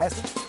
Yes. 0.00 0.39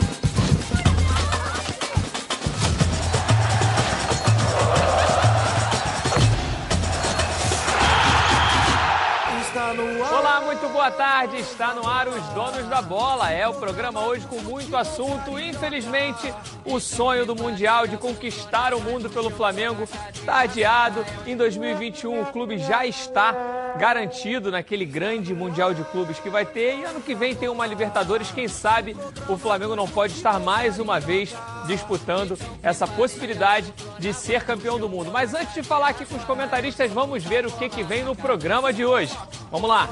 Boa 10.82 10.90
tarde. 10.90 11.38
Está 11.38 11.76
no 11.76 11.88
ar 11.88 12.08
os 12.08 12.26
Donos 12.30 12.66
da 12.68 12.82
Bola. 12.82 13.30
É 13.30 13.48
o 13.48 13.54
programa 13.54 14.04
hoje 14.04 14.26
com 14.26 14.40
muito 14.40 14.76
assunto. 14.76 15.38
Infelizmente, 15.38 16.34
o 16.66 16.80
sonho 16.80 17.24
do 17.24 17.36
Mundial 17.36 17.86
de 17.86 17.98
conquistar 17.98 18.74
o 18.74 18.82
mundo 18.82 19.08
pelo 19.08 19.30
Flamengo 19.30 19.88
está 20.12 20.40
adiado. 20.40 21.06
Em 21.28 21.38
2021, 21.38 22.24
o 22.24 22.26
clube 22.26 22.58
já 22.58 22.84
está 22.84 23.32
garantido 23.78 24.50
naquele 24.50 24.84
grande 24.84 25.36
Mundial 25.36 25.72
de 25.72 25.84
Clubes 25.84 26.18
que 26.18 26.32
vai 26.32 26.48
ter. 26.48 26.80
E 26.80 26.84
ano 26.84 27.00
que 27.00 27.14
vem 27.14 27.36
tem 27.36 27.48
uma 27.48 27.68
Libertadores. 27.68 28.32
Quem 28.32 28.48
sabe 28.48 28.98
o 29.30 29.38
Flamengo 29.38 29.76
não 29.76 29.88
pode 29.88 30.14
estar 30.14 30.40
mais 30.40 30.80
uma 30.80 31.00
vez 31.00 31.36
disputando 31.68 32.36
essa 32.64 32.88
possibilidade 32.88 33.72
de 34.00 34.12
ser 34.14 34.44
campeão 34.44 34.80
do 34.80 34.90
mundo. 34.90 35.12
Mas 35.12 35.36
antes 35.36 35.54
de 35.54 35.62
falar 35.62 35.90
aqui 35.90 36.06
com 36.06 36.16
os 36.16 36.24
comentaristas, 36.24 36.92
vamos 36.92 37.24
ver 37.24 37.46
o 37.46 37.52
que, 37.52 37.70
que 37.70 37.84
vem 37.84 38.04
no 38.04 38.16
programa 38.16 38.74
de 38.74 38.84
hoje. 38.84 39.16
Vamos 39.52 39.70
lá. 39.70 39.90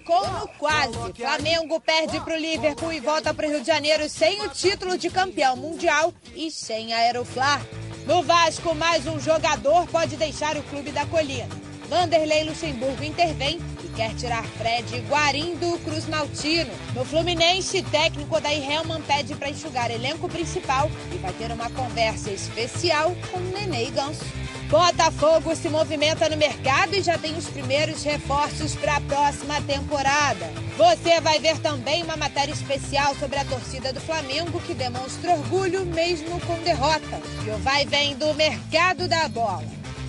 Ficou 0.00 0.26
no 0.30 0.48
quase. 0.48 0.94
Flamengo 1.14 1.78
perde 1.78 2.18
para 2.20 2.34
o 2.34 2.38
Liverpool 2.38 2.90
e 2.90 3.00
volta 3.00 3.34
para 3.34 3.46
o 3.46 3.50
Rio 3.50 3.60
de 3.60 3.66
Janeiro 3.66 4.08
sem 4.08 4.40
o 4.40 4.48
título 4.48 4.96
de 4.96 5.10
campeão 5.10 5.54
mundial 5.56 6.14
e 6.34 6.50
sem 6.50 6.94
Aeroflá. 6.94 7.60
No 8.06 8.22
Vasco, 8.22 8.74
mais 8.74 9.06
um 9.06 9.20
jogador 9.20 9.86
pode 9.88 10.16
deixar 10.16 10.56
o 10.56 10.62
clube 10.64 10.90
da 10.90 11.04
colina. 11.04 11.69
Vanderlei 11.90 12.44
Luxemburgo 12.44 13.02
intervém 13.02 13.60
e 13.82 13.88
quer 13.88 14.14
tirar 14.14 14.44
Fred 14.44 14.96
Guarim 15.08 15.56
do 15.56 15.76
Cruz 15.80 16.06
Maltino. 16.06 16.70
No 16.94 17.04
Fluminense, 17.04 17.82
técnico 17.82 18.36
Odair 18.36 18.62
Helman 18.62 19.02
pede 19.02 19.34
para 19.34 19.50
enxugar 19.50 19.90
elenco 19.90 20.28
principal 20.28 20.88
e 21.12 21.18
vai 21.18 21.32
ter 21.32 21.50
uma 21.50 21.68
conversa 21.70 22.30
especial 22.30 23.12
com 23.32 23.40
Nenê 23.40 23.88
e 23.88 23.90
Ganso. 23.90 24.24
Botafogo 24.68 25.56
se 25.56 25.68
movimenta 25.68 26.28
no 26.28 26.36
mercado 26.36 26.94
e 26.94 27.02
já 27.02 27.18
tem 27.18 27.36
os 27.36 27.46
primeiros 27.46 28.04
reforços 28.04 28.76
para 28.76 28.98
a 28.98 29.00
próxima 29.00 29.60
temporada. 29.62 30.46
Você 30.76 31.20
vai 31.20 31.40
ver 31.40 31.58
também 31.58 32.04
uma 32.04 32.16
matéria 32.16 32.52
especial 32.52 33.16
sobre 33.16 33.36
a 33.36 33.44
torcida 33.44 33.92
do 33.92 34.00
Flamengo 34.00 34.60
que 34.60 34.74
demonstra 34.74 35.32
orgulho 35.32 35.84
mesmo 35.84 36.40
com 36.42 36.54
derrota. 36.62 37.20
E 37.44 37.50
o 37.50 37.58
vai 37.58 37.84
vem 37.84 38.14
do 38.14 38.32
mercado 38.34 39.08
da 39.08 39.28
bola. 39.28 39.64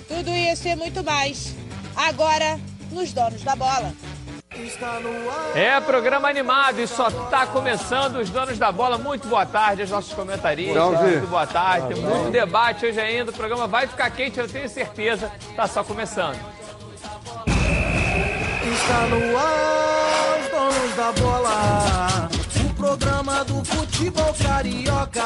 Tudo 0.08 0.30
isso 0.30 0.67
e 0.67 0.75
muito 0.75 1.03
mais. 1.03 1.61
Agora, 1.95 2.59
nos 2.92 3.14
donos 3.14 3.42
da 3.44 3.56
bola. 3.56 3.94
É 5.56 5.80
programa 5.80 6.28
animado 6.28 6.80
e 6.81 6.88
só 6.88 7.08
está 7.08 7.48
começando 7.48 8.17
os 8.17 8.30
donos 8.30 8.58
da 8.58 8.72
bola. 8.72 8.98
Muito 8.98 9.28
boa 9.28 9.45
tarde 9.45 9.81
aos 9.81 9.92
nossos 9.92 10.14
comentaristas. 10.14 10.83
Muito 10.83 11.28
boa 11.28 11.48
tarde. 11.48 11.94
Tem 11.94 12.03
muito 12.03 12.31
debate 12.31 12.86
hoje 12.86 13.00
ainda. 13.00 13.31
O 13.31 13.33
programa 13.33 13.66
vai 13.66 13.88
ficar 13.88 14.09
quente, 14.11 14.39
eu 14.39 14.48
tenho 14.48 14.67
certeza. 14.67 15.31
Está 15.50 15.67
só 15.67 15.83
começando. 15.83 16.38
Está 18.73 19.08
no 19.08 19.38
ar, 19.38 20.39
os 20.39 20.50
donos 20.52 20.95
da 20.95 21.11
bola. 21.14 22.41
O 22.81 22.83
programa 22.83 23.45
do 23.45 23.63
futebol 23.63 24.33
carioca. 24.43 25.21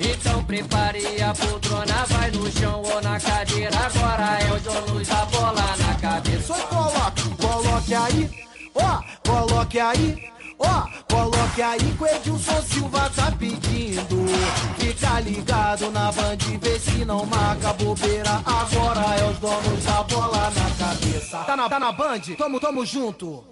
Então 0.00 0.42
prepare 0.42 1.22
a 1.22 1.32
poltrona, 1.32 2.04
vai 2.08 2.28
no 2.32 2.50
chão 2.50 2.82
ou 2.82 3.00
na 3.00 3.20
cadeira. 3.20 3.78
Agora 3.78 4.40
é 4.40 4.52
os 4.52 4.62
donos 4.62 5.06
da 5.06 5.24
bola 5.26 5.76
na 5.76 5.94
cabeça. 5.94 6.54
Só 6.54 6.66
coloque, 6.66 7.22
coloque 7.40 7.94
aí, 7.94 8.30
ó, 8.74 9.00
coloque 9.24 9.78
aí. 9.78 10.32
Ó, 10.58 10.88
coloque 11.08 11.62
aí 11.62 11.78
que 11.78 12.02
o 12.02 12.06
Edilson 12.08 12.62
Silva 12.62 13.08
tá 13.14 13.30
pedindo. 13.38 14.26
Fica 14.76 15.20
ligado 15.20 15.88
na 15.92 16.10
band, 16.10 16.58
vê 16.60 16.80
se 16.80 17.04
não 17.04 17.24
marca 17.26 17.72
bobeira. 17.74 18.42
Agora 18.44 19.20
é 19.20 19.30
os 19.30 19.38
donos 19.38 19.84
da 19.84 20.02
bola 20.02 20.50
na 20.50 20.84
cabeça. 20.84 21.38
Tá 21.44 21.56
na, 21.56 21.68
tá 21.68 21.78
na 21.78 21.92
band? 21.92 22.22
Tamo, 22.36 22.58
tamo 22.58 22.84
junto. 22.84 23.51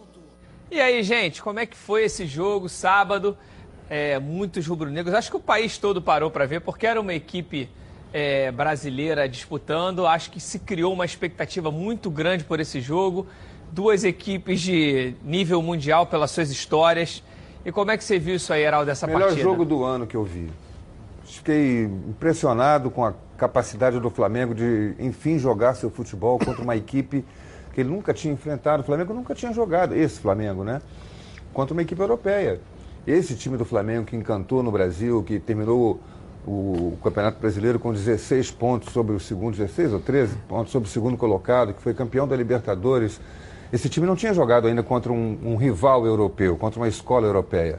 E 0.71 0.81
aí, 0.81 1.03
gente, 1.03 1.43
como 1.43 1.59
é 1.59 1.67
que 1.67 1.77
foi 1.77 2.05
esse 2.05 2.27
jogo 2.27 2.69
sábado? 2.69 3.37
É, 3.89 4.21
muitos 4.21 4.65
rubro-negros. 4.69 5.13
Acho 5.13 5.29
que 5.29 5.37
o 5.37 5.41
país 5.41 5.77
todo 5.77 6.01
parou 6.01 6.31
para 6.31 6.47
ver, 6.47 6.61
porque 6.61 6.87
era 6.87 7.01
uma 7.01 7.13
equipe 7.13 7.69
é, 8.13 8.53
brasileira 8.53 9.29
disputando. 9.29 10.07
Acho 10.07 10.31
que 10.31 10.39
se 10.39 10.61
criou 10.61 10.93
uma 10.93 11.05
expectativa 11.05 11.73
muito 11.73 12.09
grande 12.09 12.45
por 12.45 12.61
esse 12.61 12.81
jogo. 12.81 13.27
Duas 13.73 14.05
equipes 14.05 14.61
de 14.61 15.15
nível 15.25 15.61
mundial 15.61 16.07
pelas 16.07 16.31
suas 16.31 16.53
histórias. 16.53 17.21
E 17.65 17.73
como 17.73 17.91
é 17.91 17.97
que 17.97 18.05
você 18.05 18.17
viu 18.17 18.37
isso 18.37 18.53
aí, 18.53 18.63
Heraldo, 18.63 18.87
dessa 18.87 19.09
Melhor 19.09 19.23
partida? 19.23 19.43
jogo 19.43 19.65
do 19.65 19.83
ano 19.83 20.07
que 20.07 20.17
eu 20.17 20.23
vi. 20.23 20.49
Fiquei 21.25 21.83
impressionado 21.83 22.93
com 22.93 23.05
a 23.05 23.13
capacidade 23.37 23.99
do 23.99 24.09
Flamengo 24.09 24.55
de, 24.55 24.95
enfim, 25.01 25.37
jogar 25.37 25.75
seu 25.75 25.91
futebol 25.91 26.39
contra 26.39 26.63
uma 26.63 26.77
equipe 26.77 27.25
que 27.73 27.81
ele 27.81 27.91
nunca 27.91 28.13
tinha 28.13 28.33
enfrentado. 28.33 28.83
O 28.83 28.87
Flamengo 28.87 29.13
nunca 29.15 29.35
tinha 29.35 29.53
jogado, 29.53 29.95
esse 29.95 30.21
Flamengo, 30.21 30.65
né? 30.65 30.81
Contra 31.53 31.73
uma 31.73 31.83
equipe 31.83 32.01
europeia. 32.01 32.61
Esse 33.07 33.35
time 33.35 33.57
do 33.57 33.65
Flamengo 33.65 34.07
que 34.07 34.17
encantou 34.17 34.63
no 34.63 34.71
Brasil, 34.71 35.23
que 35.23 35.39
terminou 35.39 36.01
o 36.47 36.97
Campeonato 37.03 37.39
Brasileiro 37.41 37.79
com 37.79 37.93
16 37.93 38.51
pontos 38.53 38.93
sobre 38.93 39.15
o 39.15 39.21
segundo, 39.21 39.57
16 39.57 39.93
ou 39.93 40.01
13 40.01 40.37
pontos 40.49 40.73
sobre 40.73 40.89
o 40.89 40.93
segundo 40.93 41.17
colocado, 41.17 41.75
que 41.75 41.83
foi 41.83 41.95
campeão 41.95 42.27
da 42.27 42.37
Libertadores. 42.37 43.21
Esse 43.73 43.89
time 43.89 44.07
não 44.07 44.17
tinha 44.17 44.35
jogado 44.35 44.67
ainda 44.67 44.83
contra 44.83 45.13
um, 45.13 45.39
um 45.45 45.57
rival 45.57 46.07
europeu, 46.07 46.57
contra 46.57 46.81
uma 46.81 46.89
escola 46.89 47.27
europeia. 47.27 47.79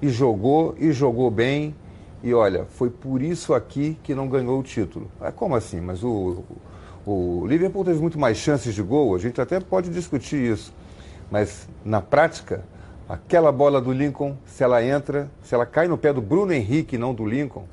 E 0.00 0.08
jogou, 0.08 0.74
e 0.78 0.92
jogou 0.92 1.30
bem. 1.30 1.74
E 2.22 2.32
olha, 2.32 2.66
foi 2.70 2.90
por 2.90 3.20
isso 3.20 3.52
aqui 3.52 3.98
que 4.02 4.14
não 4.14 4.28
ganhou 4.28 4.58
o 4.60 4.62
título. 4.62 5.10
É 5.20 5.30
como 5.30 5.56
assim? 5.56 5.80
Mas 5.80 6.04
o, 6.04 6.44
o 7.06 7.44
Liverpool 7.46 7.84
teve 7.84 8.00
muito 8.00 8.18
mais 8.18 8.36
chances 8.36 8.74
de 8.74 8.82
gol, 8.82 9.14
a 9.14 9.18
gente 9.18 9.40
até 9.40 9.58
pode 9.60 9.90
discutir 9.90 10.36
isso. 10.52 10.72
Mas 11.30 11.68
na 11.84 12.00
prática, 12.00 12.62
aquela 13.08 13.50
bola 13.50 13.80
do 13.80 13.92
Lincoln, 13.92 14.36
se 14.46 14.62
ela 14.62 14.84
entra, 14.84 15.30
se 15.42 15.54
ela 15.54 15.66
cai 15.66 15.88
no 15.88 15.96
pé 15.98 16.12
do 16.12 16.20
Bruno 16.20 16.52
Henrique, 16.52 16.96
não 16.98 17.14
do 17.14 17.24
Lincoln, 17.26 17.64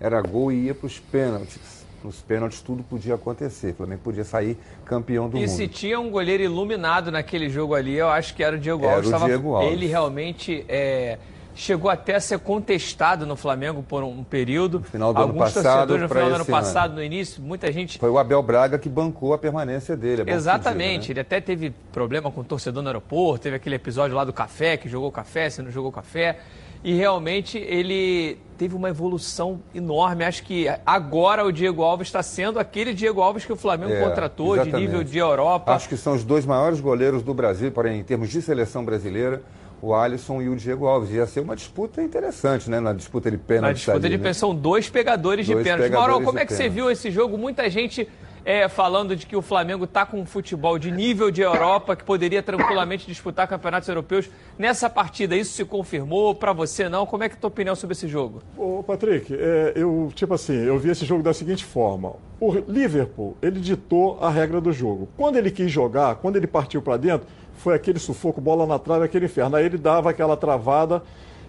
era 0.00 0.20
gol 0.20 0.52
e 0.52 0.66
ia 0.66 0.74
para 0.74 0.86
os 0.86 0.98
pênaltis. 0.98 1.84
Nos 2.02 2.20
pênaltis 2.20 2.60
tudo 2.60 2.82
podia 2.82 3.14
acontecer. 3.14 3.70
O 3.70 3.74
Flamengo 3.76 4.02
podia 4.04 4.24
sair 4.24 4.58
campeão 4.84 5.26
do 5.26 5.38
E 5.38 5.40
mundo. 5.40 5.48
se 5.48 5.66
tinha 5.66 5.98
um 5.98 6.10
goleiro 6.10 6.42
iluminado 6.42 7.10
naquele 7.10 7.48
jogo 7.48 7.74
ali, 7.74 7.94
eu 7.94 8.08
acho 8.10 8.34
que 8.34 8.42
era 8.44 8.56
o 8.56 8.58
Diego 8.58 8.84
Era 8.84 8.96
Alves. 8.96 9.10
o 9.12 9.24
Diego 9.24 9.54
Alves. 9.54 9.72
Ele 9.72 9.86
realmente 9.86 10.66
é, 10.68 11.18
chegou 11.54 11.90
até 11.90 12.16
a 12.16 12.20
ser 12.20 12.38
contestado 12.40 13.24
no 13.26 13.36
Flamengo 13.36 13.82
por 13.82 14.02
um 14.02 14.24
período. 14.24 14.80
No 14.80 14.84
final 14.84 15.12
do 15.14 15.18
ano 15.18 15.26
Alguns 15.28 15.52
passado 15.52 15.62
torcedores 15.88 16.02
no 16.02 16.08
final 16.08 16.22
do 16.28 16.34
ano 16.34 16.42
esse 16.42 16.50
ano. 16.52 16.60
passado, 16.60 16.94
no 16.94 17.02
início, 17.02 17.42
muita 17.42 17.70
gente 17.72 17.98
Foi 17.98 18.10
o 18.10 18.18
Abel 18.18 18.42
Braga 18.42 18.78
que 18.78 18.88
bancou 18.88 19.32
a 19.32 19.38
permanência 19.38 19.96
dele. 19.96 20.24
é 20.26 20.32
Exatamente, 20.34 21.08
né? 21.08 21.12
ele 21.12 21.20
até 21.20 21.40
teve 21.40 21.72
problema 21.92 22.30
com 22.30 22.40
o 22.40 22.44
torcedor 22.44 22.82
no 22.82 22.88
aeroporto, 22.88 23.42
teve 23.44 23.56
aquele 23.56 23.76
episódio 23.76 24.16
lá 24.16 24.24
do 24.24 24.32
café, 24.32 24.76
que 24.76 24.88
jogou 24.88 25.10
café, 25.12 25.48
se 25.50 25.62
não 25.62 25.70
jogou 25.70 25.92
café. 25.92 26.38
E 26.82 26.92
realmente 26.92 27.56
ele 27.56 28.38
teve 28.58 28.74
uma 28.76 28.90
evolução 28.90 29.58
enorme. 29.74 30.22
Acho 30.22 30.42
que 30.42 30.66
agora 30.84 31.42
o 31.42 31.50
Diego 31.50 31.82
Alves 31.82 32.08
está 32.08 32.22
sendo 32.22 32.58
aquele 32.58 32.92
Diego 32.92 33.22
Alves 33.22 33.46
que 33.46 33.52
o 33.52 33.56
Flamengo 33.56 33.92
É, 33.94 34.04
contratou 34.06 34.54
de 34.54 34.62
exatamente. 34.64 34.86
nível 34.86 35.02
de 35.02 35.16
Europa. 35.16 35.72
Acho 35.72 35.88
que 35.88 35.96
são 35.96 36.12
os 36.14 36.22
dois 36.24 36.44
maiores 36.44 36.80
goleiros 36.80 37.22
do 37.22 37.32
Brasil, 37.32 37.72
porém, 37.72 38.00
em 38.00 38.04
termos 38.04 38.28
de 38.28 38.42
seleção 38.42 38.84
brasileira, 38.84 39.40
o 39.84 39.94
Alisson 39.94 40.40
e 40.40 40.48
o 40.48 40.56
Diego 40.56 40.86
Alves. 40.86 41.10
Ia 41.10 41.26
ser 41.26 41.40
uma 41.40 41.54
disputa 41.54 42.02
interessante, 42.02 42.70
né? 42.70 42.80
Na 42.80 42.92
disputa 42.92 43.30
de 43.30 43.36
pênalti. 43.36 43.62
Na 43.66 43.72
disputa 43.72 44.08
de 44.08 44.18
pênalti, 44.18 44.36
são 44.36 44.54
dois 44.54 44.88
pegadores 44.88 45.46
de 45.46 45.52
Dois 45.52 45.64
pênalti. 45.64 45.82
pegadores 45.82 46.10
Mauro, 46.10 46.24
como 46.24 46.38
de 46.38 46.42
é 46.42 46.46
que 46.46 46.52
você 46.52 46.64
pênalti. 46.64 46.74
viu 46.74 46.90
esse 46.90 47.10
jogo? 47.10 47.36
Muita 47.36 47.68
gente 47.68 48.08
é, 48.44 48.68
falando 48.68 49.16
de 49.16 49.26
que 49.26 49.34
o 49.34 49.42
Flamengo 49.42 49.84
está 49.84 50.04
com 50.04 50.20
um 50.20 50.26
futebol 50.26 50.78
de 50.78 50.90
nível 50.90 51.30
de 51.30 51.40
Europa, 51.40 51.96
que 51.96 52.04
poderia 52.04 52.42
tranquilamente 52.42 53.06
disputar 53.06 53.48
campeonatos 53.48 53.88
europeus. 53.88 54.28
Nessa 54.58 54.90
partida, 54.90 55.34
isso 55.34 55.52
se 55.52 55.64
confirmou? 55.64 56.34
Para 56.34 56.52
você, 56.52 56.88
não? 56.88 57.06
Como 57.06 57.24
é 57.24 57.28
que 57.28 57.34
é 57.34 57.38
a 57.38 57.40
tua 57.40 57.48
opinião 57.48 57.74
sobre 57.74 57.94
esse 57.94 58.06
jogo? 58.06 58.42
Ô, 58.56 58.82
Patrick, 58.82 59.34
é, 59.34 59.72
eu, 59.74 60.12
tipo 60.14 60.34
assim, 60.34 60.54
eu 60.54 60.78
vi 60.78 60.90
esse 60.90 61.04
jogo 61.06 61.22
da 61.22 61.32
seguinte 61.32 61.64
forma. 61.64 62.14
O 62.38 62.52
Liverpool, 62.52 63.36
ele 63.40 63.60
ditou 63.60 64.18
a 64.20 64.28
regra 64.28 64.60
do 64.60 64.72
jogo. 64.72 65.08
Quando 65.16 65.36
ele 65.36 65.50
quis 65.50 65.70
jogar, 65.70 66.16
quando 66.16 66.36
ele 66.36 66.46
partiu 66.46 66.82
para 66.82 66.98
dentro, 66.98 67.26
foi 67.64 67.74
aquele 67.74 67.98
sufoco, 67.98 68.42
bola 68.42 68.66
na 68.66 68.78
trave, 68.78 69.06
aquele 69.06 69.24
inferno. 69.24 69.56
Aí 69.56 69.64
ele 69.64 69.78
dava 69.78 70.10
aquela 70.10 70.36
travada. 70.36 71.02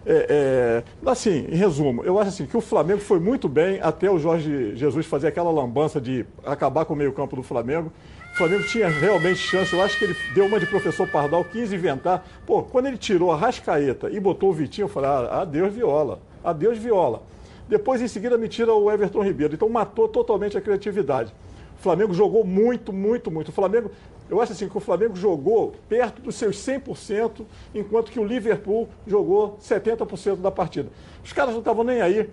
É, 0.05 0.83
é, 1.05 1.09
assim, 1.11 1.45
em 1.51 1.55
resumo, 1.57 2.05
eu 2.05 2.17
acho 2.17 2.29
assim 2.29 2.45
que 2.45 2.55
o 2.55 2.61
Flamengo 2.61 3.01
foi 3.01 3.19
muito 3.19 3.49
bem 3.49 3.81
até 3.81 4.09
o 4.09 4.17
Jorge 4.17 4.77
Jesus 4.77 5.05
fazer 5.05 5.27
aquela 5.27 5.51
lambança 5.51 5.99
de 5.99 6.25
acabar 6.45 6.85
com 6.85 6.93
o 6.93 6.95
meio-campo 6.95 7.35
do 7.35 7.43
Flamengo. 7.43 7.91
O 8.31 8.37
Flamengo 8.37 8.63
tinha 8.63 8.87
realmente 8.87 9.39
chance. 9.39 9.73
Eu 9.73 9.81
acho 9.81 9.99
que 9.99 10.05
ele 10.05 10.15
deu 10.33 10.45
uma 10.45 10.57
de 10.57 10.65
professor 10.65 11.05
Pardal, 11.05 11.43
quis 11.43 11.73
inventar. 11.73 12.25
Pô, 12.45 12.63
quando 12.63 12.85
ele 12.85 12.97
tirou 12.97 13.29
a 13.33 13.35
Rascaeta 13.35 14.09
e 14.09 14.17
botou 14.17 14.51
o 14.51 14.53
Vitinho, 14.53 14.85
eu 14.85 14.89
falei, 14.89 15.09
ah, 15.09 15.41
adeus 15.41 15.73
viola, 15.73 16.19
adeus 16.41 16.77
viola. 16.77 17.23
Depois, 17.67 18.01
em 18.01 18.07
seguida, 18.07 18.37
me 18.37 18.47
tira 18.47 18.73
o 18.73 18.89
Everton 18.89 19.21
Ribeiro. 19.21 19.53
Então, 19.53 19.67
matou 19.67 20.07
totalmente 20.07 20.57
a 20.57 20.61
criatividade. 20.61 21.33
O 21.77 21.81
Flamengo 21.81 22.13
jogou 22.13 22.45
muito, 22.45 22.93
muito, 22.93 23.29
muito. 23.29 23.49
O 23.49 23.51
Flamengo 23.51 23.91
Eu 24.29 24.41
acho 24.41 24.53
assim 24.53 24.67
que 24.67 24.75
o 24.77 24.79
Flamengo 24.79 25.15
jogou 25.15 25.73
perto 25.87 26.21
dos 26.21 26.35
seus 26.35 26.57
100%, 26.57 27.45
enquanto 27.75 28.11
que 28.11 28.19
o 28.19 28.23
Liverpool 28.23 28.89
jogou 29.05 29.57
70% 29.61 30.37
da 30.37 30.49
partida. 30.51 30.89
Os 31.23 31.31
caras 31.31 31.51
não 31.53 31.59
estavam 31.59 31.83
nem 31.83 32.01
aí. 32.01 32.29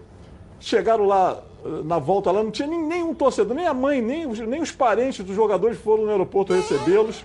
Chegaram 0.58 1.04
lá 1.04 1.42
eh, 1.64 1.68
na 1.84 1.98
volta 1.98 2.30
lá, 2.30 2.42
não 2.42 2.50
tinha 2.50 2.68
nem, 2.68 2.80
nenhum 2.82 3.12
torcedor, 3.14 3.54
nem 3.54 3.66
a 3.66 3.74
mãe, 3.74 4.00
nem, 4.00 4.26
os- 4.26 4.38
nem 4.38 4.62
os 4.62 4.70
parentes 4.72 5.24
dos 5.24 5.34
jogadores 5.36 5.76
foram 5.78 6.04
no 6.04 6.10
aeroporto 6.10 6.52
recebê-los. 6.54 7.24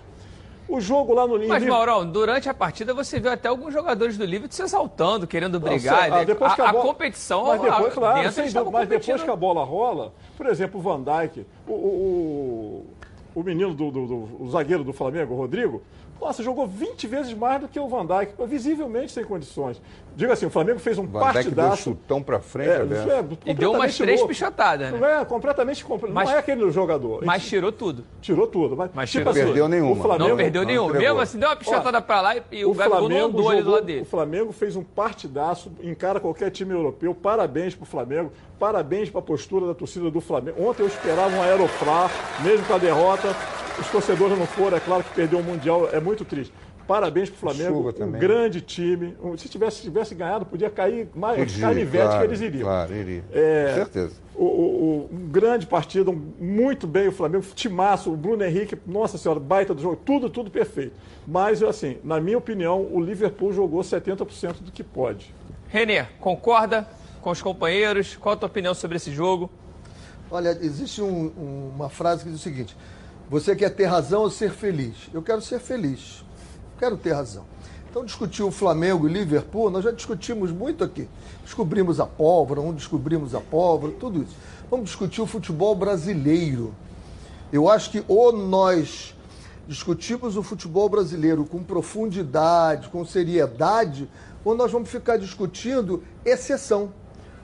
O 0.68 0.82
jogo 0.82 1.14
lá 1.14 1.26
no 1.26 1.34
Mas, 1.36 1.42
Liverpool- 1.44 1.70
Maurão, 1.70 2.06
durante 2.12 2.50
a 2.50 2.54
partida 2.54 2.94
você 2.94 3.22
viu 3.22 3.32
até 3.32 3.48
alguns 3.48 3.72
jogadores 3.74 4.18
do 4.18 4.26
Liverpool 4.26 4.52
se 4.52 4.62
exaltando, 4.64 5.26
querendo 5.26 5.62
brigar. 5.62 6.12
Ah, 6.12 6.16
né? 6.18 6.26
depois 6.26 6.54
que 6.56 6.62
a, 6.62 6.70
a 6.70 6.72
bola- 6.74 6.84
competição, 6.84 7.46
mas 7.46 7.62
depois, 7.62 7.86
a- 7.86 7.92
claro, 7.92 8.16
dentro 8.18 8.32
sem 8.34 8.44
dúvida, 8.52 8.72
mas 8.72 8.90
depois 8.90 9.24
que 9.24 9.30
a 9.30 9.36
bola 9.36 9.64
rola, 9.64 10.14
por 10.36 10.46
exemplo, 10.48 10.78
o 10.78 10.84
Van 10.84 11.02
Dijk, 11.02 11.46
o, 11.66 11.72
o, 11.72 12.86
o, 13.40 13.44
menino 13.44 13.74
do, 13.74 13.92
do- 13.92 14.08
do- 14.08 14.44
o 14.44 14.50
zagueiro 14.50 14.84
do 14.84 14.92
Flamengo, 14.92 15.34
o 15.34 15.38
Rodrigo, 15.38 15.82
nossa, 16.20 16.42
jogou 16.42 16.66
20 16.66 17.06
vezes 17.08 17.34
mais 17.34 17.62
do 17.62 17.68
que 17.68 17.80
o 17.80 17.88
Van 17.88 18.06
Dijk, 18.06 18.34
visivelmente 18.48 19.12
sem 19.12 19.24
condições. 19.24 19.80
Diga 20.18 20.34
assim, 20.34 20.48
o 20.48 20.50
Flamengo 20.50 20.80
fez 20.80 20.98
um 20.98 21.06
Van 21.06 21.20
Dijk 21.20 21.34
deu 21.34 21.34
partidaço. 21.54 21.84
chutão 21.84 22.24
pra 22.24 22.40
frente, 22.40 22.70
É, 22.70 22.74
é 22.82 23.26
E 23.46 23.54
deu 23.54 23.72
umas 23.72 23.96
três 23.96 24.20
louco. 24.20 24.34
pichotadas, 24.34 24.92
né? 24.92 24.98
Não 25.00 25.08
é 25.08 25.24
completamente 25.24 25.86
completo. 25.86 26.12
Mas- 26.12 26.28
não 26.28 26.36
é 26.36 26.40
aquele 26.40 26.72
jogador. 26.72 27.24
Mas 27.24 27.46
tirou 27.46 27.72
tudo. 27.72 28.04
tirou 28.20 28.48
tudo. 28.48 28.76
Mas, 28.76 28.90
Mas 28.96 29.12
tipo 29.12 29.20
tirou 29.22 29.32
assim, 29.32 29.44
Perdeu 29.44 29.68
nenhuma. 29.70 29.92
O 29.92 29.96
Flamengo, 29.96 30.30
Não 30.30 30.38
perdeu 30.38 30.62
não 30.64 30.68
nenhum. 30.68 30.84
entregou. 30.86 31.02
Mesmo 31.08 31.22
assim, 31.22 31.38
deu 31.38 31.50
uma 31.50 31.56
pichotada 31.56 32.02
pra 32.02 32.22
lá 32.22 32.36
e, 32.36 32.42
e 32.52 32.66
o, 32.66 32.72
o 32.72 32.74
Gabigol 32.74 33.10
não 33.10 33.26
andou 33.26 33.48
ali 33.48 33.62
do 33.62 33.70
lado 33.70 33.84
o 33.84 33.86
dele. 33.86 34.06
Flamengo 34.06 34.52
fez 34.52 34.76
um 34.76 34.84
partidaço, 34.84 35.72
encara 35.84 36.20
qualquer 36.20 36.50
time 36.50 36.74
europeu. 36.74 37.14
Parabéns 37.14 37.76
pro 37.76 37.86
Flamengo, 37.86 38.32
parabéns 38.60 39.12
para 39.12 39.20
a 39.20 39.24
postura 39.24 39.68
da 39.68 39.76
torcida 39.76 40.10
do 40.10 40.20
Flamengo. 40.20 40.68
Ontem 40.68 40.82
eu 40.82 40.88
esperava 40.88 41.36
um 41.36 41.44
aeroflá, 41.44 42.10
mesmo 42.42 42.66
com 42.66 42.74
a 42.74 42.80
derrota. 42.80 43.36
Os 43.80 43.88
torcedores 43.90 44.36
não 44.36 44.48
foram, 44.48 44.78
é 44.78 44.80
claro 44.80 45.04
que 45.04 45.12
perdeu 45.14 45.38
o 45.38 45.44
Mundial, 45.44 45.88
é 45.94 46.00
muito 46.00 46.26
triste. 46.26 46.52
Parabéns 46.88 47.30
pro 47.30 47.38
Flamengo, 47.38 47.92
Chuva 47.92 48.06
um 48.06 48.12
grande 48.12 48.62
time. 48.62 49.14
Um- 49.22 49.38
Se 49.38 49.50
tivesse, 49.50 49.82
tivesse 49.82 50.16
ganhado, 50.16 50.46
podia 50.46 50.70
cair 50.70 51.10
mais 51.14 51.38
Podia, 51.38 51.60
canivete 51.68 52.06
claro, 52.06 52.20
que 52.20 52.26
eles 52.28 52.42
iriam. 52.42 52.64
Claro, 52.64 52.96
iria. 52.96 53.24
É, 53.34 53.74
Certeza. 53.76 54.14
o, 54.34 54.46
o- 54.46 54.48
o- 54.50 55.10
um 55.12 55.28
grande 55.28 55.66
partida, 55.68 56.10
um- 56.10 56.32
muito 56.40 56.88
bem 56.88 57.10
o 57.10 57.12
Flamengo, 57.12 57.44
timaço, 57.54 58.10
o 58.12 58.16
Bruno 58.16 58.42
Henrique, 58.44 58.78
nossa 58.88 59.18
senhora, 59.18 59.38
baita 59.40 59.74
do 59.74 59.82
jogo, 59.82 59.98
tudo, 59.98 60.30
tudo 60.30 60.50
perfeito. 60.50 60.94
Mas, 61.28 61.62
assim, 61.62 61.98
na 62.06 62.22
minha 62.22 62.38
opinião, 62.38 62.82
o 62.90 63.02
Liverpool 63.02 63.52
jogou 63.52 63.84
70% 63.84 64.62
do 64.64 64.72
que 64.72 64.82
pode. 64.84 65.36
Renê, 65.68 66.04
concorda 66.22 66.88
com 67.22 67.30
os 67.30 67.42
companheiros? 67.42 68.16
Qual 68.16 68.32
a 68.34 68.38
tua 68.38 68.48
opinião 68.48 68.74
sobre 68.74 68.96
esse 68.96 69.12
jogo? 69.12 69.50
Olha, 70.32 70.58
existe 70.62 71.02
um- 71.02 71.32
um- 71.38 71.72
uma 71.76 71.90
frase 71.90 72.24
que 72.24 72.30
diz 72.30 72.40
o 72.40 72.44
seguinte: 72.44 72.76
você 73.30 73.56
quer 73.58 73.72
ter 73.72 73.86
razão 73.86 74.22
ou 74.22 74.30
ser 74.30 74.52
feliz? 74.52 75.10
Eu 75.14 75.22
quero 75.22 75.42
ser 75.42 75.60
feliz. 75.60 76.26
Quero 76.80 76.98
ter 76.98 77.14
razão. 77.14 77.46
Então, 77.90 78.06
discutir 78.06 78.44
o 78.44 78.52
Flamengo 78.52 79.08
e 79.08 79.12
Liverpool, 79.12 79.72
nós 79.72 79.84
já 79.84 79.92
discutimos 79.92 80.52
muito 80.52 80.84
aqui. 80.84 81.08
Descobrimos 81.44 82.00
a 82.00 82.06
pólvora, 82.06 82.62
não 82.62 82.74
descobrimos 82.74 83.34
a 83.34 83.40
pólvora, 83.40 83.94
tudo 84.00 84.22
isso. 84.22 84.36
Vamos 84.70 84.88
discutir 84.88 85.22
o 85.22 85.26
futebol 85.26 85.74
brasileiro. 85.74 86.76
Eu 87.52 87.70
acho 87.70 87.90
que 87.90 88.04
ou 88.08 88.32
nós 88.32 89.16
discutimos 89.68 90.38
o 90.38 90.44
futebol 90.44 90.88
brasileiro 90.88 91.46
com 91.46 91.64
profundidade, 91.64 92.90
com 92.90 93.04
seriedade, 93.04 94.10
ou 94.46 94.56
nós 94.56 94.72
vamos 94.72 94.90
ficar 94.90 95.18
discutindo 95.18 96.04
exceção. 96.24 96.94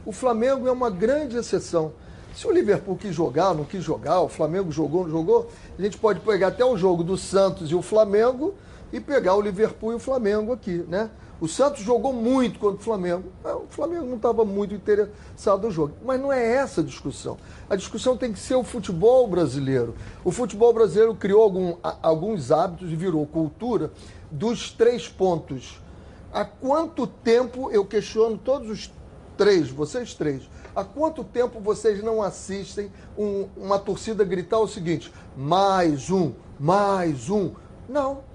O 0.06 0.12
Flamengo 0.12 0.68
é 0.68 0.72
uma 0.72 0.90
grande 0.90 1.38
exceção. 1.38 1.94
Se 2.36 2.48
o 2.48 2.52
Liverpool 2.52 2.96
quis 2.96 3.16
jogar, 3.16 3.54
não 3.54 3.64
quis 3.64 3.84
jogar, 3.84 4.22
o 4.22 4.30
Flamengo 4.30 4.72
jogou, 4.72 5.04
não 5.04 5.10
jogou, 5.10 5.50
a 5.78 5.82
gente 5.82 5.98
pode 5.98 6.20
pegar 6.20 6.48
até 6.48 6.66
o 6.66 6.78
jogo 6.78 7.04
do 7.04 7.18
Santos 7.18 7.72
e 7.72 7.76
o 7.76 7.82
Flamengo 7.82 8.54
e 8.94 9.00
pegar 9.00 9.36
o 9.36 9.42
Liverpool 9.42 9.92
e 9.92 9.96
o 9.96 10.00
Flamengo 10.00 10.54
aqui, 10.54 10.86
né? 10.88 11.10
O 11.42 11.48
Santos 11.48 11.82
jogou 11.82 12.14
muito 12.14 12.58
contra 12.60 12.80
o 12.80 12.84
Flamengo. 12.84 13.24
Ah, 13.44 13.58
O 13.58 13.66
Flamengo 13.70 14.06
não 14.06 14.16
estava 14.16 14.46
muito 14.46 14.74
interessado 14.74 15.64
no 15.66 15.72
jogo. 15.72 15.94
Mas 16.06 16.22
não 16.22 16.32
é 16.32 16.54
essa 16.54 16.80
a 16.80 16.84
discussão. 16.84 17.38
A 17.70 17.76
discussão 17.76 18.16
tem 18.16 18.32
que 18.32 18.40
ser 18.40 18.56
o 18.56 18.64
futebol 18.64 19.28
brasileiro. 19.28 19.94
O 20.24 20.32
futebol 20.32 20.72
brasileiro 20.72 21.14
criou 21.16 21.42
algum- 21.42 21.76
alguns 22.02 22.50
hábitos 22.52 22.90
e 22.92 22.96
virou 22.96 23.26
cultura 23.26 23.92
dos 24.32 24.72
três 24.72 25.10
pontos. 25.10 25.82
Há 26.32 26.46
quanto 26.46 27.06
tempo 27.08 27.70
eu 27.72 27.84
questiono 27.84 28.38
todos 28.38 28.70
os 28.70 28.94
três, 29.36 29.70
vocês 29.70 30.14
três, 30.14 30.44
há 30.76 30.84
quanto 30.84 31.24
tempo 31.24 31.60
vocês 31.60 32.02
não 32.02 32.22
assistem 32.22 32.90
um- 33.18 33.48
uma 33.58 33.80
torcida 33.80 34.24
gritar 34.24 34.60
o 34.60 34.68
seguinte: 34.68 35.12
mais 35.36 36.10
um, 36.10 36.32
mais 36.60 37.30
um? 37.30 37.52
Não. 37.90 38.32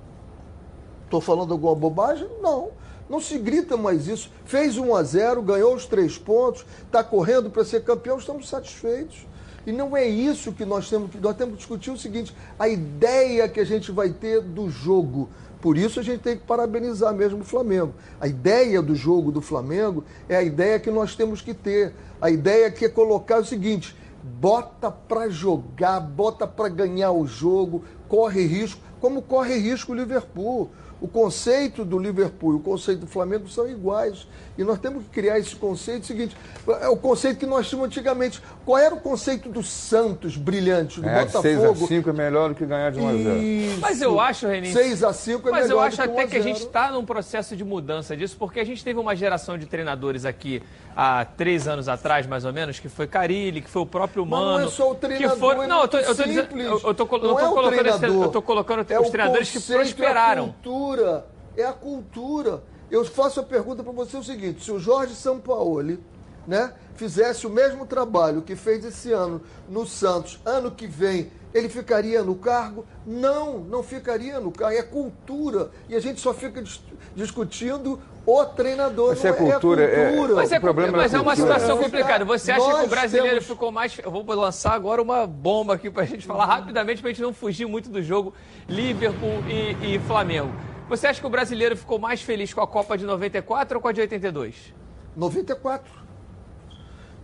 Estou 1.08 1.22
falando 1.22 1.52
alguma 1.52 1.74
bobagem? 1.74 2.28
Não. 2.42 2.68
Não 3.08 3.18
se 3.18 3.38
grita 3.38 3.78
mais 3.78 4.06
isso. 4.06 4.30
Fez 4.44 4.76
1 4.76 4.94
a 4.94 5.02
0, 5.02 5.40
ganhou 5.40 5.74
os 5.74 5.86
três 5.86 6.18
pontos, 6.18 6.66
está 6.84 7.02
correndo 7.02 7.48
para 7.48 7.64
ser 7.64 7.82
campeão, 7.82 8.18
estamos 8.18 8.46
satisfeitos. 8.46 9.26
E 9.66 9.72
não 9.72 9.96
é 9.96 10.06
isso 10.06 10.52
que 10.52 10.66
nós 10.66 10.90
temos 10.90 11.10
que. 11.10 11.16
Nós 11.16 11.34
temos 11.34 11.52
que 11.54 11.58
discutir 11.60 11.90
o 11.90 11.96
seguinte: 11.96 12.36
a 12.58 12.68
ideia 12.68 13.48
que 13.48 13.58
a 13.58 13.64
gente 13.64 13.90
vai 13.90 14.10
ter 14.10 14.42
do 14.42 14.68
jogo. 14.68 15.30
Por 15.62 15.78
isso 15.78 15.98
a 15.98 16.02
gente 16.02 16.20
tem 16.20 16.36
que 16.36 16.44
parabenizar 16.44 17.12
mesmo 17.14 17.40
o 17.40 17.44
Flamengo. 17.44 17.94
A 18.20 18.28
ideia 18.28 18.82
do 18.82 18.94
jogo 18.94 19.32
do 19.32 19.40
Flamengo 19.40 20.04
é 20.28 20.36
a 20.36 20.42
ideia 20.42 20.78
que 20.78 20.90
nós 20.90 21.16
temos 21.16 21.40
que 21.40 21.54
ter. 21.54 21.94
A 22.20 22.30
ideia 22.30 22.70
que 22.70 22.84
é 22.84 22.88
colocar 22.90 23.40
o 23.40 23.44
seguinte: 23.46 23.96
bota 24.22 24.90
para 24.90 25.30
jogar, 25.30 26.00
bota 26.00 26.46
para 26.46 26.68
ganhar 26.68 27.12
o 27.12 27.26
jogo, 27.26 27.82
corre 28.08 28.46
risco, 28.46 28.80
como 29.00 29.22
corre 29.22 29.58
risco 29.58 29.92
o 29.92 29.94
Liverpool. 29.94 30.70
O 31.00 31.06
conceito 31.06 31.84
do 31.84 31.98
Liverpool 31.98 32.54
e 32.54 32.56
o 32.56 32.60
conceito 32.60 33.00
do 33.00 33.06
Flamengo 33.06 33.48
são 33.48 33.68
iguais. 33.68 34.26
E 34.56 34.64
nós 34.64 34.78
temos 34.80 35.04
que 35.04 35.10
criar 35.10 35.38
esse 35.38 35.54
conceito 35.54 36.06
seguinte: 36.06 36.36
é 36.80 36.88
o 36.88 36.96
conceito 36.96 37.38
que 37.38 37.46
nós 37.46 37.68
tínhamos 37.68 37.86
antigamente. 37.86 38.42
Qual 38.64 38.76
era 38.76 38.94
o 38.94 39.00
conceito 39.00 39.48
do 39.48 39.62
Santos 39.62 40.36
brilhante, 40.36 40.96
do 41.00 41.02
Ganhar 41.02 41.24
de 41.26 41.32
6 41.32 41.58
a 41.58 41.60
Botafogo? 41.68 41.86
5 41.86 42.10
é 42.10 42.12
melhor 42.12 42.48
do 42.48 42.54
que 42.56 42.66
ganhar 42.66 42.90
de 42.90 42.98
1 42.98 43.08
a 43.08 43.12
0. 43.12 43.36
Isso. 43.38 43.80
Mas 43.80 44.02
eu 44.02 44.18
acho, 44.18 44.48
Renê. 44.48 44.72
6 44.72 45.04
a 45.04 45.12
5 45.12 45.48
é 45.48 45.50
Mas 45.52 45.62
melhor 45.62 45.74
eu 45.74 45.78
do 45.78 45.86
acho 45.86 46.02
que 46.02 46.08
1 46.08 46.12
até 46.12 46.26
que 46.26 46.36
a 46.36 46.42
0. 46.42 46.42
gente 46.42 46.66
está 46.66 46.90
num 46.90 47.04
processo 47.04 47.54
de 47.54 47.64
mudança 47.64 48.16
disso, 48.16 48.36
porque 48.36 48.58
a 48.58 48.64
gente 48.64 48.82
teve 48.82 48.98
uma 48.98 49.14
geração 49.14 49.56
de 49.56 49.66
treinadores 49.66 50.24
aqui 50.24 50.62
há 51.00 51.24
três 51.24 51.68
anos 51.68 51.88
atrás, 51.88 52.26
mais 52.26 52.44
ou 52.44 52.52
menos, 52.52 52.80
que 52.80 52.88
foi 52.88 53.06
Carilli, 53.06 53.62
que 53.62 53.70
foi 53.70 53.82
o 53.82 53.86
próprio 53.86 54.26
Mas 54.26 54.40
Mano. 54.40 54.58
não 54.58 54.66
é 54.66 54.70
só 54.70 54.90
o 54.90 54.94
treinador, 54.96 55.54
que 55.56 55.62
é 55.62 55.66
Não, 55.68 55.82
eu 55.82 55.88
tô, 55.88 55.98
eu 55.98 56.16
tô 56.16 56.22
dizendo. 56.24 56.60
Eu, 56.60 56.80
eu 56.84 56.94
tô, 56.94 57.04
Não 57.04 57.18
tô 57.20 57.38
é 57.38 57.48
o 57.48 57.52
colocando, 57.52 57.86
esse- 57.86 58.04
eu 58.04 58.28
tô 58.28 58.42
colocando 58.42 58.86
É 58.92 59.00
os 59.00 59.08
treinadores 59.08 59.48
que 59.48 59.58
conceito, 59.58 59.78
prosperaram. 59.78 60.42
É 60.42 60.48
a 60.48 60.52
cultura. 60.52 61.26
É 61.56 61.64
a 61.64 61.72
cultura. 61.72 62.62
Eu 62.90 63.04
faço 63.04 63.38
a 63.38 63.42
pergunta 63.44 63.84
para 63.84 63.92
você 63.92 64.16
o 64.16 64.24
seguinte: 64.24 64.64
se 64.64 64.72
o 64.72 64.80
Jorge 64.80 65.14
Sampaoli 65.14 66.00
né, 66.48 66.72
fizesse 66.96 67.46
o 67.46 67.50
mesmo 67.50 67.86
trabalho 67.86 68.42
que 68.42 68.56
fez 68.56 68.84
esse 68.84 69.12
ano 69.12 69.40
no 69.68 69.86
Santos, 69.86 70.40
ano 70.44 70.70
que 70.72 70.86
vem, 70.88 71.30
ele 71.54 71.68
ficaria 71.68 72.24
no 72.24 72.34
cargo? 72.34 72.84
Não, 73.06 73.58
não 73.60 73.84
ficaria 73.84 74.40
no 74.40 74.50
cargo. 74.50 74.76
É 74.76 74.82
cultura. 74.82 75.70
E 75.88 75.94
a 75.94 76.00
gente 76.00 76.20
só 76.20 76.34
fica 76.34 76.60
dis- 76.60 76.82
discutindo 77.14 78.00
o 78.30 78.44
treinador. 78.44 79.08
Mas 79.08 79.18
se 79.20 79.26
é 79.26 79.30
não 79.30 79.36
cultura, 79.38 79.82
é- 79.84 80.08
a 80.08 80.12
cultura. 80.12 80.34
Mas, 80.34 80.52
é, 80.52 80.58
O 80.58 80.60
problema 80.60 80.96
mas 80.98 81.12
da 81.12 81.18
é 81.18 81.20
uma 81.20 81.34
situação 81.36 81.78
É, 81.78 81.82
complicada. 81.82 82.24
Você 82.26 82.52
acha 82.52 82.60
que 82.64 82.72
o 82.72 82.78
nós 82.78 82.88
brasileiro 82.90 83.28
temos- 83.36 83.46
ficou 83.46 83.72
mais. 83.72 83.98
Eu 84.02 84.10
vou 84.10 84.24
lançar 84.34 84.72
agora 84.72 85.00
uma 85.00 85.26
bomba 85.26 85.74
aqui 85.74 85.90
pra 85.90 86.04
gente 86.04 86.26
falar 86.26 86.44
rapidamente, 86.46 87.00
pra 87.00 87.10
gente 87.10 87.22
não 87.22 87.32
fugir 87.32 87.66
muito 87.66 87.88
do 87.88 88.02
jogo 88.02 88.34
Liverpool 88.68 89.42
e, 89.48 89.94
e 89.94 89.98
Flamengo. 90.00 90.52
Você 90.88 91.06
acha 91.06 91.20
que 91.20 91.26
o 91.26 91.30
brasileiro 91.30 91.76
ficou 91.76 91.98
mais 91.98 92.20
feliz 92.22 92.52
com 92.52 92.60
a 92.60 92.66
Copa 92.66 92.96
de 92.98 93.04
94 93.04 93.76
ou 93.78 93.82
com 93.82 93.88
a 93.88 93.92
de 93.92 94.00
82? 94.00 94.74
94. 95.16 95.90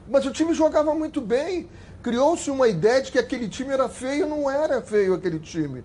Mas 0.09 0.27
o 0.27 0.31
time 0.31 0.53
jogava 0.53 0.95
muito 0.95 1.21
bem. 1.21 1.69
Criou-se 2.03 2.51
uma 2.51 2.69
ideia 2.69 3.01
de 3.01 3.11
que 3.11 3.19
aquele 3.19 3.49
time 3.49 3.73
era 3.73 3.89
feio, 3.89 4.27
não 4.29 4.51
era 4.51 4.83
feio 4.83 5.15
aquele 5.15 5.39
time. 5.39 5.83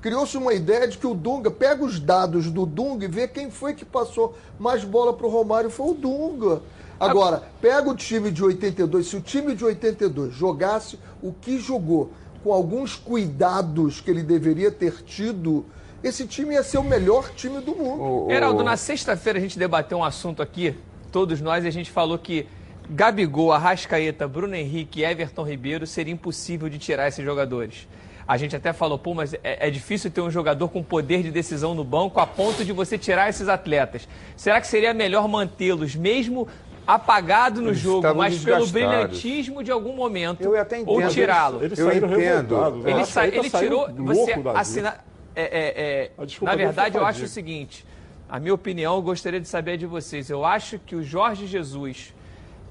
Criou-se 0.00 0.36
uma 0.36 0.54
ideia 0.54 0.86
de 0.86 0.96
que 0.96 1.06
o 1.06 1.14
Dunga, 1.14 1.50
pega 1.50 1.84
os 1.84 1.98
dados 1.98 2.50
do 2.50 2.64
Dunga 2.64 3.04
e 3.04 3.08
vê 3.08 3.26
quem 3.26 3.50
foi 3.50 3.74
que 3.74 3.84
passou 3.84 4.36
mais 4.58 4.84
bola 4.84 5.12
para 5.12 5.26
o 5.26 5.30
Romário, 5.30 5.70
foi 5.70 5.90
o 5.90 5.94
Dunga. 5.94 6.62
Agora, 7.00 7.44
pega 7.60 7.88
o 7.88 7.94
time 7.94 8.30
de 8.30 8.42
82, 8.42 9.06
se 9.06 9.16
o 9.16 9.20
time 9.20 9.54
de 9.54 9.64
82 9.64 10.32
jogasse 10.34 10.98
o 11.22 11.32
que 11.32 11.58
jogou, 11.58 12.12
com 12.42 12.52
alguns 12.52 12.94
cuidados 12.96 14.00
que 14.00 14.10
ele 14.10 14.22
deveria 14.22 14.70
ter 14.70 15.02
tido, 15.02 15.64
esse 16.02 16.26
time 16.26 16.54
ia 16.54 16.62
ser 16.62 16.78
o 16.78 16.84
melhor 16.84 17.30
time 17.34 17.60
do 17.60 17.74
mundo. 17.74 18.00
O- 18.02 18.26
o- 18.26 18.30
Heraldo, 18.32 18.62
na 18.64 18.76
sexta-feira 18.76 19.38
a 19.38 19.42
gente 19.42 19.58
debateu 19.58 19.98
um 19.98 20.04
assunto 20.04 20.40
aqui, 20.42 20.76
todos 21.10 21.40
nós, 21.40 21.64
e 21.64 21.68
a 21.68 21.72
gente 21.72 21.90
falou 21.90 22.18
que 22.18 22.46
Gabigol, 22.90 23.52
Arrascaeta, 23.52 24.26
Bruno 24.26 24.54
Henrique 24.54 25.00
e 25.00 25.04
Everton 25.04 25.42
Ribeiro 25.42 25.86
seria 25.86 26.12
impossível 26.12 26.68
de 26.68 26.78
tirar 26.78 27.06
esses 27.08 27.24
jogadores. 27.24 27.86
A 28.28 28.36
gente 28.36 28.54
até 28.54 28.74
falou, 28.74 28.98
pô, 28.98 29.14
mas 29.14 29.32
é, 29.32 29.40
é 29.42 29.70
difícil 29.70 30.10
ter 30.10 30.20
um 30.20 30.30
jogador 30.30 30.68
com 30.68 30.82
poder 30.82 31.22
de 31.22 31.30
decisão 31.30 31.74
no 31.74 31.82
banco 31.82 32.20
a 32.20 32.26
ponto 32.26 32.62
de 32.62 32.72
você 32.74 32.98
tirar 32.98 33.30
esses 33.30 33.48
atletas. 33.48 34.06
Será 34.36 34.60
que 34.60 34.66
seria 34.66 34.92
melhor 34.92 35.26
mantê-los, 35.26 35.96
mesmo 35.96 36.46
apagado 36.86 37.62
no 37.62 37.68
Eles 37.68 37.78
jogo, 37.78 38.14
mas 38.14 38.38
pelo 38.44 38.66
brilhantismo 38.66 39.64
de 39.64 39.70
algum 39.70 39.94
momento, 39.96 40.42
Eu 40.42 40.60
até 40.60 40.82
ou 40.84 41.00
entendo. 41.00 41.10
tirá-lo? 41.10 41.64
Eles 41.64 41.78
Eu 41.78 41.88
entendo. 41.90 42.16
revoltados. 42.16 42.84
Ele, 42.84 43.00
O 43.00 43.06
sa... 43.06 43.26
Ele 43.26 43.50
tirou. 43.50 43.88
Você 43.94 44.34
assina... 44.54 44.98
é, 45.34 45.42
é, 45.42 46.10
é, 46.18 46.44
na 46.44 46.54
verdade, 46.54 46.98
eu 46.98 47.06
acho 47.06 47.24
o 47.24 47.28
seguinte: 47.28 47.86
a 48.28 48.38
minha 48.38 48.52
opinião, 48.52 48.96
eu 48.96 49.02
gostaria 49.02 49.40
de 49.40 49.48
saber 49.48 49.78
de 49.78 49.86
vocês. 49.86 50.28
Eu 50.28 50.44
acho 50.44 50.78
que 50.78 50.94
o 50.94 51.02
Jorge 51.02 51.46
Jesus 51.46 52.14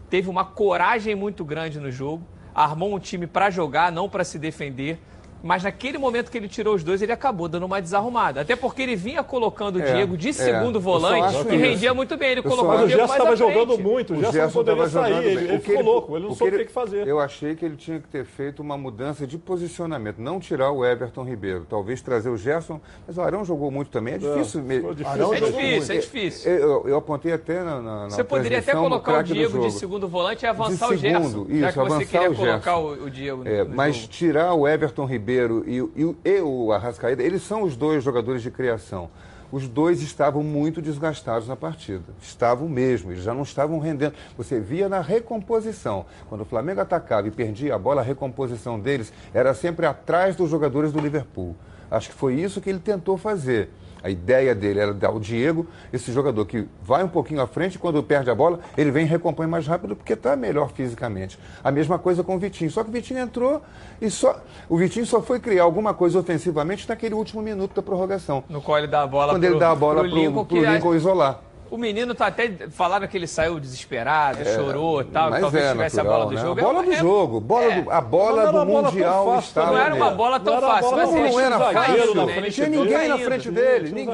teve 0.08 0.30
uma 0.30 0.46
coragem 0.46 1.16
muito 1.16 1.44
grande 1.44 1.80
no 1.80 1.92
jogo, 1.92 2.24
armou 2.54 2.94
um 2.94 3.00
time 3.00 3.26
para 3.26 3.50
jogar, 3.50 3.92
não 3.92 4.08
para 4.08 4.24
se 4.24 4.38
defender. 4.38 5.00
Mas 5.48 5.64
naquele 5.64 5.98
momento 5.98 6.30
que 6.30 6.38
ele 6.38 6.50
tirou 6.50 6.76
os 6.76 6.84
dois, 6.84 7.02
ele 7.02 7.12
acabou 7.14 7.48
dando 7.48 7.66
uma 7.66 7.82
desarrumada. 7.82 8.42
Até 8.42 8.54
porque 8.56 8.82
ele 8.82 8.98
vinha 8.98 9.24
colocando 9.24 9.78
o 9.78 9.82
É, 9.82 9.94
Diego 9.94 10.18
de 10.18 10.30
é. 10.30 10.34
segundo 10.34 10.78
volante, 10.78 11.34
isso. 11.36 11.48
rendia 11.48 11.94
muito 11.94 12.18
bem. 12.18 12.32
Ele 12.32 12.42
colocou 12.42 12.70
o 12.74 12.86
Diego 12.86 12.90
Gerson 12.90 13.08
mais 13.08 13.12
estava 13.14 13.34
à 13.34 13.38
frente. 13.38 13.54
jogando 13.54 13.82
muito, 13.82 14.14
o 14.14 14.16
Gerson 14.18 14.26
não 14.26 14.34
Gerson 14.34 14.60
poderia 14.60 14.88
sair, 14.90 15.14
ele, 15.26 15.30
ele 15.46 15.56
O 15.56 15.60
que 15.62 15.70
ficou 15.70 15.84
louco, 15.84 16.18
ele 16.18 16.28
não 16.28 16.36
soube 16.36 16.58
o 16.58 16.66
que 16.66 16.72
fazer. 16.72 17.08
Eu 17.08 17.20
achei 17.22 17.56
que 17.56 17.64
ele 17.64 17.78
tinha 17.78 17.98
que 18.00 18.10
ter 18.10 18.26
feito 18.26 18.62
uma 18.62 18.78
mudança 18.78 19.26
de 19.26 19.38
posicionamento, 19.38 20.18
não 20.20 20.38
tirar 20.40 20.72
o 20.72 20.84
Everton 20.86 21.24
Ribeiro, 21.24 21.66
talvez 21.70 22.02
trazer 22.02 22.30
o 22.30 22.36
Gerson, 22.38 22.82
mas 23.08 23.18
o 23.18 23.22
Arão 23.22 23.46
jogou 23.46 23.72
muito 23.72 23.90
também, 23.90 24.16
é 24.16 24.18
difícil 24.18 24.62
mesmo. 24.62 24.90
difícil. 24.94 25.12
Arão 25.14 25.34
É 25.34 25.38
jogou 25.38 25.62
difícil, 25.62 25.96
é 25.96 25.98
difícil. 26.00 26.52
Eu, 26.52 26.88
eu 26.90 26.98
apontei 26.98 27.32
até 27.32 27.64
na, 27.64 27.80
na 27.82 27.98
na 28.04 28.10
Você 28.10 28.24
poderia 28.24 28.60
até 28.60 28.74
colocar 28.74 29.20
o 29.20 29.24
Diego 29.24 29.60
de 29.62 29.72
segundo 29.72 30.08
volante 30.10 30.44
e 30.44 30.48
avançar 30.48 30.90
De 30.90 30.96
o 30.96 30.98
Gerson. 30.98 31.30
segundo, 31.30 31.50
já 31.50 31.56
isso, 31.56 31.68
que 31.68 31.74
você 31.74 31.80
avançar 31.94 32.06
queria 32.12 32.32
o 32.32 32.36
colocar 32.36 32.76
Gerson. 32.76 32.82
o, 32.82 33.06
o 33.06 33.10
Diego 33.10 33.44
no, 33.44 33.50
É, 33.50 33.64
no 33.64 33.76
mas 33.76 33.96
jogo. 33.96 34.08
tirar 34.10 34.54
o 34.54 34.68
Everton 34.68 35.06
Ribeiro 35.06 35.37
e, 35.38 35.82
o- 35.82 35.92
e 35.96 36.06
o- 36.06 36.16
e 36.26 36.42
o 36.42 36.72
Arrascaeta, 36.72 37.22
eles 37.24 37.42
são 37.44 37.64
os 37.64 37.76
dois 37.76 38.04
jogadores 38.04 38.42
de 38.42 38.52
criação. 38.52 39.10
Os 39.50 39.66
dois 39.68 40.02
estavam 40.02 40.44
muito 40.44 40.82
desgastados 40.82 41.48
na 41.48 41.56
partida. 41.56 42.04
Estavam 42.22 42.68
mesmo, 42.68 43.12
eles 43.14 43.24
já 43.24 43.34
não 43.34 43.44
estavam 43.44 43.80
rendendo. 43.80 44.14
Você 44.38 44.60
via 44.60 44.90
na 44.90 45.00
recomposição. 45.00 46.06
Quando 46.28 46.42
o 46.42 46.46
Flamengo 46.46 46.82
atacava 46.82 47.28
e 47.28 47.32
perdia 47.32 47.76
a 47.76 47.80
bola, 47.80 48.02
a 48.02 48.04
recomposição 48.04 48.78
deles 48.78 49.14
era 49.34 49.54
sempre 49.54 49.86
atrás 49.86 50.36
dos 50.36 50.50
jogadores 50.50 50.92
do 50.92 51.00
Liverpool. 51.00 51.56
Acho 51.90 52.10
que 52.10 52.16
foi 52.16 52.34
isso 52.36 52.60
que 52.60 52.70
ele 52.70 52.80
tentou 52.80 53.18
fazer. 53.18 53.70
A 54.08 54.10
ideia 54.10 54.56
dele 54.56 54.80
era 54.80 54.94
dar 54.94 55.12
o 55.12 55.20
Diego, 55.20 55.68
esse 55.92 56.14
jogador 56.14 56.46
que 56.46 56.66
vai 56.82 57.04
um 57.04 57.10
pouquinho 57.10 57.42
à 57.42 57.46
frente, 57.48 57.78
quando 57.78 58.02
perde 58.02 58.30
a 58.30 58.36
bola, 58.36 58.62
ele 58.78 58.90
vem 58.90 59.04
e 59.04 59.06
recompõe 59.10 59.46
mais 59.48 59.68
rápido 59.68 59.98
porque 59.98 60.14
está 60.14 60.34
melhor 60.34 60.72
fisicamente. 60.72 61.38
A 61.62 61.70
mesma 61.72 62.00
coisa 62.00 62.24
com 62.24 62.38
o 62.38 62.40
Vitinho. 62.40 62.72
Só 62.72 62.86
que 62.86 62.90
o 62.90 62.94
Vitinho 62.94 63.20
entrou 63.20 63.62
e 64.02 64.10
só. 64.10 64.42
O 64.70 64.78
Vitinho 64.78 65.06
só 65.06 65.22
foi 65.22 65.42
criar 65.42 65.64
alguma 65.64 65.94
coisa 65.94 66.18
ofensivamente 66.22 66.88
naquele 66.88 67.16
último 67.16 67.42
minuto 67.42 67.76
da 67.76 67.82
prorrogação. 67.82 68.46
No 68.48 68.62
qual 68.62 68.78
ele 68.78 68.88
dá 68.88 69.02
a 69.02 69.08
bola 69.08 69.34
Quando 69.34 69.42
pro, 69.42 69.52
ele 69.52 69.60
dá 69.60 69.72
a 69.72 69.76
bola 69.76 70.00
pro 70.00 70.10
pro 70.10 70.20
Lincoln, 70.20 70.46
pro 70.46 70.66
a- 70.66 70.72
Lincoln 70.72 70.96
isolar. 70.96 71.42
O 71.70 71.78
menino 71.78 72.14
tá 72.16 72.28
até. 72.28 72.50
Falaram 72.70 73.08
que 73.08 73.18
ele 73.18 73.28
saiu 73.28 73.60
desesperado, 73.60 74.44
chorou 74.46 75.02
e 75.02 75.06
tal, 75.06 75.32
que 75.32 75.40
talvez 75.40 75.66
é 75.66 75.72
tivesse 75.72 75.98
natural, 75.98 76.16
a 76.16 76.20
bola 76.20 76.30
do 76.30 76.36
né? 76.36 76.42
jogo. 76.42 76.60
A 76.60 76.64
bola 76.64 76.80
É- 76.80 76.86
do 76.86 76.92
é- 76.94 76.96
jogo, 76.98 77.40
bola 77.42 77.64
é. 77.74 77.82
do- 77.82 77.92
a 77.92 78.02
bola 78.02 78.46
do 78.46 78.52
bola 78.66 78.66
Mundial 78.92 79.26
fácil 79.26 79.48
estava 79.48 79.72
Não 79.72 79.78
era 79.78 79.96
uma 79.96 80.12
bola 80.12 80.40
tão 80.40 80.54
Não 80.54 80.58
era 80.58 80.66
uma 80.68 80.74
fácil, 80.76 80.90
bola 80.90 81.06
mas 81.06 81.12
Não 81.34 81.40
era 81.40 81.60
fácil, 81.60 82.26
né? 82.26 82.50
Tinha 82.50 82.68
ninguém 82.70 83.08
na 83.08 83.18
frente 83.18 83.52
dele, 83.52 83.92
ninguém. 83.92 84.06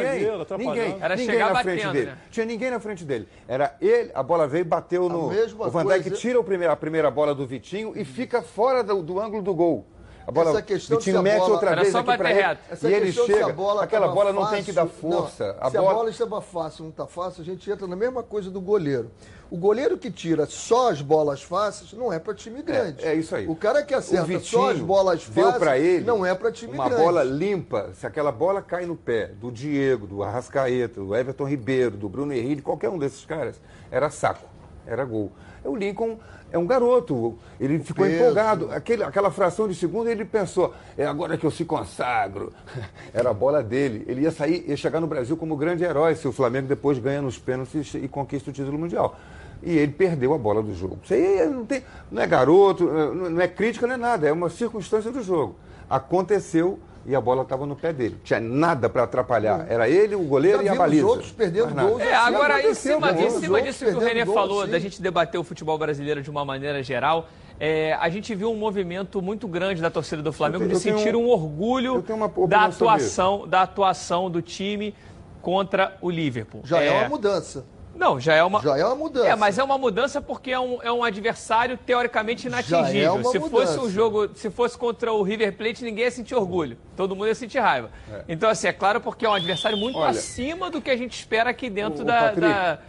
Ninguém, 0.58 0.98
Era 1.02 1.16
ninguém 1.16 1.26
chegar 1.26 1.54
na 1.54 1.62
frente 1.62 1.78
batendo, 1.78 1.94
dele. 1.94 2.06
né? 2.08 2.18
Tinha 2.32 2.46
ninguém 2.46 2.72
na 2.72 2.80
frente 2.80 3.06
dele. 3.06 3.28
Era 3.48 3.76
ele, 3.82 4.12
a 4.14 4.24
bola 4.24 4.48
veio, 4.48 4.66
bateu 4.66 5.08
no. 5.10 5.28
O 5.28 5.70
Van 5.70 5.86
Dijk 5.86 6.04
coisa- 6.04 6.16
tira 6.18 6.40
a 6.72 6.76
primeira 6.76 7.12
bola 7.12 7.34
do 7.36 7.46
Vitinho 7.46 7.94
e 7.96 8.04
fica 8.04 8.42
fora 8.42 8.84
do, 8.84 9.02
do 9.02 9.20
ângulo 9.20 9.42
do 9.42 9.54
gol. 9.54 9.86
A 10.25 10.32
bola, 10.32 10.51
Essa 10.51 10.62
questão 10.62 10.98
de 10.98 11.06
Vitinho 11.06 11.15
se 11.15 11.20
a 11.20 11.22
mete 11.22 11.39
bola- 11.39 11.53
outra 11.53 11.72
Era 11.72 11.82
vez 11.82 11.92
só 11.92 11.98
aqui 12.00 12.08
bater 12.08 12.25
ele. 12.27 12.34
reto. 12.42 12.62
Essa 12.72 12.89
E 12.89 12.94
ele 12.94 13.06
questão 13.08 13.25
se 13.25 13.34
chega. 13.34 13.46
a 13.46 13.53
bola 13.53 13.84
aquela 13.84 14.08
bola 14.08 14.32
não 14.32 14.42
tem 14.44 14.50
fácil- 14.50 14.65
que 14.65 14.72
dar 14.72 14.88
força. 14.88 15.48
Não, 15.53 15.68
a 15.68 15.70
se 15.70 15.77
bola... 15.77 15.92
a 15.92 15.94
bola 15.94 16.10
estava 16.10 16.42
fácil, 16.42 16.84
não 16.84 16.92
está 16.92 17.06
fácil, 17.06 17.42
a 17.42 17.46
gente 17.46 17.70
entra 17.70 17.86
na 17.88 17.96
mesma 17.96 18.24
coisa 18.24 18.50
do 18.50 18.62
goleiro. 18.62 19.12
O 19.51 19.58
goleiro 19.58 19.98
que 19.98 20.10
tira 20.10 20.46
só 20.48 20.89
as 20.89 21.01
bolas 21.01 21.44
fáceis 21.44 21.94
não 21.94 22.12
é 22.12 22.18
para 22.20 22.34
time 22.34 22.62
grande. 22.63 23.03
é 23.06 23.13
isso 23.13 23.36
aí. 23.36 23.48
O 23.48 23.56
cara 23.56 23.84
que 23.84 23.94
acerta 23.94 24.25
Vitinho 24.25 24.62
só 24.63 24.72
as 24.72 24.80
bolas 24.80 25.24
fáceis 25.24 25.58
pra 25.58 25.77
ele 25.77 26.03
não 26.06 26.25
é 26.25 26.34
para 26.34 26.51
time 26.51 26.74
uma 26.74 26.88
grande. 26.88 27.03
bola 27.03 27.24
limpa. 27.24 27.89
Se 27.94 28.08
aquela 28.08 28.32
bola 28.32 28.62
cai 28.62 28.86
no 28.86 28.96
pé 28.96 29.27
do 29.27 29.51
Diego, 29.51 30.08
do 30.08 30.24
Arrascaeta, 30.24 31.01
do 31.01 31.13
Everton 31.15 31.46
Ribeiro, 31.48 31.98
do 31.98 32.08
Bruno 32.10 32.34
Henrique, 32.34 32.62
qualquer 32.62 32.89
um 32.89 32.98
desses 32.98 33.25
caras, 33.25 33.60
era 33.92 34.10
saco, 34.10 34.48
era 34.88 35.03
gol. 35.06 35.32
O 35.63 35.75
Lincoln 35.75 36.18
é 36.54 36.58
um 36.60 36.68
garoto, 36.68 37.36
ele 37.60 37.80
ficou 37.80 38.06
Peso. 38.06 38.16
empolgado. 38.16 38.72
Aquele, 38.72 39.04
aquela 39.04 39.32
fração 39.32 39.68
de 39.68 39.74
segundo 39.74 40.08
ele 40.08 40.24
pensou, 40.24 40.72
é 40.96 41.04
agora 41.04 41.36
que 41.36 41.44
eu 41.44 41.50
se 41.50 41.66
consagro. 41.66 42.54
Era 43.12 43.32
a 43.32 43.34
bola 43.34 43.64
dele. 43.64 44.06
Ele 44.08 44.22
ia 44.22 44.32
sair, 44.32 44.64
ia 44.68 44.78
chegar 44.78 45.02
no 45.02 45.08
Brasil 45.08 45.36
como 45.36 45.58
grande 45.58 45.84
herói 45.84 46.14
se 46.14 46.28
o 46.28 46.32
Flamengo 46.32 46.68
depois 46.68 47.00
ganha 47.00 47.24
nos 47.24 47.40
pênaltis 47.40 47.96
e 47.96 48.08
conquista 48.08 48.52
o 48.52 48.54
título 48.54 48.78
mundial. 48.78 49.18
E 49.64 49.76
ele 49.76 49.94
perdeu 49.94 50.32
a 50.32 50.38
bola 50.38 50.62
do 50.62 50.76
jogo. 50.76 51.00
Isso 51.04 51.16
aí 51.16 51.44
não, 51.48 51.66
tem, 51.66 51.82
não 52.12 52.22
é 52.22 52.28
garoto, 52.28 52.86
não 52.86 53.32
não 53.32 53.42
é 53.42 53.48
crítica, 53.48 53.88
não 53.88 53.96
é 53.96 53.98
nada, 53.98 54.28
é 54.28 54.32
uma 54.32 54.50
circunstância 54.50 55.12
do 55.12 55.24
jogo. 55.24 55.56
Aconteceu 55.90 56.78
e 57.06 57.16
a 57.16 57.22
bola 57.22 57.44
estava 57.44 57.66
no 57.66 57.76
pé 57.76 57.92
dele. 57.92 58.18
Tinha 58.24 58.40
nada 58.40 58.90
para 58.90 59.04
atrapalhar. 59.04 59.66
Era 59.70 59.90
ele, 59.90 60.16
o 60.16 60.24
goleiro 60.24 60.60
Já 60.60 60.64
e 60.64 60.70
a 60.70 60.76
baliza. 60.76 61.06
outros 61.06 61.32
perdendo 61.32 61.74
gols 61.74 62.02
É, 62.02 62.14
assim, 62.16 62.36
agora 62.36 62.62
em 62.68 62.74
cima, 62.74 63.12
em 63.12 63.28
Os 63.28 63.34
cima 63.34 63.62
disso 63.62 63.86
que 63.86 63.92
o 63.92 64.26
gol, 64.26 64.34
falou, 64.34 64.66
sim. 64.66 64.72
da 64.72 64.80
gente 64.80 65.02
debater 65.02 65.40
o 65.40 65.44
futebol 65.44 65.78
brasileiro 65.78 66.22
de 66.22 66.30
uma 66.30 66.46
maneira 66.46 66.82
geral, 66.82 67.28
é, 67.60 67.94
a 67.94 68.10
gente 68.10 68.34
viu 68.34 68.52
um 68.52 68.56
movimento 68.56 69.22
muito 69.22 69.48
grande 69.48 69.82
da 69.82 69.90
torcida 69.90 70.22
do 70.22 70.32
Flamengo 70.34 70.64
Eu 70.64 70.70
de 70.70 70.80
tenho- 70.80 70.98
sentir 70.98 71.16
um 71.16 71.28
orgulho 71.28 72.02
tenho 72.02 72.48
da 72.48 72.66
atuação, 72.66 73.48
da 73.48 73.62
atuação 73.62 74.30
do 74.30 74.42
time 74.42 74.96
contra 75.42 75.98
o 76.02 76.10
Liverpool. 76.10 76.62
Já 76.64 76.82
é, 76.82 77.00
uma 77.02 77.10
mudança. 77.10 77.66
Não, 77.96 78.20
já 78.20 78.34
é 78.34 78.44
uma. 78.44 78.62
Já 78.62 78.78
é 78.78 78.86
uma 78.86 78.96
mudança. 78.96 79.28
É, 79.28 79.36
mas 79.36 79.58
é 79.58 79.64
uma 79.64 79.78
mudança 79.78 80.22
porque 80.22 80.52
é 80.52 80.60
um, 80.60 80.82
é 80.82 80.92
um 80.92 81.04
adversário 81.04 81.78
teoricamente 81.78 82.48
inatingível. 82.48 82.92
Já 82.92 83.00
é 83.00 83.12
uma 83.12 83.24
se 83.32 83.40
fosse 83.40 83.72
um 83.78 83.82
mudança. 83.82 83.90
jogo, 83.90 84.30
se 84.36 84.50
fosse 84.50 84.78
contra 84.78 85.14
o 85.14 85.22
River 85.22 85.56
Plate, 85.56 85.84
ninguém 85.84 86.06
ia 86.06 86.12
sentir 86.12 86.34
orgulho. 86.36 86.76
Todo 86.98 87.16
mundo 87.16 87.28
ia 87.28 87.36
sentir 87.36 87.60
raiva. 87.60 87.92
Então, 88.28 88.50
assim, 88.50 88.68
é 88.68 88.74
claro 88.74 89.00
porque 89.00 89.26
é 89.26 89.30
um 89.30 89.34
adversário 89.34 89.78
muito 89.78 89.98
Olha, 89.98 90.10
acima 90.10 90.70
do 90.72 90.82
que 90.82 90.90
a 90.90 90.98
gente 90.98 91.14
espera 91.14 91.50
aqui 91.52 91.70
dentro 91.70 92.00
o- 92.00 92.04
o 92.04 92.06
da, 92.06 92.20
Patrick, 92.24 92.42
da- 92.42 92.80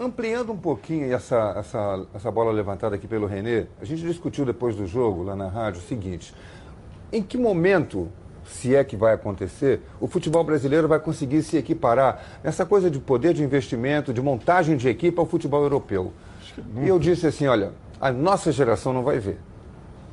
Ampliando 0.00 0.52
um 0.52 0.56
pouquinho 0.56 1.12
essa, 1.12 1.54
essa, 1.58 2.06
essa 2.14 2.30
bola 2.30 2.52
levantada 2.52 2.94
aqui 2.94 3.08
pelo 3.08 3.26
Renê, 3.26 3.66
a 3.80 3.84
gente 3.84 4.02
discutiu 4.02 4.44
depois 4.44 4.76
do 4.76 4.86
jogo, 4.86 5.24
lá 5.24 5.34
na 5.34 5.48
rádio, 5.48 5.80
o 5.80 5.84
seguinte: 5.84 6.32
em 7.12 7.20
que 7.20 7.36
momento, 7.36 8.08
se 8.48 8.74
é 8.74 8.82
que 8.82 8.96
vai 8.96 9.14
acontecer, 9.14 9.80
o 10.00 10.06
futebol 10.06 10.42
brasileiro 10.42 10.88
vai 10.88 10.98
conseguir 10.98 11.42
se 11.42 11.56
equiparar 11.56 12.40
nessa 12.42 12.64
coisa 12.64 12.90
de 12.90 12.98
poder 12.98 13.34
de 13.34 13.42
investimento, 13.42 14.12
de 14.12 14.20
montagem 14.22 14.76
de 14.76 14.88
equipe 14.88 15.18
ao 15.18 15.26
futebol 15.26 15.62
europeu? 15.62 16.12
E 16.82 16.88
eu 16.88 16.98
disse 16.98 17.26
assim: 17.26 17.46
olha, 17.46 17.72
a 18.00 18.10
nossa 18.10 18.50
geração 18.50 18.92
não 18.92 19.02
vai 19.02 19.18
ver. 19.18 19.38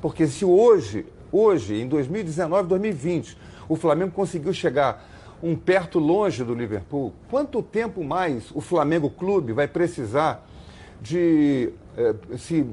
Porque 0.01 0.27
se 0.27 0.45
hoje, 0.45 1.05
hoje, 1.31 1.81
em 1.81 1.87
2019, 1.87 2.67
2020, 2.69 3.37
o 3.67 3.75
Flamengo 3.75 4.11
conseguiu 4.11 4.53
chegar 4.53 5.03
um 5.41 5.55
perto 5.55 5.97
longe 5.99 6.43
do 6.43 6.53
Liverpool, 6.53 7.13
quanto 7.29 7.61
tempo 7.61 8.03
mais 8.03 8.51
o 8.53 8.61
Flamengo 8.61 9.09
Clube 9.09 9.53
vai 9.53 9.67
precisar 9.67 10.45
de, 11.01 11.69
eh, 11.97 12.13
se, 12.37 12.65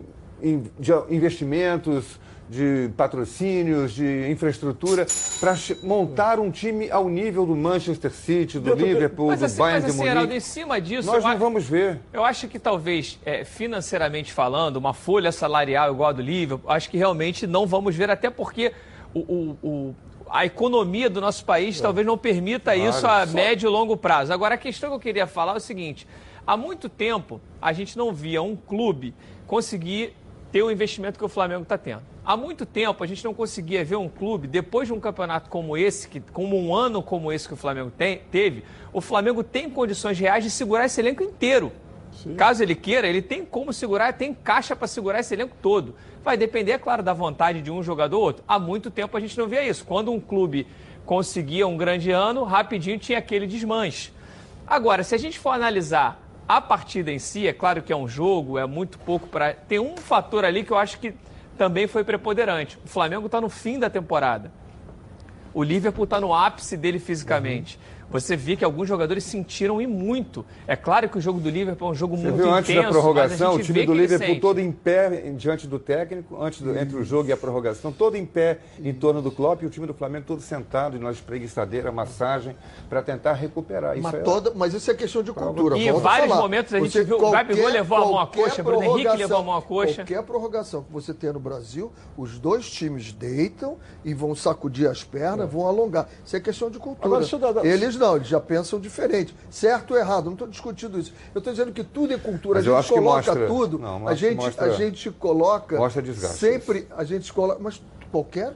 in- 0.42 0.64
de 0.78 0.92
investimentos, 1.10 2.18
de 2.52 2.90
patrocínios, 2.98 3.92
de 3.94 4.30
infraestrutura, 4.30 5.06
para 5.40 5.54
montar 5.82 6.38
um 6.38 6.50
time 6.50 6.90
ao 6.90 7.08
nível 7.08 7.46
do 7.46 7.56
Manchester 7.56 8.10
City, 8.12 8.58
do 8.58 8.74
Liverpool, 8.74 9.28
Mas 9.28 9.40
do 9.40 9.46
assim, 9.46 9.58
Bayern 9.58 9.82
mas 9.82 9.94
de 9.94 10.00
assim, 10.00 10.08
Heraldo, 10.10 10.26
em 10.26 10.34
Munique. 10.34 10.46
cima 10.46 10.80
disso, 10.80 11.06
Nós 11.06 11.16
eu, 11.16 11.22
não 11.22 11.30
acho- 11.30 11.38
vamos 11.38 11.64
ver. 11.64 12.00
eu 12.12 12.22
acho 12.24 12.48
que 12.48 12.58
talvez, 12.58 13.18
é, 13.24 13.42
financeiramente 13.42 14.32
falando, 14.32 14.76
uma 14.76 14.92
folha 14.92 15.32
salarial 15.32 15.92
igual 15.94 16.10
a 16.10 16.12
do 16.12 16.20
Liverpool, 16.20 16.70
acho 16.70 16.90
que 16.90 16.98
realmente 16.98 17.46
não 17.46 17.66
vamos 17.66 17.96
ver, 17.96 18.10
até 18.10 18.28
porque 18.28 18.72
o, 19.14 19.20
o- 19.20 19.58
o- 19.62 19.94
a 20.28 20.44
economia 20.44 21.08
do 21.08 21.20
nosso 21.22 21.44
país 21.46 21.80
talvez 21.80 22.06
não 22.06 22.18
permita 22.18 22.76
isso 22.76 23.06
a 23.06 23.24
médio 23.24 23.68
e 23.68 23.70
longo 23.72 23.96
prazo. 23.96 24.30
Agora, 24.32 24.56
a 24.56 24.58
questão 24.58 24.90
que 24.90 24.96
eu 24.96 25.00
queria 25.00 25.26
falar 25.26 25.54
é 25.54 25.56
o 25.56 25.60
seguinte: 25.60 26.06
há 26.46 26.54
muito 26.56 26.88
tempo 26.88 27.40
a 27.60 27.72
gente 27.72 27.96
não 27.96 28.12
via 28.12 28.42
um 28.42 28.54
clube 28.56 29.14
conseguir 29.46 30.14
ter 30.50 30.62
o 30.62 30.70
investimento 30.70 31.18
que 31.18 31.24
o 31.24 31.28
Flamengo 31.28 31.62
está 31.62 31.76
tendo. 31.78 32.11
Há 32.24 32.36
muito 32.36 32.64
tempo 32.64 33.02
a 33.02 33.06
gente 33.06 33.24
não 33.24 33.34
conseguia 33.34 33.84
ver 33.84 33.96
um 33.96 34.08
clube, 34.08 34.46
depois 34.46 34.86
de 34.86 34.94
um 34.94 35.00
campeonato 35.00 35.50
como 35.50 35.76
esse, 35.76 36.06
que, 36.06 36.20
como 36.20 36.56
um 36.56 36.72
ano 36.72 37.02
como 37.02 37.32
esse 37.32 37.48
que 37.48 37.54
o 37.54 37.56
Flamengo 37.56 37.90
tem- 37.90 38.20
teve, 38.30 38.62
o 38.92 39.00
Flamengo 39.00 39.42
tem 39.42 39.68
condições 39.68 40.16
reais 40.20 40.44
de 40.44 40.50
segurar 40.50 40.84
esse 40.84 41.00
elenco 41.00 41.22
inteiro. 41.24 41.72
Caso 42.36 42.62
ele 42.62 42.76
queira, 42.76 43.08
ele 43.08 43.20
tem 43.20 43.44
como 43.44 43.72
segurar, 43.72 44.12
tem 44.12 44.32
caixa 44.32 44.76
para 44.76 44.86
segurar 44.86 45.18
esse 45.18 45.34
elenco 45.34 45.56
todo. 45.60 45.96
Vai 46.22 46.36
depender, 46.36 46.72
é 46.72 46.78
claro, 46.78 47.02
da 47.02 47.12
vontade 47.12 47.60
de 47.60 47.72
um 47.72 47.82
jogador 47.82 48.16
ou 48.18 48.22
outro. 48.22 48.44
Há 48.46 48.56
muito 48.56 48.88
tempo 48.88 49.16
a 49.16 49.20
gente 49.20 49.36
não 49.36 49.48
via 49.48 49.66
isso. 49.66 49.84
Quando 49.84 50.12
um 50.12 50.20
clube 50.20 50.68
conseguia 51.04 51.66
um 51.66 51.76
grande 51.76 52.12
ano, 52.12 52.44
rapidinho 52.44 52.98
tinha 52.98 53.18
aquele 53.18 53.46
desmanche. 53.48 54.12
Agora, 54.64 55.02
se 55.02 55.14
a 55.14 55.18
gente 55.18 55.40
for 55.40 55.50
analisar 55.50 56.20
a 56.46 56.60
partida 56.60 57.10
em 57.10 57.18
si, 57.18 57.48
é 57.48 57.52
claro 57.52 57.82
que 57.82 57.92
é 57.92 57.96
um 57.96 58.06
jogo, 58.06 58.58
é 58.58 58.66
muito 58.66 58.98
pouco 59.00 59.26
para. 59.26 59.54
Tem 59.54 59.80
um 59.80 59.96
fator 59.96 60.44
ali 60.44 60.62
que 60.62 60.70
eu 60.70 60.78
acho 60.78 61.00
que 61.00 61.14
também 61.56 61.86
foi 61.86 62.04
preponderante. 62.04 62.78
O 62.84 62.88
Flamengo 62.88 63.26
está 63.26 63.40
no 63.40 63.48
fim 63.48 63.78
da 63.78 63.90
temporada. 63.90 64.50
O 65.54 65.62
Liverpool 65.62 66.04
está 66.04 66.20
no 66.20 66.34
ápice 66.34 66.76
dele 66.76 66.98
fisicamente. 66.98 67.78
Você 68.12 68.36
vê 68.36 68.54
que 68.56 68.64
alguns 68.64 68.86
jogadores 68.86 69.24
sentiram 69.24 69.80
e 69.80 69.86
muito. 69.86 70.44
É 70.66 70.76
claro 70.76 71.08
que 71.08 71.18
o 71.18 71.20
jogo 71.20 71.40
do 71.40 71.48
Liverpool 71.50 71.88
é 71.88 71.90
um 71.92 71.94
jogo 71.94 72.16
Você 72.16 72.22
muito 72.24 72.36
viu 72.36 72.44
intenso. 72.46 72.58
antes 72.58 72.74
da 72.76 72.88
prorrogação, 72.88 73.54
o 73.54 73.58
time 73.62 73.86
do 73.86 73.94
Liverpool 73.94 74.40
todo 74.40 74.58
em 74.60 74.70
pé 74.70 75.22
em- 75.26 75.34
diante 75.36 75.66
do 75.66 75.78
técnico, 75.78 76.40
antes 76.42 76.60
do- 76.60 76.76
entre 76.78 76.96
o 76.96 77.04
jogo 77.04 77.28
e 77.28 77.32
a 77.32 77.36
prorrogação, 77.36 77.90
todo 77.90 78.16
em 78.16 78.24
pé 78.26 78.58
em 78.82 78.92
torno 78.92 79.22
do 79.22 79.30
Klopp 79.30 79.62
e 79.62 79.66
o 79.66 79.70
time 79.70 79.86
do 79.86 79.94
Flamengo 79.94 80.24
todo 80.26 80.40
sentado 80.42 80.98
na 80.98 81.10
espreguiçadeira, 81.10 81.90
massagem, 81.90 82.54
para 82.88 83.02
tentar 83.02 83.32
recuperar. 83.32 83.94
Isso 83.94 84.02
Mas, 84.02 84.14
é- 84.14 84.18
toda, 84.18 84.52
mas 84.54 84.74
isso 84.74 84.90
é 84.90 84.94
questão 84.94 85.22
de 85.22 85.32
cultura. 85.32 85.76
E 85.78 85.88
em 85.88 85.92
vários 85.92 86.28
falar. 86.28 86.42
momentos 86.42 86.74
a 86.74 86.78
gente 86.78 86.92
Você- 86.92 87.04
viu 87.04 87.16
o 87.16 87.30
Gabigol 87.30 87.68
levou 87.68 87.96
a 87.98 88.00
mão 88.00 88.18
à 88.18 88.26
coxa, 88.26 88.62
Bruno 88.62 88.82
Henrique 88.84 89.16
levou 89.16 89.38
a 89.38 89.42
mão 89.42 89.56
à 89.56 89.62
coxa. 89.62 89.96
Qualquer 90.04 90.22
prorrogação 90.22 90.82
que 90.82 90.92
você 90.92 91.14
tenha 91.14 91.32
no 91.32 91.40
Brasil, 91.40 91.90
os 92.16 92.38
dois 92.38 92.70
times 92.70 93.12
deitam 93.12 93.76
e 94.04 94.12
vão 94.12 94.34
sacudir 94.34 94.88
as 94.88 95.02
pernas, 95.02 95.50
vão 95.50 95.66
alongar. 95.66 96.08
Isso 96.24 96.36
é 96.36 96.40
questão 96.40 96.70
de 96.70 96.78
cultura. 96.78 97.06
Agora, 97.06 97.20
deixa 97.20 97.36
eu 97.36 97.40
dar- 97.40 97.64
Eles 97.64 97.96
não, 98.02 98.16
eles 98.16 98.28
já 98.28 98.40
pensam 98.40 98.78
diferente. 98.80 99.34
Certo 99.48 99.92
ou 99.92 99.96
errado, 99.98 100.24
não 100.26 100.32
estou 100.32 100.48
discutindo 100.48 100.98
isso. 100.98 101.12
Eu 101.34 101.38
estou 101.38 101.52
dizendo 101.52 101.72
que 101.72 101.84
tudo 101.84 102.12
é 102.12 102.18
cultura. 102.18 102.58
Mas 102.58 102.66
a 102.66 102.70
eu 102.70 102.76
gente 102.82 102.88
coloca 102.92 103.16
mostra- 103.16 103.46
tudo, 103.46 103.78
não, 103.78 104.08
a, 104.08 104.14
gente, 104.14 104.36
mostra- 104.36 104.66
a 104.66 104.70
gente 104.70 105.10
coloca 105.12 105.76
mostra 105.76 106.02
desgaste. 106.02 106.36
sempre, 106.38 106.88
a 106.96 107.04
gente 107.04 107.32
coloca, 107.32 107.60
mas 107.62 107.80
qualquer 108.10 108.54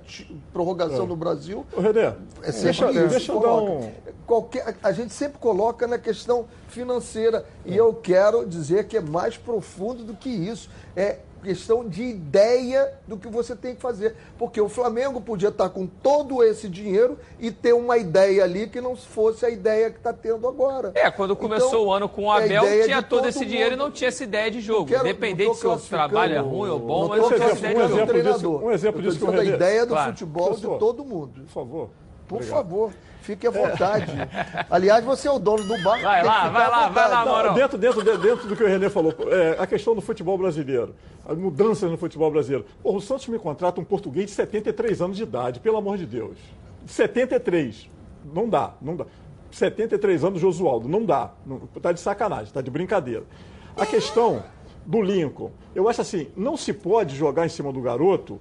prorrogação 0.52 1.06
no 1.06 1.16
Brasil 1.16 1.64
Ô, 1.74 1.80
René, 1.80 2.14
é 2.42 2.52
sempre 2.52 2.64
deixa, 2.64 2.90
isso. 2.90 3.08
deixa 3.08 3.32
eu 3.32 3.40
dar 3.40 3.54
um... 3.54 3.90
Qualquer, 4.26 4.76
a 4.82 4.90
gente 4.92 5.14
sempre 5.14 5.38
coloca 5.38 5.86
na 5.86 5.98
questão 5.98 6.46
financeira. 6.68 7.46
E 7.64 7.76
eu 7.76 7.94
quero 7.94 8.44
dizer 8.44 8.86
que 8.88 8.96
é 8.96 9.00
mais 9.00 9.36
profundo 9.36 10.02
do 10.02 10.14
que 10.14 10.28
isso. 10.28 10.68
É 10.96 11.20
questão 11.42 11.88
de 11.88 12.02
ideia 12.02 12.92
do 13.06 13.16
que 13.16 13.28
você 13.28 13.54
tem 13.54 13.74
que 13.74 13.80
fazer. 13.80 14.16
Porque 14.38 14.60
o 14.60 14.68
Flamengo 14.68 15.20
podia 15.20 15.48
estar 15.50 15.68
com 15.68 15.86
todo 15.86 16.42
esse 16.42 16.68
dinheiro 16.68 17.18
e 17.38 17.50
ter 17.50 17.72
uma 17.72 17.96
ideia 17.98 18.44
ali 18.44 18.66
que 18.66 18.80
não 18.80 18.96
fosse 18.96 19.44
a 19.46 19.50
ideia 19.50 19.90
que 19.90 19.98
está 19.98 20.12
tendo 20.12 20.46
agora. 20.48 20.92
É, 20.94 21.10
quando 21.10 21.36
começou 21.36 21.68
Então, 21.68 21.84
o 21.84 21.92
ano 21.92 22.08
com 22.08 22.24
o 22.26 22.32
é 22.38 22.44
Abel, 22.44 22.84
tinha 22.84 23.02
todo 23.02 23.16
todo 23.20 23.28
esse 23.28 23.44
dinheiro 23.44 23.70
e 23.74 23.76
mundo. 23.76 23.84
não 23.86 23.90
tinha 23.90 24.08
essa 24.08 24.24
ideia 24.24 24.50
de 24.50 24.60
jogo. 24.60 24.86
Quero- 24.86 25.00
Independente 25.06 25.54
se 25.56 25.66
o 25.66 25.76
trabalho 25.78 26.34
é 26.34 26.38
ruim 26.38 26.70
ou 26.70 26.78
bom, 26.78 27.02
não 27.02 27.08
mas 27.08 27.20
não 27.22 27.28
tinha 27.32 27.44
essa 27.48 27.58
ideia 27.58 27.72
um 27.72 27.76
de 27.76 27.82
jogo. 27.82 27.94
exemplo 27.94 28.06
treinador. 28.12 28.36
disso- 28.36 28.66
um 28.66 28.70
exemplo 28.72 28.98
Eu 29.00 29.02
disso 29.04 29.18
que 29.18 29.24
dizendo 29.26 29.40
a 29.40 29.44
ideia 29.54 29.86
do 29.86 29.88
Claro. 29.92 30.12
futebol 30.12 30.44
Professor, 30.48 30.72
de 30.74 30.78
todo 30.78 31.04
mundo. 31.04 31.40
Por 31.42 31.48
favor. 31.48 31.90
Por 32.28 32.34
Obrigado. 32.36 32.56
favor, 32.56 32.90
fique 33.26 33.46
à 33.46 33.50
vontade. 33.50 34.06
Aliás, 34.70 35.04
você 35.04 35.26
é 35.28 35.30
o 35.30 35.38
dono 35.38 35.64
do 35.64 35.82
bar. 35.82 36.00
Vai 36.00 36.22
lá, 36.24 36.48
vai 36.48 36.70
lá, 36.70 36.88
vai 36.88 37.10
lá, 37.10 37.24
Mauro. 37.24 37.54
dentro, 37.54 37.76
dentro, 37.76 38.02
de- 38.04 38.18
dentro 38.18 38.48
do 38.48 38.56
que 38.56 38.62
o 38.62 38.66
Renê 38.66 38.88
falou, 38.88 39.12
é, 39.28 39.56
a 39.58 39.66
questão 39.66 39.94
do 39.94 40.00
futebol 40.00 40.38
brasileiro, 40.38 40.94
as 41.28 41.36
mudanças 41.36 41.90
no 41.90 41.96
futebol 41.98 42.30
brasileiro. 42.30 42.64
Pô, 42.82 42.94
o 42.94 43.00
Santos 43.00 43.26
me 43.28 43.38
contrata 43.38 43.80
um 43.80 43.84
português 43.84 44.26
de 44.26 44.32
73 44.32 45.02
anos 45.02 45.16
de 45.16 45.24
idade, 45.24 45.58
pelo 45.60 45.76
amor 45.76 45.98
de 45.98 46.06
Deus. 46.06 46.38
73. 46.86 47.88
Não 48.32 48.48
dá, 48.48 48.74
não 48.80 48.96
dá. 48.96 49.04
73 49.50 50.24
anos, 50.24 50.40
Josualdo, 50.40 50.88
não 50.88 51.04
dá. 51.04 51.30
Não, 51.44 51.60
tá 51.80 51.92
de 51.92 52.00
sacanagem, 52.00 52.52
tá 52.52 52.60
de 52.60 52.70
brincadeira. 52.70 53.24
A 53.76 53.86
questão 53.86 54.42
do 54.84 55.00
Lincoln, 55.02 55.50
eu 55.74 55.88
acho 55.88 56.00
assim, 56.00 56.28
não 56.36 56.56
se 56.56 56.72
pode 56.72 57.16
jogar 57.16 57.44
em 57.46 57.48
cima 57.48 57.72
do 57.72 57.80
garoto 57.80 58.40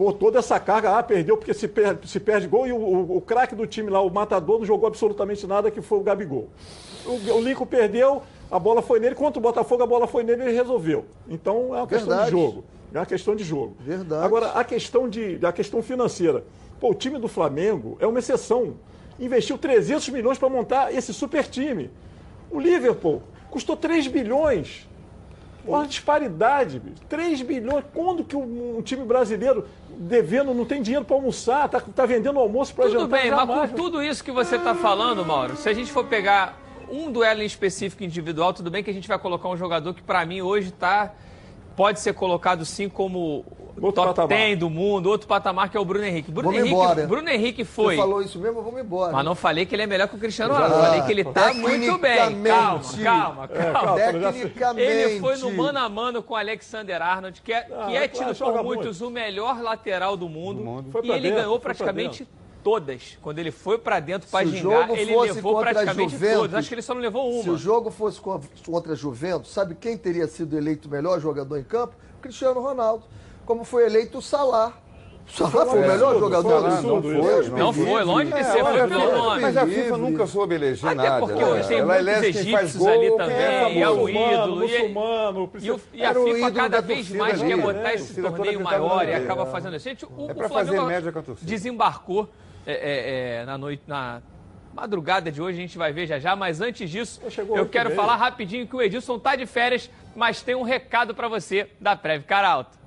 por 0.00 0.14
toda 0.14 0.38
essa 0.38 0.58
carga, 0.58 0.96
ah, 0.96 1.02
perdeu 1.02 1.36
porque 1.36 1.52
se 1.52 1.68
perde, 1.68 2.08
se 2.08 2.18
perde 2.18 2.46
gol 2.48 2.66
e 2.66 2.72
o, 2.72 2.76
o- 2.78 3.16
o 3.18 3.20
craque 3.20 3.54
do 3.54 3.66
time 3.66 3.90
lá, 3.90 4.00
o 4.00 4.08
matador, 4.08 4.58
não 4.58 4.64
jogou 4.64 4.86
absolutamente 4.86 5.46
nada, 5.46 5.70
que 5.70 5.82
foi 5.82 5.98
o 5.98 6.00
Gabigol. 6.02 6.48
O, 7.04 7.32
o 7.34 7.40
Lincoln 7.42 7.66
perdeu, 7.66 8.22
a 8.50 8.58
bola 8.58 8.80
foi 8.80 8.98
nele, 8.98 9.14
contra 9.14 9.38
o 9.38 9.42
Botafogo 9.42 9.82
a 9.82 9.86
bola 9.86 10.06
foi 10.06 10.22
nele 10.24 10.40
e 10.42 10.46
ele 10.46 10.56
resolveu. 10.56 11.04
Então 11.28 11.74
é 11.76 11.80
uma 11.80 11.86
questão 11.86 12.08
Verdade. 12.08 12.30
de 12.30 12.30
jogo. 12.30 12.64
É 12.94 12.98
uma 12.98 13.04
questão 13.04 13.36
de 13.36 13.44
jogo. 13.44 13.76
Verdade. 13.78 14.24
Agora, 14.24 14.46
a 14.52 14.64
questão, 14.64 15.06
de, 15.06 15.38
a 15.42 15.52
questão 15.52 15.82
financeira. 15.82 16.44
Pô, 16.80 16.92
o 16.92 16.94
time 16.94 17.18
do 17.18 17.28
Flamengo 17.28 17.98
é 18.00 18.06
uma 18.06 18.20
exceção. 18.20 18.76
Investiu 19.18 19.58
300 19.58 20.08
milhões 20.08 20.38
para 20.38 20.48
montar 20.48 20.94
esse 20.94 21.12
super 21.12 21.46
time. 21.46 21.90
O 22.50 22.58
Liverpool 22.58 23.22
custou 23.50 23.76
3 23.76 24.06
bilhões. 24.06 24.88
Olha 25.72 25.84
a 25.84 25.86
disparidade. 25.86 26.78
bicho. 26.78 27.02
3 27.08 27.42
bilhões. 27.42 27.84
Quando 27.94 28.24
que 28.24 28.36
um, 28.36 28.80
time 28.82 29.04
brasileiro 29.04 29.66
devendo 29.98 30.54
não 30.54 30.64
tem 30.64 30.80
dinheiro 30.82 31.04
para 31.04 31.16
almoçar, 31.16 31.68
tá, 31.68 31.80
tá 31.80 32.06
vendendo 32.06 32.38
almoço 32.38 32.74
para 32.74 32.84
Tudo 32.84 33.00
jantar? 33.00 33.20
bem, 33.20 33.30
mas 33.30 33.40
Jamais, 33.40 33.70
com 33.70 33.76
tudo 33.76 34.02
isso 34.02 34.24
que 34.24 34.32
você 34.32 34.56
está 34.56 34.74
falando, 34.74 35.24
Mauro, 35.24 35.56
se 35.56 35.68
a 35.68 35.72
gente 35.74 35.92
for 35.92 36.04
pegar 36.06 36.58
um 36.90 37.10
duelo 37.12 37.42
em 37.42 37.46
específico 37.46 38.02
individual, 38.02 38.52
tudo 38.52 38.70
bem 38.70 38.82
que 38.82 38.90
a 38.90 38.94
gente 38.94 39.06
vai 39.06 39.18
colocar 39.18 39.48
um 39.48 39.56
jogador 39.56 39.94
que 39.94 40.02
para 40.02 40.24
mim 40.24 40.40
hoje 40.40 40.70
tá 40.72 41.12
pode 41.80 41.98
ser 41.98 42.12
colocado 42.12 42.62
sim 42.66 42.90
como 42.90 43.42
Outro 43.80 43.92
top 44.02 44.08
patamar. 44.08 44.28
10 44.28 44.58
do 44.58 44.68
mundo, 44.68 45.06
outro 45.08 45.26
patamar 45.26 45.70
que 45.70 45.76
é 45.78 45.80
o 45.80 45.84
Bruno 45.86 46.04
Henrique. 46.04 46.30
Bruno 46.30 46.48
Vamos 46.50 46.60
Henrique, 46.60 46.74
embora. 46.74 47.06
Bruno 47.06 47.28
Henrique 47.30 47.64
foi. 47.64 47.94
Você 47.96 48.02
falou 48.02 48.20
isso 48.20 48.38
mesmo, 48.38 48.60
vamos 48.62 48.78
embora. 48.78 49.12
Mas 49.14 49.24
não 49.24 49.34
falei 49.34 49.64
que 49.64 49.74
ele 49.74 49.84
é 49.84 49.86
melhor 49.86 50.06
que 50.06 50.14
o 50.14 50.18
Cristiano. 50.18 50.52
Ronaldo. 50.52 50.74
Falei 50.74 51.00
que 51.00 51.12
ele 51.12 51.24
tá 51.24 51.54
muito 51.54 51.96
bem. 51.96 52.42
Calma, 52.44 52.80
Tecnicamente. 52.80 53.02
calma, 53.02 53.48
É, 53.50 53.72
calma. 53.72 53.80
calma. 53.80 53.96
Tecnicamente. 53.96 54.82
Ele 54.90 55.20
foi 55.20 55.36
no 55.38 55.52
mano 55.54 55.78
a 55.78 55.88
mano 55.88 56.22
com 56.22 56.34
o 56.34 56.36
Alexander 56.36 57.00
Arnold, 57.00 57.40
que 57.40 57.52
é, 57.54 57.62
que 57.62 57.72
Ah, 57.72 57.90
é 57.94 58.08
claro, 58.08 58.34
tido 58.34 58.44
por 58.52 58.62
muitos 58.62 59.00
muito. 59.00 59.06
o 59.06 59.10
melhor 59.10 59.62
lateral 59.62 60.14
do 60.18 60.28
mundo. 60.28 60.58
Do 60.58 60.64
mundo. 60.64 61.00
E 61.02 61.10
ele 61.10 61.20
dentro, 61.22 61.36
ganhou 61.36 61.52
foi 61.54 61.60
pra 61.60 61.74
praticamente 61.74 62.28
todas. 62.62 63.18
Quando 63.22 63.38
ele 63.38 63.50
foi 63.50 63.78
pra 63.78 64.00
dentro 64.00 64.28
Se 64.28 64.36
gingar, 64.46 64.62
jogo 64.88 64.96
ele 64.96 65.12
fosse 65.14 65.32
levou 65.34 65.54
contra 65.54 65.70
a 65.70 65.74
praticamente 65.74 66.12
Juventus, 66.12 66.36
todas. 66.38 66.54
Acho 66.54 66.68
que 66.68 66.74
ele 66.74 66.82
só 66.82 66.94
não 66.94 67.00
levou 67.00 67.42
Se 67.42 67.48
uma. 67.48 67.54
o 67.54 67.58
jogo 67.58 67.90
fosse 67.90 68.20
co- 68.20 68.40
contra 68.66 68.92
a 68.92 68.96
Juventus, 68.96 69.50
sabe 69.52 69.74
quem 69.74 69.96
teria 69.96 70.26
sido 70.26 70.56
eleito 70.56 70.88
o 70.88 70.90
melhor 70.90 71.20
jogador 71.20 71.56
em 71.58 71.64
campo? 71.64 71.94
Cristiano 72.22 72.60
Ronaldo. 72.60 73.04
Como 73.46 73.64
foi 73.64 73.84
eleito 73.86 74.18
o 74.18 74.22
Salah. 74.22 74.72
O 75.26 75.32
Salah 75.32 75.64
foi 75.66 75.78
o 75.78 75.82
um 75.84 75.86
melhor 75.86 76.10
absurdo, 76.12 76.18
jogador 76.20 76.60
foi 76.60 76.70
um 76.70 76.82
do 76.82 76.88
mundo. 76.88 77.12
isso. 77.12 77.22
Deus 77.22 77.48
me 77.50 77.58
Não 77.60 77.70
livre. 77.70 77.86
foi, 77.90 78.02
longe 78.04 78.32
de 78.32 78.38
É, 78.38 78.42
ser, 78.44 78.52
foi 78.52 78.62
olha, 78.62 78.88
pelo 78.88 79.12
nome. 79.16 79.36
me 79.36 79.42
Mas 79.42 79.56
a. 79.56 79.66
FIFA 79.66 79.96
nunca 79.98 80.26
soube 80.26 80.54
eleger 80.56 80.90
Até 80.90 80.94
nada. 81.08 81.20
porque 81.20 81.34
né? 81.42 81.44
hoje 81.50 81.68
tem 81.68 81.78
Ela 81.78 81.94
muitos 82.02 82.22
egípcios 82.24 82.76
gol, 82.76 82.88
ali 82.88 83.10
também, 83.16 83.36
é 83.36 83.72
e 83.74 83.80
é 83.82 83.88
o 83.90 84.08
ídolo, 84.08 84.64
e- 84.64 84.72
muçulmano, 84.78 85.50
E, 85.60 85.70
o- 85.70 85.80
e 85.94 86.04
a 86.04 86.14
FIFA 86.14 86.30
ídolo 86.36 86.52
cada 86.54 86.68
da 86.68 86.80
vez 86.80 87.10
mais 87.12 87.40
ali, 87.40 87.48
quer 87.50 87.56
né? 87.56 87.62
botar 87.62 87.88
A 87.88 87.94
esse 87.94 88.20
torneio 88.20 88.60
maior 88.60 89.08
e 89.08 89.14
acaba 89.14 89.42
é. 89.42 89.46
fazendo 89.46 89.76
isso. 89.76 89.88
Gente, 89.88 90.04
o, 90.04 90.08
É 90.28 90.32
o 90.32 90.48
Flamengo 90.48 90.90
desembarcou 91.42 92.28
é, 92.66 92.72
é, 92.72 93.42
é, 93.42 93.44
na 93.44 93.56
noite, 93.56 93.82
na 93.86 94.22
madrugada 94.72 95.30
de 95.30 95.42
hoje, 95.42 95.58
a 95.58 95.60
gente 95.60 95.78
vai 95.78 95.92
ver 95.92 96.06
já 96.06 96.18
já, 96.18 96.36
mas 96.36 96.60
antes 96.60 96.88
disso, 96.88 97.20
eu 97.54 97.68
quero 97.68 97.90
falar 97.90 98.16
rapidinho 98.16 98.66
que 98.66 98.76
o 98.76 98.82
Edilson 98.82 99.18
tá 99.18 99.34
de 99.34 99.46
férias, 99.46 99.90
mas 100.14 100.42
tem 100.42 100.54
um 100.54 100.62
recado 100.62 101.14
pra 101.14 101.28
você 101.28 101.68
da 101.80 101.96
Prev 101.96 102.24
Caralto. 102.24 102.78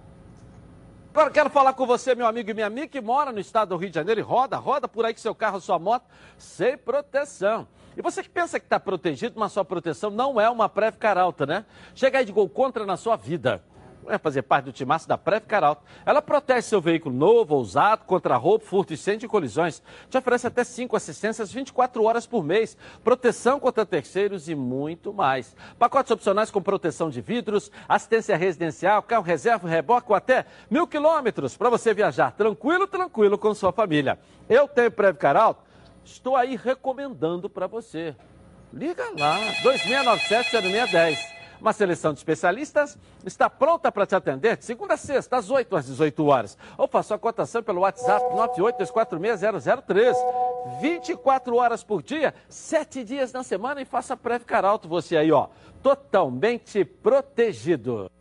Agora 1.13 1.29
quero 1.29 1.49
falar 1.49 1.73
com 1.73 1.85
você, 1.85 2.15
meu 2.15 2.25
amigo 2.25 2.49
e 2.49 2.53
minha 2.55 2.65
amiga, 2.65 2.87
que 2.87 2.99
mora 2.99 3.31
no 3.31 3.39
estado 3.39 3.69
do 3.69 3.77
Rio 3.77 3.89
de 3.89 3.95
Janeiro 3.95 4.19
e 4.19 4.23
roda, 4.23 4.57
roda 4.57 4.87
por 4.87 5.05
aí 5.05 5.13
com 5.13 5.19
seu 5.19 5.35
carro, 5.35 5.59
sua 5.59 5.77
moto, 5.77 6.05
sem 6.39 6.75
proteção. 6.75 7.67
E 7.95 8.01
você 8.01 8.23
que 8.23 8.29
pensa 8.29 8.59
que 8.59 8.65
está 8.65 8.79
protegido, 8.79 9.39
mas 9.39 9.51
sua 9.51 9.63
proteção 9.63 10.09
não 10.09 10.41
é 10.41 10.49
uma 10.49 10.67
Prev 10.67 10.95
Caralta, 10.95 11.45
né? 11.45 11.65
Chega 11.93 12.17
aí 12.17 12.25
de 12.25 12.31
gol 12.31 12.49
contra 12.49 12.83
na 12.85 12.97
sua 12.97 13.15
vida. 13.15 13.63
É 14.07 14.17
fazer 14.17 14.41
parte 14.43 14.65
do 14.65 14.71
timaço 14.71 15.07
da 15.07 15.17
Prev 15.17 15.45
Caralto. 15.45 15.83
Ela 16.05 16.21
protege 16.21 16.63
seu 16.63 16.81
veículo 16.81 17.15
novo 17.15 17.55
ou 17.55 17.61
usado 17.61 18.05
contra 18.05 18.35
roubo, 18.35 18.63
furto, 18.63 18.93
incêndio 18.93 19.25
e 19.25 19.29
colisões. 19.29 19.81
Te 20.09 20.17
oferece 20.17 20.47
até 20.47 20.63
5 20.63 20.95
assistências 20.95 21.51
24 21.51 22.03
horas 22.03 22.25
por 22.25 22.43
mês, 22.43 22.77
proteção 23.03 23.59
contra 23.59 23.85
terceiros 23.85 24.47
e 24.49 24.55
muito 24.55 25.13
mais. 25.13 25.55
Pacotes 25.77 26.11
opcionais 26.11 26.51
com 26.51 26.61
proteção 26.61 27.09
de 27.09 27.21
vidros, 27.21 27.71
assistência 27.87 28.35
residencial, 28.35 29.01
carro 29.03 29.23
reserva, 29.23 29.67
reboque 29.67 30.07
ou 30.09 30.15
até 30.15 30.45
mil 30.69 30.87
quilômetros 30.87 31.57
para 31.57 31.69
você 31.69 31.93
viajar 31.93 32.31
tranquilo, 32.31 32.87
tranquilo 32.87 33.37
com 33.37 33.53
sua 33.53 33.71
família. 33.71 34.19
Eu 34.49 34.67
tenho 34.67 34.91
Prev 34.91 35.17
Caralto, 35.17 35.61
estou 36.03 36.35
aí 36.35 36.55
recomendando 36.55 37.49
para 37.49 37.67
você. 37.67 38.15
Liga 38.73 39.03
lá, 39.17 39.39
2697-0610. 39.63 41.32
Uma 41.63 41.71
seleção 41.71 42.11
de 42.11 42.19
especialistas 42.19 42.99
está 43.25 43.49
pronta 43.49 43.89
para 43.89 44.05
te 44.05 44.13
atender 44.13 44.57
de 44.57 44.65
segunda 44.65 44.95
a 44.95 44.97
sexta, 44.97 45.37
às 45.37 45.49
8 45.49 45.73
às 45.77 45.85
18 45.85 46.25
horas. 46.25 46.57
Ou 46.77 46.89
faça 46.89 47.15
a 47.15 47.17
cotação 47.17 47.63
pelo 47.63 47.79
WhatsApp 47.79 48.21
982460003. 48.35 50.13
24 50.81 51.55
horas 51.55 51.81
por 51.81 52.03
dia, 52.03 52.33
7 52.49 53.05
dias 53.05 53.31
na 53.31 53.43
semana 53.43 53.81
e 53.81 53.85
faça 53.85 54.17
Prev 54.17 54.43
Caralto 54.43 54.89
você 54.89 55.15
aí, 55.15 55.31
ó. 55.31 55.47
Totalmente 55.81 56.83
protegido. 56.83 58.11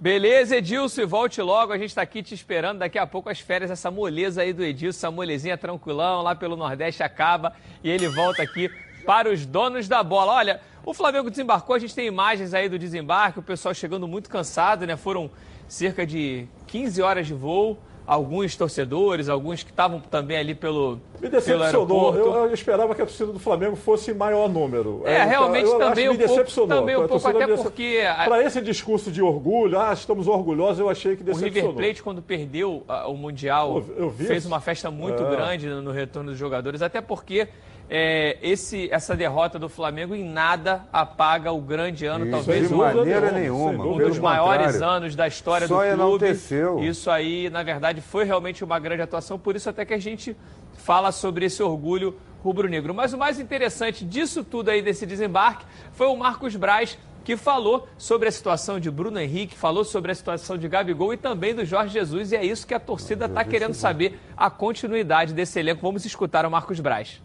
Beleza, 0.00 0.58
Edilson, 0.58 1.04
volte 1.04 1.42
logo. 1.42 1.72
A 1.72 1.78
gente 1.78 1.88
está 1.88 2.02
aqui 2.02 2.22
te 2.22 2.32
esperando. 2.32 2.78
Daqui 2.78 3.00
a 3.00 3.08
pouco 3.08 3.28
as 3.28 3.40
férias, 3.40 3.72
essa 3.72 3.90
moleza 3.90 4.42
aí 4.42 4.52
do 4.52 4.62
Edilson, 4.62 4.98
essa 4.98 5.10
molezinha 5.10 5.58
tranquilão 5.58 6.22
lá 6.22 6.36
pelo 6.36 6.54
Nordeste 6.54 7.02
acaba 7.02 7.54
e 7.82 7.90
ele 7.90 8.06
volta 8.06 8.40
aqui 8.40 8.70
para 9.04 9.30
os 9.30 9.44
donos 9.46 9.88
da 9.88 10.02
bola. 10.02 10.32
Olha, 10.32 10.60
o 10.84 10.92
Flamengo 10.94 11.30
desembarcou, 11.30 11.74
a 11.76 11.78
gente 11.78 11.94
tem 11.94 12.06
imagens 12.06 12.52
aí 12.54 12.68
do 12.68 12.78
desembarque, 12.78 13.38
o 13.38 13.42
pessoal 13.42 13.74
chegando 13.74 14.06
muito 14.08 14.28
cansado, 14.28 14.86
né? 14.86 14.96
Foram 14.96 15.30
cerca 15.68 16.06
de 16.06 16.46
15 16.66 17.00
horas 17.02 17.26
de 17.26 17.34
voo. 17.34 17.78
Alguns 18.06 18.54
torcedores, 18.54 19.30
alguns 19.30 19.62
que 19.62 19.70
estavam 19.70 19.98
também 19.98 20.36
ali 20.36 20.54
pelo, 20.54 20.96
Me 21.14 21.20
pelo 21.20 21.32
decepcionou. 21.32 21.64
aeroporto. 21.64 22.18
Eu, 22.18 22.34
eu 22.48 22.52
esperava 22.52 22.94
que 22.94 23.00
a 23.00 23.06
torcida 23.06 23.32
do 23.32 23.38
Flamengo 23.38 23.76
fosse 23.76 24.10
em 24.10 24.14
maior 24.14 24.46
número. 24.46 25.00
É, 25.06 25.24
realmente 25.24 25.64
eu 25.64 25.70
acho 25.70 25.88
também 25.88 26.08
um 26.10 26.12
me 26.12 26.18
pouco- 26.18 26.32
decepcionou. 26.34 26.68
também 26.80 26.96
um 26.98 27.08
pouco, 27.08 27.26
até 27.26 27.56
porque 27.56 28.02
Para 28.26 28.42
esse 28.44 28.60
discurso 28.60 29.10
de 29.10 29.22
orgulho, 29.22 29.80
ah, 29.80 29.90
estamos 29.94 30.28
orgulhosos, 30.28 30.80
eu 30.80 30.90
achei 30.90 31.16
que 31.16 31.22
O 31.22 31.24
decepcionou. 31.24 31.70
River 31.70 31.82
Plate, 31.86 32.02
quando 32.02 32.20
perdeu 32.20 32.82
ah, 32.86 33.08
o 33.08 33.16
Mundial, 33.16 33.82
eu 33.96 34.10
fez 34.10 34.44
uma 34.44 34.60
festa 34.60 34.90
muito 34.90 35.22
É. 35.22 35.30
grande 35.30 35.66
no 35.66 35.90
retorno 35.90 36.28
dos 36.28 36.38
jogadores, 36.38 36.82
até 36.82 37.00
porque 37.00 37.48
é, 37.88 38.38
esse, 38.42 38.88
essa 38.90 39.14
derrota 39.14 39.58
do 39.58 39.68
Flamengo 39.68 40.14
em 40.14 40.24
nada 40.24 40.86
apaga 40.92 41.52
o 41.52 41.60
grande 41.60 42.06
ano, 42.06 42.24
Isso, 42.24 42.32
talvez 42.32 42.68
de 42.68 42.74
um, 42.74 42.78
maneira 42.78 43.30
Sem 43.30 43.40
nenhuma. 43.40 43.84
um 43.84 43.98
dos 43.98 44.18
maiores 44.18 44.72
contrário. 44.72 44.96
anos 44.96 45.14
da 45.14 45.28
história 45.28 45.66
Só 45.66 45.74
do 45.74 45.80
clube. 45.80 45.94
enalteceu. 45.94 46.82
Isso 46.82 47.10
aí, 47.10 47.50
na 47.50 47.62
verdade, 47.62 48.00
foi 48.00 48.24
realmente 48.24 48.64
uma 48.64 48.78
grande 48.78 49.02
atuação, 49.02 49.38
por 49.38 49.54
isso 49.54 49.68
até 49.68 49.84
que 49.84 49.94
a 49.94 49.98
gente 49.98 50.36
fala 50.78 51.12
sobre 51.12 51.44
esse 51.46 51.62
orgulho 51.62 52.16
rubro-negro. 52.42 52.94
Mas 52.94 53.12
o 53.12 53.18
mais 53.18 53.38
interessante 53.38 54.04
disso 54.04 54.42
tudo 54.42 54.70
aí, 54.70 54.82
desse 54.82 55.06
desembarque, 55.06 55.64
foi 55.92 56.06
o 56.06 56.16
Marcos 56.16 56.56
Braz, 56.56 56.98
que 57.22 57.36
falou 57.36 57.88
sobre 57.96 58.28
a 58.28 58.32
situação 58.32 58.78
de 58.78 58.90
Bruno 58.90 59.18
Henrique, 59.18 59.56
falou 59.56 59.82
sobre 59.82 60.12
a 60.12 60.14
situação 60.14 60.58
de 60.58 60.68
Gabigol 60.68 61.14
e 61.14 61.16
também 61.16 61.54
do 61.54 61.64
Jorge 61.64 61.94
Jesus, 61.94 62.32
e 62.32 62.36
é 62.36 62.44
isso 62.44 62.66
que 62.66 62.74
a 62.74 62.80
torcida 62.80 63.24
está 63.24 63.42
querendo 63.44 63.72
saber, 63.72 64.18
a 64.36 64.50
continuidade 64.50 65.32
desse 65.32 65.58
elenco. 65.58 65.80
Vamos 65.80 66.04
escutar 66.04 66.44
o 66.44 66.50
Marcos 66.50 66.80
Braz. 66.80 67.22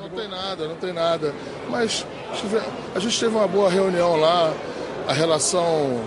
não 0.00 0.08
tem 0.10 0.28
nada, 0.28 0.68
não 0.68 0.76
tem 0.76 0.92
nada. 0.92 1.34
Mas 1.68 2.06
a 2.94 2.98
gente 2.98 3.18
teve 3.18 3.34
uma 3.34 3.46
boa 3.46 3.70
reunião 3.70 4.16
lá, 4.16 4.52
a 5.06 5.12
relação 5.12 6.00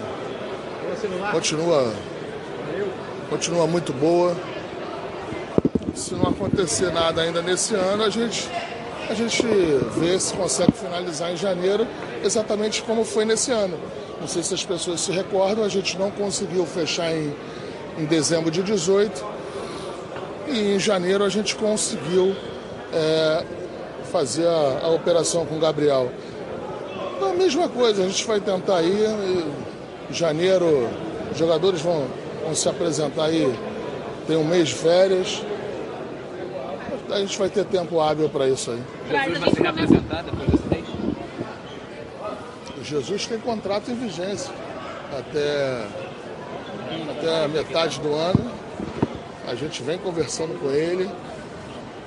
continua, 1.32 1.94
continua 3.30 3.68
muito 3.68 3.94
boa. 3.94 4.36
Se 5.96 6.14
não 6.14 6.30
acontecer 6.30 6.92
nada 6.92 7.22
ainda 7.22 7.42
nesse 7.42 7.76
ano, 7.76 8.04
a 8.04 8.10
gente, 8.10 8.50
a 9.10 9.14
gente 9.14 9.44
vê 9.98 10.20
se 10.20 10.34
consegue 10.34 10.72
finalizar 10.72 11.32
em 11.32 11.38
janeiro, 11.38 11.86
exatamente 12.24 12.82
como 12.84 13.04
foi 13.04 13.26
nesse 13.26 13.52
ano. 13.52 13.78
Não 14.20 14.28
sei 14.28 14.44
se 14.44 14.54
as 14.54 14.64
pessoas 14.64 15.02
se 15.02 15.12
recordam, 15.12 15.64
a 15.64 15.70
gente 15.70 15.98
não 15.98 16.12
conseguiu 16.12 16.66
fechar 16.66 17.12
em, 17.12 17.36
em 17.98 18.06
dezembro 18.06 18.52
de 18.52 18.64
18 18.64 19.26
e 20.48 20.76
em 20.76 20.80
janeiro 20.80 21.24
a 21.24 21.30
gente 21.30 21.56
conseguiu 21.56 22.36
é, 22.94 23.44
fazer 24.12 24.48
a, 24.48 24.82
a 24.84 24.90
operação 24.90 25.46
com 25.46 25.56
o 25.56 25.60
Gabriel. 25.60 26.12
Então, 27.16 27.32
a 27.32 27.34
mesma 27.34 27.70
coisa, 27.70 28.04
a 28.04 28.08
gente 28.08 28.26
vai 28.26 28.40
tentar 28.40 28.78
aí. 28.78 29.06
Em 30.10 30.14
janeiro, 30.14 30.90
os 31.32 31.38
jogadores 31.38 31.82
vão, 31.82 32.06
vão 32.44 32.54
se 32.54 32.68
apresentar 32.68 33.26
aí, 33.26 33.58
tem 34.28 34.36
um 34.36 34.44
mês 34.44 34.70
de 34.70 34.76
férias. 34.76 35.42
A 37.10 37.20
gente 37.20 37.38
vai 37.38 37.50
ter 37.50 37.66
tempo 37.66 38.00
hábil 38.00 38.30
para 38.30 38.48
isso 38.48 38.72
aí. 38.72 38.82
Jesus 39.10 39.40
vai 39.40 39.50
se 39.50 39.62
reapresentar 39.62 40.24
depois 40.24 40.50
desse 40.50 40.68
mês? 40.68 40.86
O 42.80 42.84
Jesus 42.84 43.28
tem 43.28 43.38
contrato 43.40 43.92
em 43.92 43.96
vigência 43.96 44.54
até, 45.18 45.86
até 47.18 47.46
a 47.46 47.48
metade 47.48 48.00
do 48.00 48.14
ano. 48.14 48.52
A 49.48 49.56
gente 49.56 49.84
vem 49.84 49.98
conversando 49.98 50.58
com 50.60 50.70
ele. 50.72 51.10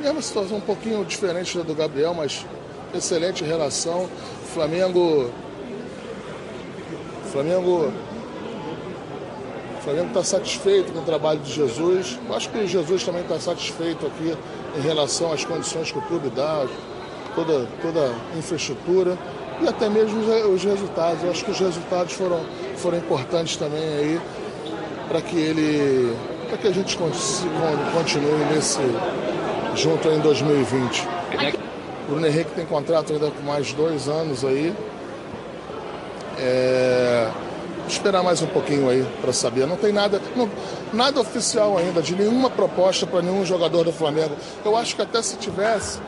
É 0.04 0.10
uma 0.10 0.20
situação 0.20 0.58
um 0.58 0.60
pouquinho 0.60 1.02
diferente 1.04 1.56
da 1.56 1.64
do 1.64 1.74
Gabriel, 1.74 2.12
mas 2.12 2.44
excelente 2.94 3.42
relação. 3.42 4.08
Flamengo. 4.52 5.30
Flamengo. 7.32 7.90
Flamengo 9.82 10.08
está 10.08 10.22
satisfeito 10.22 10.92
com 10.92 11.00
o 11.00 11.02
trabalho 11.02 11.40
de 11.40 11.52
Jesus. 11.52 12.18
Eu 12.28 12.34
acho 12.34 12.50
que 12.50 12.58
o 12.58 12.66
Jesus 12.66 13.02
também 13.02 13.22
está 13.22 13.38
satisfeito 13.38 14.06
aqui 14.06 14.34
em 14.76 14.80
relação 14.80 15.32
às 15.32 15.44
condições 15.44 15.90
que 15.90 15.98
o 15.98 16.02
clube 16.02 16.30
dá, 16.30 16.66
toda, 17.34 17.66
toda 17.82 18.00
a 18.34 18.38
infraestrutura 18.38 19.18
e 19.62 19.68
até 19.68 19.88
mesmo 19.88 20.20
os, 20.20 20.54
os 20.54 20.64
resultados. 20.64 21.22
Eu 21.22 21.30
acho 21.30 21.44
que 21.44 21.50
os 21.50 21.58
resultados 21.58 22.12
foram, 22.12 22.40
foram 22.76 22.98
importantes 22.98 23.56
também 23.56 23.82
aí 23.82 24.20
para 25.08 25.20
que 25.22 25.36
ele. 25.36 26.14
para 26.48 26.58
que 26.58 26.68
a 26.68 26.72
gente 26.72 26.96
con- 26.98 27.10
continue 27.94 28.44
nesse. 28.54 28.80
Junto 29.74 30.08
em 30.08 30.18
2020. 30.20 31.08
O 32.06 32.10
Bruno 32.10 32.26
Henrique 32.26 32.50
tem 32.52 32.66
contrato 32.66 33.12
ainda 33.12 33.28
por 33.30 33.42
mais 33.44 33.72
dois 33.72 34.08
anos 34.08 34.44
aí. 34.44 34.74
É, 36.38 37.30
esperar 37.88 38.22
mais 38.22 38.42
um 38.42 38.46
pouquinho 38.46 38.88
aí 38.88 39.06
para 39.20 39.32
saber. 39.32 39.66
Não 39.66 39.76
tem 39.76 39.92
nada, 39.92 40.20
não- 40.36 40.50
nada 40.92 41.20
oficial 41.20 41.78
ainda, 41.78 42.02
de 42.02 42.14
nenhuma 42.14 42.50
proposta 42.50 43.06
para 43.06 43.22
nenhum 43.22 43.44
jogador 43.44 43.84
do 43.84 43.92
Flamengo. 43.92 44.34
Eu 44.64 44.76
acho 44.76 44.96
que 44.96 45.02
até 45.02 45.22
se 45.22 45.36
tivesse, 45.36 45.98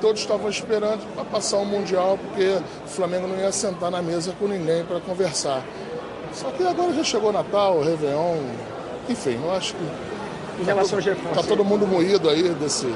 todos 0.00 0.20
estavam 0.20 0.48
esperando 0.48 1.00
para 1.14 1.24
passar 1.24 1.58
o 1.58 1.64
Mundial, 1.64 2.18
porque 2.18 2.44
o 2.84 2.88
Flamengo 2.88 3.26
não 3.26 3.36
ia 3.36 3.52
sentar 3.52 3.90
na 3.90 4.02
mesa 4.02 4.32
com 4.38 4.46
ninguém 4.46 4.84
para 4.84 5.00
conversar. 5.00 5.62
Só 6.32 6.50
que 6.50 6.62
agora 6.64 6.92
já 6.92 7.04
chegou 7.04 7.32
Natal, 7.32 7.80
Réveillon, 7.82 8.36
enfim, 9.08 9.38
eu 9.42 9.52
acho 9.52 9.74
que. 9.74 10.19
Em 10.60 10.64
relação 10.64 10.98
ao 10.98 11.02
Jefferson, 11.02 11.34
Tá 11.34 11.42
todo 11.42 11.64
mundo 11.64 11.86
moído 11.86 12.28
aí 12.28 12.50
desse, 12.50 12.86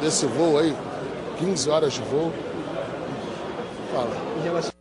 desse 0.00 0.26
voo 0.26 0.58
aí, 0.58 0.74
15 1.38 1.70
horas 1.70 1.92
de 1.94 2.02
voo. 2.02 2.32
Fala. 3.92 4.16
em 4.38 4.42
relação 4.42 4.72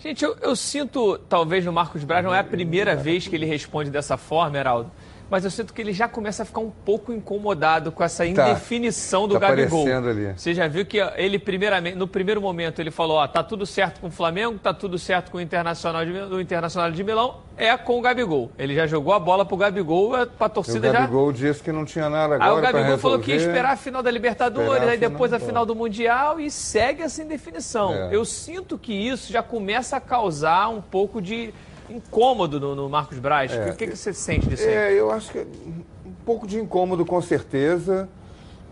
Gente, 0.00 0.24
eu, 0.24 0.36
eu 0.40 0.54
sinto, 0.54 1.18
talvez 1.28 1.64
no 1.64 1.72
Marcos 1.72 2.04
Braz, 2.04 2.24
não 2.24 2.32
é 2.32 2.38
a 2.38 2.44
primeira 2.44 2.94
vez 2.94 3.26
que 3.26 3.34
ele 3.34 3.46
responde 3.46 3.90
dessa 3.90 4.16
forma, 4.16 4.56
Heraldo, 4.56 4.90
mas 5.30 5.44
eu 5.44 5.50
sinto 5.50 5.74
que 5.74 5.80
ele 5.80 5.92
já 5.92 6.08
começa 6.08 6.42
a 6.42 6.46
ficar 6.46 6.60
um 6.60 6.70
pouco 6.70 7.12
incomodado 7.12 7.92
com 7.92 8.02
essa 8.02 8.24
indefinição 8.24 9.28
do 9.28 9.34
Tá 9.34 9.48
Gabigol. 9.48 9.86
ali. 9.86 10.32
Você 10.36 10.54
já 10.54 10.66
viu 10.66 10.86
que 10.86 10.98
ele, 11.16 11.38
primeiramente, 11.38 11.96
no 11.96 12.08
primeiro 12.08 12.40
momento, 12.40 12.80
ele 12.80 12.90
falou: 12.90 13.18
ó, 13.18 13.26
tá 13.26 13.42
tudo 13.42 13.66
certo 13.66 14.00
com 14.00 14.08
o 14.08 14.10
Flamengo, 14.10 14.58
tá 14.58 14.72
tudo 14.72 14.98
certo 14.98 15.30
com 15.30 15.38
o 15.38 15.40
Internacional 15.40 16.04
de, 16.04 16.12
o 16.12 16.40
Internacional 16.40 16.90
de 16.90 17.04
Milão, 17.04 17.40
é 17.56 17.76
com 17.76 17.98
o 17.98 18.00
Gabigol. 18.00 18.50
Ele 18.58 18.74
já 18.74 18.86
jogou 18.86 19.12
a 19.12 19.18
bola 19.18 19.44
pro 19.44 19.56
Gabigol, 19.56 20.16
é, 20.16 20.26
pra 20.26 20.46
o 20.46 20.50
torcida 20.50 20.92
já. 20.92 21.00
Gabigol 21.00 21.32
disse 21.32 21.62
que 21.62 21.72
não 21.72 21.84
tinha 21.84 22.08
nada 22.08 22.36
Aí 22.36 22.42
agora 22.42 22.58
o 22.58 22.60
para 22.60 22.72
Gabigol 22.72 22.98
falou 22.98 23.18
que 23.18 23.30
ia 23.30 23.36
esperar 23.36 23.72
a 23.72 23.76
final 23.76 24.02
da 24.02 24.10
Libertadores, 24.10 24.82
aí 24.82 24.96
depois 24.96 25.32
a 25.32 25.38
final, 25.38 25.48
final 25.48 25.66
do 25.66 25.74
Mundial 25.74 26.40
e 26.40 26.50
segue 26.50 27.02
essa 27.02 27.22
indefinição. 27.22 27.92
É. 27.92 28.08
Eu 28.12 28.24
sinto 28.24 28.78
que 28.78 28.92
isso 28.92 29.32
já 29.32 29.42
começa 29.42 29.96
a 29.96 30.00
causar 30.00 30.68
um 30.68 30.80
pouco 30.80 31.20
de 31.20 31.52
incômodo 31.90 32.60
no, 32.60 32.74
no 32.74 32.88
Marcos 32.88 33.18
Braz. 33.18 33.52
O 33.52 33.76
que, 33.76 33.86
que 33.86 33.96
você 33.96 34.12
sente 34.12 34.48
disso 34.48 34.64
aí? 34.64 34.74
É, 34.74 34.92
eu 34.92 35.10
acho 35.10 35.30
que 35.32 35.38
um 35.38 36.12
pouco 36.24 36.46
de 36.46 36.58
incômodo, 36.58 37.04
com 37.04 37.20
certeza. 37.20 38.08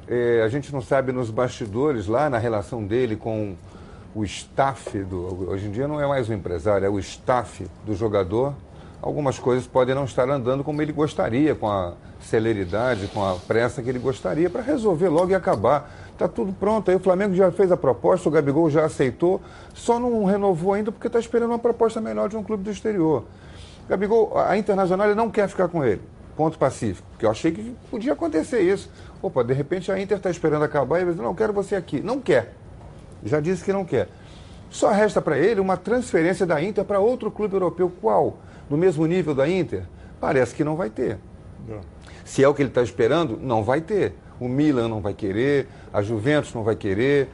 É, 0.08 0.42
a 0.44 0.48
gente 0.48 0.72
não 0.72 0.80
sabe 0.80 1.10
nos 1.10 1.30
bastidores, 1.30 2.06
lá 2.06 2.30
na 2.30 2.38
relação 2.38 2.84
dele 2.84 3.16
com 3.16 3.56
o 4.14 4.24
staff, 4.24 4.98
do, 5.00 5.50
hoje 5.50 5.66
em 5.66 5.70
dia 5.70 5.88
não 5.88 6.00
é 6.00 6.06
mais 6.06 6.28
o 6.28 6.32
empresário, 6.32 6.86
é 6.86 6.88
o 6.88 6.98
staff 6.98 7.66
do 7.84 7.94
jogador. 7.94 8.54
Algumas 9.02 9.38
coisas 9.38 9.66
podem 9.66 9.94
não 9.94 10.04
estar 10.04 10.28
andando 10.30 10.64
como 10.64 10.80
ele 10.80 10.92
gostaria, 10.92 11.54
com 11.54 11.70
a 11.70 11.94
celeridade, 12.20 13.08
com 13.08 13.24
a 13.24 13.34
pressa 13.34 13.82
que 13.82 13.88
ele 13.88 13.98
gostaria, 13.98 14.48
para 14.48 14.62
resolver 14.62 15.08
logo 15.08 15.32
e 15.32 15.34
acabar. 15.34 16.05
Está 16.16 16.26
tudo 16.26 16.50
pronto. 16.50 16.90
Aí 16.90 16.96
o 16.96 16.98
Flamengo 17.00 17.34
já 17.34 17.52
fez 17.52 17.70
a 17.70 17.76
proposta, 17.76 18.26
o 18.26 18.32
Gabigol 18.32 18.70
já 18.70 18.86
aceitou, 18.86 19.38
só 19.74 20.00
não 20.00 20.24
renovou 20.24 20.72
ainda 20.72 20.90
porque 20.90 21.08
está 21.08 21.18
esperando 21.18 21.50
uma 21.50 21.58
proposta 21.58 22.00
melhor 22.00 22.30
de 22.30 22.38
um 22.38 22.42
clube 22.42 22.64
do 22.64 22.70
exterior. 22.70 23.24
Gabigol, 23.86 24.32
a 24.38 24.56
Internacional 24.56 25.14
não 25.14 25.30
quer 25.30 25.46
ficar 25.46 25.68
com 25.68 25.84
ele. 25.84 26.00
Ponto 26.34 26.58
pacífico. 26.58 27.06
Porque 27.10 27.26
eu 27.26 27.30
achei 27.30 27.52
que 27.52 27.76
podia 27.90 28.14
acontecer 28.14 28.62
isso. 28.62 28.90
Opa, 29.20 29.44
de 29.44 29.52
repente 29.52 29.92
a 29.92 30.00
Inter 30.00 30.16
está 30.16 30.30
esperando 30.30 30.64
acabar 30.64 30.98
e 30.98 31.02
ele 31.02 31.12
diz, 31.12 31.20
não, 31.20 31.34
quero 31.34 31.52
você 31.52 31.76
aqui. 31.76 32.00
Não 32.00 32.18
quer. 32.18 32.54
Já 33.22 33.38
disse 33.38 33.62
que 33.62 33.72
não 33.72 33.84
quer. 33.84 34.08
Só 34.70 34.90
resta 34.90 35.20
para 35.20 35.38
ele 35.38 35.60
uma 35.60 35.76
transferência 35.76 36.46
da 36.46 36.62
Inter 36.62 36.84
para 36.84 36.98
outro 36.98 37.30
clube 37.30 37.54
europeu. 37.54 37.92
Qual? 38.00 38.38
No 38.70 38.78
mesmo 38.78 39.04
nível 39.06 39.34
da 39.34 39.46
Inter? 39.46 39.82
Parece 40.18 40.54
que 40.54 40.64
não 40.64 40.76
vai 40.76 40.88
ter. 40.88 41.18
Se 42.24 42.42
é 42.42 42.48
o 42.48 42.54
que 42.54 42.62
ele 42.62 42.70
está 42.70 42.82
esperando, 42.82 43.38
não 43.38 43.62
vai 43.62 43.82
ter. 43.82 44.14
O 44.40 44.48
Milan 44.48 44.88
não 44.88 45.00
vai 45.00 45.14
querer, 45.14 45.66
a 45.92 46.02
Juventus 46.02 46.52
não 46.54 46.62
vai 46.62 46.76
querer, 46.76 47.28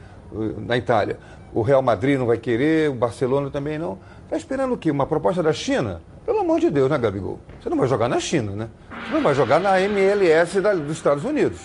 na 0.65 0.77
Itália. 0.77 1.17
O 1.53 1.61
Real 1.61 1.81
Madrid 1.81 2.17
não 2.17 2.25
vai 2.25 2.37
querer, 2.37 2.89
o 2.89 2.93
Barcelona 2.95 3.49
também 3.51 3.77
não. 3.77 3.99
Está 4.25 4.37
esperando 4.37 4.73
o 4.73 4.77
quê? 4.77 4.89
Uma 4.89 5.05
proposta 5.05 5.43
da 5.43 5.53
China? 5.53 6.01
Pelo 6.25 6.39
amor 6.39 6.59
de 6.59 6.69
Deus, 6.71 6.89
né, 6.89 6.97
Gabigol? 6.97 7.39
Você 7.61 7.69
não 7.69 7.77
vai 7.77 7.87
jogar 7.87 8.07
na 8.07 8.19
China, 8.19 8.51
né? 8.53 8.69
Você 9.05 9.13
não 9.13 9.21
vai 9.21 9.35
jogar 9.35 9.59
na 9.59 9.79
MLS 9.81 10.59
da- 10.61 10.73
dos 10.73 10.93
Estados 10.93 11.23
Unidos. 11.25 11.59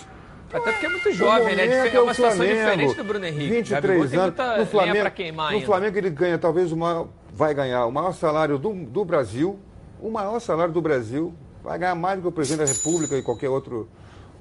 Até 0.53 0.71
porque 0.71 0.85
é 0.85 0.89
muito 0.89 1.11
jovem, 1.13 1.55
né? 1.55 1.65
É 1.65 1.83
dife- 1.83 1.95
É 1.97 2.01
uma 2.01 2.13
situação 2.13 2.45
diferente 2.45 2.95
do 2.95 3.03
Bruno 3.03 3.25
Henrique. 3.25 3.49
23 3.49 4.11
Gabigol 4.11 4.31
tem 4.33 4.45
anos. 4.49 4.59
no 4.59 4.65
Flamengo, 4.65 5.11
queimar 5.11 5.49
no 5.51 5.53
ainda. 5.55 5.65
Flamengo 5.65 5.97
ele 5.97 6.09
ganha 6.09 6.37
talvez 6.37 6.71
o 6.71 6.77
maior, 6.77 7.07
vai 7.33 7.53
ganhar 7.53 7.85
o 7.85 7.91
maior 7.91 8.11
salário 8.13 8.57
do, 8.57 8.73
do 8.73 9.05
Brasil, 9.05 9.57
o 10.01 10.09
maior 10.09 10.39
salário 10.39 10.73
do 10.73 10.81
Brasil, 10.81 11.33
vai 11.63 11.77
ganhar 11.79 11.95
mais 11.95 12.17
do 12.17 12.23
que 12.23 12.27
o 12.27 12.31
presidente 12.31 12.67
da 12.67 12.73
República 12.73 13.15
e 13.15 13.21
qualquer 13.21 13.49
outro 13.49 13.75
ou 13.77 13.87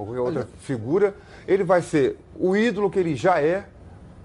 qualquer 0.05 0.21
outra 0.21 0.49
figura. 0.61 1.15
Ele 1.47 1.65
vai 1.65 1.83
ser 1.83 2.17
o 2.39 2.57
ídolo 2.57 2.89
que 2.91 2.99
ele 2.99 3.17
já 3.17 3.41
é, 3.41 3.65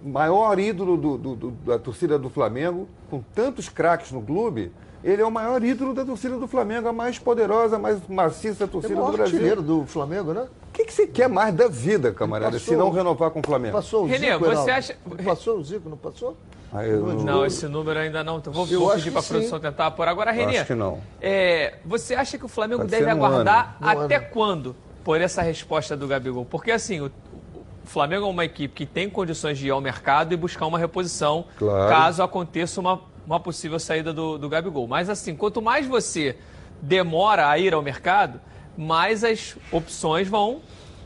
maior 0.03 0.59
ídolo 0.59 0.97
do- 0.97 1.17
do- 1.17 1.35
do- 1.35 1.51
da 1.51 1.79
torcida 1.79 2.19
do 2.19 2.29
Flamengo, 2.29 2.87
com 3.09 3.21
tantos 3.33 3.69
craques 3.69 4.11
no 4.11 4.21
clube. 4.21 4.71
Ele 5.03 5.21
é 5.21 5.25
o 5.25 5.31
maior 5.31 5.61
ídolo 5.63 5.93
da 5.93 6.05
torcida 6.05 6.37
do 6.37 6.47
Flamengo, 6.47 6.87
a 6.87 6.93
mais 6.93 7.19
poderosa, 7.19 7.75
a 7.75 7.79
mais 7.79 7.99
maciça 8.07 8.63
É 8.63 8.67
torcida 8.67 9.01
o 9.01 9.05
do 9.11 9.17
Brasil. 9.17 9.61
do 9.61 9.85
Flamengo, 9.85 10.33
né? 10.33 10.47
O 10.69 10.71
que, 10.73 10.85
que 10.85 10.93
você 10.93 11.05
quer 11.05 11.27
mais 11.27 11.53
da 11.53 11.67
vida, 11.67 12.11
camarada, 12.13 12.53
Passou- 12.53 12.73
se 12.73 12.75
não 12.77 12.89
renovar 12.89 13.29
com 13.31 13.39
o 13.39 13.43
Flamengo? 13.45 13.73
Passou 13.75 14.03
o 14.03 14.07
Renê, 14.07 14.31
Zico, 14.31 14.45
você 14.45 14.71
acha- 14.71 14.95
Passou 15.25 15.57
o 15.57 15.63
Zico, 15.63 15.89
não 15.89 15.97
passou? 15.97 16.37
Ah, 16.71 16.85
eu 16.87 17.05
Não, 17.23 17.45
esse 17.45 17.67
número 17.67 17.99
ainda 17.99 18.23
não. 18.23 18.39
Vou, 18.39 18.65
Eu 18.67 18.79
vou 18.79 18.87
acho 18.89 18.97
pedir 18.99 19.09
que 19.09 19.11
para 19.11 19.19
a 19.19 19.23
sim. 19.23 19.33
produção 19.33 19.59
tentar 19.59 19.87
apor. 19.87 20.07
Agora, 20.07 20.31
Renê, 20.31 20.57
acho 20.57 20.65
que 20.67 20.73
não. 20.73 21.01
é, 21.21 21.75
você 21.85 22.15
acha 22.15 22.37
que 22.37 22.45
o 22.45 22.47
Flamengo 22.47 22.79
Pode 22.81 22.91
deve 22.91 23.09
aguardar. 23.09 23.77
Num 23.79 23.87
até 23.89 24.15
ano. 24.15 24.25
quando 24.31 24.75
por 25.03 25.19
essa 25.21 25.41
resposta 25.41 25.95
do 25.97 26.07
Gabigol? 26.07 26.45
Porque 26.45 26.71
assim, 26.71 27.01
o- 27.01 27.07
o 27.55 27.87
Flamengo 27.87 28.25
é 28.25 28.29
uma 28.29 28.45
equipe 28.45 28.73
que 28.73 28.85
tem 28.85 29.09
condições 29.09 29.57
de 29.57 29.67
ir 29.67 29.71
ao 29.71 29.81
mercado 29.81 30.33
e 30.33 30.37
buscar 30.37 30.65
uma 30.65 30.79
reposição 30.79 31.45
Claro. 31.57 31.89
caso 31.89 32.23
aconteça 32.23 32.79
uma, 32.79 33.01
uma 33.27 33.39
possível 33.39 33.79
saída 33.79 34.13
do, 34.13 34.37
do 34.37 34.47
Gabigol. 34.47 34.87
Mas 34.87 35.09
assim, 35.09 35.35
quanto 35.35 35.61
mais 35.61 35.85
você 35.85 36.37
demora 36.81 37.49
a 37.49 37.57
ir 37.57 37.73
ao 37.73 37.81
mercado, 37.81 38.39
mais 38.77 39.23
as 39.23 39.55
opções 39.71 40.27
vão 40.27 40.61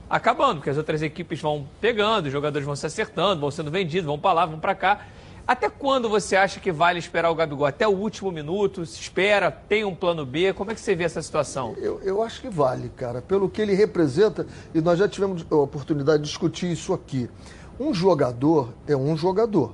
acabando, 0.09 0.55
porque 0.57 0.69
as 0.69 0.77
outras 0.77 1.01
equipes 1.01 1.41
vão 1.41 1.67
pegando, 1.81 2.27
os 2.27 2.31
jogadores 2.31 2.65
vão 2.65 2.75
se 2.75 2.85
acertando, 2.85 3.41
vão 3.41 3.51
sendo 3.51 3.69
vendidos, 3.69 4.05
vão 4.05 4.17
para 4.17 4.33
lá, 4.33 4.45
vão 4.45 4.59
para 4.59 4.73
cá. 4.73 5.01
Até 5.47 5.69
quando 5.69 6.09
você 6.09 6.35
acha 6.35 6.59
que 6.59 6.73
vale 6.73 6.99
esperar 6.99 7.31
o 7.31 7.35
Gabigol? 7.35 7.65
Até 7.65 7.87
o 7.87 7.91
último 7.91 8.29
minuto? 8.33 8.85
Se 8.85 8.99
espera? 8.99 9.49
Tem 9.49 9.85
um 9.85 9.95
plano 9.95 10.25
B? 10.25 10.51
Como 10.51 10.71
é 10.71 10.75
que 10.75 10.81
você 10.81 10.93
vê 10.93 11.05
essa 11.05 11.21
situação? 11.21 11.73
Eu, 11.77 12.01
eu 12.03 12.21
acho 12.21 12.41
que 12.41 12.49
vale, 12.49 12.89
cara, 12.89 13.21
pelo 13.21 13.49
que 13.49 13.61
ele 13.61 13.73
representa, 13.73 14.45
e 14.73 14.81
nós 14.81 14.99
já 14.99 15.07
tivemos 15.07 15.45
a 15.49 15.55
oportunidade 15.55 16.23
de 16.23 16.27
discutir 16.27 16.69
isso 16.69 16.93
aqui. 16.93 17.29
Um 17.79 17.93
jogador 17.93 18.73
é 18.85 18.97
um 18.97 19.15
jogador. 19.15 19.73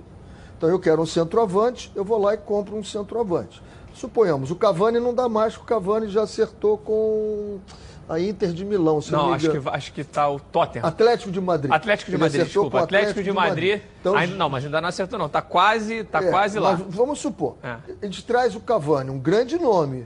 Então 0.56 0.70
eu 0.70 0.80
quero 0.80 1.02
um 1.02 1.08
centroavante, 1.08 1.92
eu 1.96 2.06
vou 2.06 2.20
lá 2.20 2.36
e 2.36 2.38
compro 2.38 2.76
um 2.76 2.84
centroavante. 2.84 3.60
Suponhamos, 3.96 4.52
o 4.52 4.56
Cavani 4.56 5.00
não 5.00 5.14
dá 5.14 5.28
mais, 5.28 5.54
porque 5.58 5.74
o 5.74 5.76
Cavani 5.76 6.08
já 6.08 6.22
acertou 6.22 6.78
com 6.78 7.60
a 8.08 8.20
Inter 8.20 8.52
de 8.52 8.66
Milão, 8.66 9.02
se 9.02 9.12
não, 9.12 9.20
Não, 9.24 9.30
me 9.30 9.36
acho 9.36 9.50
que, 9.50 9.70
acho 9.70 9.94
que 9.94 10.04
tá 10.04 10.30
o 10.30 10.40
Tottenham. 10.40 10.86
Atlético 10.86 11.32
de 11.32 11.40
Madrid. 11.40 11.72
Atlético 11.72 12.12
de 12.12 12.16
Ele 12.18 12.24
Madrid, 12.24 12.44
desculpa. 12.44 12.72
com 12.72 12.78
o 12.78 12.84
Atlético, 12.84 13.24
de 13.24 13.32
Madrid. 13.32 13.82
Então, 14.02 14.16
ainda, 14.16 14.36
não, 14.36 14.50
mas 14.50 14.66
ainda 14.66 14.82
não 14.82 14.90
acertou, 14.90 15.18
não. 15.18 15.30
Tá 15.30 15.42
quase, 15.42 16.04
tá 16.04 16.22
É, 16.22 16.30
quase 16.30 16.60
lá. 16.60 16.74
vamos 16.90 17.20
supor, 17.20 17.56
É. 17.64 17.78
a 18.02 18.06
gente 18.06 18.24
traz 18.26 18.56
o 18.56 18.60
Cavani, 18.60 19.10
um 19.10 19.18
grande 19.20 19.58
nome, 19.58 20.06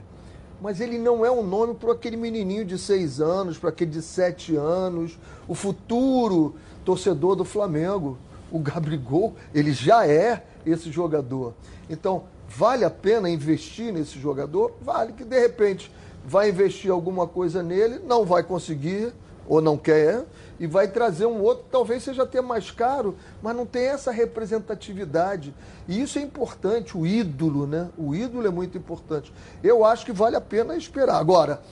mas 0.60 0.80
ele 0.80 0.98
não 0.98 1.24
é 1.24 1.30
um 1.30 1.42
nome 1.42 1.74
para 1.74 1.92
aquele 1.92 2.16
menininho 2.16 2.64
de 2.64 2.78
seis 2.78 3.20
anos, 3.20 3.58
para 3.58 3.70
aquele 3.70 3.90
de 3.90 4.02
sete 4.02 4.54
anos, 4.56 5.18
o 5.46 5.54
futuro 5.54 6.54
torcedor 6.84 7.34
do 7.36 7.44
Flamengo. 7.44 8.16
O 8.50 8.58
Gabigol, 8.60 9.34
ele 9.54 9.72
já 9.72 10.06
é 10.06 10.42
esse 10.64 10.90
jogador. 10.90 11.52
Então, 11.90 12.24
vale 12.48 12.82
a 12.82 12.88
pena 12.88 13.28
investir 13.28 13.92
nesse 13.92 14.18
jogador? 14.18 14.72
Vale 14.80 15.12
que, 15.12 15.22
de 15.22 15.38
repente, 15.38 15.92
vai 16.28 16.50
investir 16.50 16.90
alguma 16.90 17.26
coisa 17.26 17.62
nele, 17.62 18.00
não 18.06 18.22
vai 18.22 18.42
conseguir, 18.42 19.14
ou 19.48 19.62
não 19.62 19.78
quer, 19.78 20.26
e 20.60 20.66
vai 20.66 20.86
trazer 20.86 21.24
um 21.24 21.40
outro, 21.40 21.64
talvez 21.70 22.02
seja 22.02 22.24
até 22.24 22.42
mais 22.42 22.70
caro, 22.70 23.16
mas 23.42 23.56
não 23.56 23.64
tem 23.64 23.86
essa 23.86 24.10
representatividade. 24.10 25.54
E 25.88 26.02
isso 26.02 26.18
é 26.18 26.22
importante, 26.22 26.98
o 26.98 27.06
ídolo, 27.06 27.66
né? 27.66 27.88
O 27.96 28.14
ídolo 28.14 28.46
é 28.46 28.50
muito 28.50 28.76
importante. 28.76 29.32
Eu 29.62 29.86
acho 29.86 30.04
que 30.04 30.12
vale 30.12 30.36
a 30.36 30.40
pena 30.40 30.76
esperar. 30.76 31.16
Agora, 31.18 31.62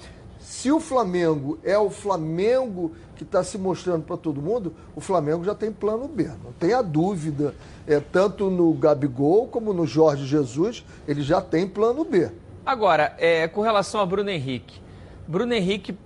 se 0.40 0.72
o 0.72 0.80
Flamengo 0.80 1.58
é 1.62 1.76
o 1.76 1.90
Flamengo 1.90 2.92
que 3.14 3.24
está 3.24 3.44
se 3.44 3.58
mostrando 3.58 4.04
para 4.04 4.16
todo 4.16 4.40
mundo, 4.40 4.72
o 4.94 5.02
Flamengo 5.02 5.44
já 5.44 5.54
tem 5.54 5.70
plano 5.70 6.08
B, 6.08 6.30
não 6.42 6.52
tenha 6.58 6.80
dúvida. 6.80 7.54
É, 7.86 8.00
tanto 8.00 8.48
no 8.48 8.72
Gabigol 8.72 9.48
como 9.48 9.74
no 9.74 9.86
Jorge 9.86 10.24
Jesus, 10.24 10.82
ele 11.06 11.20
já 11.20 11.42
tem 11.42 11.68
plano 11.68 12.04
B. 12.04 12.30
Agora, 12.66 13.14
é, 13.18 13.46
com 13.46 13.60
relação 13.60 14.00
a 14.00 14.04
Bruno 14.06 14.28
Henrique. 14.28 14.80
Bruno 15.28 15.54
Henrique, 15.54 15.96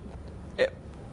é, 0.59 0.71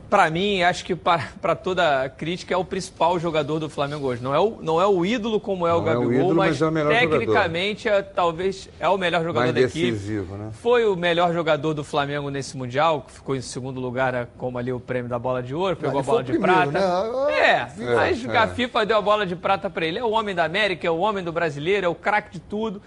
para 0.09 0.29
mim, 0.29 0.61
acho 0.61 0.83
que 0.83 0.93
para 0.93 1.55
toda 1.55 2.09
crítica, 2.09 2.53
é 2.53 2.57
o 2.57 2.65
principal 2.65 3.17
jogador 3.17 3.57
do 3.57 3.69
Flamengo 3.69 4.07
hoje. 4.07 4.21
Não 4.21 4.35
é 4.35 4.39
o, 4.39 4.57
não 4.61 4.81
é 4.81 4.85
o 4.85 5.05
ídolo 5.05 5.39
como 5.39 5.65
é 5.65 5.73
o 5.73 5.81
Não 5.81 5.87
é 5.87 5.91
o 5.97 5.99
Gabigol, 6.01 6.13
ídolo, 6.15 6.35
mas, 6.35 6.59
mas 6.59 6.85
é 6.87 6.99
tecnicamente 6.99 7.87
é, 7.87 8.01
talvez 8.01 8.69
é 8.77 8.89
o 8.89 8.97
melhor 8.97 9.23
jogador 9.23 9.39
Mais 9.39 9.53
da 9.53 9.61
equipe. 9.61 9.91
decisivo, 9.91 10.35
né? 10.35 10.49
Foi 10.51 10.85
o 10.85 10.97
melhor 10.97 11.33
jogador 11.33 11.73
do 11.73 11.83
Flamengo 11.83 12.29
nesse 12.29 12.57
Mundial, 12.57 13.03
que 13.07 13.13
ficou 13.13 13.33
em 13.33 13.41
segundo 13.41 13.79
lugar 13.79 14.11
né, 14.11 14.27
como 14.37 14.57
ali 14.57 14.73
o 14.73 14.81
prêmio 14.81 15.09
da 15.09 15.17
bola 15.17 15.41
de 15.41 15.55
ouro, 15.55 15.77
pegou 15.77 16.01
a 16.01 16.03
bola 16.03 16.23
de 16.23 16.33
primeiro, 16.33 16.71
prata. 16.71 16.71
né? 16.71 16.79
Ah, 16.85 17.31
É, 17.31 17.65
viu? 17.73 17.95
mas 17.95 18.25
É, 18.25 18.37
a 18.37 18.43
é. 18.43 18.47
FIFA 18.47 18.85
deu 18.85 18.97
a 18.97 19.01
bola 19.01 19.25
de 19.25 19.35
prata 19.35 19.69
para 19.69 19.85
ele. 19.85 19.97
É 19.97 20.03
o 20.03 20.11
homem 20.11 20.35
da 20.35 20.43
América, 20.43 20.85
é 20.85 20.91
o 20.91 20.97
homem 20.97 21.23
do 21.23 21.31
brasileiro, 21.31 21.85
é 21.85 21.89
o 21.89 21.95
craque 21.95 22.31
de 22.31 22.39
tudo. 22.41 22.81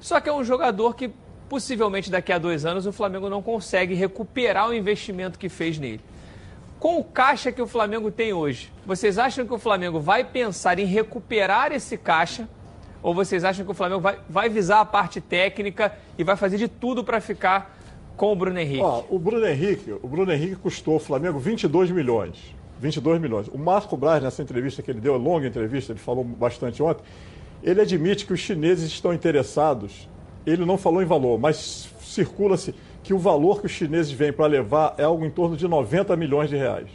Só 0.00 0.20
que 0.20 0.28
é 0.28 0.32
um 0.34 0.44
jogador 0.44 0.94
que 0.94 1.10
possivelmente 1.48 2.10
daqui 2.10 2.32
a 2.32 2.38
dois 2.38 2.64
anos 2.64 2.86
o 2.86 2.92
Flamengo 2.92 3.28
não 3.28 3.42
consegue 3.42 3.94
recuperar 3.94 4.68
o 4.68 4.74
investimento 4.74 5.38
que 5.38 5.48
fez 5.48 5.78
nele. 5.78 6.00
Com 6.78 6.98
o 6.98 7.04
caixa 7.04 7.50
que 7.50 7.62
o 7.62 7.66
Flamengo 7.66 8.10
tem 8.10 8.32
hoje, 8.32 8.70
vocês 8.84 9.18
acham 9.18 9.46
que 9.46 9.54
o 9.54 9.58
Flamengo 9.58 10.00
vai 10.00 10.24
pensar 10.24 10.78
em 10.78 10.84
recuperar 10.84 11.72
esse 11.72 11.96
caixa? 11.96 12.48
Ou 13.02 13.14
vocês 13.14 13.44
acham 13.44 13.64
que 13.64 13.70
o 13.70 13.74
Flamengo 13.74 14.00
vai, 14.00 14.18
vai 14.28 14.48
visar 14.48 14.80
a 14.80 14.84
parte 14.84 15.20
técnica 15.20 15.96
e 16.18 16.24
vai 16.24 16.36
fazer 16.36 16.56
de 16.56 16.68
tudo 16.68 17.04
para 17.04 17.20
ficar 17.20 17.76
com 18.16 18.32
o 18.32 18.36
Bruno 18.36 18.58
Henrique? 18.58 18.82
Ó, 18.82 19.02
o 19.10 19.18
Bruno 19.18 19.46
Henrique, 19.46 19.92
o 20.02 20.08
Bruno 20.08 20.32
Henrique 20.32 20.56
custou 20.56 20.94
ao 20.94 21.00
Flamengo 21.00 21.38
22 21.38 21.90
milhões. 21.90 22.54
22 22.80 23.20
milhões. 23.20 23.48
O 23.48 23.58
Marco 23.58 23.96
Braz, 23.96 24.22
nessa 24.22 24.42
entrevista 24.42 24.82
que 24.82 24.90
ele 24.90 25.00
deu, 25.00 25.16
longa 25.16 25.46
entrevista, 25.46 25.92
ele 25.92 25.98
falou 25.98 26.24
bastante 26.24 26.82
ontem, 26.82 27.02
ele 27.62 27.80
admite 27.80 28.26
que 28.26 28.32
os 28.32 28.40
chineses 28.40 28.90
estão 28.90 29.12
interessados. 29.12 30.08
Ele 30.46 30.64
não 30.64 30.76
falou 30.76 31.02
em 31.02 31.06
valor, 31.06 31.38
mas 31.38 31.88
circula-se 32.00 32.74
que 33.02 33.12
o 33.12 33.18
valor 33.18 33.60
que 33.60 33.66
os 33.66 33.72
chineses 33.72 34.12
vêm 34.12 34.32
para 34.32 34.46
levar 34.46 34.94
é 34.98 35.04
algo 35.04 35.24
em 35.24 35.30
torno 35.30 35.56
de 35.56 35.68
90 35.68 36.16
milhões 36.16 36.48
de 36.48 36.56
reais. 36.56 36.88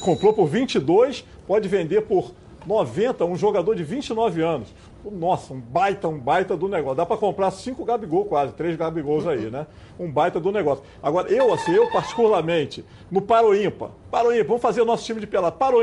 Comprou 0.00 0.32
por 0.32 0.46
22, 0.46 1.24
pode 1.46 1.68
vender 1.68 2.02
por 2.02 2.32
90 2.66 3.24
um 3.24 3.36
jogador 3.36 3.74
de 3.74 3.84
29 3.84 4.42
anos. 4.42 4.68
Nossa, 5.04 5.54
um 5.54 5.60
baita, 5.60 6.08
um 6.08 6.18
baita 6.18 6.56
do 6.56 6.68
negócio. 6.68 6.96
Dá 6.96 7.06
para 7.06 7.16
comprar 7.16 7.50
cinco 7.52 7.84
Gabigol 7.84 8.24
quase, 8.24 8.52
três 8.54 8.76
Gabigols 8.76 9.26
aí, 9.26 9.50
né? 9.50 9.66
Um 9.98 10.10
baita 10.10 10.40
do 10.40 10.50
negócio. 10.50 10.82
Agora, 11.00 11.28
eu, 11.28 11.52
assim, 11.52 11.72
eu 11.72 11.90
particularmente, 11.90 12.84
no 13.10 13.22
Paro 13.22 13.54
Ímpar, 13.54 13.90
Paro 14.10 14.30
vamos 14.44 14.62
fazer 14.62 14.80
o 14.80 14.84
nosso 14.84 15.04
time 15.04 15.20
de 15.20 15.26
pelada, 15.26 15.54
Paro. 15.54 15.78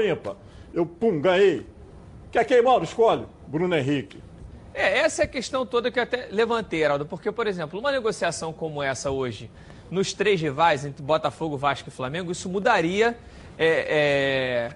Eu, 0.73 0.85
pum, 0.85 1.21
ganhei. 1.21 1.65
Quer 2.31 2.43
quem, 2.45 2.61
Mauro? 2.61 2.83
Escolhe. 2.83 3.25
Bruno 3.47 3.75
Henrique. 3.75 4.22
É, 4.73 4.99
essa 4.99 5.21
é 5.21 5.25
a 5.25 5.27
questão 5.27 5.65
toda 5.65 5.91
que 5.91 5.99
eu 5.99 6.03
até 6.03 6.27
levantei, 6.31 6.83
Heraldo, 6.83 7.05
porque, 7.05 7.31
por 7.31 7.45
exemplo, 7.45 7.79
uma 7.79 7.91
negociação 7.91 8.51
como 8.51 8.81
essa 8.81 9.11
hoje, 9.11 9.49
nos 9.91 10.13
três 10.13 10.41
rivais, 10.41 10.83
entre 10.83 11.03
Botafogo, 11.03 11.57
Vasco 11.57 11.89
e 11.89 11.91
Flamengo, 11.91 12.31
isso 12.31 12.49
mudaria 12.49 13.15
é, 13.57 13.67
é, 13.67 14.75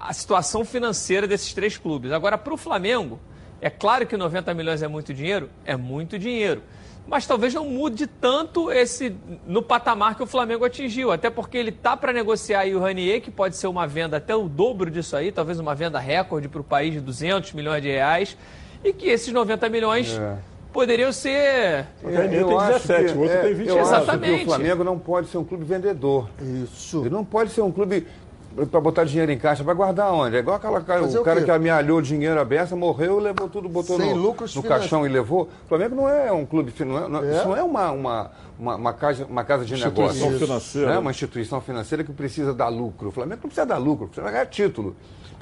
a 0.00 0.12
situação 0.12 0.64
financeira 0.64 1.28
desses 1.28 1.54
três 1.54 1.78
clubes. 1.78 2.10
Agora, 2.10 2.36
para 2.36 2.52
o 2.52 2.56
Flamengo, 2.56 3.20
é 3.60 3.70
claro 3.70 4.04
que 4.06 4.16
90 4.16 4.52
milhões 4.52 4.82
é 4.82 4.88
muito 4.88 5.14
dinheiro, 5.14 5.48
é 5.64 5.76
muito 5.76 6.18
dinheiro. 6.18 6.62
Mas 7.06 7.26
talvez 7.26 7.52
não 7.52 7.66
mude 7.66 8.06
tanto 8.06 8.72
esse 8.72 9.14
no 9.46 9.62
patamar 9.62 10.16
que 10.16 10.22
o 10.22 10.26
Flamengo 10.26 10.64
atingiu, 10.64 11.12
até 11.12 11.30
porque 11.30 11.56
ele 11.56 11.70
tá 11.70 11.96
para 11.96 12.12
negociar 12.12 12.60
aí 12.60 12.74
o 12.74 12.80
Ranier, 12.80 13.20
que 13.20 13.30
pode 13.30 13.56
ser 13.56 13.66
uma 13.66 13.86
venda 13.86 14.16
até 14.16 14.34
o 14.34 14.48
dobro 14.48 14.90
disso 14.90 15.14
aí, 15.14 15.30
talvez 15.30 15.60
uma 15.60 15.74
venda 15.74 15.98
recorde 15.98 16.48
para 16.48 16.62
o 16.62 16.64
país 16.64 16.94
de 16.94 17.00
200 17.00 17.52
milhões 17.52 17.82
de 17.82 17.88
reais, 17.88 18.36
e 18.84 18.92
que 18.92 19.08
esses 19.08 19.32
90 19.32 19.68
milhões 19.68 20.12
É. 20.18 20.36
poderiam 20.72 21.10
ser 21.12 21.86
O 22.02 22.06
Ranier 22.14 22.40
eu 22.42 22.48
tem 22.48 22.56
acho 22.58 22.72
17, 22.88 23.12
que- 23.12 23.18
o 23.18 23.22
outro 23.22 23.36
é, 23.36 23.40
tem 23.42 23.54
20 23.54 23.68
Eu 23.68 23.80
acho 23.80 23.88
que 23.90 23.96
Exatamente. 23.96 24.42
o 24.42 24.46
Flamengo 24.46 24.84
não 24.84 24.98
pode 24.98 25.28
ser 25.28 25.38
um 25.38 25.44
clube 25.44 25.64
vendedor. 25.64 26.28
Isso. 26.40 27.00
Ele 27.00 27.10
não 27.10 27.24
pode 27.24 27.50
ser 27.50 27.62
um 27.62 27.72
clube 27.72 28.06
para 28.70 28.80
botar 28.80 29.02
dinheiro 29.02 29.32
em 29.32 29.38
caixa, 29.38 29.64
vai 29.64 29.74
guardar 29.74 30.12
onde? 30.12 30.36
É 30.36 30.38
igual 30.38 30.56
aquela, 30.56 30.80
Fazer 30.80 31.18
o 31.18 31.22
o 31.22 31.24
cara 31.24 31.42
que 31.42 31.50
amealhou 31.50 32.00
dinheiro 32.00 32.38
à 32.38 32.44
beça, 32.44 32.76
morreu, 32.76 33.18
levou 33.18 33.48
tudo, 33.48 33.68
botou 33.68 33.96
Sem 33.96 34.10
no, 34.14 34.16
lucros 34.20 34.54
no 34.54 34.62
caixão 34.62 35.04
e 35.04 35.08
levou. 35.08 35.48
O 35.64 35.68
Flamengo 35.68 35.96
não 35.96 36.08
é 36.08 36.30
um 36.30 36.46
clube, 36.46 36.72
não 36.84 37.04
é- 37.04 37.08
não- 37.08 37.24
É? 37.24 37.36
isso 37.36 37.48
não 37.48 37.56
é 37.56 37.62
uma, 37.64 37.90
uma, 37.90 38.30
uma, 38.56 38.76
uma 38.76 38.92
casa, 38.92 39.24
uma 39.28 39.42
casa 39.42 39.64
de 39.64 39.74
Instituição 39.74 40.12
negócios. 40.30 40.38
financeira. 40.40 40.90
Né? 40.92 40.98
Uma 40.98 41.10
instituição 41.10 41.60
financeira 41.60 42.04
que 42.04 42.12
precisa 42.12 42.54
dar 42.54 42.68
lucro. 42.68 43.08
O 43.08 43.10
Flamengo 43.10 43.40
não 43.42 43.48
precisa 43.48 43.66
dar 43.66 43.78
lucro, 43.78 44.06
precisa 44.06 44.30
ganhar 44.30 44.46
título. 44.46 44.94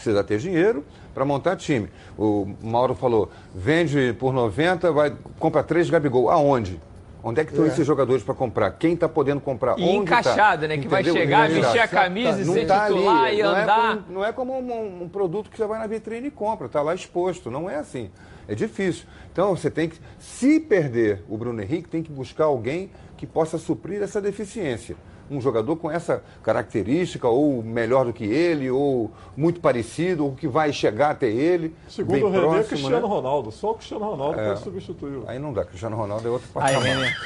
Precisa 0.02 0.24
ter 0.24 0.38
dinheiro 0.38 0.84
para 1.14 1.24
montar 1.24 1.54
time. 1.56 1.88
O 2.18 2.52
Mauro 2.60 2.92
falou, 2.92 3.30
vende 3.54 4.12
por 4.18 4.32
90, 4.34 4.90
vai, 4.90 5.14
compra 5.38 5.62
três 5.62 5.88
Gabigol. 5.88 6.28
Aonde? 6.28 6.80
Onde 7.22 7.40
é 7.40 7.44
que 7.44 7.52
estão 7.52 7.64
É. 7.64 7.68
esses 7.68 7.86
jogadores 7.86 8.24
para 8.24 8.34
comprar? 8.34 8.72
Quem 8.72 8.94
está 8.94 9.08
podendo 9.08 9.40
comprar? 9.40 9.78
E 9.78 9.84
Onde 9.84 9.98
encaixado, 9.98 10.62
tá? 10.62 10.68
né? 10.68 10.76
Que 10.78 10.88
vai 10.88 11.02
Entendeu? 11.02 11.20
chegar, 11.22 11.48
Encaixado. 11.48 11.62
vestir 11.62 11.80
a 11.80 11.86
camisa 11.88 12.42
e 12.42 12.44
Não 12.44 12.52
ser 12.54 12.66
tá 12.66 12.86
titular 12.86 13.24
ali, 13.26 13.38
e 13.38 13.42
não 13.44 13.56
é 13.56 13.62
andar. 13.62 13.96
como- 13.96 14.12
não 14.12 14.24
é 14.24 14.32
como 14.32 14.58
um, 14.58 15.02
um 15.04 15.08
produto 15.08 15.48
que 15.48 15.56
você 15.56 15.64
vai 15.68 15.78
na 15.78 15.86
vitrine 15.86 16.26
e 16.26 16.30
compra, 16.32 16.66
está 16.66 16.82
lá 16.82 16.92
exposto. 16.96 17.48
Não 17.48 17.70
é 17.70 17.76
assim. 17.76 18.10
É 18.48 18.56
difícil. 18.56 19.04
Então 19.32 19.54
você 19.54 19.70
tem 19.70 19.88
que, 19.88 20.00
se 20.18 20.58
perder 20.58 21.22
o 21.28 21.38
Bruno 21.38 21.62
Henrique, 21.62 21.88
tem 21.88 22.02
que 22.02 22.10
buscar 22.10 22.46
alguém 22.46 22.90
que 23.16 23.24
possa 23.24 23.56
suprir 23.56 24.02
essa 24.02 24.20
deficiência. 24.20 24.96
Um 25.32 25.40
jogador 25.40 25.76
com 25.76 25.90
essa 25.90 26.22
característica, 26.42 27.26
ou 27.26 27.62
melhor 27.62 28.04
do 28.04 28.12
que 28.12 28.24
ele, 28.24 28.70
ou 28.70 29.10
muito 29.36 29.60
parecido, 29.60 30.26
ou 30.26 30.32
que 30.34 30.46
vai 30.46 30.72
chegar 30.72 31.10
até 31.12 31.26
ele. 31.26 31.74
Segundo 31.88 32.12
bem 32.12 32.22
o 32.22 32.28
René, 32.30 32.42
próximo, 32.42 32.64
Cristiano 32.68 33.08
né? 33.08 33.14
Ronaldo. 33.14 33.50
Só 33.50 33.70
o 33.70 33.74
Cristiano 33.74 34.04
Ronaldo 34.04 34.38
É. 34.38 34.48
pode 34.48 34.60
substituir. 34.60 35.22
Aí 35.26 35.38
não 35.38 35.52
dá, 35.52 35.64
Cristiano 35.64 35.96
Ronaldo 35.96 36.28
é 36.28 36.30
outro 36.30 36.48
Aí, 36.56 36.74
patamar. 36.74 36.82
René. 36.82 37.16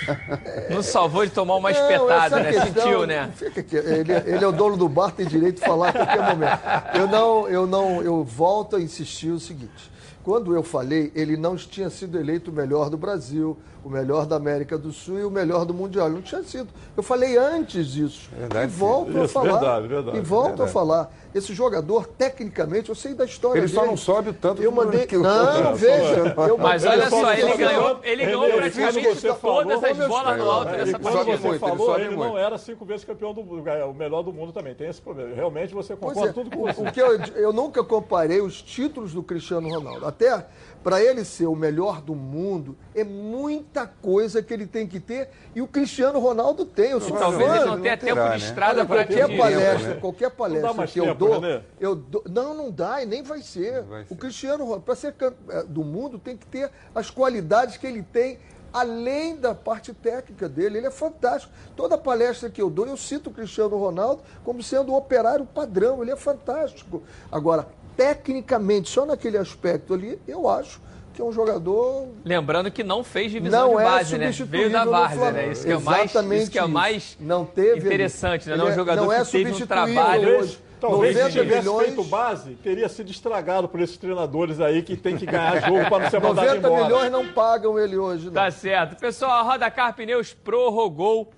Não 0.71 0.83
salvou 0.83 1.25
de 1.25 1.33
tomar 1.33 1.57
uma 1.57 1.71
Não, 1.73 1.81
espetada, 1.81 2.27
essa 2.27 2.37
né? 2.41 2.53
questão- 2.53 2.83
Sentiu, 2.85 3.07
né? 3.07 3.31
Fica 3.35 3.61
aqui. 3.61 3.77
Ele, 3.77 4.13
ele 4.13 4.45
é 4.45 4.47
o 4.47 4.53
dono 4.53 4.77
do 4.77 4.89
bar, 4.89 5.11
tem 5.11 5.27
direito 5.27 5.57
de 5.61 5.67
falar 5.67 5.89
a 5.89 5.93
qualquer 5.93 6.23
momento. 6.23 6.61
Eu 6.95 7.09
não, 7.09 7.49
eu 7.49 7.67
não, 7.67 8.03
eu 8.03 8.23
volto 8.25 8.77
a 8.77 8.81
insistir 8.81 9.31
o 9.31 9.41
seguinte. 9.41 9.91
Quando 10.27 10.53
eu 10.57 10.63
falei, 10.65 11.13
ele 11.15 11.37
não 11.37 11.55
tinha 11.55 11.89
sido 11.89 12.19
eleito 12.19 12.51
o 12.51 12.53
melhor 12.53 12.91
do 12.91 12.97
Brasil, 12.97 13.57
o 13.85 13.89
melhor 13.89 14.27
da 14.27 14.35
América 14.35 14.77
do 14.77 14.91
Sul 14.93 15.21
e 15.21 15.25
o 15.25 15.31
melhor 15.31 15.65
do 15.65 15.73
Mundial. 15.73 16.07
Ele 16.07 16.17
não 16.17 16.23
tinha 16.23 16.43
sido. 16.43 16.67
Eu 16.97 17.03
falei 17.05 17.37
antes 17.39 17.87
disso. 17.93 18.29
Verdade, 18.37 18.65
e 18.67 18.77
volto 18.77 19.13
sim. 19.13 19.21
a 19.21 19.25
Isso, 19.25 19.33
falar. 19.33 19.53
verdade, 19.53 19.87
verdade. 19.87 20.19
e 20.19 20.21
volto 20.21 20.47
Verdade. 20.49 20.69
a 20.71 20.73
falar. 20.73 21.13
Esse 21.33 21.53
jogador, 21.55 22.07
tecnicamente, 22.09 22.89
eu 22.89 22.95
sei 22.95 23.15
da 23.15 23.25
história 23.27 23.61
Ele 23.61 23.67
dele. 23.69 23.79
só 23.79 23.87
não 23.87 23.97
sobe 23.97 24.31
o 24.31 24.33
tanto 24.35 24.61
Eu 24.63 24.71
que- 24.73 24.77
mandei. 24.77 25.07
que 25.07 25.17
o- 25.17 25.23
Não, 25.23 25.77
veja. 25.77 26.35
Eu 26.49 26.59
Mas 26.59 26.85
olha 26.85 27.09
só, 27.11 27.33
ele 27.33 27.53
eu- 27.53 27.59
ganhou, 27.59 28.01
ele 28.03 28.25
ganhou 28.25 28.41
René, 28.47 28.57
praticamente 28.71 29.15
você 29.21 29.35
falou, 29.35 29.63
todas 29.63 29.85
as 29.85 30.09
bolas 30.09 30.39
no 30.39 30.51
alto 30.51 30.69
É, 30.71 30.77
dessa 30.79 30.99
partida. 30.99 31.25
você 31.25 31.31
muito, 31.31 31.47
ele 31.47 31.59
falou, 31.59 31.99
ele, 32.01 32.09
muito. 32.17 32.29
não 32.31 32.39
era 32.39 32.57
cinco 32.59 32.85
vezes 32.87 33.05
campeão 33.05 33.35
do 33.35 33.45
mundo, 33.45 33.63
o 33.91 33.95
melhor 33.95 34.23
do 34.23 34.33
mundo 34.33 34.51
também. 34.51 34.75
Tem 34.75 34.89
esse 34.89 35.01
problema. 35.01 35.33
Realmente 35.35 35.75
você 35.75 35.95
concorda 35.95 36.31
é, 36.31 36.33
tudo 36.33 36.51
com 36.51 36.63
o, 36.63 36.67
você. 36.73 36.81
o 36.81 36.91
que 36.91 37.01
eu, 37.03 37.17
eu 37.37 37.53
nunca 37.53 37.85
comparei 37.85 38.41
os 38.41 38.63
títulos 38.63 39.13
do 39.13 39.23
Cristiano 39.23 39.69
Ronaldo. 39.69 40.07
Até 40.17 40.47
para 40.83 41.03
ele 41.03 41.25
ser 41.25 41.47
o 41.47 41.55
melhor 41.55 42.01
do 42.01 42.15
mundo, 42.15 42.77
é 42.95 43.05
muita 43.05 43.87
coisa 43.87 44.43
que 44.43 44.55
ele 44.55 44.67
tem 44.67 44.87
que 44.87 44.99
ter. 44.99 45.29
E 45.55 45.61
o 45.61 45.67
Cristiano 45.67 46.19
Ronaldo 46.19 46.65
tem. 46.65 46.93
Eu 46.93 47.01
sou 47.01 47.17
Talvez 47.17 47.51
fã. 47.51 47.57
ele 47.57 47.65
não 47.67 47.81
tenha 47.81 47.97
tempo 47.97 48.21
né? 48.21 48.37
de 48.37 48.45
estrada 48.45 48.87
para 48.87 49.05
qualquer 49.05 49.37
palestra, 49.37 49.95
né? 49.95 50.01
qualquer 50.01 50.31
palestra 50.31 50.87
que 50.87 51.01
eu 51.01 51.05
tempo, 51.07 51.19
dou, 51.19 51.41
René? 51.41 51.63
eu 51.79 51.95
dou- 51.95 52.25
não, 52.31 52.55
não 52.55 52.71
dá 52.71 53.03
e 53.03 53.07
nem 53.07 53.23
vai 53.23 53.43
ser. 53.43 53.83
vai 53.83 54.05
ser. 54.05 54.15
O 54.15 54.17
Cristiano 54.17 54.65
Ronaldo, 54.65 54.85
para 54.85 54.95
ser 54.95 55.15
eh, 55.21 55.65
do 55.65 55.85
mundo, 55.85 56.19
tem 56.19 56.37
que 56.37 56.47
ter 56.47 56.71
as 56.95 57.11
qualidades 57.11 57.77
que 57.77 57.87
ele 57.87 58.03
tem 58.03 58.39
além 58.73 59.37
da 59.37 59.55
parte 59.55 59.93
técnica 59.93 60.49
dele. 60.49 60.79
Ele 60.79 60.87
é 60.87 60.91
fantástico. 60.91 61.53
Toda 61.75 61.99
palestra 61.99 62.49
que 62.49 62.63
eu 62.63 62.71
dou, 62.71 62.87
eu 62.87 62.97
cito 62.97 63.31
o 63.31 63.33
Cristiano 63.33 63.77
Ronaldo 63.77 64.23
como 64.45 64.63
sendo 64.63 64.93
o 64.93 64.97
operário 64.97 65.45
padrão. 65.47 66.01
Ele 66.01 66.13
é 66.13 66.17
fantástico. 66.17 67.03
Agora, 67.33 67.67
tecnicamente, 67.97 68.89
só 68.89 69.05
naquele 69.07 69.39
aspecto 69.39 69.95
ali, 69.95 70.19
eu 70.29 70.49
acho 70.49 70.81
que 71.15 71.23
é 71.23 71.25
um 71.25 71.33
jogador 71.33 72.09
Lembrando 72.25 72.71
que 72.71 72.85
não 72.85 73.03
fez 73.03 73.33
divisão 73.33 73.69
não 73.73 73.77
de 73.77 73.83
é 73.83 73.85
base, 73.85 74.19
né? 74.19 74.27
substituível 74.27 74.61
Veio 74.69 74.73
da 74.73 74.85
várzea, 74.85 75.19
Flamengo. 75.19 75.47
né? 75.47 75.53
Isso 75.53 75.65
que 75.67 75.73
é 75.73 75.77
o 75.77 75.81
mais, 75.81 76.11
Exatamente 76.11 76.43
isso 76.43 76.51
que 76.51 76.59
é 76.59 76.65
o 76.65 76.69
mais 76.69 77.17
não 77.19 77.45
teve 77.47 77.87
interessante, 77.87 78.49
né? 78.49 78.57
Não 78.57 78.67
é 78.67 78.69
um 78.69 78.73
é- 78.73 78.75
jogador 78.77 79.05
não 79.07 79.13
é 79.13 79.25
que 79.25 79.31
teve 79.31 79.51
um 79.63 79.67
trabalho. 79.67 80.39
hoje. 80.41 80.59
Talvez 80.79 81.17
se 81.17 81.23
90 81.23 81.41
tivesse 81.41 81.61
milhões- 81.69 81.87
feito 81.87 82.05
base, 82.05 82.51
teria 82.63 82.87
sido 82.91 83.11
estragado 83.11 83.67
por 83.67 83.81
esses 83.81 83.97
treinadores 83.97 84.61
aí 84.61 84.83
que 84.83 84.95
tem 84.95 85.17
que 85.17 85.25
ganhar 85.25 85.59
jogo 85.67 85.89
para 85.89 86.01
não 86.05 86.11
ser 86.11 86.21
mandado 86.21 86.45
90 86.49 86.69
embora. 86.69 86.85
milhões 86.85 87.11
não 87.11 87.27
pagam 87.29 87.79
ele 87.79 87.97
hoje, 87.97 88.27
não. 88.27 88.33
Tá 88.35 88.51
certo. 88.51 88.95
Pessoal, 89.01 89.31
a 89.33 89.43
Roda 89.43 89.71
Car 89.71 89.95
Pneus 89.97 90.35
prorrogou 90.35 91.31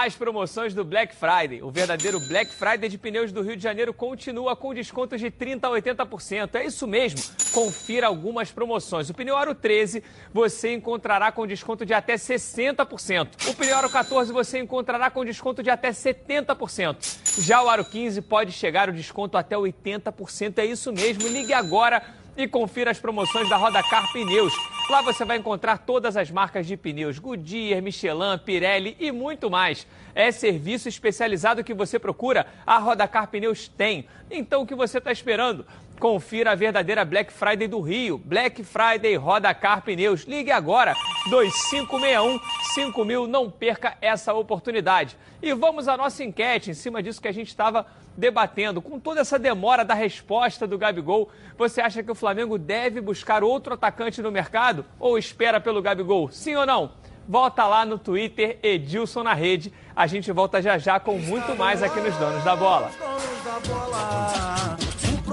as 0.00 0.16
promoções 0.16 0.72
do 0.72 0.86
Black 0.86 1.14
Friday. 1.14 1.62
O 1.62 1.70
verdadeiro 1.70 2.18
Black 2.18 2.50
Friday 2.50 2.88
de 2.88 2.96
pneus 2.96 3.30
do 3.30 3.42
Rio 3.42 3.54
de 3.54 3.62
Janeiro 3.62 3.92
continua 3.92 4.56
com 4.56 4.72
descontos 4.72 5.20
de 5.20 5.30
30% 5.30 5.64
a 5.64 6.06
80%. 6.06 6.54
É 6.54 6.64
isso 6.64 6.86
mesmo. 6.86 7.20
Confira 7.52 8.06
algumas 8.06 8.50
promoções. 8.50 9.10
O 9.10 9.14
pneu 9.14 9.36
Aro 9.36 9.54
13 9.54 10.02
você 10.32 10.72
encontrará 10.72 11.30
com 11.30 11.46
desconto 11.46 11.84
de 11.84 11.92
até 11.92 12.14
60%. 12.14 13.50
O 13.50 13.54
pneu 13.54 13.76
Aro 13.76 13.90
14 13.90 14.32
você 14.32 14.60
encontrará 14.60 15.10
com 15.10 15.26
desconto 15.26 15.62
de 15.62 15.68
até 15.68 15.90
70%. 15.90 17.42
Já 17.42 17.62
o 17.62 17.68
Aro 17.68 17.84
15 17.84 18.22
pode 18.22 18.50
chegar 18.50 18.88
o 18.88 18.94
desconto 18.94 19.36
até 19.36 19.56
80%. 19.56 20.56
É 20.56 20.64
isso 20.64 20.90
mesmo. 20.90 21.28
Ligue 21.28 21.52
agora 21.52 22.02
e 22.36 22.48
confira 22.48 22.90
as 22.90 22.98
promoções 22.98 23.48
da 23.48 23.56
Rodacar 23.56 24.10
Pneus. 24.12 24.52
Lá 24.90 25.00
você 25.02 25.24
vai 25.24 25.38
encontrar 25.38 25.78
todas 25.78 26.16
as 26.16 26.30
marcas 26.30 26.66
de 26.66 26.76
pneus 26.76 27.18
Goodyear, 27.18 27.82
Michelin, 27.82 28.38
Pirelli 28.44 28.96
e 28.98 29.12
muito 29.12 29.50
mais. 29.50 29.86
É 30.14 30.30
serviço 30.30 30.88
especializado 30.88 31.64
que 31.64 31.74
você 31.74 31.98
procura, 31.98 32.46
a 32.66 32.78
Rodacar 32.78 33.28
Pneus 33.28 33.68
tem. 33.68 34.06
Então 34.30 34.62
o 34.62 34.66
que 34.66 34.74
você 34.74 34.98
está 34.98 35.12
esperando? 35.12 35.64
Confira 36.02 36.50
a 36.50 36.54
verdadeira 36.56 37.04
Black 37.04 37.32
Friday 37.32 37.68
do 37.68 37.80
Rio. 37.80 38.18
Black 38.18 38.64
Friday 38.64 39.14
Rodacar 39.14 39.82
Pneus. 39.82 40.24
Ligue 40.24 40.50
agora, 40.50 40.96
2561 41.30 42.40
5000. 42.74 43.28
Não 43.28 43.48
perca 43.48 43.96
essa 44.00 44.34
oportunidade. 44.34 45.16
E 45.40 45.54
vamos 45.54 45.86
à 45.86 45.96
nossa 45.96 46.24
enquete, 46.24 46.72
em 46.72 46.74
cima 46.74 47.00
disso 47.00 47.22
que 47.22 47.28
a 47.28 47.32
gente 47.32 47.46
estava 47.46 47.86
debatendo. 48.16 48.82
Com 48.82 48.98
toda 48.98 49.20
essa 49.20 49.38
demora 49.38 49.84
da 49.84 49.94
resposta 49.94 50.66
do 50.66 50.76
Gabigol, 50.76 51.30
você 51.56 51.80
acha 51.80 52.02
que 52.02 52.10
o 52.10 52.16
Flamengo 52.16 52.58
deve 52.58 53.00
buscar 53.00 53.44
outro 53.44 53.74
atacante 53.74 54.20
no 54.20 54.32
mercado 54.32 54.84
ou 54.98 55.16
espera 55.16 55.60
pelo 55.60 55.80
Gabigol? 55.80 56.32
Sim 56.32 56.56
ou 56.56 56.66
não? 56.66 56.94
Volta 57.28 57.64
lá 57.64 57.86
no 57.86 57.96
Twitter, 57.96 58.58
Edilson 58.60 59.22
na 59.22 59.34
rede. 59.34 59.72
A 59.94 60.08
gente 60.08 60.32
volta 60.32 60.60
já 60.60 60.78
já 60.78 60.98
com 60.98 61.16
muito 61.16 61.54
mais 61.54 61.80
aqui 61.80 62.00
nos 62.00 62.16
Donos 62.16 62.42
da 62.42 62.56
Bola. 62.56 62.90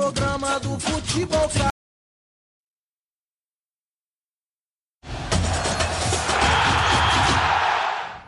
Programa 0.10 0.60
do 0.60 0.80
futebol 0.80 1.48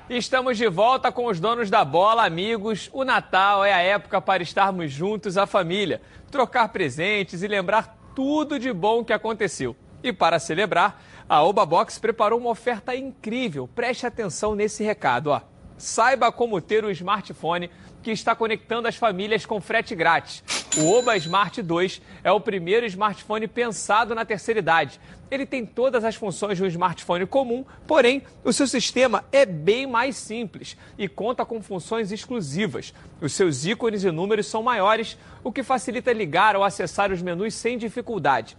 Estamos 0.07 0.57
de 0.57 0.67
volta 0.67 1.11
com 1.11 1.25
os 1.25 1.39
donos 1.39 1.71
da 1.71 1.83
bola, 1.83 2.25
amigos. 2.25 2.89
O 2.93 3.03
Natal 3.03 3.65
é 3.65 3.73
a 3.73 3.79
época 3.79 4.21
para 4.21 4.43
estarmos 4.43 4.91
juntos, 4.91 5.37
a 5.37 5.47
família, 5.47 6.01
trocar 6.29 6.67
presentes 6.69 7.41
e 7.41 7.47
lembrar 7.47 7.97
tudo 8.13 8.59
de 8.59 8.71
bom 8.71 9.03
que 9.03 9.13
aconteceu. 9.13 9.75
E 10.03 10.13
para 10.13 10.37
celebrar, 10.37 11.01
a 11.27 11.41
Oba 11.41 11.65
Box 11.65 11.97
preparou 11.97 12.39
uma 12.39 12.49
oferta 12.49 12.95
incrível. 12.95 13.67
Preste 13.67 14.05
atenção 14.05 14.53
nesse 14.53 14.83
recado, 14.83 15.31
ó. 15.31 15.41
Saiba 15.77 16.31
como 16.31 16.61
ter 16.61 16.85
o 16.85 16.91
smartphone 16.91 17.71
que 18.01 18.11
está 18.11 18.35
conectando 18.35 18.87
as 18.87 18.95
famílias 18.95 19.45
com 19.45 19.61
frete 19.61 19.95
grátis. 19.95 20.43
O 20.77 20.91
Oba 20.91 21.15
Smart 21.17 21.61
2 21.61 22.01
é 22.23 22.31
o 22.31 22.39
primeiro 22.39 22.85
smartphone 22.85 23.47
pensado 23.47 24.15
na 24.15 24.25
terceira 24.25 24.59
idade. 24.59 24.99
Ele 25.29 25.45
tem 25.45 25.65
todas 25.65 26.03
as 26.03 26.15
funções 26.15 26.57
de 26.57 26.63
um 26.63 26.67
smartphone 26.67 27.25
comum, 27.25 27.65
porém, 27.87 28.23
o 28.43 28.51
seu 28.51 28.67
sistema 28.67 29.23
é 29.31 29.45
bem 29.45 29.85
mais 29.85 30.15
simples 30.15 30.75
e 30.97 31.07
conta 31.07 31.45
com 31.45 31.61
funções 31.61 32.11
exclusivas. 32.11 32.93
Os 33.21 33.33
seus 33.33 33.65
ícones 33.65 34.03
e 34.03 34.11
números 34.11 34.47
são 34.47 34.63
maiores, 34.63 35.17
o 35.43 35.51
que 35.51 35.63
facilita 35.63 36.11
ligar 36.11 36.55
ou 36.55 36.63
acessar 36.63 37.11
os 37.11 37.21
menus 37.21 37.53
sem 37.53 37.77
dificuldade. 37.77 38.57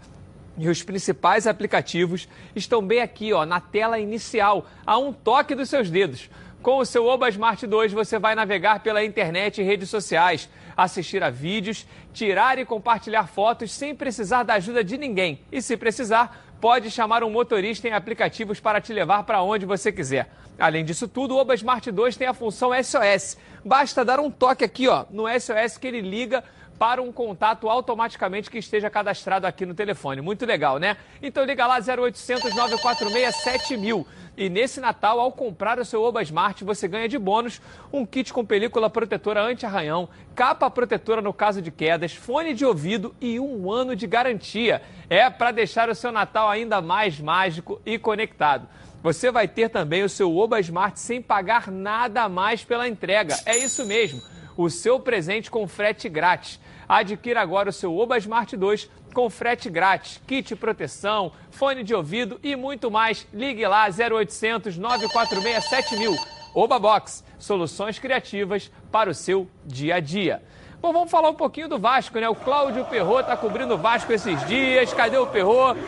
E 0.56 0.68
os 0.68 0.82
principais 0.82 1.46
aplicativos 1.46 2.28
estão 2.54 2.86
bem 2.86 3.00
aqui, 3.00 3.32
ó, 3.32 3.46
na 3.46 3.60
tela 3.60 3.98
inicial, 3.98 4.66
a 4.86 4.98
um 4.98 5.12
toque 5.12 5.54
dos 5.54 5.68
seus 5.68 5.90
dedos. 5.90 6.28
Com 6.62 6.78
o 6.78 6.84
seu 6.84 7.04
Oba 7.06 7.28
Smart 7.28 7.66
2, 7.66 7.92
você 7.92 8.20
vai 8.20 8.36
navegar 8.36 8.78
pela 8.84 9.04
internet 9.04 9.60
e 9.60 9.64
redes 9.64 9.90
sociais, 9.90 10.48
assistir 10.76 11.20
a 11.20 11.28
vídeos, 11.28 11.84
tirar 12.12 12.56
e 12.56 12.64
compartilhar 12.64 13.26
fotos 13.26 13.72
sem 13.72 13.96
precisar 13.96 14.44
da 14.44 14.54
ajuda 14.54 14.84
de 14.84 14.96
ninguém. 14.96 15.40
E 15.50 15.60
se 15.60 15.76
precisar, 15.76 16.40
pode 16.60 16.88
chamar 16.88 17.24
um 17.24 17.30
motorista 17.30 17.88
em 17.88 17.92
aplicativos 17.92 18.60
para 18.60 18.80
te 18.80 18.92
levar 18.92 19.24
para 19.24 19.42
onde 19.42 19.66
você 19.66 19.90
quiser. 19.90 20.30
Além 20.56 20.84
disso 20.84 21.08
tudo, 21.08 21.34
o 21.34 21.38
Oba 21.38 21.52
Smart 21.56 21.90
2 21.90 22.16
tem 22.16 22.28
a 22.28 22.32
função 22.32 22.70
SOS. 22.80 23.36
Basta 23.64 24.04
dar 24.04 24.20
um 24.20 24.30
toque 24.30 24.62
aqui, 24.62 24.86
ó, 24.86 25.04
no 25.10 25.24
SOS 25.28 25.76
que 25.76 25.88
ele 25.88 26.00
liga 26.00 26.44
para 26.78 27.00
um 27.00 27.12
contato 27.12 27.68
automaticamente 27.68 28.50
que 28.50 28.58
esteja 28.58 28.90
cadastrado 28.90 29.46
aqui 29.46 29.64
no 29.64 29.74
telefone. 29.74 30.20
Muito 30.20 30.44
legal, 30.44 30.78
né? 30.78 30.96
Então 31.22 31.44
liga 31.44 31.66
lá 31.66 31.78
0800 31.78 32.54
946 32.54 33.36
7000. 33.36 34.06
E 34.36 34.48
nesse 34.48 34.80
Natal, 34.80 35.20
ao 35.20 35.30
comprar 35.30 35.78
o 35.78 35.84
seu 35.84 36.02
Oba 36.02 36.22
Smart, 36.22 36.64
você 36.64 36.88
ganha 36.88 37.06
de 37.06 37.18
bônus 37.18 37.60
um 37.92 38.06
kit 38.06 38.32
com 38.32 38.44
película 38.44 38.88
protetora 38.88 39.42
anti-arranhão, 39.42 40.08
capa 40.34 40.70
protetora 40.70 41.20
no 41.20 41.34
caso 41.34 41.60
de 41.60 41.70
quedas, 41.70 42.14
fone 42.14 42.54
de 42.54 42.64
ouvido 42.64 43.14
e 43.20 43.38
um 43.38 43.70
ano 43.70 43.94
de 43.94 44.06
garantia. 44.06 44.80
É 45.10 45.28
para 45.28 45.50
deixar 45.50 45.90
o 45.90 45.94
seu 45.94 46.10
Natal 46.10 46.48
ainda 46.48 46.80
mais 46.80 47.20
mágico 47.20 47.80
e 47.84 47.98
conectado. 47.98 48.66
Você 49.02 49.30
vai 49.30 49.46
ter 49.48 49.68
também 49.68 50.02
o 50.02 50.08
seu 50.08 50.34
Oba 50.34 50.60
Smart 50.60 50.98
sem 50.98 51.20
pagar 51.20 51.70
nada 51.70 52.26
mais 52.28 52.64
pela 52.64 52.88
entrega. 52.88 53.36
É 53.44 53.56
isso 53.58 53.84
mesmo, 53.84 54.22
o 54.56 54.70
seu 54.70 54.98
presente 54.98 55.50
com 55.50 55.68
frete 55.68 56.08
grátis. 56.08 56.58
Adquira 56.98 57.40
agora 57.40 57.70
o 57.70 57.72
seu 57.72 57.96
Oba 57.96 58.18
Smart 58.18 58.54
2 58.54 58.90
com 59.14 59.30
frete 59.30 59.70
grátis, 59.70 60.20
kit 60.26 60.54
proteção, 60.54 61.32
fone 61.50 61.82
de 61.82 61.94
ouvido 61.94 62.38
e 62.42 62.54
muito 62.54 62.90
mais. 62.90 63.26
Ligue 63.32 63.66
lá 63.66 63.86
0800 63.86 64.76
946 64.76 65.64
7000. 65.64 66.16
Oba 66.54 66.78
Box, 66.78 67.24
soluções 67.38 67.98
criativas 67.98 68.70
para 68.90 69.08
o 69.08 69.14
seu 69.14 69.48
dia 69.64 69.94
a 69.94 70.00
dia. 70.00 70.42
Bom, 70.82 70.92
vamos 70.92 71.10
falar 71.10 71.30
um 71.30 71.34
pouquinho 71.34 71.66
do 71.66 71.78
Vasco, 71.78 72.18
né? 72.18 72.28
O 72.28 72.34
Cláudio 72.34 72.84
Perrot 72.84 73.22
está 73.22 73.38
cobrindo 73.38 73.72
o 73.72 73.78
Vasco 73.78 74.12
esses 74.12 74.44
dias. 74.46 74.92
Cadê 74.92 75.16
o 75.16 75.26
Perrot? 75.26 75.80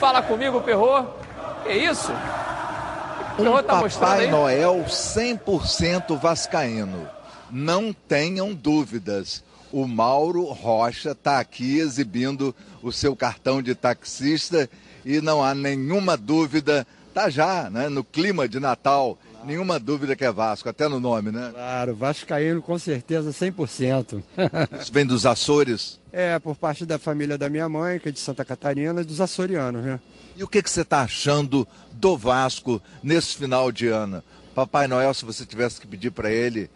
Fala 0.00 0.22
comigo, 0.22 0.60
Perrot. 0.60 1.06
Que 1.62 1.72
isso? 1.72 2.10
O 2.10 3.42
Um 3.42 3.44
Perrot 3.44 3.62
tá 3.62 3.76
mostrando 3.76 4.10
Papai 4.10 4.24
aí? 4.24 4.30
Noel 4.30 4.84
100% 4.88 6.18
vascaíno. 6.18 7.08
Não 7.48 7.92
tenham 7.92 8.52
dúvidas. 8.52 9.44
O 9.72 9.86
Mauro 9.86 10.44
Rocha 10.44 11.12
está 11.12 11.38
aqui 11.40 11.78
exibindo 11.78 12.54
o 12.82 12.92
seu 12.92 13.14
cartão 13.14 13.60
de 13.62 13.74
taxista 13.74 14.68
e 15.04 15.20
não 15.20 15.42
há 15.42 15.54
nenhuma 15.54 16.16
dúvida, 16.16 16.86
tá 17.12 17.28
já 17.28 17.68
né, 17.70 17.88
no 17.88 18.02
clima 18.02 18.48
de 18.48 18.58
Natal 18.58 19.18
Nenhuma 19.44 19.78
dúvida 19.78 20.16
que 20.16 20.24
é 20.24 20.32
Vasco, 20.32 20.68
até 20.68 20.88
no 20.88 20.98
nome, 20.98 21.30
né? 21.30 21.50
Claro, 21.52 21.94
Vascaíno 21.94 22.60
com 22.60 22.78
certeza 22.78 23.30
100%. 23.30 24.22
Isso 24.80 24.92
vem 24.92 25.06
dos 25.06 25.24
Açores? 25.24 26.00
É, 26.12 26.38
por 26.38 26.56
parte 26.56 26.84
da 26.84 26.98
família 26.98 27.38
da 27.38 27.48
minha 27.48 27.68
mãe, 27.68 27.98
que 27.98 28.08
é 28.08 28.12
de 28.12 28.18
Santa 28.18 28.44
Catarina, 28.44 29.04
dos 29.04 29.20
açorianos, 29.20 29.84
né? 29.84 30.00
E 30.36 30.42
o 30.42 30.48
que, 30.48 30.62
que 30.62 30.70
você 30.70 30.82
está 30.82 31.02
achando 31.02 31.66
do 31.92 32.16
Vasco 32.16 32.82
nesse 33.02 33.36
final 33.36 33.70
de 33.70 33.88
ano? 33.88 34.22
Papai 34.54 34.88
Noel, 34.88 35.14
se 35.14 35.24
você 35.24 35.46
tivesse 35.46 35.80
que 35.80 35.86
pedir 35.86 36.10
para 36.10 36.30
ele, 36.30 36.68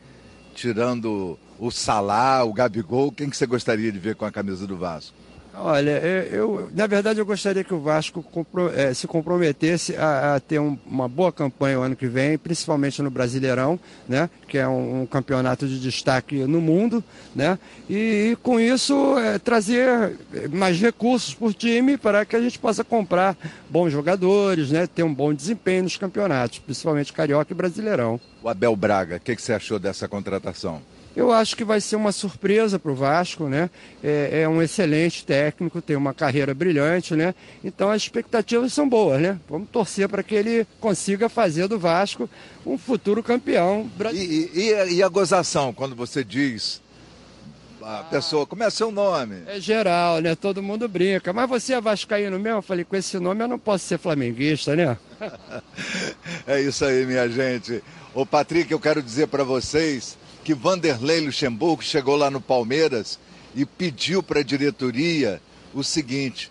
tirando 0.55 1.39
o 1.59 1.71
Salá, 1.71 2.45
o 2.45 2.53
Gabigol, 2.53 3.13
quem 3.13 3.31
que 3.31 3.37
você 3.37 3.47
gostaria 3.47 3.91
de 3.93 3.99
ver 3.99 4.17
com 4.17 4.25
a 4.25 4.33
camisa 4.33 4.67
do 4.67 4.77
Vasco? 4.77 5.22
Olha, 5.55 5.91
eu, 6.31 6.71
na 6.75 6.87
verdade 6.87 7.19
eu 7.19 7.27
gostaria 7.27 7.63
que 7.63 7.75
o 7.75 7.81
Vasco 7.81 8.25
é, 8.75 8.95
se 8.95 9.07
comprometesse 9.07 9.95
a, 9.97 10.37
a 10.37 10.41
ter 10.41 10.59
um, 10.59 10.79
uma 10.87 11.07
boa 11.07 11.31
campanha 11.31 11.79
o 11.79 11.83
ano 11.83 11.95
que 11.95 12.07
vem, 12.07 12.39
principalmente 12.39 13.03
no 13.03 13.11
Brasileirão, 13.11 13.79
né, 14.09 14.31
que 14.49 14.57
é 14.57 14.67
um, 14.67 15.03
um 15.03 15.07
campeonato 15.07 15.67
de 15.69 15.79
destaque 15.79 16.37
no 16.45 16.59
mundo, 16.59 17.05
né, 17.35 17.59
e, 17.89 18.31
e 18.33 18.37
com 18.43 18.59
isso 18.59 19.19
é, 19.19 19.39
trazer 19.39 20.17
mais 20.51 20.81
recursos 20.81 21.35
para 21.35 21.47
o 21.47 21.53
time 21.53 21.99
para 21.99 22.25
que 22.25 22.35
a 22.35 22.41
gente 22.41 22.59
possa 22.59 22.83
comprar 22.83 23.37
bons 23.69 23.91
jogadores, 23.91 24.71
né, 24.71 24.87
ter 24.87 25.03
um 25.03 25.13
bom 25.13 25.35
desempenho 25.35 25.83
nos 25.83 25.99
campeonatos, 25.99 26.61
principalmente 26.61 27.13
Carioca 27.13 27.53
e 27.53 27.57
Brasileirão. 27.57 28.19
O 28.43 28.49
Abel 28.49 28.75
Braga, 28.75 29.17
o 29.17 29.21
que, 29.21 29.37
que 29.37 29.43
você 29.43 29.53
achou 29.53 29.79
dessa 29.79 30.09
contratação? 30.09 30.81
Eu 31.15 31.31
acho 31.31 31.57
que 31.57 31.65
vai 31.65 31.81
ser 31.81 31.97
uma 31.97 32.11
surpresa 32.11 32.79
para 32.79 32.91
o 32.91 32.95
Vasco, 32.95 33.49
né? 33.49 33.69
É, 34.03 34.43
é, 34.43 34.49
um 34.49 34.63
excelente 34.63 35.25
técnico, 35.25 35.83
tem 35.83 35.95
uma 35.95 36.15
carreira 36.15 36.55
brilhante, 36.55 37.15
né? 37.15 37.35
Então 37.63 37.91
as 37.91 38.03
expectativas 38.03 38.73
são 38.73 38.89
boas, 38.89 39.21
né? 39.21 39.39
Vamos 39.49 39.69
torcer 39.69 40.09
para 40.09 40.23
que 40.23 40.35
ele 40.35 40.67
consiga 40.81 41.29
fazer 41.29 41.69
do 41.69 41.79
Vasco 41.79 42.29
um 42.65 42.79
futuro 42.79 43.23
campeão 43.23 43.91
brasileiro. 43.97 44.51
E, 44.55 44.71
e, 44.71 44.95
e 44.95 45.03
a 45.03 45.09
gozação, 45.09 45.73
quando 45.73 45.95
você 45.95 46.25
diz 46.25 46.81
a 47.85 48.05
pessoa, 48.05 48.47
como 48.47 48.63
é 48.63 48.71
seu 48.71 48.91
nome? 48.91 49.43
É 49.47 49.61
geral, 49.61 50.21
né? 50.21 50.35
Todo 50.35 50.63
mundo 50.63 50.89
brinca. 50.89 51.33
Mas 51.33 51.49
você 51.49 51.75
é 51.75 51.81
vascaíno 51.81 52.39
mesmo? 52.39 52.59
Eu 52.59 52.63
falei, 52.63 52.85
com 52.85 52.97
esse 52.97 53.19
nome 53.19 53.43
eu 53.43 53.49
não 53.49 53.59
posso 53.59 53.85
ser 53.85 53.99
flamenguista, 53.99 54.77
né? 54.77 54.97
é 56.47 56.61
isso 56.61 56.85
aí, 56.85 57.05
minha 57.05 57.29
gente. 57.29 57.83
Ô, 58.15 58.25
Patrick, 58.25 58.71
eu 58.71 58.81
quero 58.81 59.03
dizer 59.03 59.27
para 59.27 59.43
vocês 59.43 60.17
que 60.45 60.55
Vanderlei 60.55 61.21
Luxemburgo 61.21 61.83
chegou 61.83 62.17
lá 62.17 62.31
no 62.31 62.41
Palmeiras 62.41 63.19
e 63.55 63.65
pediu 63.65 64.23
para 64.23 64.41
a 64.41 64.45
diretoria 64.45 65.41
o 65.73 65.83
seguinte: 65.85 66.51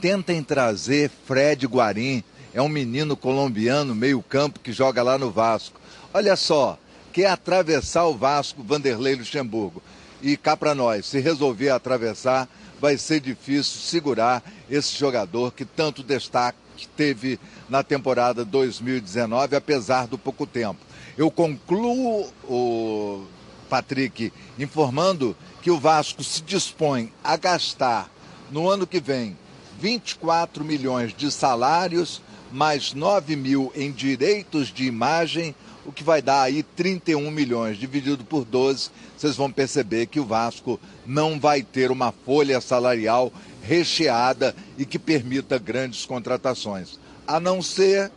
tentem 0.00 0.42
trazer 0.42 1.10
Fred 1.26 1.66
Guarim, 1.66 2.24
é 2.52 2.60
um 2.60 2.68
menino 2.68 3.16
colombiano, 3.16 3.94
meio-campo, 3.94 4.60
que 4.60 4.72
joga 4.72 5.02
lá 5.02 5.16
no 5.16 5.30
Vasco. 5.30 5.80
Olha 6.12 6.34
só, 6.34 6.78
quer 7.12 7.26
atravessar 7.30 8.04
o 8.06 8.16
Vasco, 8.16 8.62
Vanderlei 8.62 9.14
Luxemburgo. 9.14 9.82
E 10.22 10.36
cá 10.36 10.56
para 10.56 10.74
nós, 10.74 11.06
se 11.06 11.18
resolver 11.20 11.70
atravessar, 11.70 12.48
vai 12.80 12.98
ser 12.98 13.20
difícil 13.20 13.80
segurar 13.80 14.42
esse 14.68 14.96
jogador 14.96 15.52
que 15.52 15.64
tanto 15.64 16.02
destaque 16.02 16.58
teve 16.96 17.38
na 17.68 17.82
temporada 17.82 18.44
2019, 18.44 19.54
apesar 19.54 20.06
do 20.06 20.18
pouco 20.18 20.46
tempo. 20.46 20.89
Eu 21.20 21.30
concluo, 21.30 22.26
o 22.48 23.26
Patrick, 23.68 24.32
informando 24.58 25.36
que 25.60 25.70
o 25.70 25.78
Vasco 25.78 26.24
se 26.24 26.40
dispõe 26.40 27.12
a 27.22 27.36
gastar 27.36 28.10
no 28.50 28.70
ano 28.70 28.86
que 28.86 28.98
vem 28.98 29.36
24 29.78 30.64
milhões 30.64 31.12
de 31.14 31.30
salários, 31.30 32.22
mais 32.50 32.94
9 32.94 33.36
mil 33.36 33.70
em 33.76 33.92
direitos 33.92 34.68
de 34.68 34.86
imagem, 34.86 35.54
o 35.84 35.92
que 35.92 36.02
vai 36.02 36.22
dar 36.22 36.40
aí 36.40 36.62
31 36.62 37.30
milhões 37.30 37.76
dividido 37.76 38.24
por 38.24 38.46
12. 38.46 38.88
Vocês 39.14 39.36
vão 39.36 39.52
perceber 39.52 40.06
que 40.06 40.20
o 40.20 40.24
Vasco 40.24 40.80
não 41.04 41.38
vai 41.38 41.62
ter 41.62 41.90
uma 41.90 42.12
folha 42.24 42.62
salarial 42.62 43.30
recheada 43.62 44.56
e 44.78 44.86
que 44.86 44.98
permita 44.98 45.58
grandes 45.58 46.06
contratações. 46.06 46.98
A 47.28 47.38
não 47.38 47.60
ser 47.60 48.10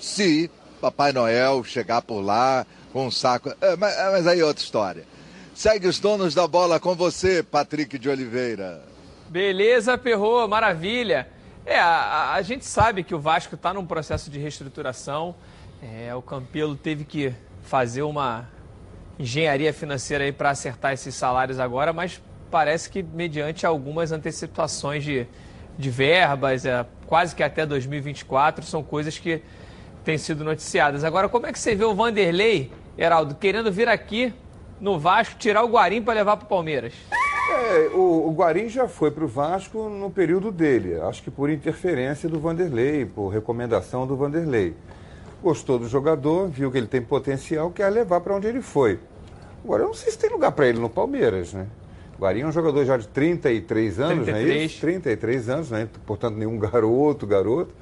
se 0.00 0.48
Papai 0.86 1.12
Noel 1.12 1.64
chegar 1.64 2.00
por 2.00 2.20
lá 2.20 2.64
com 2.92 3.08
um 3.08 3.10
saco. 3.10 3.52
É, 3.60 3.74
mas, 3.74 3.92
é, 3.98 4.10
mas 4.12 4.26
aí 4.28 4.38
é 4.38 4.44
outra 4.44 4.62
história. 4.62 5.04
Segue 5.52 5.88
os 5.88 5.98
donos 5.98 6.32
da 6.32 6.46
bola 6.46 6.78
com 6.78 6.94
você, 6.94 7.42
Patrick 7.42 7.98
de 7.98 8.08
Oliveira. 8.08 8.80
Beleza, 9.28 9.98
Perrô, 9.98 10.46
maravilha. 10.46 11.28
É, 11.64 11.76
a, 11.76 12.34
a 12.34 12.42
gente 12.42 12.64
sabe 12.64 13.02
que 13.02 13.16
o 13.16 13.18
Vasco 13.18 13.56
está 13.56 13.74
num 13.74 13.84
processo 13.84 14.30
de 14.30 14.38
reestruturação. 14.38 15.34
É, 15.82 16.14
o 16.14 16.22
Campelo 16.22 16.76
teve 16.76 17.04
que 17.04 17.34
fazer 17.62 18.02
uma 18.02 18.48
engenharia 19.18 19.72
financeira 19.72 20.22
aí 20.22 20.30
para 20.30 20.50
acertar 20.50 20.92
esses 20.92 21.16
salários 21.16 21.58
agora, 21.58 21.92
mas 21.92 22.22
parece 22.48 22.88
que 22.88 23.02
mediante 23.02 23.66
algumas 23.66 24.12
antecipações 24.12 25.02
de, 25.02 25.26
de 25.76 25.90
verbas, 25.90 26.64
é, 26.64 26.86
quase 27.08 27.34
que 27.34 27.42
até 27.42 27.66
2024, 27.66 28.64
são 28.64 28.84
coisas 28.84 29.18
que 29.18 29.42
têm 30.06 30.16
sido 30.16 30.44
noticiadas. 30.44 31.02
Agora, 31.02 31.28
como 31.28 31.48
é 31.48 31.52
que 31.52 31.58
você 31.58 31.74
vê 31.74 31.84
o 31.84 31.92
Vanderlei, 31.92 32.70
Heraldo, 32.96 33.34
querendo 33.34 33.72
vir 33.72 33.88
aqui 33.88 34.32
no 34.80 35.00
Vasco, 35.00 35.34
tirar 35.36 35.64
o 35.64 35.68
Guarim 35.68 36.00
para 36.00 36.14
levar 36.14 36.36
para 36.36 36.46
o 36.46 36.48
Palmeiras? 36.48 36.94
É, 37.50 37.90
o, 37.92 38.28
o 38.28 38.32
Guarim 38.32 38.68
já 38.68 38.86
foi 38.86 39.10
para 39.10 39.24
o 39.24 39.26
Vasco 39.28 39.88
no 39.88 40.08
período 40.08 40.52
dele, 40.52 41.00
acho 41.00 41.24
que 41.24 41.30
por 41.30 41.50
interferência 41.50 42.28
do 42.28 42.38
Vanderlei, 42.38 43.04
por 43.04 43.28
recomendação 43.30 44.06
do 44.06 44.16
Vanderlei. 44.16 44.74
Gostou 45.42 45.76
do 45.76 45.88
jogador, 45.88 46.48
viu 46.48 46.70
que 46.70 46.78
ele 46.78 46.86
tem 46.86 47.02
potencial, 47.02 47.70
quer 47.72 47.88
levar 47.90 48.20
para 48.20 48.36
onde 48.36 48.46
ele 48.46 48.62
foi. 48.62 49.00
Agora, 49.64 49.82
eu 49.82 49.88
não 49.88 49.94
sei 49.94 50.12
se 50.12 50.18
tem 50.18 50.30
lugar 50.30 50.52
para 50.52 50.68
ele 50.68 50.78
no 50.78 50.88
Palmeiras, 50.88 51.52
né? 51.52 51.66
O 52.16 52.22
Guarim 52.22 52.42
é 52.42 52.46
um 52.46 52.52
jogador 52.52 52.84
já 52.84 52.96
de 52.96 53.08
33 53.08 53.98
anos, 53.98 54.24
33. 54.24 54.46
não 54.46 54.52
é 54.54 54.64
isso? 54.64 54.80
33 54.80 55.48
anos, 55.48 55.70
né? 55.72 55.88
Portanto, 56.06 56.36
nenhum 56.36 56.56
garoto, 56.60 57.26
garoto. 57.26 57.74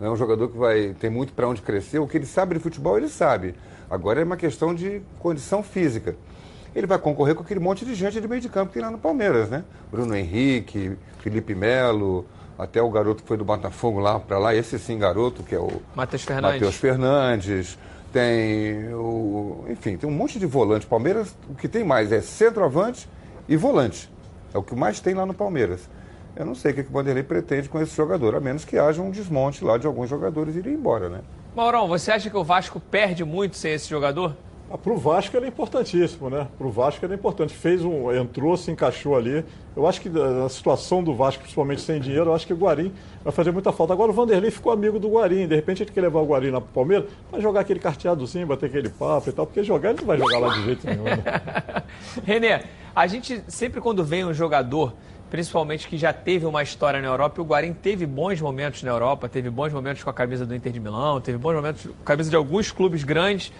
É 0.00 0.08
um 0.08 0.16
jogador 0.16 0.48
que 0.48 0.56
vai 0.56 0.94
ter 0.98 1.10
muito 1.10 1.32
para 1.32 1.46
onde 1.46 1.60
crescer. 1.60 1.98
O 1.98 2.08
que 2.08 2.16
ele 2.16 2.26
sabe 2.26 2.54
de 2.54 2.60
futebol, 2.60 2.96
ele 2.96 3.08
sabe. 3.08 3.54
Agora 3.90 4.20
é 4.20 4.24
uma 4.24 4.36
questão 4.36 4.74
de 4.74 5.02
condição 5.18 5.62
física. 5.62 6.16
Ele 6.74 6.86
vai 6.86 6.98
concorrer 6.98 7.34
com 7.34 7.42
aquele 7.42 7.60
monte 7.60 7.84
de 7.84 7.94
gente 7.94 8.20
de 8.20 8.26
meio 8.26 8.40
de 8.40 8.48
campo 8.48 8.68
que 8.68 8.74
tem 8.74 8.82
lá 8.82 8.90
no 8.90 8.98
Palmeiras, 8.98 9.50
né? 9.50 9.64
Bruno 9.90 10.16
Henrique, 10.16 10.96
Felipe 11.18 11.54
Melo, 11.54 12.24
até 12.58 12.80
o 12.80 12.88
garoto 12.88 13.22
que 13.22 13.28
foi 13.28 13.36
do 13.36 13.44
Botafogo 13.44 13.98
lá 13.98 14.18
para 14.20 14.38
lá, 14.38 14.54
esse 14.54 14.78
sim 14.78 14.98
garoto, 14.98 15.42
que 15.42 15.54
é 15.54 15.58
o 15.58 15.82
Matheus 15.94 16.22
Fernandes. 16.22 16.52
Matheus 16.52 16.76
Fernandes. 16.76 17.78
Tem 18.12 18.92
o. 18.94 19.64
Enfim, 19.68 19.96
tem 19.96 20.08
um 20.08 20.12
monte 20.12 20.38
de 20.38 20.46
volante. 20.46 20.86
Palmeiras, 20.86 21.34
o 21.48 21.54
que 21.54 21.68
tem 21.68 21.84
mais 21.84 22.10
é 22.10 22.20
centroavante 22.20 23.08
e 23.48 23.56
volante. 23.56 24.10
É 24.52 24.58
o 24.58 24.62
que 24.62 24.74
mais 24.74 25.00
tem 25.00 25.14
lá 25.14 25.24
no 25.24 25.34
Palmeiras. 25.34 25.88
Eu 26.40 26.46
não 26.46 26.54
sei 26.54 26.72
o 26.72 26.74
que, 26.74 26.80
o 26.80 26.90
Vanderlei 26.90 27.22
pretende 27.22 27.68
com 27.68 27.78
esse 27.82 27.94
jogador, 27.94 28.34
a 28.34 28.40
menos 28.40 28.64
que 28.64 28.78
haja 28.78 29.02
um 29.02 29.10
desmonte 29.10 29.62
lá 29.62 29.76
de 29.76 29.86
alguns 29.86 30.08
jogadores 30.08 30.56
irem 30.56 30.72
embora, 30.72 31.10
né? 31.10 31.20
Maurão, 31.54 31.86
você 31.86 32.10
acha 32.10 32.30
que 32.30 32.36
o 32.36 32.42
Vasco 32.42 32.80
perde 32.80 33.22
muito 33.26 33.58
sem 33.58 33.74
esse 33.74 33.90
jogador? 33.90 34.34
Ah, 34.70 34.78
para 34.78 34.90
o 34.90 34.96
Vasco 34.96 35.36
ele 35.36 35.44
é 35.44 35.48
importantíssimo, 35.48 36.30
né? 36.30 36.48
Para 36.56 36.66
o 36.66 36.70
Vasco 36.70 37.04
ele 37.04 37.12
é 37.12 37.16
importante. 37.16 37.52
Fez 37.52 37.84
um, 37.84 38.10
entrou, 38.10 38.56
se 38.56 38.70
encaixou 38.70 39.16
ali. 39.16 39.44
Eu 39.76 39.86
acho 39.86 40.00
que 40.00 40.08
a 40.08 40.48
situação 40.48 41.04
do 41.04 41.14
Vasco, 41.14 41.42
principalmente 41.42 41.82
sem 41.82 42.00
dinheiro, 42.00 42.30
eu 42.30 42.34
acho 42.34 42.46
que 42.46 42.54
o 42.54 42.56
Guarim 42.56 42.90
vai 43.22 43.34
fazer 43.34 43.50
muita 43.50 43.70
falta. 43.70 43.92
Agora 43.92 44.10
o 44.10 44.14
Vanderlei 44.14 44.50
ficou 44.50 44.72
amigo 44.72 44.98
do 44.98 45.10
Guarim. 45.10 45.46
De 45.46 45.54
repente 45.54 45.82
ele 45.82 45.90
quer 45.90 46.00
levar 46.00 46.20
o 46.20 46.24
Guarim 46.24 46.50
lá 46.52 46.60
para 46.62 46.70
o 46.70 46.72
Palmeiras 46.72 47.10
para 47.30 47.40
jogar 47.40 47.60
aquele 47.60 47.80
carteadozinho, 47.80 48.46
bater 48.46 48.66
aquele 48.66 48.88
papo 48.88 49.28
e 49.28 49.32
tal. 49.32 49.44
Porque 49.44 49.62
jogar 49.62 49.90
ele 49.90 49.98
não 50.00 50.06
vai 50.06 50.16
jogar 50.16 50.38
lá 50.38 50.54
de 50.54 50.64
jeito 50.64 50.86
nenhum. 50.86 51.04
Né? 51.04 51.22
Renê, 52.24 52.62
a 52.96 53.06
gente 53.06 53.42
sempre 53.48 53.80
quando 53.80 54.02
vem 54.02 54.24
um 54.24 54.32
jogador 54.32 54.94
principalmente 55.30 55.86
que 55.86 55.96
já 55.96 56.12
teve 56.12 56.44
uma 56.44 56.62
história 56.62 57.00
na 57.00 57.06
Europa. 57.06 57.40
E 57.40 57.42
o 57.42 57.44
Guarim 57.44 57.72
teve 57.72 58.04
bons 58.04 58.40
momentos 58.40 58.82
na 58.82 58.90
Europa, 58.90 59.28
teve 59.28 59.48
bons 59.48 59.72
momentos 59.72 60.02
com 60.02 60.10
a 60.10 60.12
camisa 60.12 60.44
do 60.44 60.54
Inter 60.54 60.72
de 60.72 60.80
Milão, 60.80 61.20
teve 61.20 61.38
bons 61.38 61.54
momentos 61.54 61.84
com 61.84 62.02
a 62.02 62.04
camisa 62.04 62.28
de 62.28 62.36
alguns 62.36 62.72
clubes 62.72 63.04
grandes. 63.04 63.52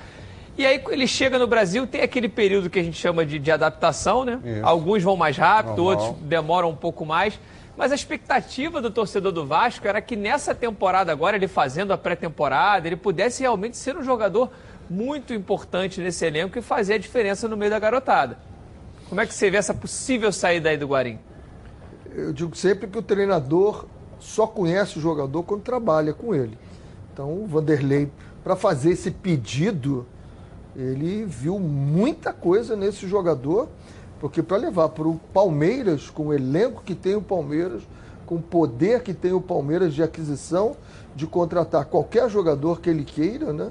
E 0.58 0.66
aí 0.66 0.82
ele 0.90 1.06
chega 1.06 1.38
no 1.38 1.46
Brasil, 1.46 1.86
tem 1.86 2.02
aquele 2.02 2.28
período 2.28 2.68
que 2.68 2.78
a 2.78 2.82
gente 2.82 2.98
chama 2.98 3.24
de, 3.24 3.38
de 3.38 3.50
adaptação, 3.50 4.24
né? 4.24 4.40
Isso. 4.44 4.66
Alguns 4.66 5.02
vão 5.02 5.16
mais 5.16 5.36
rápido, 5.36 5.82
Normal. 5.82 6.06
outros 6.06 6.28
demoram 6.28 6.70
um 6.70 6.76
pouco 6.76 7.06
mais. 7.06 7.38
Mas 7.76 7.92
a 7.92 7.94
expectativa 7.94 8.82
do 8.82 8.90
torcedor 8.90 9.32
do 9.32 9.46
Vasco 9.46 9.86
era 9.86 10.02
que 10.02 10.16
nessa 10.16 10.54
temporada 10.54 11.12
agora, 11.12 11.36
ele 11.36 11.48
fazendo 11.48 11.92
a 11.92 11.98
pré-temporada, 11.98 12.86
ele 12.86 12.96
pudesse 12.96 13.42
realmente 13.42 13.76
ser 13.76 13.96
um 13.96 14.02
jogador 14.02 14.50
muito 14.90 15.32
importante 15.32 16.00
nesse 16.00 16.26
elenco 16.26 16.58
e 16.58 16.62
fazer 16.62 16.94
a 16.94 16.98
diferença 16.98 17.48
no 17.48 17.56
meio 17.56 17.70
da 17.70 17.78
garotada. 17.78 18.36
Como 19.08 19.20
é 19.20 19.26
que 19.26 19.32
você 19.32 19.50
vê 19.50 19.56
essa 19.56 19.72
possível 19.72 20.30
saída 20.30 20.68
aí 20.68 20.76
do 20.76 20.86
Guarim? 20.88 21.18
Eu 22.14 22.32
digo 22.32 22.56
sempre 22.56 22.86
que 22.86 22.98
o 22.98 23.02
treinador 23.02 23.86
só 24.18 24.46
conhece 24.46 24.98
o 24.98 25.00
jogador 25.00 25.42
quando 25.42 25.62
trabalha 25.62 26.12
com 26.12 26.34
ele. 26.34 26.58
Então, 27.12 27.32
o 27.32 27.46
Vanderlei, 27.46 28.10
para 28.42 28.56
fazer 28.56 28.90
esse 28.90 29.10
pedido, 29.10 30.06
ele 30.76 31.24
viu 31.24 31.58
muita 31.58 32.32
coisa 32.32 32.76
nesse 32.76 33.06
jogador, 33.06 33.68
porque 34.18 34.42
para 34.42 34.56
levar 34.56 34.90
para 34.90 35.08
o 35.08 35.20
Palmeiras, 35.32 36.10
com 36.10 36.26
o 36.26 36.34
elenco 36.34 36.82
que 36.84 36.94
tem 36.94 37.14
o 37.14 37.22
Palmeiras, 37.22 37.82
com 38.26 38.36
o 38.36 38.42
poder 38.42 39.02
que 39.02 39.12
tem 39.12 39.32
o 39.32 39.40
Palmeiras 39.40 39.92
de 39.92 40.02
aquisição, 40.02 40.76
de 41.16 41.26
contratar 41.26 41.86
qualquer 41.86 42.28
jogador 42.30 42.80
que 42.80 42.88
ele 42.88 43.04
queira, 43.04 43.52
né? 43.52 43.70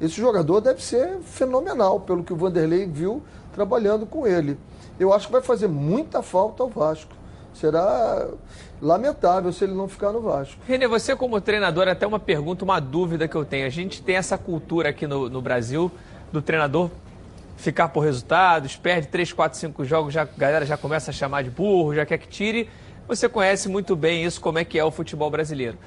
Esse 0.00 0.20
jogador 0.20 0.60
deve 0.60 0.82
ser 0.82 1.18
fenomenal, 1.20 2.00
pelo 2.00 2.22
que 2.22 2.32
o 2.32 2.36
Vanderlei 2.36 2.86
viu 2.86 3.22
trabalhando 3.54 4.04
com 4.04 4.26
ele. 4.26 4.58
Eu 4.98 5.12
acho 5.12 5.26
que 5.26 5.32
vai 5.32 5.42
fazer 5.42 5.68
muita 5.68 6.22
falta 6.22 6.62
ao 6.62 6.68
Vasco. 6.68 7.14
Será 7.54 8.28
lamentável 8.82 9.52
se 9.52 9.64
ele 9.64 9.72
não 9.72 9.88
ficar 9.88 10.12
no 10.12 10.20
Vasco. 10.20 10.56
Renê, 10.66 10.86
você 10.86 11.16
como 11.16 11.40
treinador, 11.40 11.88
até 11.88 12.06
uma 12.06 12.18
pergunta, 12.18 12.64
uma 12.64 12.80
dúvida 12.80 13.26
que 13.26 13.34
eu 13.34 13.44
tenho. 13.44 13.66
A 13.66 13.70
gente 13.70 14.02
tem 14.02 14.16
essa 14.16 14.36
cultura 14.36 14.90
aqui 14.90 15.06
no, 15.06 15.28
no 15.28 15.40
Brasil 15.40 15.90
do 16.32 16.42
treinador 16.42 16.90
ficar 17.56 17.88
por 17.88 18.00
resultados, 18.00 18.76
perde 18.76 19.08
3, 19.08 19.32
4, 19.32 19.58
5 19.58 19.84
jogos, 19.84 20.12
já, 20.12 20.22
a 20.22 20.24
galera 20.24 20.66
já 20.66 20.76
começa 20.76 21.10
a 21.10 21.14
chamar 21.14 21.42
de 21.42 21.50
burro, 21.50 21.94
já 21.94 22.04
quer 22.04 22.18
que 22.18 22.28
tire. 22.28 22.68
Você 23.06 23.28
conhece 23.28 23.68
muito 23.68 23.94
bem 23.94 24.24
isso, 24.24 24.40
como 24.40 24.58
é 24.58 24.64
que 24.64 24.78
é 24.78 24.84
o 24.84 24.90
futebol 24.90 25.30
brasileiro. 25.30 25.78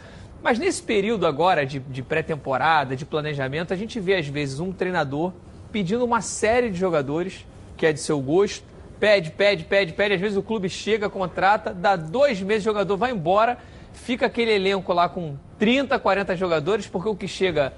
Mas 0.41 0.59
nesse 0.59 0.81
período 0.81 1.25
agora 1.25 1.65
de, 1.65 1.79
de 1.79 2.01
pré-temporada, 2.01 2.95
de 2.95 3.05
planejamento, 3.05 3.73
a 3.73 3.75
gente 3.75 3.99
vê 3.99 4.15
às 4.15 4.27
vezes 4.27 4.59
um 4.59 4.71
treinador 4.71 5.33
pedindo 5.71 6.05
uma 6.05 6.21
série 6.21 6.69
de 6.69 6.77
jogadores 6.77 7.45
que 7.75 7.85
é 7.85 7.93
de 7.93 7.99
seu 7.99 8.19
gosto, 8.19 8.65
pede, 8.99 9.31
pede, 9.31 9.63
pede, 9.63 9.93
pede. 9.93 10.15
Às 10.15 10.21
vezes 10.21 10.37
o 10.37 10.43
clube 10.43 10.69
chega, 10.69 11.09
contrata, 11.09 11.73
dá 11.73 11.95
dois 11.95 12.41
meses, 12.41 12.63
o 12.63 12.69
jogador 12.69 12.97
vai 12.97 13.11
embora, 13.11 13.57
fica 13.93 14.25
aquele 14.25 14.51
elenco 14.51 14.93
lá 14.93 15.07
com 15.09 15.35
30, 15.57 15.97
40 15.97 16.35
jogadores, 16.35 16.87
porque 16.87 17.09
o 17.09 17.15
que 17.15 17.27
chega 17.27 17.73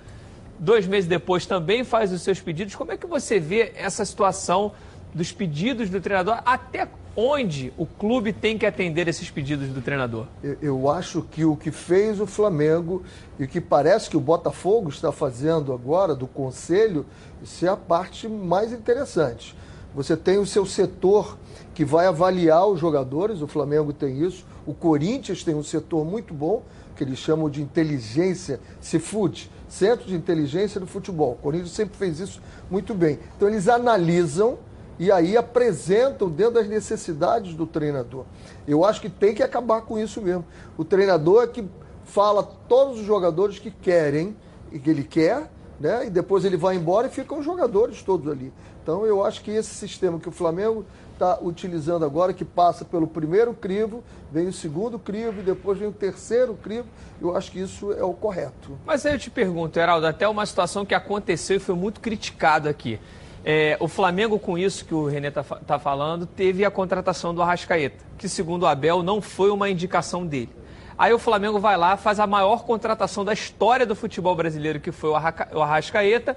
dois 0.58 0.86
meses 0.86 1.08
depois 1.08 1.46
também 1.46 1.84
faz 1.84 2.12
os 2.12 2.22
seus 2.22 2.40
pedidos. 2.40 2.76
Como 2.76 2.92
é 2.92 2.98
que 2.98 3.08
você 3.08 3.40
vê 3.40 3.72
essa 3.76 4.04
situação 4.04 4.74
dos 5.14 5.32
pedidos 5.32 5.90
do 5.90 6.02
treinador? 6.02 6.42
Até 6.46 6.88
onde 7.16 7.74
o 7.78 7.86
clube 7.86 8.32
tem 8.32 8.58
que 8.58 8.66
atender 8.66 9.08
esses 9.08 9.30
pedidos 9.30 9.70
do 9.70 9.82
treinador? 9.82 10.26
Eu, 10.44 10.58
eu 10.62 10.90
acho 10.90 11.22
que 11.24 11.44
o 11.44 11.56
que 11.56 11.72
fez 11.72 12.20
o 12.20 12.26
Flamengo 12.26 13.04
e 13.38 13.44
o 13.44 13.48
que 13.48 13.60
parece 13.60 14.10
que 14.10 14.18
o 14.18 14.22
Botafogo 14.22 14.90
está 14.90 15.12
fazendo 15.12 15.74
agora 15.74 16.16
do 16.16 16.28
conselho, 16.28 17.06
isso 17.42 17.66
é 17.66 17.70
a 17.70 17.78
parte 17.78 18.28
mais 18.28 18.72
interessante. 18.72 19.56
Você 19.94 20.16
tem 20.16 20.38
o 20.38 20.46
seu 20.46 20.66
setor 20.66 21.38
que 21.74 21.84
vai 21.84 22.06
avaliar 22.06 22.68
os 22.68 22.80
jogadores, 22.80 23.42
o 23.42 23.48
Flamengo 23.48 23.92
tem 23.92 24.22
isso, 24.22 24.46
o 24.66 24.74
Corinthians 24.74 25.44
tem 25.44 25.56
um 25.56 25.64
setor 25.64 26.06
muito 26.06 26.34
bom, 26.34 26.64
que 26.96 27.04
eles 27.04 27.18
chamam 27.18 27.50
de 27.50 27.62
inteligência 27.62 28.60
Seafood, 28.82 29.50
Centro 29.68 30.06
de 30.06 30.16
Inteligência 30.16 30.80
do 30.80 30.86
Futebol. 30.86 31.34
O 31.34 31.44
Corinthians 31.44 31.72
sempre 31.72 31.98
fez 31.98 32.20
isso 32.20 32.42
muito 32.70 32.94
bem. 32.94 33.20
Então 33.36 33.48
eles 33.48 33.68
analisam 33.70 34.60
e 35.00 35.10
aí 35.10 35.38
apresentam 35.38 36.30
dentro 36.30 36.56
das 36.56 36.68
necessidades 36.68 37.54
do 37.54 37.66
treinador. 37.66 38.26
Eu 38.68 38.84
acho 38.84 39.00
que 39.00 39.10
tem 39.10 39.34
que 39.34 39.42
acabar 39.42 39.82
com 39.82 39.98
isso 39.98 40.22
mesmo. 40.22 40.44
O 40.78 40.84
treinador 40.84 41.44
é 41.44 41.48
que 41.48 41.64
fala 42.04 42.44
todos 42.44 43.00
os 43.00 43.06
jogadores 43.06 43.58
que 43.58 43.72
querem 43.72 44.36
e 44.72 44.78
que 44.78 44.90
ele 44.90 45.06
quer, 45.06 45.50
né? 45.80 46.08
E 46.08 46.10
depois 46.10 46.44
ele 46.44 46.58
vai 46.58 46.76
embora 46.76 47.08
e 47.08 47.10
ficam 47.10 47.40
os 47.40 47.46
jogadores 47.46 48.04
todos 48.04 48.30
ali. 48.30 48.52
Então 48.82 49.06
eu 49.06 49.26
acho 49.26 49.42
que 49.42 49.52
esse 49.52 49.74
sistema 49.74 50.20
que 50.20 50.30
o 50.30 50.32
Flamengo 50.32 50.86
está 51.14 51.38
utilizando 51.42 52.06
agora, 52.06 52.34
que 52.34 52.46
passa 52.46 52.86
pelo 52.86 53.06
primeiro 53.06 53.54
crivo, 53.54 54.02
vem 54.32 54.48
o 54.48 54.54
segundo 54.54 54.98
crivo 54.98 55.42
e 55.42 55.44
depois 55.44 55.78
vem 55.78 55.90
o 55.90 55.92
terceiro 55.92 56.54
crivo, 56.54 56.88
eu 57.22 57.36
acho 57.36 57.52
que 57.52 57.60
isso 57.60 57.92
é 57.92 58.04
o 58.04 58.14
correto. 58.14 58.78
Mas 58.86 59.06
aí 59.06 59.14
eu 59.14 59.20
te 59.20 59.30
pergunto, 59.30 59.78
Heraldo, 59.78 60.08
até 60.08 60.28
uma 60.28 60.46
situação 60.46 60.86
que 60.86 60.96
aconteceu 60.96 61.58
e 61.58 61.60
foi 61.60 61.76
muito 61.76 62.00
criticada 62.00 62.70
aqui. 62.70 63.00
É, 63.44 63.78
o 63.80 63.88
Flamengo, 63.88 64.40
com 64.40 64.58
isso 64.58 64.86
que 64.86 64.94
o 64.94 65.06
Renê 65.06 65.28
está 65.28 65.44
tá 65.44 65.80
falando, 65.80 66.26
teve 66.26 66.64
a 66.66 66.72
contratação 66.72 67.34
do 67.34 67.42
Arrascaeta, 67.42 68.04
que 68.18 68.28
segundo 68.28 68.64
o 68.64 68.68
Abel 68.68 69.04
não 69.04 69.22
foi 69.22 69.50
uma 69.50 69.70
indicação 69.70 70.26
dele. 70.26 70.54
Aí 70.98 71.14
o 71.14 71.20
Flamengo 71.20 71.60
vai 71.60 71.78
lá, 71.78 71.96
faz 71.96 72.20
a 72.20 72.28
maior 72.28 72.64
contratação 72.66 73.24
da 73.24 73.32
história 73.32 73.86
do 73.86 73.96
futebol 73.96 74.36
brasileiro, 74.36 74.82
que 74.82 74.92
foi 74.92 75.10
o 75.10 75.16
Arrascaeta, 75.16 76.36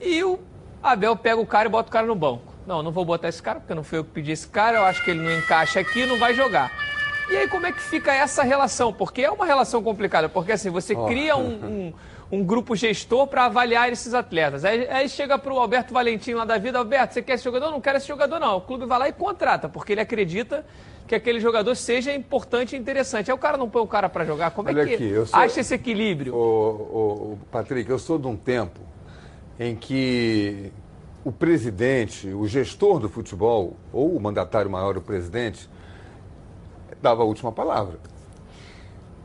e 0.00 0.22
o 0.22 0.38
Abel 0.84 1.16
pega 1.16 1.40
o 1.40 1.46
cara 1.46 1.66
e 1.66 1.70
bota 1.70 1.88
o 1.88 1.92
cara 1.92 2.06
no 2.06 2.14
banco. 2.14 2.52
Não, 2.66 2.82
não 2.82 2.92
vou 2.92 3.04
botar 3.04 3.28
esse 3.28 3.42
cara, 3.42 3.58
porque 3.58 3.74
não 3.74 3.82
foi 3.82 3.98
eu 3.98 4.04
que 4.04 4.10
pedi 4.10 4.32
esse 4.32 4.46
cara, 4.46 4.76
eu 4.78 4.84
acho 4.84 5.02
que 5.02 5.10
ele 5.10 5.22
não 5.22 5.32
encaixa 5.32 5.80
aqui, 5.80 6.04
não 6.04 6.18
vai 6.18 6.34
jogar. 6.34 6.70
E 7.30 7.36
aí 7.36 7.48
como 7.48 7.66
é 7.66 7.72
que 7.72 7.80
fica 7.80 8.12
essa 8.12 8.42
relação? 8.42 8.92
Porque 8.92 9.22
é 9.22 9.30
uma 9.30 9.46
relação 9.46 9.82
complicada, 9.82 10.28
porque 10.28 10.52
assim, 10.52 10.68
você 10.68 10.94
oh. 10.94 11.06
cria 11.06 11.36
um, 11.36 11.48
um, 11.48 11.92
um, 12.32 12.44
grupo 12.44 12.76
gestor 12.76 13.26
para 13.26 13.46
avaliar 13.46 13.90
esses 13.90 14.12
atletas. 14.12 14.62
Aí, 14.62 14.86
aí 14.88 15.08
chega 15.08 15.38
para 15.38 15.52
o 15.52 15.58
Alberto 15.58 15.94
Valentim 15.94 16.34
lá 16.34 16.44
da 16.44 16.58
vida, 16.58 16.78
Alberto, 16.78 17.14
você 17.14 17.22
quer 17.22 17.34
esse 17.34 17.44
jogador? 17.44 17.70
Não 17.70 17.80
quero 17.80 17.96
esse 17.96 18.08
jogador 18.08 18.38
não. 18.38 18.58
O 18.58 18.60
clube 18.60 18.84
vai 18.84 18.98
lá 18.98 19.08
e 19.08 19.12
contrata, 19.12 19.70
porque 19.70 19.92
ele 19.92 20.02
acredita 20.02 20.66
que 21.06 21.14
aquele 21.14 21.40
jogador 21.40 21.74
seja 21.74 22.12
importante 22.14 22.76
e 22.76 22.78
interessante. 22.78 23.30
Aí 23.30 23.34
o 23.34 23.38
cara 23.38 23.56
não 23.56 23.70
põe 23.70 23.82
o 23.82 23.86
cara 23.86 24.08
para 24.08 24.24
jogar. 24.24 24.50
Como 24.50 24.68
Olha 24.68 24.82
é 24.82 24.86
que 24.86 24.94
aqui, 24.94 25.26
sou... 25.26 25.40
acha 25.40 25.60
esse 25.60 25.74
equilíbrio? 25.74 26.34
O, 26.34 27.32
o, 27.32 27.38
Patrick, 27.50 27.88
eu 27.88 27.98
sou 27.98 28.18
de 28.18 28.26
um 28.26 28.36
tempo 28.36 28.80
em 29.58 29.74
que 29.74 30.72
o 31.24 31.32
presidente, 31.32 32.28
o 32.28 32.46
gestor 32.46 32.98
do 32.98 33.08
futebol, 33.08 33.76
ou 33.92 34.14
o 34.14 34.20
mandatário 34.20 34.70
maior, 34.70 34.96
o 34.96 35.00
presidente, 35.00 35.68
dava 37.00 37.22
a 37.22 37.24
última 37.24 37.50
palavra. 37.50 37.98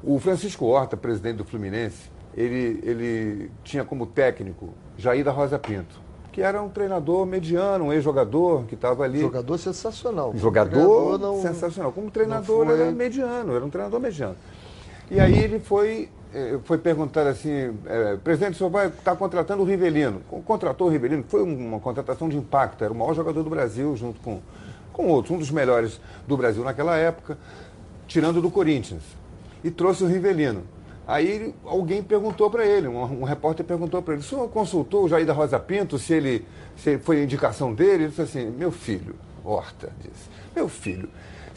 O 0.04 0.18
Francisco 0.20 0.66
Horta, 0.66 0.96
presidente 0.96 1.38
do 1.38 1.46
Fluminense, 1.46 2.10
ele, 2.36 2.80
ele 2.84 3.52
tinha 3.64 3.84
como 3.84 4.06
técnico 4.06 4.70
Jair 4.98 5.26
da 5.26 5.32
Rosa 5.32 5.60
Pinto, 5.60 6.00
que 6.32 6.42
era 6.42 6.62
um 6.62 6.70
treinador 6.70 7.26
mediano, 7.26 7.86
um 7.86 7.94
ex-jogador 7.94 8.64
que 8.66 8.76
estava 8.76 9.04
ali. 9.04 9.20
Jogador 9.20 9.58
sensacional. 9.58 10.32
Jogador 10.36 11.20
não, 11.20 11.42
sensacional. 11.42 11.92
Como 11.92 12.10
treinador, 12.10 12.66
foi... 12.66 12.80
era 12.80 12.92
mediano, 12.92 13.56
era 13.56 13.66
um 13.66 13.70
treinador 13.70 14.00
mediano. 14.00 14.38
E 15.12 15.20
aí 15.20 15.38
ele 15.38 15.60
foi 15.60 16.10
foi 16.64 16.78
perguntar 16.78 17.26
assim, 17.28 17.78
é, 17.86 18.18
presidente, 18.18 18.54
o 18.54 18.58
senhor 18.58 18.70
vai 18.70 18.88
estar 18.88 19.12
tá 19.12 19.16
contratando 19.16 19.64
o 19.64 19.66
Rivelino. 19.66 20.22
Contratou 20.46 20.88
o 20.88 20.90
Rivelino, 20.90 21.24
foi 21.28 21.42
uma 21.42 21.80
contratação 21.80 22.30
de 22.30 22.38
impacto, 22.38 22.84
era 22.84 22.94
o 22.94 22.96
maior 22.96 23.14
jogador 23.14 23.42
do 23.44 23.50
Brasil, 23.50 23.96
junto 23.98 24.20
com, 24.22 24.40
com 24.94 25.08
outros, 25.08 25.36
um 25.36 25.40
dos 25.40 25.50
melhores 25.50 26.00
do 26.28 26.38
Brasil 26.38 26.64
naquela 26.64 26.96
época, 26.98 27.38
tirando 28.08 28.42
do 28.42 28.52
Corinthians. 28.52 29.02
E 29.64 29.72
trouxe 29.72 30.04
o 30.04 30.08
Rivelino. 30.08 30.64
Aí 31.08 31.56
alguém 31.66 32.04
perguntou 32.04 32.52
para 32.52 32.64
ele, 32.64 32.88
um, 32.88 33.02
um, 33.02 33.24
repórter 33.24 33.66
perguntou 33.66 34.00
para 34.00 34.14
ele, 34.14 34.22
o 34.22 34.26
senhor 34.26 34.48
consultou 34.50 35.06
o 35.06 35.10
Jair 35.10 35.26
da 35.26 35.34
Rosa 35.34 35.60
Pinto 35.60 35.98
se 35.98 36.14
ele, 36.14 36.46
se 36.78 37.00
foi 37.00 37.24
indicação 37.24 37.74
dele? 37.74 38.04
Ele 38.04 38.08
disse 38.10 38.22
assim, 38.22 38.46
meu 38.52 38.72
filho, 38.72 39.16
Horta, 39.44 39.92
disse, 40.00 40.30
meu 40.56 40.70
filho, 40.70 41.10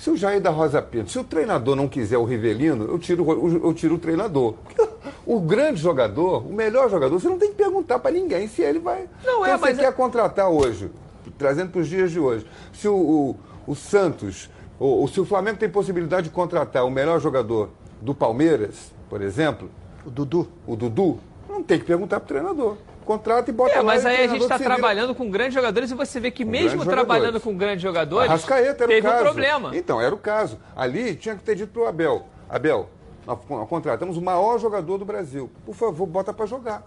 se 0.02 0.10
o 0.10 0.16
Jair 0.16 0.40
da 0.40 0.50
Rosa 0.50 0.82
Pinto, 0.82 1.12
se 1.12 1.18
o 1.20 1.22
treinador 1.22 1.76
não 1.76 1.86
quiser 1.86 2.18
o 2.18 2.24
Rivelino, 2.24 2.86
eu 2.86 2.98
tiro, 2.98 3.24
eu 3.64 3.72
tiro 3.72 3.94
o 3.94 3.98
treinador. 3.98 4.54
Porque 4.54 4.82
o 5.24 5.38
grande 5.38 5.80
jogador, 5.80 6.44
o 6.44 6.52
melhor 6.52 6.90
jogador, 6.90 7.20
você 7.20 7.28
não 7.28 7.38
tem 7.38 7.50
que 7.50 7.54
perguntar 7.54 8.00
para 8.00 8.10
ninguém 8.10 8.48
se 8.48 8.62
ele 8.62 8.80
vai. 8.80 9.08
Não 9.24 9.46
é, 9.46 9.50
então, 9.50 9.60
mas 9.60 9.76
você 9.76 9.82
é... 9.82 9.84
quer 9.84 9.92
contratar 9.92 10.50
hoje, 10.50 10.90
trazendo 11.38 11.70
para 11.70 11.82
os 11.82 11.86
dias 11.86 12.10
de 12.10 12.18
hoje. 12.18 12.44
Se 12.72 12.88
o, 12.88 12.96
o, 12.96 13.36
o 13.64 13.76
Santos, 13.76 14.50
ou, 14.76 15.02
ou 15.02 15.06
se 15.06 15.20
o 15.20 15.24
Flamengo 15.24 15.58
tem 15.58 15.68
possibilidade 15.68 16.24
de 16.24 16.34
contratar 16.34 16.84
o 16.84 16.90
melhor 16.90 17.20
jogador 17.20 17.70
do 18.00 18.12
Palmeiras, 18.12 18.92
por 19.08 19.22
exemplo, 19.22 19.70
o 20.04 20.10
Dudu, 20.10 20.48
o 20.66 20.74
Dudu, 20.74 21.20
não 21.48 21.62
tem 21.62 21.78
que 21.78 21.84
perguntar 21.84 22.18
para 22.18 22.24
o 22.24 22.28
treinador 22.28 22.76
contrata 23.12 23.50
e 23.50 23.52
bota 23.52 23.78
é. 23.78 23.82
Mas 23.82 24.04
aí 24.06 24.24
a 24.24 24.26
gente 24.26 24.42
está 24.42 24.58
trabalhando 24.58 25.14
com 25.14 25.30
grandes 25.30 25.54
jogadores 25.54 25.90
e 25.90 25.94
você 25.94 26.18
vê 26.18 26.30
que 26.30 26.44
mesmo 26.44 26.84
trabalhando 26.84 27.40
com 27.40 27.56
grandes 27.56 27.82
jogadores, 27.82 28.30
era 28.48 28.74
teve 28.74 29.00
o 29.00 29.02
caso. 29.02 29.20
um 29.20 29.24
problema. 29.24 29.76
Então, 29.76 30.00
era 30.00 30.14
o 30.14 30.18
caso. 30.18 30.58
Ali 30.74 31.14
tinha 31.14 31.34
que 31.34 31.42
ter 31.42 31.54
dito 31.54 31.72
para 31.72 31.82
o 31.82 31.86
Abel, 31.86 32.26
Abel, 32.48 32.88
nós 33.26 33.38
contratamos 33.68 34.16
o 34.16 34.22
maior 34.22 34.58
jogador 34.58 34.98
do 34.98 35.04
Brasil. 35.04 35.50
Por 35.64 35.74
favor, 35.74 36.06
bota 36.06 36.32
para 36.32 36.46
jogar. 36.46 36.86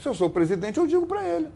Se 0.00 0.08
eu 0.08 0.14
sou 0.14 0.28
o 0.28 0.30
presidente, 0.30 0.78
eu 0.78 0.86
digo 0.86 1.06
para 1.06 1.22
ele. 1.22 1.48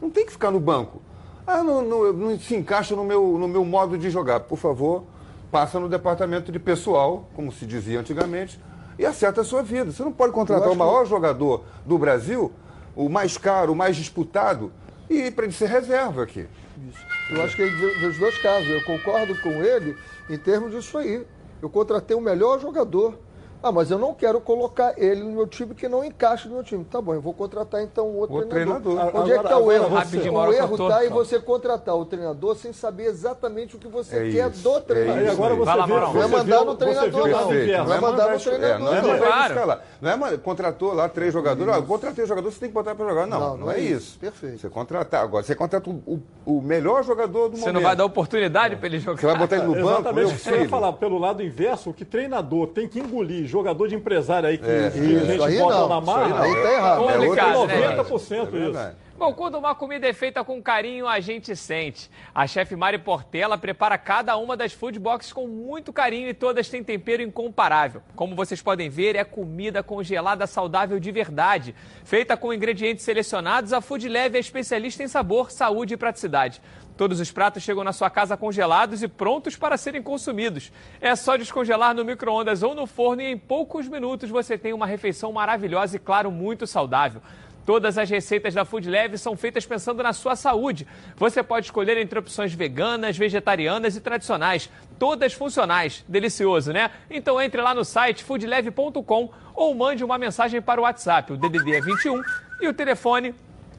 Não 0.00 0.10
tem 0.10 0.26
que 0.26 0.32
ficar 0.32 0.50
no 0.50 0.60
banco. 0.60 1.00
Ah, 1.46 1.62
não, 1.62 1.82
não, 1.82 2.12
não, 2.12 2.38
se 2.38 2.56
encaixa 2.56 2.96
no 2.96 3.04
meu, 3.04 3.38
no 3.38 3.46
meu 3.46 3.64
modo 3.64 3.98
de 3.98 4.10
jogar. 4.10 4.40
Por 4.40 4.56
favor, 4.56 5.04
passa 5.50 5.78
no 5.78 5.88
departamento 5.88 6.50
de 6.50 6.58
pessoal, 6.58 7.28
como 7.34 7.52
se 7.52 7.66
dizia 7.66 8.00
antigamente, 8.00 8.58
e 8.98 9.04
acerta 9.04 9.42
a 9.42 9.44
sua 9.44 9.62
vida. 9.62 9.92
Você 9.92 10.02
não 10.02 10.12
pode 10.12 10.32
contratar 10.32 10.70
o 10.70 10.76
maior 10.76 11.02
que... 11.02 11.10
jogador 11.10 11.64
do 11.84 11.98
Brasil 11.98 12.52
o 12.96 13.08
mais 13.08 13.36
caro, 13.36 13.72
o 13.72 13.76
mais 13.76 13.96
disputado, 13.96 14.72
e 15.08 15.30
para 15.30 15.44
ele 15.44 15.52
ser 15.52 15.68
reserva 15.68 16.22
aqui. 16.22 16.46
Isso. 16.88 17.06
Eu 17.30 17.42
acho 17.42 17.56
que 17.56 17.62
é 17.62 17.70
dos 18.00 18.18
dois 18.18 18.36
casos, 18.38 18.68
eu 18.68 18.82
concordo 18.84 19.34
com 19.40 19.62
ele 19.62 19.96
em 20.28 20.38
termos 20.38 20.72
disso 20.72 20.96
aí. 20.98 21.26
Eu 21.62 21.70
contratei 21.70 22.16
o 22.16 22.20
melhor 22.20 22.60
jogador 22.60 23.18
ah, 23.64 23.72
mas 23.72 23.90
eu 23.90 23.98
não 23.98 24.12
quero 24.12 24.42
colocar 24.42 24.92
ele 24.98 25.22
no 25.22 25.30
meu 25.30 25.46
time 25.46 25.74
que 25.74 25.88
não 25.88 26.04
encaixa 26.04 26.46
no 26.50 26.56
meu 26.56 26.62
time. 26.62 26.84
Tá 26.84 27.00
bom, 27.00 27.14
eu 27.14 27.20
vou 27.22 27.32
contratar 27.32 27.82
então 27.82 28.08
outro, 28.14 28.36
outro 28.36 28.50
treinador. 28.50 28.94
treinador. 28.94 29.22
Onde 29.22 29.32
agora, 29.32 29.34
é 29.34 29.38
que 29.38 29.44
está 29.46 29.58
o 29.58 29.72
erro? 29.72 29.88
Você, 29.88 30.28
o 30.28 30.52
erro 30.52 30.74
está 30.74 31.06
em 31.06 31.08
você 31.08 31.40
contratar 31.40 31.96
o 31.96 32.04
treinador 32.04 32.56
sem 32.56 32.74
saber 32.74 33.04
exatamente 33.04 33.74
o 33.74 33.78
que 33.78 33.88
você 33.88 34.16
é 34.16 34.30
quer 34.30 34.50
isso, 34.50 34.62
do 34.62 34.80
treinador. 34.82 35.22
É 35.22 35.24
e 35.24 35.28
agora 35.30 35.54
você 35.54 35.72
vê, 35.72 35.86
não 35.86 36.22
é 36.22 36.26
mandar 36.26 36.64
no 36.66 36.74
treinador, 36.74 37.28
não. 37.28 37.48
Não 37.86 37.94
é 37.94 38.00
mandar 38.00 38.32
no 38.32 38.38
treinador, 38.38 38.78
não. 38.80 39.02
Não 39.02 39.14
é 39.14 39.18
claro. 39.18 39.80
Não 40.02 40.26
é 40.26 40.36
contratou 40.36 40.92
lá 40.92 41.08
três 41.08 41.32
jogadores. 41.32 41.74
Ah, 41.74 41.80
contratei 41.80 42.22
o 42.22 42.26
jogador, 42.26 42.52
você 42.52 42.60
tem 42.60 42.68
que 42.68 42.74
botar 42.74 42.94
para 42.94 43.08
jogar. 43.08 43.26
Não, 43.26 43.40
não, 43.40 43.56
não 43.56 43.70
é, 43.70 43.78
é 43.78 43.80
isso. 43.80 44.18
Perfeito. 44.18 44.58
Você 44.58 44.68
contratar. 44.68 45.24
Agora, 45.24 45.42
você 45.42 45.54
contrata 45.54 45.88
o, 45.88 46.20
o 46.44 46.60
melhor 46.60 47.02
jogador 47.02 47.48
do 47.48 47.52
momento. 47.52 47.64
Você 47.64 47.72
não 47.72 47.80
vai 47.80 47.96
dar 47.96 48.04
oportunidade 48.04 48.76
para 48.76 48.86
ele 48.88 48.98
jogar. 48.98 49.20
Você 49.20 49.26
vai 49.26 49.38
botar 49.38 49.56
ele 49.56 49.66
no 49.66 49.74
banco, 49.74 50.00
Exatamente. 50.00 50.38
Você 50.38 50.50
vai 50.50 50.68
falar 50.68 50.92
pelo 50.92 51.16
lado 51.16 51.42
inverso, 51.42 51.94
que 51.94 52.04
treinador 52.04 52.66
tem 52.66 52.86
que 52.86 53.00
engolir 53.00 53.53
jogador 53.54 53.86
de 53.86 53.94
empresário 53.94 54.48
aí 54.48 54.58
que, 54.58 54.68
é, 54.68 54.90
que 54.90 54.98
a 54.98 55.48
gente 55.48 55.60
bota 55.60 55.88
na 55.88 56.00
marra. 56.00 56.42
Aí, 56.42 56.54
tá 56.54 56.72
errado. 56.72 57.08
É, 57.08 57.14
é 57.14 57.96
90% 58.02 58.50
né? 58.50 58.68
isso. 58.68 58.78
É 58.78 58.94
Bom, 59.16 59.32
quando 59.32 59.56
uma 59.56 59.76
comida 59.76 60.08
é 60.08 60.12
feita 60.12 60.42
com 60.42 60.60
carinho, 60.60 61.06
a 61.06 61.20
gente 61.20 61.54
sente. 61.54 62.10
A 62.34 62.48
chefe 62.48 62.74
Mari 62.74 62.98
Portela 62.98 63.56
prepara 63.56 63.96
cada 63.96 64.36
uma 64.36 64.56
das 64.56 64.72
food 64.72 64.98
boxes 64.98 65.32
com 65.32 65.46
muito 65.46 65.92
carinho 65.92 66.28
e 66.28 66.34
todas 66.34 66.68
têm 66.68 66.82
tempero 66.82 67.22
incomparável. 67.22 68.02
Como 68.16 68.34
vocês 68.34 68.60
podem 68.60 68.90
ver, 68.90 69.14
é 69.14 69.22
comida 69.22 69.84
congelada 69.84 70.48
saudável 70.48 70.98
de 70.98 71.12
verdade. 71.12 71.76
Feita 72.02 72.36
com 72.36 72.52
ingredientes 72.52 73.04
selecionados, 73.04 73.72
a 73.72 73.80
Food 73.80 74.08
Leve 74.08 74.36
é 74.36 74.40
especialista 74.40 75.04
em 75.04 75.08
sabor, 75.08 75.52
saúde 75.52 75.94
e 75.94 75.96
praticidade. 75.96 76.60
Todos 76.96 77.18
os 77.18 77.32
pratos 77.32 77.62
chegam 77.62 77.82
na 77.82 77.92
sua 77.92 78.08
casa 78.08 78.36
congelados 78.36 79.02
e 79.02 79.08
prontos 79.08 79.56
para 79.56 79.76
serem 79.76 80.00
consumidos. 80.00 80.70
É 81.00 81.16
só 81.16 81.36
descongelar 81.36 81.92
no 81.94 82.04
micro-ondas 82.04 82.62
ou 82.62 82.74
no 82.74 82.86
forno 82.86 83.22
e 83.22 83.32
em 83.32 83.36
poucos 83.36 83.88
minutos 83.88 84.30
você 84.30 84.56
tem 84.56 84.72
uma 84.72 84.86
refeição 84.86 85.32
maravilhosa 85.32 85.96
e, 85.96 85.98
claro, 85.98 86.30
muito 86.30 86.66
saudável. 86.66 87.20
Todas 87.66 87.96
as 87.96 88.10
receitas 88.10 88.52
da 88.52 88.64
Food 88.64 88.88
são 89.16 89.36
feitas 89.36 89.64
pensando 89.64 90.02
na 90.02 90.12
sua 90.12 90.36
saúde. 90.36 90.86
Você 91.16 91.42
pode 91.42 91.66
escolher 91.66 91.96
entre 91.96 92.18
opções 92.18 92.52
veganas, 92.52 93.16
vegetarianas 93.16 93.96
e 93.96 94.00
tradicionais. 94.00 94.70
Todas 94.98 95.32
funcionais. 95.32 96.04
Delicioso, 96.06 96.72
né? 96.72 96.90
Então 97.10 97.40
entre 97.40 97.60
lá 97.60 97.74
no 97.74 97.84
site 97.84 98.22
foodleve.com 98.22 99.30
ou 99.54 99.74
mande 99.74 100.04
uma 100.04 100.18
mensagem 100.18 100.60
para 100.60 100.80
o 100.80 100.84
WhatsApp. 100.84 101.32
O 101.32 101.36
DDD 101.36 101.76
é 101.76 101.80
21 101.80 102.22
e 102.60 102.68
o 102.68 102.74
telefone 102.74 103.34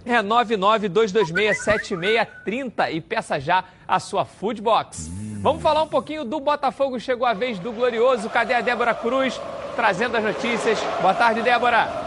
é 0.05 0.21
992267630 0.21 2.93
e 2.93 3.01
peça 3.01 3.39
já 3.39 3.63
a 3.87 3.99
sua 3.99 4.25
Food 4.25 4.61
Box. 4.61 5.09
Vamos 5.41 5.61
falar 5.61 5.83
um 5.83 5.87
pouquinho 5.87 6.23
do 6.23 6.39
Botafogo. 6.39 6.99
Chegou 6.99 7.27
a 7.27 7.33
vez 7.33 7.59
do 7.59 7.71
Glorioso. 7.71 8.29
Cadê 8.29 8.53
a 8.53 8.61
Débora 8.61 8.93
Cruz? 8.93 9.39
Trazendo 9.75 10.17
as 10.17 10.23
notícias. 10.23 10.79
Boa 11.01 11.13
tarde, 11.13 11.41
Débora. 11.41 12.05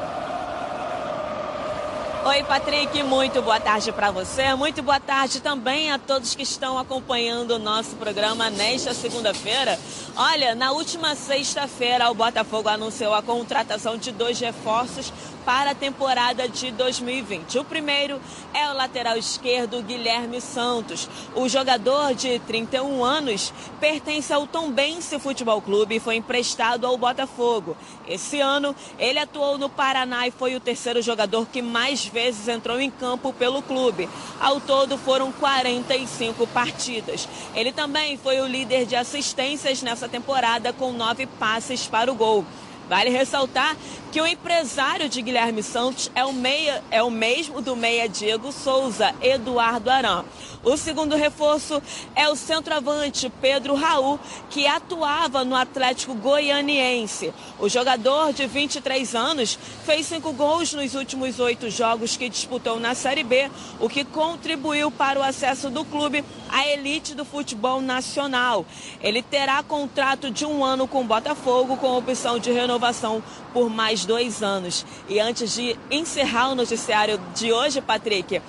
Oi, 2.24 2.42
Patrick, 2.42 3.02
muito 3.04 3.40
boa 3.40 3.58
tarde 3.58 3.90
para 3.90 4.10
você. 4.10 4.54
Muito 4.54 4.82
boa 4.82 5.00
tarde 5.00 5.40
também 5.40 5.90
a 5.90 5.98
todos 5.98 6.34
que 6.34 6.42
estão 6.42 6.76
acompanhando 6.76 7.52
o 7.52 7.58
nosso 7.58 7.96
programa 7.96 8.50
nesta 8.50 8.92
segunda-feira. 8.92 9.78
Olha, 10.14 10.54
na 10.54 10.72
última 10.72 11.14
sexta-feira, 11.14 12.10
o 12.10 12.14
Botafogo 12.14 12.68
anunciou 12.68 13.14
a 13.14 13.22
contratação 13.22 13.96
de 13.96 14.12
dois 14.12 14.38
reforços 14.40 15.10
para 15.48 15.70
a 15.70 15.74
temporada 15.74 16.46
de 16.46 16.70
2020. 16.72 17.58
O 17.58 17.64
primeiro 17.64 18.20
é 18.52 18.68
o 18.68 18.74
lateral 18.74 19.16
esquerdo 19.16 19.82
Guilherme 19.82 20.42
Santos. 20.42 21.08
O 21.34 21.48
jogador 21.48 22.14
de 22.14 22.38
31 22.40 23.02
anos 23.02 23.50
pertence 23.80 24.30
ao 24.30 24.46
Tombense 24.46 25.18
Futebol 25.18 25.62
Clube 25.62 25.96
e 25.96 26.00
foi 26.00 26.16
emprestado 26.16 26.86
ao 26.86 26.98
Botafogo. 26.98 27.74
Esse 28.06 28.38
ano, 28.42 28.76
ele 28.98 29.18
atuou 29.18 29.56
no 29.56 29.70
Paraná 29.70 30.28
e 30.28 30.30
foi 30.30 30.54
o 30.54 30.60
terceiro 30.60 31.00
jogador 31.00 31.46
que 31.46 31.62
mais 31.62 32.04
vezes 32.04 32.46
entrou 32.46 32.78
em 32.78 32.90
campo 32.90 33.32
pelo 33.32 33.62
clube. 33.62 34.06
Ao 34.38 34.60
todo, 34.60 34.98
foram 34.98 35.32
45 35.32 36.46
partidas. 36.48 37.26
Ele 37.54 37.72
também 37.72 38.18
foi 38.18 38.38
o 38.42 38.46
líder 38.46 38.84
de 38.84 38.96
assistências 38.96 39.80
nessa 39.80 40.10
temporada, 40.10 40.74
com 40.74 40.92
nove 40.92 41.24
passes 41.24 41.86
para 41.86 42.12
o 42.12 42.14
gol. 42.14 42.44
Vale 42.88 43.10
ressaltar 43.10 43.76
que 44.10 44.20
o 44.20 44.26
empresário 44.26 45.08
de 45.08 45.20
Guilherme 45.20 45.62
Santos 45.62 46.10
é 46.14 46.24
o, 46.24 46.32
meia, 46.32 46.82
é 46.90 47.02
o 47.02 47.10
mesmo 47.10 47.60
do 47.60 47.76
meia 47.76 48.08
Diego 48.08 48.50
Souza, 48.52 49.14
Eduardo 49.20 49.90
Arão. 49.90 50.24
O 50.64 50.76
segundo 50.76 51.14
reforço 51.14 51.80
é 52.16 52.28
o 52.28 52.34
centroavante 52.34 53.30
Pedro 53.40 53.74
Raul, 53.74 54.18
que 54.50 54.66
atuava 54.66 55.44
no 55.44 55.54
Atlético 55.54 56.14
Goianiense. 56.14 57.32
O 57.58 57.68
jogador 57.68 58.32
de 58.32 58.46
23 58.46 59.14
anos 59.14 59.58
fez 59.84 60.06
cinco 60.06 60.32
gols 60.32 60.72
nos 60.72 60.94
últimos 60.94 61.38
oito 61.38 61.70
jogos 61.70 62.16
que 62.16 62.28
disputou 62.28 62.80
na 62.80 62.94
Série 62.94 63.22
B, 63.22 63.50
o 63.78 63.88
que 63.88 64.04
contribuiu 64.04 64.90
para 64.90 65.20
o 65.20 65.22
acesso 65.22 65.70
do 65.70 65.84
clube 65.84 66.24
à 66.48 66.66
elite 66.66 67.14
do 67.14 67.24
futebol 67.24 67.80
nacional. 67.80 68.64
Ele 69.00 69.22
terá 69.22 69.62
contrato 69.62 70.30
de 70.30 70.44
um 70.44 70.64
ano 70.64 70.88
com 70.88 71.02
o 71.02 71.04
Botafogo, 71.04 71.76
com 71.76 71.96
opção 71.96 72.38
de 72.38 72.50
renovação 72.50 73.22
por 73.52 73.70
mais 73.70 73.97
dois 74.04 74.42
anos. 74.42 74.84
E 75.08 75.20
antes 75.20 75.54
de 75.54 75.76
encerrar 75.90 76.50
o 76.50 76.54
noticiário 76.54 77.20
de 77.34 77.52
hoje, 77.52 77.80
Patrick, 77.80 78.40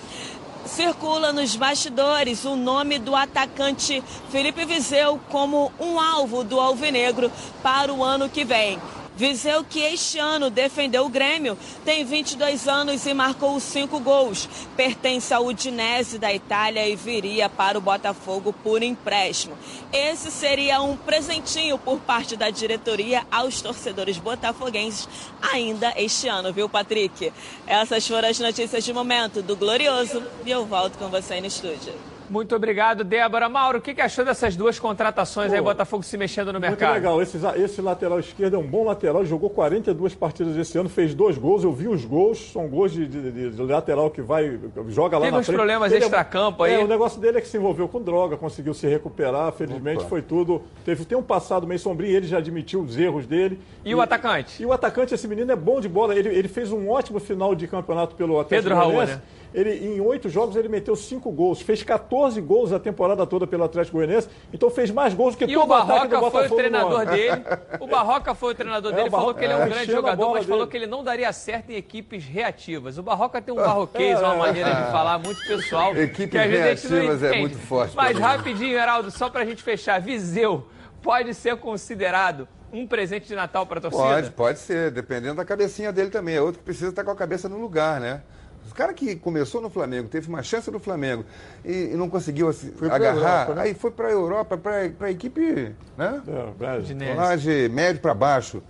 circula 0.66 1.34
nos 1.34 1.56
bastidores 1.56 2.46
o 2.46 2.56
nome 2.56 3.00
do 3.00 3.16
atacante 3.16 4.04
Felipe 4.30 4.66
Vizeu 4.66 5.20
como 5.30 5.72
um 5.80 6.00
alvo 6.00 6.44
do 6.44 6.60
Alvinegro 6.60 7.32
para 7.64 7.94
o 7.94 8.04
ano 8.04 8.30
que 8.30 8.44
vem. 8.44 8.80
Viseu, 9.20 9.66
que 9.66 9.82
este 9.82 10.18
ano 10.18 10.50
defendeu 10.50 11.06
o 11.06 11.10
Grêmio, 11.10 11.58
tem 11.84 12.06
22 12.06 12.70
anos 12.70 13.06
e 13.06 13.14
marcou 13.14 13.60
cinco 13.60 14.00
gols. 14.00 14.48
Pertence 14.78 15.34
ao 15.34 15.46
Udinese 15.46 16.18
da 16.18 16.34
Itália 16.34 16.88
e 16.88 16.96
viria 16.96 17.50
para 17.50 17.78
o 17.78 17.82
Botafogo 17.82 18.56
por 18.64 18.82
empréstimo. 18.82 19.58
Esse 19.92 20.32
seria 20.32 20.82
um 20.82 20.96
presentinho 20.96 21.78
por 21.78 22.00
parte 22.00 22.38
da 22.38 22.50
diretoria 22.50 23.28
aos 23.30 23.62
torcedores 23.62 24.18
botafoguenses 24.18 25.10
ainda 25.42 25.94
este 25.98 26.30
ano, 26.30 26.54
viu, 26.54 26.70
Patrick? 26.70 27.34
Essas 27.68 28.08
foram 28.08 28.30
as 28.30 28.40
notícias 28.40 28.86
de 28.86 28.94
momento 28.94 29.42
do 29.42 29.54
Glorioso 29.58 30.24
e 30.46 30.50
eu 30.50 30.66
volto 30.66 30.98
com 30.98 31.10
você 31.10 31.34
aí 31.34 31.42
no 31.42 31.48
estúdio. 31.48 32.19
Muito 32.30 32.56
obrigado, 32.56 33.04
Débora. 33.04 33.50
Mauro, 33.50 33.80
o 33.80 33.82
que, 33.82 33.94
que 33.94 34.02
achou 34.02 34.24
dessas 34.24 34.56
duas 34.56 34.80
contratações 34.80 35.50
Pô, 35.50 35.56
aí, 35.56 35.62
Botafogo 35.62 36.04
se 36.04 36.18
mexendo 36.18 36.54
no 36.54 36.60
mercado? 36.60 36.92
Muito 36.92 37.04
legal. 37.04 37.22
Esse, 37.22 37.38
esse, 37.58 37.82
lateral 37.82 38.20
esquerdo 38.20 38.56
é 38.56 38.60
um 38.60 38.68
bom 38.68 38.86
lateral, 38.86 39.26
jogou 39.26 39.50
42 39.50 40.14
partidas 40.14 40.56
esse 40.56 40.78
ano, 40.78 40.88
fez 40.88 41.16
dois 41.16 41.38
gols. 41.38 41.64
Eu 41.64 41.74
vi 41.74 41.88
os 41.88 42.06
gols, 42.06 42.52
são 42.52 42.68
gols 42.68 42.92
de, 42.92 43.08
de, 43.08 43.50
de 43.50 43.62
lateral 43.64 44.12
que 44.12 44.22
vai, 44.22 44.60
joga 44.90 45.18
lá 45.18 45.26
Teve 45.26 45.36
na 45.36 45.42
uns 45.42 45.48
problemas 45.48 45.92
extra-campo 45.92 46.66
é, 46.66 46.76
aí. 46.76 46.82
É, 46.82 46.84
o 46.84 46.88
negócio 46.88 47.20
dele 47.20 47.40
é 47.40 47.42
que 47.42 47.48
se 47.48 47.58
envolveu 47.58 47.88
com 47.88 48.02
droga, 48.02 48.38
conseguiu 48.38 48.74
se 48.74 48.88
recuperar, 48.88 49.52
felizmente 49.54 50.00
Opa. 50.00 50.10
foi 50.10 50.22
tudo. 50.22 50.62
Teve, 50.86 51.06
tem 51.06 51.18
um 51.18 51.24
passado 51.24 51.66
meio 51.66 51.80
sombrio, 51.80 52.16
ele 52.16 52.28
já 52.28 52.38
admitiu 52.38 52.82
os 52.82 52.98
erros 52.98 53.26
dele. 53.26 53.60
E, 53.84 53.92
e, 53.92 53.96
o 53.96 54.02
atacante? 54.02 54.62
E 54.62 54.66
o 54.66 54.72
atacante, 54.72 55.14
esse 55.14 55.28
menino 55.28 55.52
é 55.52 55.56
bom 55.56 55.82
de 55.82 55.90
bola, 55.90 56.16
ele, 56.16 56.30
ele 56.30 56.48
fez 56.48 56.72
um 56.72 56.90
ótimo 56.90 57.20
final 57.20 57.56
de 57.56 57.68
campeonato 57.68 58.16
pelo 58.16 58.40
Atlético 58.40 58.70
Pedro 58.70 58.76
Raul, 58.76 59.06
né? 59.06 59.22
Ele, 59.54 59.72
em 59.72 60.00
oito 60.00 60.30
jogos, 60.30 60.56
ele 60.56 60.70
meteu 60.70 60.96
cinco 60.96 61.32
gols. 61.32 61.62
Fez 61.62 61.82
14 61.82 62.40
gols 62.42 62.72
a 62.72 62.80
temporada 62.80 63.26
toda 63.26 63.48
pelo 63.48 63.64
Atlético 63.64 63.98
Goianiense. 63.98 64.30
Então 64.54 64.70
fez 64.70 64.92
mais 64.92 65.14
gols 65.14 65.36
do 65.36 65.40
que 65.40 65.46
e 65.46 65.54
todo 65.54 65.64
o 65.64 65.68
Barroca 65.68 66.08
do 66.08 66.20
Botafogo 66.20 66.32
foi 66.32 66.48
o 66.48 66.56
treinador 66.56 67.06
dele. 67.06 67.44
O 67.80 67.88
Barroca 67.88 68.36
foi 68.36 68.52
o 68.54 68.56
treinador 68.56 68.92
é, 68.92 68.96
dele. 68.96 69.08
É, 69.08 69.12
falou 69.12 69.34
que 69.34 69.44
ele 69.44 69.54
é 69.54 69.56
um 69.56 69.64
é, 69.64 69.70
grande 69.70 69.92
jogador, 69.92 70.30
mas 70.32 70.42
dele. 70.42 70.52
falou 70.52 70.68
que 70.68 70.78
ele 70.78 70.88
não 70.88 71.04
daria 71.04 71.34
certo 71.34 71.72
em 71.72 71.76
equipes 71.76 72.24
reativas. 72.26 72.98
O 72.98 73.04
Barroca 73.04 73.42
tem 73.42 73.54
um 73.54 73.58
barroquês, 73.58 74.20
uma 74.20 74.36
maneira 74.36 74.70
de 74.70 74.92
falar 74.92 75.18
muito 75.18 75.42
pessoal. 75.46 75.96
Equipes 75.98 76.42
reativas 76.42 77.24
é 77.24 77.40
muito 77.40 77.58
forte. 77.58 77.96
Mas 77.96 78.18
rapidinho, 78.18 78.78
Heraldo, 78.78 79.10
só 79.12 79.30
pra 79.30 79.46
gente 79.46 79.64
fechar. 79.64 80.00
Viseu 80.00 80.68
pode 81.02 81.34
ser 81.34 81.56
considerado 81.58 82.48
um 82.72 82.86
presente 82.86 83.28
de 83.28 83.36
Natal 83.36 83.66
para 83.66 83.80
a 83.80 83.82
torcida? 83.82 84.04
Pode, 84.04 84.32
pode 84.32 84.60
ser, 84.60 84.92
dependendo 84.92 85.36
da 85.36 85.46
cabecinha 85.46 85.92
dele 85.92 86.10
também. 86.10 86.36
É 86.36 86.42
outro 86.42 86.60
que 86.60 86.66
precisa 86.66 86.90
estar 86.90 87.04
com 87.04 87.12
a 87.12 87.16
cabeça 87.16 87.50
no 87.50 87.58
lugar, 87.58 88.00
né? 88.00 88.22
O 88.70 88.76
cara 88.80 88.94
que 88.94 89.16
começou 89.16 89.62
no 89.62 89.70
Flamengo, 89.70 90.08
teve 90.08 90.30
uma 90.30 90.42
chance 90.42 90.72
no 90.72 90.80
Flamengo 90.80 91.26
e, 91.66 91.92
e 91.92 91.96
não 91.96 92.10
conseguiu 92.10 92.48
assim, 92.48 92.74
agarrar, 92.90 93.42
Europa, 93.42 93.56
né? 93.56 93.62
aí 93.64 93.74
foi 93.74 93.92
para 93.92 94.08
a 94.08 94.12
Europa, 94.12 94.58
para 94.58 95.08
a 95.08 95.12
equipe, 95.12 95.74
né? 95.98 96.22
É, 96.28 96.80
de 96.80 97.14
lá 97.14 97.36
de 97.36 97.70
médio 97.70 98.02
para 98.02 98.14
baixo. 98.14 98.64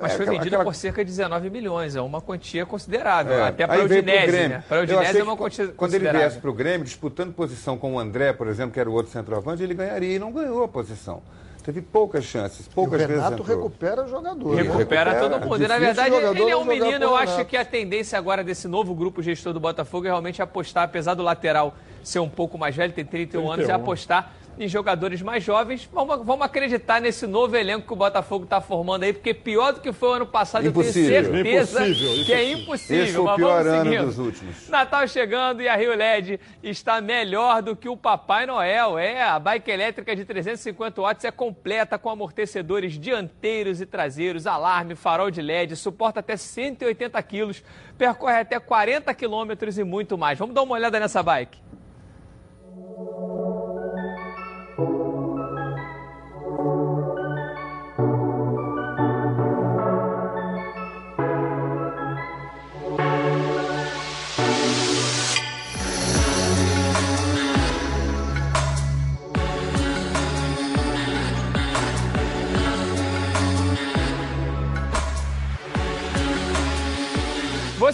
Mas 0.00 0.12
é, 0.12 0.16
foi 0.16 0.26
vendida 0.26 0.56
aquela... 0.56 0.64
por 0.64 0.74
cerca 0.74 1.04
de 1.04 1.10
19 1.10 1.48
milhões, 1.50 1.94
é 1.94 2.00
uma 2.00 2.20
quantia 2.20 2.66
considerável, 2.66 3.34
é. 3.34 3.48
até 3.48 3.66
para 3.66 3.82
o 3.82 3.84
Udinese. 3.84 4.48
Né? 4.48 4.64
Para 4.68 4.80
o 4.80 4.82
Udinese 4.82 5.18
é 5.18 5.22
uma 5.22 5.36
quantia 5.36 5.68
Quando 5.68 5.94
ele 5.94 6.10
viesse 6.10 6.38
para 6.38 6.50
o 6.50 6.52
Grêmio, 6.52 6.84
disputando 6.84 7.32
posição 7.32 7.78
com 7.78 7.94
o 7.94 7.98
André, 8.00 8.32
por 8.32 8.48
exemplo, 8.48 8.72
que 8.72 8.80
era 8.80 8.90
o 8.90 8.92
outro 8.92 9.12
centroavante, 9.12 9.62
ele 9.62 9.74
ganharia 9.74 10.16
e 10.16 10.18
não 10.18 10.32
ganhou 10.32 10.64
a 10.64 10.68
posição. 10.68 11.22
Teve 11.64 11.80
poucas 11.80 12.24
chances, 12.24 12.66
poucas 12.66 13.00
e 13.00 13.04
o 13.04 13.08
Renato 13.08 13.30
vezes. 13.30 13.48
Renato 13.48 13.62
recupera 13.62 14.06
jogador. 14.08 14.54
Recupera, 14.54 14.78
recupera 14.78 15.20
todo 15.20 15.40
mundo. 15.40 15.62
E, 15.62 15.68
na 15.68 15.78
verdade, 15.78 16.14
ele 16.14 16.50
é 16.50 16.56
um 16.56 16.64
menino. 16.64 17.04
Eu 17.04 17.16
acho 17.16 17.44
que 17.44 17.56
a 17.56 17.64
tendência 17.64 18.18
agora 18.18 18.42
desse 18.42 18.66
novo 18.66 18.94
grupo 18.94 19.22
gestor 19.22 19.52
do 19.52 19.60
Botafogo 19.60 20.06
é 20.06 20.10
realmente 20.10 20.42
apostar, 20.42 20.84
apesar 20.84 21.14
do 21.14 21.22
lateral 21.22 21.74
ser 22.02 22.18
um 22.18 22.28
pouco 22.28 22.58
mais 22.58 22.74
velho, 22.74 22.92
tem 22.92 23.04
31, 23.04 23.42
31. 23.42 23.52
anos, 23.52 23.68
é 23.68 23.72
apostar 23.72 24.32
em 24.58 24.68
jogadores 24.68 25.22
mais 25.22 25.42
jovens. 25.42 25.88
Vamos, 25.92 26.24
vamos 26.24 26.44
acreditar 26.44 27.00
nesse 27.00 27.26
novo 27.26 27.56
elenco 27.56 27.86
que 27.86 27.92
o 27.92 27.96
Botafogo 27.96 28.44
está 28.44 28.60
formando 28.60 29.04
aí, 29.04 29.12
porque 29.12 29.32
pior 29.32 29.72
do 29.72 29.80
que 29.80 29.92
foi 29.92 30.08
o 30.10 30.12
ano 30.12 30.26
passado, 30.26 30.66
impossível. 30.66 31.16
eu 31.16 31.42
tenho 31.42 31.66
certeza 31.66 31.86
impossível, 31.86 32.24
que 32.24 32.32
é 32.32 32.52
impossível. 32.52 33.04
Esse 33.04 33.12
foi 33.14 33.24
o 33.24 33.34
pior 33.36 33.66
ano 33.66 34.06
dos 34.06 34.18
últimos. 34.18 34.68
Natal 34.68 35.06
chegando 35.08 35.62
e 35.62 35.68
a 35.68 35.76
Rio 35.76 35.94
LED 35.96 36.40
está 36.62 37.00
melhor 37.00 37.62
do 37.62 37.74
que 37.74 37.88
o 37.88 37.96
Papai 37.96 38.46
Noel. 38.46 38.98
É, 38.98 39.22
a 39.22 39.38
bike 39.38 39.70
elétrica 39.70 40.14
de 40.14 40.24
350 40.24 41.00
watts 41.00 41.24
é 41.24 41.30
completa 41.30 41.98
com 41.98 42.10
amortecedores 42.10 42.98
dianteiros 42.98 43.80
e 43.80 43.86
traseiros, 43.86 44.46
alarme, 44.46 44.94
farol 44.94 45.30
de 45.30 45.40
LED, 45.40 45.76
suporta 45.76 46.20
até 46.20 46.36
180 46.36 47.22
quilos, 47.22 47.62
percorre 47.96 48.40
até 48.40 48.58
40 48.60 49.12
quilômetros 49.14 49.78
e 49.78 49.84
muito 49.84 50.18
mais. 50.18 50.38
Vamos 50.38 50.54
dar 50.54 50.62
uma 50.62 50.74
olhada 50.74 50.98
nessa 51.00 51.22
bike. 51.22 51.58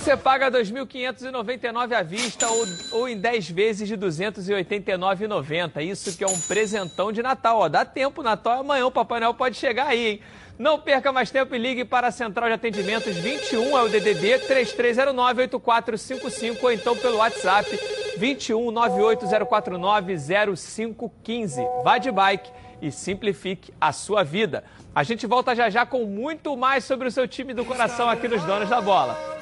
Você 0.09 0.17
paga 0.17 0.51
2.599 0.51 1.93
à 1.93 2.03
vista 2.03 2.49
ou, 2.49 2.67
ou 2.93 3.09
em 3.11 3.19
10 3.19 3.51
vezes 3.51 3.87
de 3.87 3.95
289,90. 3.95 5.83
Isso 5.83 6.17
que 6.17 6.25
é 6.25 6.27
um 6.27 6.41
presentão 6.41 7.13
de 7.13 7.23
Natal. 7.23 7.59
Ó, 7.59 7.69
dá 7.69 7.85
tempo, 7.85 8.23
Natal 8.23 8.55
é 8.55 8.61
amanhã, 8.61 8.87
o 8.87 8.91
Papai 8.91 9.21
Noel 9.21 9.35
pode 9.35 9.59
chegar 9.59 9.89
aí, 9.89 10.07
hein? 10.07 10.21
Não 10.59 10.79
perca 10.79 11.13
mais 11.13 11.31
tempo 11.31 11.55
e 11.55 11.59
ligue 11.59 11.85
para 11.85 12.07
a 12.07 12.11
Central 12.11 12.49
de 12.49 12.55
Atendimentos 12.55 13.15
21 13.17 13.77
é 13.77 13.83
o 13.83 13.89
DDD 13.91 14.39
3309 14.47 15.43
8455 15.43 16.65
ou 16.65 16.73
então 16.73 16.97
pelo 16.97 17.19
WhatsApp 17.19 17.69
21 18.17 18.71
98049 18.71 20.17
0515. 20.57 21.61
Vá 21.85 21.99
de 21.99 22.11
bike 22.11 22.51
e 22.81 22.91
simplifique 22.91 23.75
a 23.79 23.93
sua 23.93 24.25
vida. 24.25 24.65
A 24.95 25.03
gente 25.03 25.27
volta 25.27 25.55
já 25.55 25.69
já 25.69 25.85
com 25.85 26.07
muito 26.07 26.57
mais 26.57 26.83
sobre 26.85 27.09
o 27.09 27.11
seu 27.11 27.29
time 27.29 27.53
do 27.53 27.63
coração 27.63 28.09
aqui 28.09 28.27
nos 28.27 28.43
Donos 28.45 28.71
da 28.71 28.81
Bola. 28.81 29.38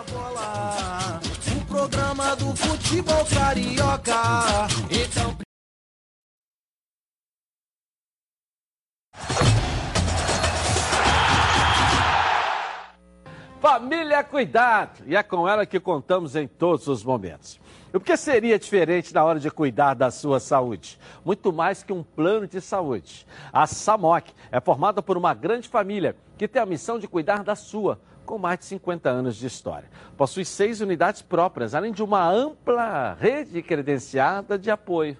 O 0.00 1.64
programa 1.66 2.34
do 2.36 2.56
futebol 2.56 3.22
carioca. 3.26 4.16
Então 4.90 5.36
Família 13.60 14.24
Cuidado! 14.24 15.02
E 15.06 15.14
é 15.14 15.22
com 15.22 15.46
ela 15.46 15.66
que 15.66 15.78
contamos 15.78 16.34
em 16.34 16.48
todos 16.48 16.88
os 16.88 17.04
momentos. 17.04 17.60
O 17.92 18.00
que 18.00 18.16
seria 18.16 18.58
diferente 18.58 19.12
na 19.12 19.22
hora 19.22 19.38
de 19.38 19.50
cuidar 19.50 19.92
da 19.92 20.10
sua 20.10 20.40
saúde? 20.40 20.98
Muito 21.22 21.52
mais 21.52 21.82
que 21.82 21.92
um 21.92 22.02
plano 22.02 22.46
de 22.46 22.58
saúde. 22.58 23.26
A 23.52 23.66
SAMOC 23.66 24.32
é 24.50 24.60
formada 24.60 25.02
por 25.02 25.18
uma 25.18 25.34
grande 25.34 25.68
família 25.68 26.16
que 26.38 26.48
tem 26.48 26.62
a 26.62 26.64
missão 26.64 26.98
de 26.98 27.06
cuidar 27.06 27.44
da 27.44 27.54
sua, 27.54 28.00
com 28.30 28.38
mais 28.38 28.60
de 28.60 28.64
50 28.66 29.10
anos 29.10 29.34
de 29.34 29.44
história. 29.44 29.90
Possui 30.16 30.44
seis 30.44 30.80
unidades 30.80 31.20
próprias, 31.20 31.74
além 31.74 31.90
de 31.90 32.00
uma 32.00 32.30
ampla 32.30 33.16
rede 33.18 33.60
credenciada 33.60 34.56
de 34.56 34.70
apoio. 34.70 35.16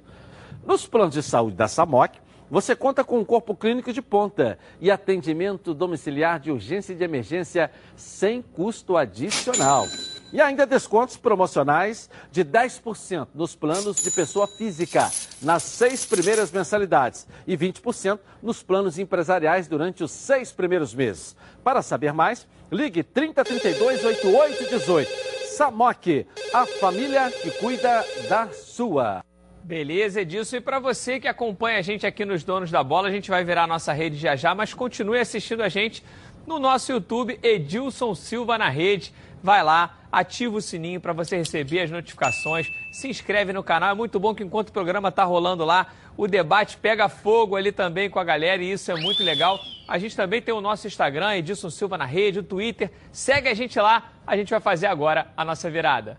Nos 0.65 0.87
planos 0.87 1.15
de 1.15 1.23
saúde 1.23 1.57
da 1.57 1.67
SAMOC, 1.67 2.21
você 2.49 2.77
conta 2.77 3.03
com 3.03 3.19
um 3.19 3.25
corpo 3.25 3.53
clínico 3.57 3.93
de 3.93 4.01
ponta 4.01 4.61
e 4.81 4.93
atendimento 4.93 5.75
domiciliar 5.75 6.39
de 6.39 6.53
urgência 6.53 6.93
e 6.93 6.97
de 6.97 7.03
emergência 7.03 7.73
sem 7.97 8.41
custo 8.41 8.97
adicional. 8.97 9.87
E 10.33 10.41
ainda 10.41 10.67
descontos 10.67 11.17
promocionais 11.17 12.09
de 12.31 12.45
10% 12.45 13.29
nos 13.35 13.55
planos 13.55 14.03
de 14.03 14.11
pessoa 14.11 14.47
física 14.47 15.11
nas 15.43 15.63
seis 15.63 16.05
primeiras 16.05 16.53
mensalidades 16.53 17.27
e 17.47 17.57
20% 17.57 18.19
nos 18.43 18.63
planos 18.63 18.99
empresariais 18.99 19.67
durante 19.67 20.05
os 20.05 20.13
seis 20.13 20.53
primeiros 20.53 20.95
meses. 20.95 21.35
Para 21.65 21.83
saber 21.83 22.13
mais, 22.13 22.47
ligue 22.71 23.03
3032 23.03 24.05
8818. 24.05 25.31
Samok, 25.57 26.27
a 26.55 26.65
família 26.65 27.31
que 27.31 27.51
cuida 27.51 28.05
da 28.29 28.49
sua. 28.49 29.23
Beleza, 29.63 30.23
Edilson. 30.23 30.57
E 30.57 30.61
para 30.61 30.79
você 30.79 31.21
que 31.21 31.29
acompanha 31.29 31.79
a 31.79 31.83
gente 31.83 32.07
aqui 32.07 32.25
nos 32.25 32.43
Donos 32.43 32.71
da 32.71 32.83
Bola, 32.83 33.09
a 33.09 33.11
gente 33.11 33.31
vai 33.31 33.45
virar 33.45 33.65
a 33.65 33.67
nossa 33.67 33.93
rede 33.93 34.17
já 34.17 34.35
já, 34.37 34.55
mas 34.55 34.73
continue 34.73 35.19
assistindo 35.19 35.63
a 35.63 35.69
gente 35.69 36.03
no 36.47 36.59
nosso 36.59 36.91
YouTube, 36.91 37.39
Edilson 37.43 38.15
Silva 38.15 38.59
na 38.59 38.69
Rede. 38.69 39.13
Vai 39.43 39.63
lá, 39.63 39.99
ativa 40.13 40.57
o 40.57 40.61
sininho 40.61 41.01
para 41.01 41.13
você 41.13 41.37
receber 41.37 41.81
as 41.81 41.91
notificações, 41.91 42.71
se 42.93 43.09
inscreve 43.09 43.53
no 43.53 43.63
canal. 43.63 43.91
É 43.91 43.95
muito 43.95 44.21
bom 44.21 44.35
que 44.35 44.43
enquanto 44.43 44.69
o 44.69 44.73
programa 44.73 45.09
está 45.09 45.25
rolando 45.25 45.65
lá, 45.65 45.87
o 46.17 46.27
debate 46.27 46.77
pega 46.77 47.09
fogo 47.09 47.57
ali 47.57 47.73
também 47.73 48.11
com 48.11 48.19
a 48.19 48.25
galera 48.25 48.63
e 48.63 48.73
isso 48.73 48.91
é 48.93 48.97
muito 48.97 49.23
legal. 49.23 49.59
A 49.89 49.99
gente 49.99 50.15
também 50.15 50.43
tem 50.43 50.55
o 50.55 50.61
nosso 50.61 50.87
Instagram, 50.87 51.37
Edilson 51.37 51.71
Silva 51.71 51.97
na 51.97 52.05
Rede, 52.05 52.41
o 52.41 52.43
Twitter. 52.43 52.91
Segue 53.11 53.49
a 53.49 53.55
gente 53.55 53.79
lá, 53.81 54.13
a 54.27 54.37
gente 54.37 54.51
vai 54.51 54.61
fazer 54.61 54.87
agora 54.87 55.29
a 55.37 55.45
nossa 55.45 55.71
virada. 55.71 56.19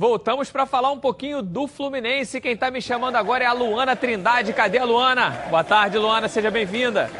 Voltamos 0.00 0.50
para 0.50 0.64
falar 0.64 0.90
um 0.92 0.98
pouquinho 0.98 1.42
do 1.42 1.66
Fluminense. 1.66 2.40
Quem 2.40 2.52
está 2.52 2.70
me 2.70 2.80
chamando 2.80 3.16
agora 3.16 3.44
é 3.44 3.46
a 3.46 3.52
Luana 3.52 3.94
Trindade. 3.94 4.54
Cadê 4.54 4.78
a 4.78 4.84
Luana? 4.84 5.28
Boa 5.50 5.62
tarde, 5.62 5.98
Luana. 5.98 6.26
Seja 6.26 6.50
bem-vinda. 6.50 7.10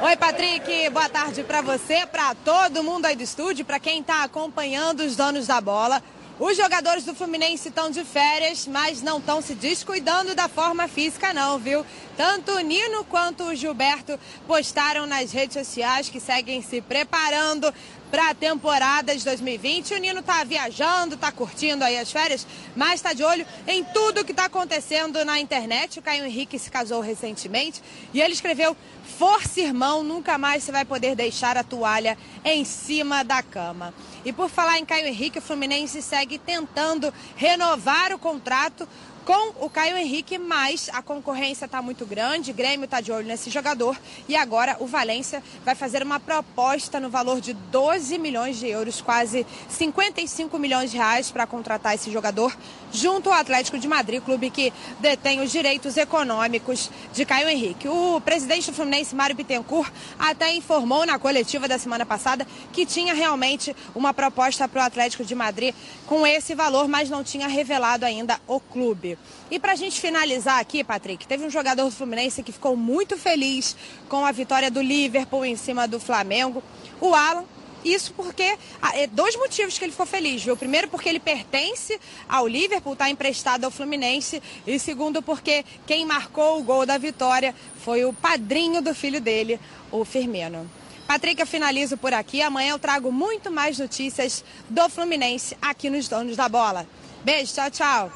Oi, 0.00 0.16
Patrick. 0.16 0.88
Boa 0.90 1.08
tarde 1.08 1.42
para 1.42 1.62
você, 1.62 2.06
para 2.06 2.32
todo 2.36 2.84
mundo 2.84 3.06
aí 3.06 3.16
do 3.16 3.24
estúdio, 3.24 3.64
para 3.64 3.80
quem 3.80 4.02
está 4.02 4.22
acompanhando 4.22 5.00
os 5.00 5.16
donos 5.16 5.48
da 5.48 5.60
bola. 5.60 6.00
Os 6.40 6.56
jogadores 6.56 7.04
do 7.04 7.16
Fluminense 7.16 7.68
estão 7.68 7.90
de 7.90 8.04
férias, 8.04 8.64
mas 8.68 9.02
não 9.02 9.18
estão 9.18 9.42
se 9.42 9.56
descuidando 9.56 10.36
da 10.36 10.46
forma 10.48 10.86
física, 10.86 11.34
não, 11.34 11.58
viu? 11.58 11.84
Tanto 12.16 12.52
o 12.52 12.60
Nino 12.60 13.04
quanto 13.06 13.42
o 13.42 13.54
Gilberto 13.56 14.16
postaram 14.46 15.04
nas 15.04 15.32
redes 15.32 15.54
sociais 15.54 16.08
que 16.08 16.20
seguem 16.20 16.62
se 16.62 16.80
preparando 16.80 17.74
para 18.10 18.30
a 18.30 18.34
temporada 18.34 19.16
de 19.16 19.24
2020. 19.24 19.94
O 19.94 19.98
Nino 19.98 20.20
está 20.20 20.42
viajando, 20.44 21.14
está 21.14 21.30
curtindo 21.30 21.84
aí 21.84 21.98
as 21.98 22.10
férias, 22.10 22.46
mas 22.74 22.94
está 22.94 23.12
de 23.12 23.22
olho 23.22 23.46
em 23.66 23.84
tudo 23.84 24.24
que 24.24 24.32
está 24.32 24.46
acontecendo 24.46 25.24
na 25.24 25.38
internet. 25.40 25.98
O 25.98 26.02
Caio 26.02 26.24
Henrique 26.24 26.58
se 26.58 26.70
casou 26.70 27.00
recentemente 27.00 27.82
e 28.12 28.20
ele 28.20 28.34
escreveu: 28.34 28.76
Força, 29.18 29.60
irmão, 29.60 30.02
nunca 30.02 30.38
mais 30.38 30.62
você 30.62 30.72
vai 30.72 30.84
poder 30.84 31.14
deixar 31.14 31.56
a 31.56 31.64
toalha 31.64 32.16
em 32.44 32.64
cima 32.64 33.22
da 33.22 33.42
cama. 33.42 33.92
E 34.24 34.32
por 34.32 34.48
falar 34.48 34.78
em 34.78 34.84
Caio 34.84 35.06
Henrique, 35.06 35.38
o 35.38 35.42
Fluminense 35.42 36.02
segue 36.02 36.38
tentando 36.38 37.12
renovar 37.36 38.12
o 38.12 38.18
contrato 38.18 38.88
com 39.28 39.52
o 39.62 39.68
Caio 39.68 39.94
Henrique, 39.98 40.38
mas 40.38 40.88
a 40.90 41.02
concorrência 41.02 41.66
está 41.66 41.82
muito 41.82 42.06
grande, 42.06 42.50
o 42.50 42.54
Grêmio 42.54 42.86
está 42.86 42.98
de 42.98 43.12
olho 43.12 43.26
nesse 43.26 43.50
jogador. 43.50 43.94
E 44.26 44.34
agora 44.34 44.78
o 44.80 44.86
Valência 44.86 45.42
vai 45.66 45.74
fazer 45.74 46.02
uma 46.02 46.18
proposta 46.18 46.98
no 46.98 47.10
valor 47.10 47.38
de 47.38 47.52
12 47.52 48.16
milhões 48.16 48.56
de 48.56 48.66
euros, 48.68 49.02
quase 49.02 49.46
55 49.68 50.58
milhões 50.58 50.90
de 50.90 50.96
reais 50.96 51.30
para 51.30 51.46
contratar 51.46 51.94
esse 51.94 52.10
jogador 52.10 52.56
junto 52.92 53.30
ao 53.30 53.38
Atlético 53.38 53.78
de 53.78 53.88
Madrid, 53.88 54.22
clube 54.22 54.50
que 54.50 54.72
detém 55.00 55.40
os 55.40 55.50
direitos 55.50 55.96
econômicos 55.96 56.90
de 57.12 57.24
Caio 57.24 57.48
Henrique. 57.48 57.88
O 57.88 58.20
presidente 58.20 58.70
do 58.70 58.74
Fluminense, 58.74 59.14
Mário 59.14 59.36
Bittencourt, 59.36 59.92
até 60.18 60.52
informou 60.54 61.04
na 61.06 61.18
coletiva 61.18 61.68
da 61.68 61.78
semana 61.78 62.06
passada 62.06 62.46
que 62.72 62.86
tinha 62.86 63.14
realmente 63.14 63.74
uma 63.94 64.12
proposta 64.12 64.68
para 64.68 64.82
o 64.82 64.86
Atlético 64.86 65.24
de 65.24 65.34
Madrid 65.34 65.74
com 66.06 66.26
esse 66.26 66.54
valor, 66.54 66.88
mas 66.88 67.10
não 67.10 67.22
tinha 67.22 67.46
revelado 67.48 68.04
ainda 68.04 68.40
o 68.46 68.60
clube. 68.60 69.18
E 69.50 69.58
para 69.58 69.72
a 69.72 69.76
gente 69.76 70.00
finalizar 70.00 70.58
aqui, 70.58 70.84
Patrick, 70.84 71.26
teve 71.26 71.44
um 71.44 71.50
jogador 71.50 71.84
do 71.84 71.90
Fluminense 71.90 72.42
que 72.42 72.52
ficou 72.52 72.76
muito 72.76 73.16
feliz 73.16 73.76
com 74.08 74.24
a 74.24 74.32
vitória 74.32 74.70
do 74.70 74.80
Liverpool 74.80 75.44
em 75.44 75.56
cima 75.56 75.86
do 75.86 76.00
Flamengo, 76.00 76.62
o 77.00 77.14
Alan. 77.14 77.44
Isso 77.92 78.12
porque. 78.14 78.56
É 78.94 79.06
dois 79.06 79.36
motivos 79.36 79.78
que 79.78 79.84
ele 79.84 79.92
ficou 79.92 80.06
feliz, 80.06 80.42
viu? 80.42 80.56
Primeiro, 80.56 80.88
porque 80.88 81.08
ele 81.08 81.20
pertence 81.20 81.98
ao 82.28 82.46
Liverpool, 82.46 82.92
está 82.92 83.10
emprestado 83.10 83.64
ao 83.64 83.70
Fluminense. 83.70 84.42
E 84.66 84.78
segundo, 84.78 85.22
porque 85.22 85.64
quem 85.86 86.04
marcou 86.06 86.58
o 86.58 86.62
gol 86.62 86.84
da 86.84 86.98
vitória 86.98 87.54
foi 87.78 88.04
o 88.04 88.12
padrinho 88.12 88.82
do 88.82 88.94
filho 88.94 89.20
dele, 89.20 89.58
o 89.90 90.04
Firmino. 90.04 90.68
Patrick, 91.06 91.40
eu 91.40 91.46
finalizo 91.46 91.96
por 91.96 92.12
aqui. 92.12 92.42
Amanhã 92.42 92.72
eu 92.72 92.78
trago 92.78 93.10
muito 93.10 93.50
mais 93.50 93.78
notícias 93.78 94.44
do 94.68 94.88
Fluminense 94.90 95.56
aqui 95.60 95.88
nos 95.88 96.06
Donos 96.06 96.36
da 96.36 96.48
Bola. 96.48 96.86
Beijo, 97.24 97.54
tchau, 97.54 97.70
tchau. 97.70 98.12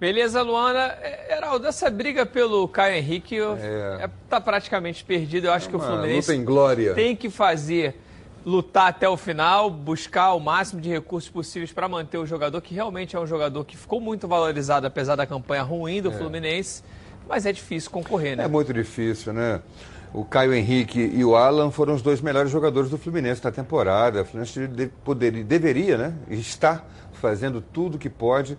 Beleza, 0.00 0.40
Luana. 0.40 0.96
É, 1.02 1.36
Heraldo, 1.36 1.66
essa 1.66 1.90
briga 1.90 2.24
pelo 2.24 2.66
Caio 2.66 2.96
Henrique 2.96 3.36
é. 3.36 4.04
É, 4.04 4.10
tá 4.30 4.40
praticamente 4.40 5.04
perdida. 5.04 5.48
Eu 5.48 5.52
acho 5.52 5.66
é 5.66 5.70
que 5.70 5.76
o 5.76 5.80
Fluminense 5.80 6.30
luta 6.30 6.34
em 6.40 6.44
glória. 6.44 6.94
tem 6.94 7.14
que 7.14 7.28
fazer 7.28 7.99
lutar 8.44 8.88
até 8.88 9.08
o 9.08 9.16
final, 9.16 9.70
buscar 9.70 10.32
o 10.34 10.40
máximo 10.40 10.80
de 10.80 10.88
recursos 10.88 11.28
possíveis 11.28 11.72
para 11.72 11.88
manter 11.88 12.18
o 12.18 12.26
jogador, 12.26 12.60
que 12.60 12.74
realmente 12.74 13.14
é 13.14 13.20
um 13.20 13.26
jogador 13.26 13.64
que 13.64 13.76
ficou 13.76 14.00
muito 14.00 14.26
valorizado 14.26 14.86
apesar 14.86 15.16
da 15.16 15.26
campanha 15.26 15.62
ruim 15.62 16.00
do 16.00 16.10
é. 16.10 16.12
Fluminense, 16.12 16.82
mas 17.28 17.46
é 17.46 17.52
difícil 17.52 17.90
concorrer, 17.90 18.36
né? 18.36 18.44
É 18.44 18.48
muito 18.48 18.72
difícil, 18.72 19.32
né? 19.32 19.60
O 20.12 20.24
Caio 20.24 20.52
Henrique 20.52 21.00
e 21.00 21.24
o 21.24 21.36
Alan 21.36 21.70
foram 21.70 21.94
os 21.94 22.02
dois 22.02 22.20
melhores 22.20 22.50
jogadores 22.50 22.90
do 22.90 22.98
Fluminense 22.98 23.44
na 23.44 23.52
temporada. 23.52 24.22
O 24.22 24.24
Fluminense 24.24 24.90
poderia, 25.04 25.44
deveria, 25.44 25.96
né? 25.96 26.14
Está 26.28 26.82
fazendo 27.12 27.60
tudo 27.60 27.96
que 27.96 28.10
pode 28.10 28.58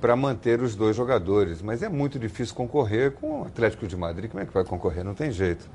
para 0.00 0.14
manter 0.14 0.60
os 0.62 0.76
dois 0.76 0.94
jogadores. 0.94 1.60
Mas 1.60 1.82
é 1.82 1.88
muito 1.88 2.20
difícil 2.20 2.54
concorrer 2.54 3.12
com 3.12 3.40
o 3.40 3.44
Atlético 3.46 3.88
de 3.88 3.96
Madrid. 3.96 4.30
Como 4.30 4.40
é 4.40 4.46
que 4.46 4.52
vai 4.52 4.64
concorrer? 4.64 5.02
Não 5.02 5.14
tem 5.14 5.32
jeito. 5.32 5.68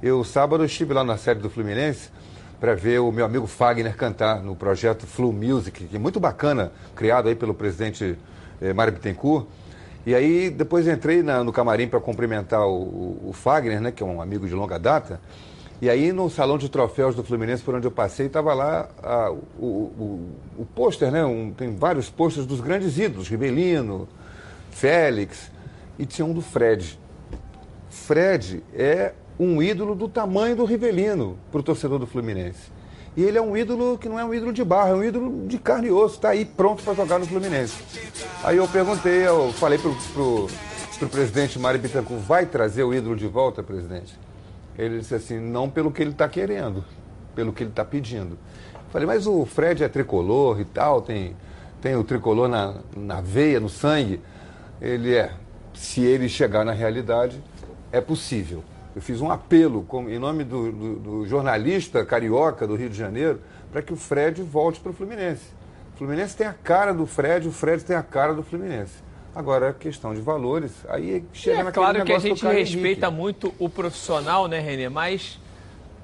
Eu, 0.00 0.22
sábado, 0.22 0.64
estive 0.64 0.94
lá 0.94 1.02
na 1.02 1.16
série 1.16 1.40
do 1.40 1.50
Fluminense 1.50 2.10
para 2.60 2.74
ver 2.74 3.00
o 3.00 3.10
meu 3.10 3.24
amigo 3.24 3.46
Fagner 3.46 3.96
cantar 3.96 4.42
no 4.42 4.54
projeto 4.54 5.06
Flu 5.06 5.32
Music, 5.32 5.84
que 5.84 5.96
é 5.96 5.98
muito 5.98 6.20
bacana, 6.20 6.70
criado 6.94 7.28
aí 7.28 7.34
pelo 7.34 7.54
presidente 7.54 8.18
eh, 8.60 8.74
Mário 8.74 8.92
Bittencourt. 8.92 9.46
E 10.04 10.14
aí, 10.14 10.50
depois 10.50 10.86
entrei 10.86 11.22
na, 11.22 11.42
no 11.42 11.52
camarim 11.52 11.88
para 11.88 12.00
cumprimentar 12.00 12.66
o, 12.66 12.72
o, 12.72 13.28
o 13.30 13.32
Fagner, 13.32 13.80
né, 13.80 13.90
que 13.90 14.02
é 14.02 14.06
um 14.06 14.20
amigo 14.20 14.46
de 14.46 14.54
longa 14.54 14.78
data. 14.78 15.20
E 15.80 15.88
aí, 15.88 16.12
no 16.12 16.28
salão 16.28 16.58
de 16.58 16.68
troféus 16.68 17.14
do 17.14 17.24
Fluminense, 17.24 17.62
por 17.62 17.74
onde 17.74 17.86
eu 17.86 17.90
passei, 17.90 18.26
estava 18.26 18.52
lá 18.52 18.90
a, 19.02 19.30
o, 19.30 19.64
o, 19.66 20.28
o 20.58 20.66
pôster, 20.74 21.10
né? 21.10 21.24
Um, 21.24 21.52
tem 21.52 21.74
vários 21.74 22.10
pôsteres 22.10 22.46
dos 22.46 22.60
grandes 22.60 22.98
ídolos, 22.98 23.28
Ribelino, 23.28 24.06
Félix. 24.70 25.50
e 25.98 26.04
tinha 26.04 26.26
um 26.26 26.34
do 26.34 26.42
Fred. 26.42 26.98
Fred 27.88 28.62
é 28.74 29.14
um 29.40 29.62
ídolo 29.62 29.94
do 29.94 30.06
tamanho 30.06 30.54
do 30.54 30.66
Rivelino 30.66 31.38
para 31.50 31.60
o 31.60 31.62
torcedor 31.62 31.98
do 31.98 32.06
Fluminense. 32.06 32.70
E 33.16 33.22
ele 33.22 33.38
é 33.38 33.40
um 33.40 33.56
ídolo 33.56 33.96
que 33.96 34.06
não 34.06 34.18
é 34.18 34.24
um 34.24 34.34
ídolo 34.34 34.52
de 34.52 34.62
barra, 34.62 34.90
é 34.90 34.94
um 34.94 35.02
ídolo 35.02 35.46
de 35.46 35.58
carne 35.58 35.88
e 35.88 35.90
osso, 35.90 36.16
está 36.16 36.28
aí 36.28 36.44
pronto 36.44 36.82
para 36.82 36.92
jogar 36.92 37.18
no 37.18 37.24
Fluminense. 37.24 37.74
Aí 38.44 38.58
eu 38.58 38.68
perguntei, 38.68 39.26
eu 39.26 39.50
falei 39.54 39.78
pro, 39.78 39.96
pro 40.12 41.08
presidente 41.08 41.58
Mário 41.58 41.80
Bittencourt, 41.80 42.20
vai 42.20 42.44
trazer 42.44 42.84
o 42.84 42.92
ídolo 42.92 43.16
de 43.16 43.26
volta, 43.26 43.62
presidente? 43.62 44.14
Ele 44.78 44.98
disse 44.98 45.14
assim, 45.14 45.40
não 45.40 45.70
pelo 45.70 45.90
que 45.90 46.02
ele 46.02 46.10
está 46.10 46.28
querendo, 46.28 46.84
pelo 47.34 47.50
que 47.50 47.62
ele 47.62 47.70
está 47.70 47.84
pedindo. 47.84 48.38
Falei, 48.90 49.06
mas 49.06 49.26
o 49.26 49.46
Fred 49.46 49.82
é 49.82 49.88
tricolor 49.88 50.60
e 50.60 50.66
tal, 50.66 51.00
tem, 51.00 51.34
tem 51.80 51.96
o 51.96 52.04
tricolor 52.04 52.46
na, 52.46 52.74
na 52.94 53.22
veia, 53.22 53.58
no 53.58 53.70
sangue. 53.70 54.20
Ele 54.82 55.14
é. 55.14 55.32
Se 55.72 56.02
ele 56.02 56.28
chegar 56.28 56.62
na 56.62 56.72
realidade, 56.72 57.42
é 57.90 58.02
possível. 58.02 58.62
Eu 58.94 59.00
fiz 59.00 59.20
um 59.20 59.30
apelo 59.30 59.84
com, 59.84 60.08
em 60.08 60.18
nome 60.18 60.42
do, 60.42 60.72
do, 60.72 60.96
do, 60.96 61.26
jornalista 61.26 62.04
carioca 62.04 62.66
do 62.66 62.74
Rio 62.74 62.90
de 62.90 62.96
Janeiro 62.96 63.40
para 63.70 63.80
que 63.82 63.92
o 63.92 63.96
Fred 63.96 64.42
volte 64.42 64.80
para 64.80 64.90
o 64.90 64.92
Fluminense. 64.92 65.44
O 65.94 65.98
Fluminense 65.98 66.36
tem 66.36 66.46
a 66.46 66.52
cara 66.52 66.92
do 66.92 67.06
Fred, 67.06 67.46
o 67.46 67.52
Fred 67.52 67.84
tem 67.84 67.94
a 67.94 68.02
cara 68.02 68.34
do 68.34 68.42
Fluminense. 68.42 68.94
Agora, 69.32 69.72
questão 69.72 70.12
de 70.12 70.20
valores, 70.20 70.72
aí 70.88 71.24
chega 71.32 71.60
é 71.60 71.62
naquele 71.62 71.84
claro 71.84 72.04
que 72.04 72.12
a 72.12 72.18
gente 72.18 72.44
respeita 72.44 73.06
Henrique. 73.06 73.20
muito 73.20 73.54
o 73.60 73.68
profissional, 73.68 74.48
né, 74.48 74.58
Renê? 74.58 74.88
Mas 74.88 75.38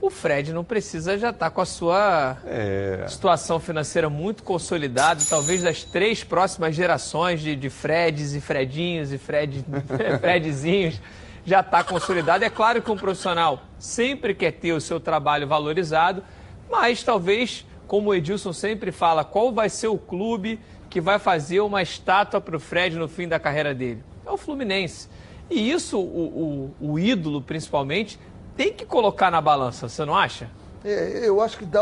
o 0.00 0.08
Fred 0.08 0.52
não 0.52 0.62
precisa 0.62 1.18
já 1.18 1.30
estar 1.30 1.50
com 1.50 1.60
a 1.60 1.64
sua 1.64 2.36
É. 2.46 3.04
situação 3.08 3.58
financeira 3.58 4.08
muito 4.08 4.44
consolidada. 4.44 5.20
Talvez 5.28 5.62
das 5.62 5.82
três 5.82 6.22
próximas 6.22 6.76
gerações 6.76 7.40
de, 7.40 7.56
de 7.56 7.68
Freds 7.68 8.34
e 8.34 8.40
Fredinhos 8.40 9.12
e 9.12 9.18
Fred, 9.18 9.64
Fredzinhos 10.20 11.00
já 11.46 11.60
está 11.60 11.84
consolidado. 11.84 12.44
É 12.44 12.50
claro 12.50 12.82
que 12.82 12.90
um 12.90 12.96
profissional 12.96 13.62
sempre 13.78 14.34
quer 14.34 14.50
ter 14.50 14.72
o 14.72 14.80
seu 14.80 14.98
trabalho 14.98 15.46
valorizado, 15.46 16.22
mas 16.68 17.04
talvez, 17.04 17.64
como 17.86 18.10
o 18.10 18.14
Edilson 18.14 18.52
sempre 18.52 18.90
fala, 18.90 19.24
qual 19.24 19.52
vai 19.52 19.70
ser 19.70 19.86
o 19.86 19.96
clube 19.96 20.58
que 20.90 21.00
vai 21.00 21.20
fazer 21.20 21.60
uma 21.60 21.80
estátua 21.80 22.40
para 22.40 22.56
o 22.56 22.60
Fred 22.60 22.96
no 22.96 23.06
fim 23.06 23.28
da 23.28 23.38
carreira 23.38 23.72
dele? 23.72 24.02
É 24.26 24.30
o 24.30 24.36
Fluminense. 24.36 25.08
E 25.48 25.70
isso, 25.70 25.98
o, 26.00 26.72
o, 26.80 26.92
o 26.92 26.98
ídolo 26.98 27.40
principalmente, 27.40 28.18
tem 28.56 28.72
que 28.72 28.84
colocar 28.84 29.30
na 29.30 29.40
balança, 29.40 29.88
você 29.88 30.04
não 30.04 30.16
acha? 30.16 30.50
É, 30.84 31.28
eu 31.28 31.40
acho 31.40 31.58
que 31.58 31.64
dá 31.64 31.80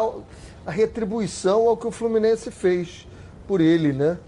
a 0.66 0.70
retribuição 0.70 1.66
ao 1.68 1.76
que 1.76 1.86
o 1.86 1.90
Fluminense 1.90 2.50
fez 2.50 3.06
por 3.48 3.62
ele, 3.62 3.94
né? 3.94 4.18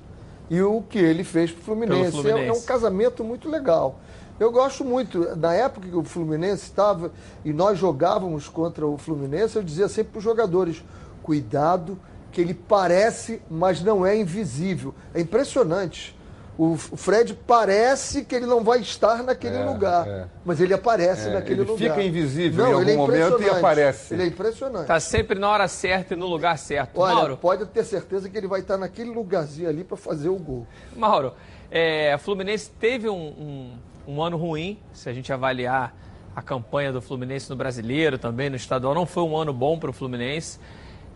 E 0.49 0.62
o 0.62 0.80
que 0.80 0.99
ele 0.99 1.24
fez 1.24 1.51
pro 1.51 1.62
Fluminense. 1.62 2.12
Fluminense. 2.12 2.45
É, 2.45 2.49
é 2.49 2.53
um 2.53 2.62
casamento 2.62 3.22
muito 3.22 3.51
legal. 3.51 3.99
Eu 4.39 4.51
gosto 4.53 4.84
muito. 4.84 5.37
Na 5.37 5.55
época 5.55 5.89
que 5.89 5.97
o 5.97 6.05
Fluminense 6.05 6.64
estava 6.64 7.11
e 7.45 7.53
nós 7.53 7.78
jogávamos 7.78 8.49
contra 8.49 8.87
o 8.87 8.99
Fluminense, 8.99 9.57
eu 9.57 9.62
dizia 9.62 9.89
sempre 9.89 10.12
para 10.12 10.18
os 10.18 10.24
jogadores: 10.24 10.82
cuidado, 11.22 11.99
que 12.32 12.41
ele 12.41 12.55
parece, 12.55 13.41
mas 13.51 13.82
não 13.82 14.05
é 14.05 14.16
invisível. 14.16 14.95
É 15.14 15.20
impressionante. 15.20 16.14
O 16.59 16.74
Fred 16.74 17.34
parece 17.47 18.24
que 18.24 18.34
ele 18.34 18.47
não 18.47 18.64
vai 18.64 18.80
estar 18.80 19.22
naquele 19.22 19.59
É, 19.59 19.64
lugar, 19.66 20.09
é. 20.09 20.24
mas 20.43 20.59
ele 20.59 20.72
aparece 20.72 21.28
É, 21.28 21.32
naquele 21.34 21.61
ele 21.61 21.70
lugar. 21.70 21.91
fica 21.91 22.03
invisível 22.03 22.64
não, 22.64 22.78
em 22.78 22.80
ele 22.80 22.91
é 22.93 22.95
algum 22.95 23.07
momento 23.07 23.22
e 23.24 23.26
impressionante. 23.28 23.59
aparece. 23.59 24.14
Ele 24.14 24.22
é 24.22 24.26
impressionante. 24.26 24.82
Está 24.82 24.99
sempre 24.99 25.39
na 25.39 25.51
hora 25.51 25.68
certa 25.68 26.14
e 26.14 26.16
no 26.16 26.24
lugar 26.26 26.57
certo. 26.57 26.99
Olha, 26.99 27.14
Mauro, 27.14 27.37
pode 27.37 27.66
ter 27.66 27.84
certeza 27.84 28.30
que 28.30 28.39
ele 28.39 28.47
vai 28.47 28.61
estar 28.61 28.78
naquele 28.78 29.11
lugarzinho 29.11 29.68
ali 29.68 29.84
para 29.84 29.99
fazer 29.99 30.30
o 30.30 30.37
gol. 30.37 30.66
Mauro, 30.97 31.34
é, 31.70 32.14
a 32.14 32.18
Fluminense 32.18 32.70
teve 32.80 33.07
um, 33.07 33.14
um- 33.14 33.78
um 34.07 34.22
ano 34.22 34.36
ruim, 34.36 34.78
se 34.92 35.09
a 35.09 35.12
gente 35.12 35.32
avaliar 35.32 35.94
a 36.34 36.42
campanha 36.42 36.92
do 36.92 37.00
Fluminense 37.00 37.48
no 37.48 37.57
Brasileiro, 37.57 38.18
também 38.18 38.50
no 38.50 38.57
Estadual, 38.57 38.94
não 38.94 39.07
foi 39.07 39.22
um 39.22 39.36
ano 39.36 39.52
bom 39.52 39.78
para 39.78 39.90
o 39.90 39.92
Fluminense. 39.92 40.59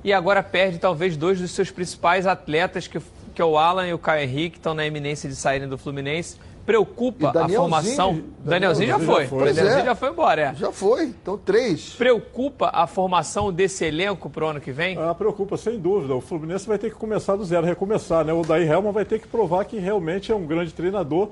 E 0.03 0.13
agora 0.13 0.43
perde 0.43 0.79
talvez 0.79 1.17
dois 1.17 1.39
dos 1.39 1.51
seus 1.51 1.71
principais 1.71 2.27
atletas, 2.27 2.89
que, 2.89 2.99
que 3.35 3.43
é 3.43 3.45
o 3.45 3.59
Alan 3.59 3.87
e 3.87 3.93
o 3.93 3.99
Caio 3.99 4.23
Henrique, 4.23 4.51
que 4.53 4.57
estão 4.57 4.73
na 4.73 4.87
eminência 4.87 5.29
de 5.29 5.37
saírem 5.37 5.69
do 5.69 5.77
Fluminense. 5.77 6.39
Preocupa 6.67 7.29
a 7.29 7.33
Danielzinho- 7.33 7.61
formação. 7.61 8.21
Danielzinho 8.45 8.89
já 8.89 8.97
Danielzinho 8.99 8.99
foi. 9.01 9.23
já 9.25 9.29
foi. 9.29 9.39
Danielzinho 9.39 9.67
Pois 9.67 9.77
é. 9.77 9.85
já 9.85 9.95
foi 9.95 10.09
embora, 10.11 10.41
é. 10.43 10.55
Já 10.55 10.73
foi, 10.73 11.05
então 11.05 11.39
três. 11.39 11.95
Preocupa 11.95 12.71
a 12.73 12.87
formação 12.87 13.53
desse 13.53 13.85
elenco 13.85 14.31
para 14.31 14.45
o 14.45 14.49
ano 14.49 14.61
que 14.61 14.71
vem? 14.73 14.97
Ah, 14.99 15.15
preocupa, 15.15 15.57
sem 15.57 15.79
dúvida. 15.79 16.15
O 16.15 16.21
Fluminense 16.21 16.67
vai 16.67 16.79
ter 16.79 16.91
que 16.91 16.97
começar 16.97 17.37
do 17.37 17.45
zero, 17.45 17.67
recomeçar, 17.67 18.25
né? 18.25 18.33
O 18.33 18.43
Daí 18.43 18.67
Helman 18.69 18.93
vai 18.93 19.05
ter 19.05 19.19
que 19.19 19.27
provar 19.27 19.65
que 19.65 19.79
realmente 19.79 20.31
é 20.31 20.35
um 20.35 20.47
grande 20.47 20.73
treinador. 20.73 21.31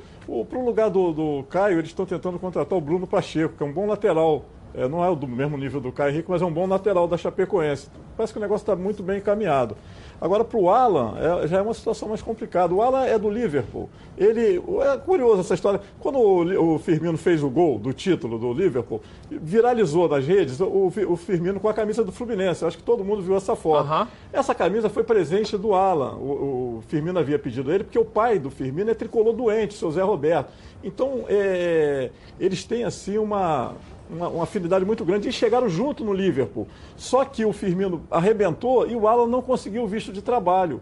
Para 0.49 0.59
o 0.59 0.65
lugar 0.65 0.91
do, 0.91 1.13
do 1.13 1.45
Caio, 1.49 1.79
eles 1.79 1.91
estão 1.91 2.05
tentando 2.05 2.39
contratar 2.39 2.77
o 2.77 2.81
Bruno 2.81 3.07
Pacheco, 3.07 3.55
que 3.57 3.63
é 3.63 3.67
um 3.67 3.73
bom 3.73 3.87
lateral. 3.87 4.45
É, 4.75 4.87
não 4.87 5.05
é 5.05 5.09
o 5.09 5.15
do 5.15 5.27
mesmo 5.27 5.57
nível 5.57 5.81
do 5.81 5.91
Caio 5.91 6.13
Henrique, 6.13 6.31
mas 6.31 6.43
é 6.43 6.45
um 6.45 6.53
bom 6.53 6.67
lateral 6.67 7.09
da 7.09 7.17
Chapecoense. 7.17 7.89
Parece 8.17 8.33
que 8.33 8.39
o 8.39 8.43
negócio 8.43 8.63
está 8.63 8.77
muito 8.77 9.03
bem 9.03 9.19
encaminhado. 9.19 9.77
Agora, 10.21 10.45
para 10.45 10.59
o 10.59 10.69
Alan, 10.69 11.15
é- 11.17 11.47
já 11.47 11.59
é 11.59 11.63
uma 11.63 11.73
situação 11.73 12.09
mais 12.09 12.21
complicada. 12.21 12.75
O 12.75 12.83
Alan 12.83 13.05
é 13.05 13.17
do 13.17 13.31
Liverpool. 13.31 13.89
Ele, 14.17 14.61
é 14.83 14.97
curioso 14.99 15.41
essa 15.41 15.55
história. 15.55 15.81
Quando 16.01 16.19
o, 16.19 16.75
o 16.75 16.79
Firmino 16.81 17.17
fez 17.17 17.43
o 17.43 17.49
gol 17.49 17.79
do 17.79 17.93
título 17.93 18.37
do 18.37 18.53
Liverpool, 18.53 19.01
viralizou 19.31 20.09
nas 20.09 20.27
redes 20.27 20.59
o, 20.61 20.91
o 21.09 21.17
Firmino 21.17 21.61
com 21.61 21.69
a 21.69 21.75
camisa 21.75 22.03
do 22.03 22.11
Fluminense. 22.11 22.63
Eu 22.63 22.69
acho 22.69 22.77
que 22.77 22.83
todo 22.83 23.05
mundo 23.05 23.23
viu 23.23 23.37
essa 23.37 23.55
foto. 23.55 23.87
Aham. 23.87 24.09
Essa 24.33 24.55
camisa 24.55 24.89
foi 24.89 25.05
presente 25.05 25.57
do 25.57 25.73
Alan. 25.73 26.17
O, 26.17 26.79
o 26.79 26.83
Firmino 26.89 27.19
havia 27.19 27.39
pedido 27.39 27.73
ele, 27.73 27.85
porque 27.85 27.99
o 27.99 28.05
pai 28.05 28.41
do 28.41 28.51
Firmino 28.51 28.91
é 28.91 28.95
tricolor 28.95 29.33
doente, 29.33 29.75
seu 29.75 29.91
Zé 29.93 30.03
Roberto. 30.03 30.53
Então, 30.83 31.25
é, 31.29 32.11
eles 32.41 32.65
têm 32.65 32.85
assim 32.85 33.19
uma, 33.19 33.75
uma, 34.11 34.29
uma 34.29 34.45
afinidade 34.45 34.85
muito 34.85 35.05
grande 35.05 35.29
e 35.29 35.33
chegaram 35.33 35.69
junto 35.69 36.05
no 36.05 36.13
Liverpool. 36.13 36.67
Só 36.97 37.25
que 37.25 37.45
o 37.45 37.53
Firmino 37.53 38.03
arrebentou 38.11 38.89
e 38.89 38.97
o 38.97 39.07
Alan 39.07 39.27
não 39.27 39.43
conseguiu 39.43 39.85
o 39.85 39.87
visto 39.87 40.13
de 40.13 40.23
trabalho. 40.23 40.81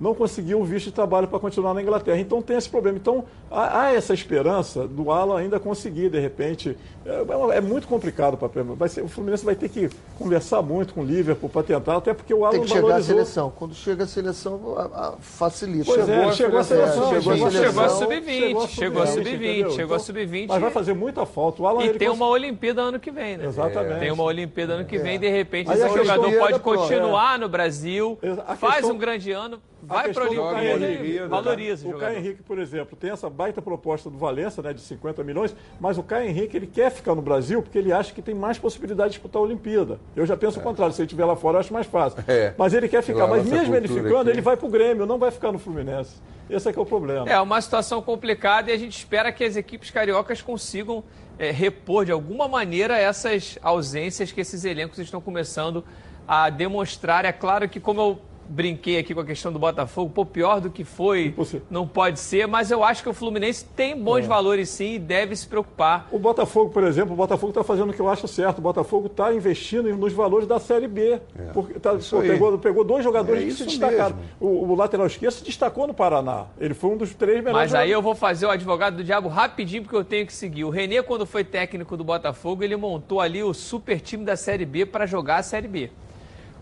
Não 0.00 0.14
conseguiu 0.14 0.60
o 0.60 0.64
visto 0.64 0.86
de 0.86 0.92
trabalho 0.92 1.28
para 1.28 1.38
continuar 1.38 1.72
na 1.72 1.80
Inglaterra. 1.80 2.18
Então 2.18 2.42
tem 2.42 2.56
esse 2.56 2.68
problema. 2.68 2.98
Então 2.98 3.24
há, 3.50 3.82
há 3.82 3.92
essa 3.94 4.12
esperança 4.12 4.86
do 4.88 5.10
Alan 5.10 5.38
ainda 5.38 5.60
conseguir, 5.60 6.08
de 6.10 6.18
repente. 6.18 6.76
É, 7.06 7.56
é 7.56 7.60
muito 7.60 7.86
complicado 7.86 8.34
o 8.34 8.36
papel. 8.36 8.64
Vai 8.76 8.88
ser, 8.88 9.02
o 9.02 9.08
Fluminense 9.08 9.44
vai 9.44 9.54
ter 9.54 9.68
que 9.68 9.88
conversar 10.18 10.62
muito 10.62 10.94
com 10.94 11.02
o 11.02 11.04
Liverpool 11.04 11.48
para 11.48 11.62
tentar, 11.62 11.96
até 11.98 12.12
porque 12.12 12.32
o 12.34 12.44
Alan 12.44 12.52
Tem 12.52 12.62
que 12.62 12.68
chegar 12.68 12.78
a 12.80 12.82
valorizou. 12.88 13.14
seleção. 13.16 13.52
Quando 13.56 13.74
chega 13.74 14.04
a 14.04 14.06
seleção, 14.06 14.74
a- 14.76 14.82
a- 14.82 15.12
facilita. 15.20 15.84
Pois 15.86 16.08
é, 16.08 16.32
chegou 16.32 16.58
a 16.58 16.64
seleção, 16.64 17.08
chegou 17.10 17.16
a 17.16 17.36
chegou 17.36 17.46
a 17.46 17.50
seleção. 17.50 17.50
Chegou 17.50 17.82
a 17.82 17.86
Chegou 17.86 17.88
sub-20, 17.88 18.64
a 18.64 18.68
chegou 18.68 19.02
a 19.02 19.06
sub-20, 19.06 19.14
sub-20, 19.14 19.34
entendeu? 19.34 19.70
chegou 19.70 19.94
a 19.94 19.96
Então, 19.96 19.98
sub-20. 19.98 20.46
Mas 20.48 20.60
vai 20.60 20.70
fazer 20.70 20.94
muita 20.94 21.24
falta. 21.26 21.62
O 21.62 21.66
Alan 21.66 21.84
E 21.84 21.90
tem 21.94 22.08
cons- 22.08 22.16
uma 22.16 22.26
Olimpíada 22.28 22.82
ano 22.82 22.98
que 22.98 23.10
vem, 23.10 23.36
né? 23.36 23.46
Exatamente. 23.46 24.00
Tem 24.00 24.10
uma 24.10 24.24
Olimpíada 24.24 24.72
ano 24.74 24.84
que 24.84 24.98
vem, 24.98 25.18
de 25.20 25.28
repente 25.28 25.70
Aí 25.70 25.80
esse 25.80 25.96
jogador 25.96 26.32
é 26.32 26.38
pode 26.38 26.58
continuar 26.60 27.38
no 27.38 27.48
Brasil, 27.48 28.18
faz 28.58 28.84
um 28.84 28.96
grande 28.98 29.30
ano, 29.30 29.60
vai 29.84 30.12
para 30.12 30.24
a 30.24 30.28
Olimpíada 30.28 30.86
e 30.90 31.18
valoriza 31.26 31.86
o 31.86 31.90
O 31.92 31.98
Caio. 31.98 32.18
Henrique, 32.18 32.42
por 32.42 32.58
exemplo, 32.58 32.96
tem 32.96 33.10
essa 33.10 33.28
baita 33.28 33.60
proposta 33.62 34.10
do 34.10 34.18
Valença, 34.18 34.62
né, 34.62 34.72
de 34.72 34.80
50 34.80 35.22
milhões, 35.22 35.54
mas 35.80 35.98
o 35.98 36.02
Caio 36.02 36.28
Henrique 36.28 36.56
ele 36.56 36.66
quer 36.66 36.90
ficar 36.90 37.14
no 37.14 37.22
Brasil 37.22 37.62
porque 37.62 37.78
ele 37.78 37.92
acha 37.92 38.12
que 38.12 38.22
tem 38.22 38.34
mais 38.34 38.58
possibilidade 38.58 39.10
de 39.10 39.14
disputar 39.14 39.40
a 39.40 39.44
Olimpíada. 39.44 40.00
Eu 40.16 40.26
já 40.26 40.36
penso 40.36 40.58
o 40.58 40.62
contrário, 40.62 40.94
se 40.94 41.00
ele 41.00 41.06
estiver 41.06 41.24
lá 41.24 41.36
fora, 41.36 41.56
eu 41.56 41.60
acho 41.60 41.72
mais 41.72 41.86
fácil. 41.86 42.24
É. 42.26 42.54
Mas 42.56 42.74
ele 42.74 42.88
quer 42.88 43.02
ficar, 43.02 43.26
mas 43.26 43.44
mesmo 43.46 43.74
ele 43.74 43.88
ficando, 43.88 44.22
aqui. 44.22 44.30
ele 44.30 44.40
vai 44.40 44.56
pro 44.56 44.68
Grêmio, 44.68 45.06
não 45.06 45.18
vai 45.18 45.30
ficar 45.30 45.52
no 45.52 45.58
Fluminense. 45.58 46.14
Esse 46.48 46.68
é 46.68 46.72
que 46.72 46.78
é 46.78 46.82
o 46.82 46.86
problema. 46.86 47.28
É 47.28 47.40
uma 47.40 47.60
situação 47.60 48.02
complicada 48.02 48.70
e 48.70 48.74
a 48.74 48.78
gente 48.78 48.96
espera 48.96 49.32
que 49.32 49.44
as 49.44 49.56
equipes 49.56 49.90
cariocas 49.90 50.42
consigam 50.42 51.02
é, 51.38 51.50
repor 51.50 52.04
de 52.04 52.12
alguma 52.12 52.46
maneira 52.46 52.98
essas 52.98 53.58
ausências 53.62 54.30
que 54.30 54.40
esses 54.40 54.64
elencos 54.64 54.98
estão 54.98 55.20
começando 55.20 55.84
a 56.26 56.50
demonstrar. 56.50 57.24
É 57.24 57.32
claro 57.32 57.68
que, 57.68 57.80
como 57.80 58.00
eu 58.00 58.18
brinquei 58.48 58.98
aqui 58.98 59.14
com 59.14 59.20
a 59.20 59.24
questão 59.24 59.52
do 59.52 59.58
Botafogo, 59.58 60.10
pô, 60.10 60.24
pior 60.26 60.60
do 60.60 60.70
que 60.70 60.84
foi, 60.84 61.26
Impossível. 61.26 61.66
não 61.70 61.86
pode 61.86 62.18
ser, 62.20 62.46
mas 62.46 62.70
eu 62.70 62.82
acho 62.84 63.02
que 63.02 63.08
o 63.08 63.12
Fluminense 63.14 63.64
tem 63.76 63.96
bons 64.00 64.18
É. 64.24 64.28
valores 64.28 64.68
sim 64.68 64.94
e 64.94 64.98
deve 64.98 65.34
se 65.36 65.46
preocupar. 65.46 66.08
O 66.12 66.18
Botafogo, 66.18 66.70
por 66.70 66.84
exemplo, 66.84 67.12
o 67.14 67.16
Botafogo 67.16 67.50
está 67.50 67.64
fazendo 67.64 67.90
o 67.90 67.92
que 67.92 68.00
eu 68.00 68.08
acho 68.08 68.26
certo. 68.28 68.58
O 68.58 68.62
Botafogo 68.62 69.06
está 69.06 69.32
investindo 69.34 69.94
nos 69.96 70.12
valores 70.12 70.46
da 70.46 70.58
Série 70.60 70.88
B. 70.88 71.20
Porque 71.52 71.78
tá- 71.78 71.96
pô, 72.10 72.18
aí. 72.18 72.28
pegou, 72.28 72.58
pegou 72.58 72.84
dois 72.84 73.02
jogadores 73.02 73.42
É 73.42 73.46
que 73.46 73.52
se 73.52 73.64
destacaram. 73.66 74.16
O, 74.40 74.46
o 74.70 74.74
lateral 74.74 75.06
esquerdo 75.06 75.32
se 75.32 75.44
destacou 75.44 75.86
no 75.86 75.94
Paraná. 75.94 76.46
Ele 76.60 76.74
foi 76.74 76.90
um 76.90 76.96
dos 76.96 77.14
três 77.14 77.38
melhores 77.42 77.70
Mas 77.70 77.74
aí 77.74 77.88
jogadores. 77.88 77.92
eu 77.92 78.02
vou 78.02 78.14
fazer 78.14 78.46
o 78.46 78.50
advogado 78.50 78.96
do 78.96 79.04
diabo 79.04 79.28
rapidinho, 79.28 79.82
porque 79.82 79.96
eu 79.96 80.04
tenho 80.04 80.26
que 80.26 80.32
seguir. 80.32 80.64
O 80.64 80.70
Renê, 80.70 81.02
quando 81.02 81.24
foi 81.26 81.44
técnico 81.44 81.96
do 81.96 82.04
Botafogo, 82.04 82.62
ele 82.62 82.76
montou 82.76 83.20
ali 83.20 83.42
o 83.42 83.52
super 83.54 84.00
time 84.00 84.24
da 84.24 84.36
Série 84.36 84.64
B 84.66 84.84
para 84.86 85.06
jogar 85.06 85.36
a 85.36 85.42
Série 85.42 85.68
B. 85.68 85.90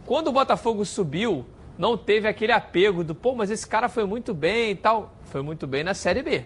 Quando 0.04 0.28
o 0.28 0.32
Botafogo 0.32 0.84
subiu, 0.84 1.44
não 1.78 1.96
teve 1.96 2.28
aquele 2.28 2.52
apego 2.52 3.02
do, 3.02 3.14
pô, 3.14 3.34
mas 3.34 3.50
esse 3.50 3.66
cara 3.66 3.88
foi 3.88 4.04
muito 4.04 4.34
bem 4.34 4.70
e 4.70 4.74
tal. 4.74 5.14
Foi 5.24 5.42
muito 5.42 5.66
bem 5.66 5.82
na 5.82 5.94
Série 5.94 6.22
B. 6.22 6.44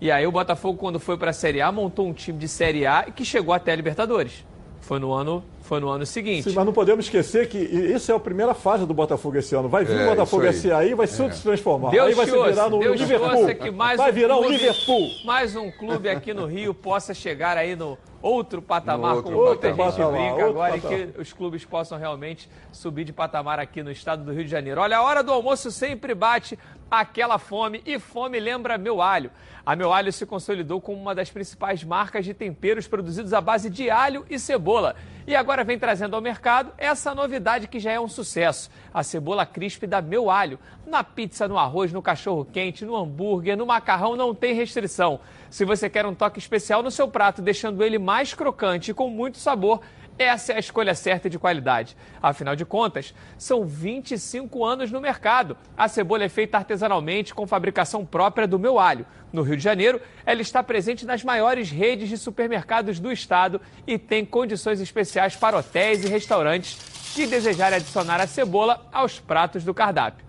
E 0.00 0.10
aí 0.10 0.26
o 0.26 0.32
Botafogo, 0.32 0.78
quando 0.78 1.00
foi 1.00 1.16
para 1.16 1.30
a 1.30 1.32
Série 1.32 1.60
A, 1.60 1.72
montou 1.72 2.06
um 2.06 2.12
time 2.12 2.38
de 2.38 2.46
Série 2.46 2.86
A 2.86 3.04
e 3.08 3.12
que 3.12 3.24
chegou 3.24 3.52
até 3.52 3.72
a 3.72 3.76
Libertadores. 3.76 4.44
Foi 4.80 4.98
no 4.98 5.12
ano, 5.12 5.42
foi 5.68 5.80
no 5.80 5.88
ano 5.90 6.06
seguinte. 6.06 6.44
Sim, 6.48 6.54
mas 6.56 6.64
não 6.64 6.72
podemos 6.72 7.04
esquecer 7.04 7.46
que 7.46 7.58
isso 7.58 8.10
é 8.10 8.14
a 8.14 8.18
primeira 8.18 8.54
fase 8.54 8.86
do 8.86 8.94
Botafogo 8.94 9.36
esse 9.36 9.54
ano. 9.54 9.68
Vai 9.68 9.84
vir 9.84 10.00
É, 10.00 10.06
o 10.06 10.08
Botafogo 10.08 10.46
esse 10.46 10.72
aí, 10.72 10.94
vai 10.94 11.06
se 11.06 11.22
É. 11.22 11.28
transformar. 11.28 11.90
Deus 11.90 12.06
aí 12.08 12.14
vai 12.14 12.24
se 12.24 12.32
virar 12.32 12.70
no 12.70 12.78
Deus 12.78 12.98
Liverpool. 12.98 13.54
que 13.54 13.70
mais 13.70 13.98
vai 13.98 14.10
um 14.10 14.14
virar 14.14 14.36
o 14.36 14.40
clube- 14.40 14.56
Liverpool. 14.56 15.10
Mais 15.26 15.54
um 15.54 15.70
clube 15.70 16.08
aqui 16.08 16.32
no 16.32 16.46
Rio 16.46 16.72
possa 16.72 17.12
chegar 17.12 17.58
aí 17.58 17.76
no 17.76 17.98
outro 18.22 18.62
patamar, 18.62 19.10
No 19.10 19.16
outro 19.18 19.32
como 19.32 19.46
muita 19.46 19.68
patamar. 19.68 19.92
gente 19.92 20.10
brinca 20.10 20.32
Outro 20.32 20.48
agora, 20.48 20.76
e 20.76 20.80
patamar. 20.80 21.06
que 21.12 21.20
os 21.20 21.32
clubes 21.34 21.64
possam 21.66 21.98
realmente 21.98 22.48
subir 22.72 23.04
de 23.04 23.12
patamar 23.12 23.58
aqui 23.60 23.82
no 23.82 23.90
estado 23.92 24.24
do 24.24 24.32
Rio 24.32 24.44
de 24.44 24.50
Janeiro. 24.50 24.80
Olha, 24.80 24.96
a 24.96 25.02
hora 25.02 25.22
do 25.22 25.30
almoço 25.32 25.70
sempre 25.70 26.14
bate 26.14 26.58
aquela 26.90 27.38
fome, 27.38 27.82
e 27.84 27.98
fome 27.98 28.40
lembra 28.40 28.78
meu 28.78 29.02
alho. 29.02 29.30
A 29.66 29.76
meu 29.76 29.92
alho 29.92 30.10
se 30.10 30.24
consolidou 30.24 30.80
como 30.80 30.98
uma 30.98 31.14
das 31.14 31.28
principais 31.30 31.84
marcas 31.84 32.24
de 32.24 32.32
temperos 32.32 32.88
produzidos 32.88 33.34
à 33.34 33.40
base 33.42 33.68
de 33.68 33.90
alho 33.90 34.24
e 34.30 34.38
cebola. 34.38 34.96
E 35.28 35.36
agora 35.36 35.62
vem 35.62 35.78
trazendo 35.78 36.16
ao 36.16 36.22
mercado 36.22 36.72
essa 36.78 37.14
novidade 37.14 37.68
que 37.68 37.78
já 37.78 37.92
é 37.92 38.00
um 38.00 38.08
sucesso: 38.08 38.70
a 38.94 39.02
cebola 39.02 39.44
crisp 39.44 39.86
da 39.86 40.00
meu 40.00 40.30
alho. 40.30 40.58
Na 40.86 41.04
pizza, 41.04 41.46
no 41.46 41.58
arroz, 41.58 41.92
no 41.92 42.00
cachorro 42.00 42.46
quente, 42.50 42.82
no 42.82 42.96
hambúrguer, 42.96 43.54
no 43.54 43.66
macarrão 43.66 44.16
não 44.16 44.34
tem 44.34 44.54
restrição. 44.54 45.20
Se 45.50 45.66
você 45.66 45.90
quer 45.90 46.06
um 46.06 46.14
toque 46.14 46.38
especial 46.38 46.82
no 46.82 46.90
seu 46.90 47.08
prato, 47.08 47.42
deixando 47.42 47.84
ele 47.84 47.98
mais 47.98 48.32
crocante 48.32 48.90
e 48.90 48.94
com 48.94 49.10
muito 49.10 49.36
sabor, 49.36 49.82
essa 50.18 50.52
é 50.52 50.56
a 50.56 50.58
escolha 50.58 50.94
certa 50.94 51.30
de 51.30 51.38
qualidade. 51.38 51.96
Afinal 52.20 52.56
de 52.56 52.64
contas, 52.64 53.14
são 53.36 53.64
25 53.64 54.64
anos 54.64 54.90
no 54.90 55.00
mercado. 55.00 55.56
A 55.76 55.88
cebola 55.88 56.24
é 56.24 56.28
feita 56.28 56.56
artesanalmente 56.56 57.34
com 57.34 57.46
fabricação 57.46 58.04
própria 58.04 58.46
do 58.46 58.58
meu 58.58 58.78
alho. 58.78 59.06
No 59.32 59.42
Rio 59.42 59.56
de 59.56 59.62
Janeiro, 59.62 60.00
ela 60.26 60.42
está 60.42 60.62
presente 60.62 61.06
nas 61.06 61.22
maiores 61.22 61.70
redes 61.70 62.08
de 62.08 62.18
supermercados 62.18 62.98
do 62.98 63.12
estado 63.12 63.60
e 63.86 63.98
tem 63.98 64.24
condições 64.24 64.80
especiais 64.80 65.36
para 65.36 65.58
hotéis 65.58 66.04
e 66.04 66.08
restaurantes 66.08 66.78
que 67.14 67.26
desejarem 67.26 67.76
adicionar 67.76 68.20
a 68.20 68.26
cebola 68.26 68.86
aos 68.92 69.18
pratos 69.18 69.64
do 69.64 69.72
cardápio 69.72 70.28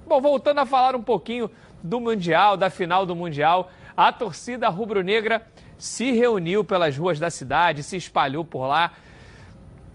Bom, 0.05 0.21
voltando 0.21 0.59
a 0.59 0.65
falar 0.65 0.95
um 0.95 1.01
pouquinho 1.01 1.49
do 1.81 1.99
Mundial, 1.99 2.55
da 2.57 2.69
final 2.69 3.05
do 3.05 3.15
Mundial, 3.15 3.71
a 3.95 4.11
torcida 4.11 4.67
rubro-negra 4.69 5.47
se 5.77 6.11
reuniu 6.11 6.63
pelas 6.63 6.97
ruas 6.97 7.19
da 7.19 7.29
cidade, 7.29 7.83
se 7.83 7.97
espalhou 7.97 8.43
por 8.43 8.65
lá. 8.65 8.93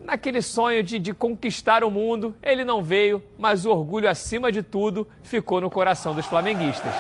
Naquele 0.01 0.43
sonho 0.43 0.83
de, 0.83 0.99
de 0.99 1.15
conquistar 1.15 1.85
o 1.85 1.91
mundo, 1.91 2.35
ele 2.43 2.65
não 2.65 2.83
veio, 2.83 3.23
mas 3.39 3.65
o 3.65 3.71
orgulho 3.71 4.09
acima 4.09 4.51
de 4.51 4.63
tudo 4.63 5.07
ficou 5.23 5.61
no 5.61 5.71
coração 5.71 6.15
dos 6.15 6.27
flamenguistas. 6.27 6.93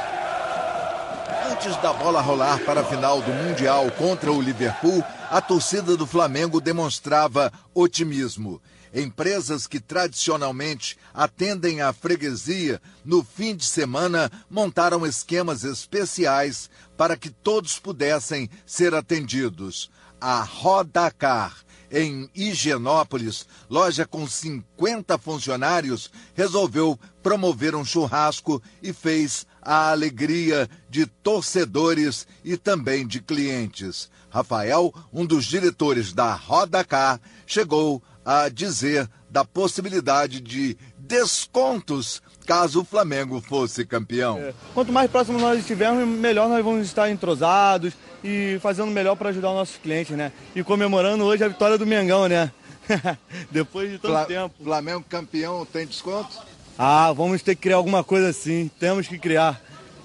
Antes 1.51 1.77
da 1.79 1.93
bola 1.93 2.21
rolar 2.21 2.61
para 2.65 2.81
a 2.81 2.85
final 2.85 3.21
do 3.21 3.33
Mundial 3.33 3.91
contra 3.99 4.33
o 4.33 4.41
Liverpool, 4.41 5.03
a 5.33 5.41
torcida 5.41 5.97
do 5.97 6.07
Flamengo 6.07 6.61
demonstrava 6.61 7.51
otimismo. 7.73 8.61
Empresas 8.93 9.67
que 9.67 9.81
tradicionalmente 9.81 10.99
atendem 11.15 11.81
à 11.81 11.91
freguesia 11.91 12.83
no 13.03 13.25
fim 13.25 13.57
de 13.57 13.65
semana 13.65 14.31
montaram 14.51 15.07
esquemas 15.07 15.65
especiais 15.65 16.69
para 16.99 17.17
que 17.17 17.31
todos 17.31 17.79
pudessem 17.79 18.51
ser 18.67 18.95
atendidos. 18.95 19.91
A 20.21 20.43
Rodacar, 20.43 21.57
em 21.91 22.29
Higienópolis, 22.35 23.47
loja 23.71 24.05
com 24.05 24.29
50 24.29 25.17
funcionários, 25.17 26.11
resolveu 26.35 27.01
promover 27.23 27.75
um 27.75 27.87
churrasco 27.87 28.63
e 28.83 28.93
fez 28.93 29.47
a 29.63 29.91
alegria 29.93 30.69
de 30.91 31.07
torcedores 31.07 32.27
e 32.45 32.57
também 32.57 33.07
de 33.07 33.23
clientes. 33.23 34.11
Rafael, 34.29 34.93
um 35.13 35.25
dos 35.25 35.45
diretores 35.45 36.13
da 36.13 36.35
Rodacar, 36.35 37.21
chegou 37.47 38.03
a 38.25 38.49
dizer 38.49 39.09
da 39.31 39.45
possibilidade 39.45 40.41
de 40.41 40.77
descontos 40.99 42.21
caso 42.47 42.81
o 42.81 42.85
Flamengo 42.85 43.41
fosse 43.41 43.85
campeão. 43.87 44.39
É. 44.39 44.53
Quanto 44.75 44.93
mais 44.93 45.11
próximo 45.11 45.39
nós 45.39 45.61
estivermos, 45.61 46.07
melhor 46.07 46.49
nós 46.49 46.65
vamos 46.65 46.87
estar 46.87 47.11
entrosados 47.11 47.95
e 48.23 48.59
fazendo 48.61 48.91
melhor 48.91 49.17
para 49.17 49.31
ajudar 49.31 49.51
os 49.51 49.57
nossos 49.57 49.77
clientes, 49.77 50.17
né? 50.17 50.33
E 50.55 50.63
comemorando 50.63 51.25
hoje 51.25 51.45
a 51.45 51.49
vitória 51.49 51.79
do 51.79 51.87
Mengão, 51.87 52.29
né? 52.29 52.51
Depois 53.51 53.91
de 53.91 53.99
tanto 53.99 54.13
Fla 54.13 54.25
tempo. 54.25 54.55
Flamengo 54.63 55.05
campeão 55.09 55.65
tem 55.65 55.87
desconto? 55.87 56.37
Ah, 56.79 57.13
vamos 57.13 57.43
ter 57.43 57.55
que 57.55 57.63
criar 57.63 57.77
alguma 57.77 58.03
coisa 58.03 58.29
assim. 58.29 58.71
Temos 58.79 59.07
que 59.07 59.19
criar. 59.19 59.61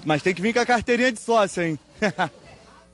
Mas 0.05 0.21
tem 0.21 0.33
que 0.33 0.41
vir 0.41 0.53
com 0.53 0.59
a 0.59 0.65
carteirinha 0.65 1.11
de 1.11 1.19
sócio, 1.19 1.63
hein? 1.63 1.79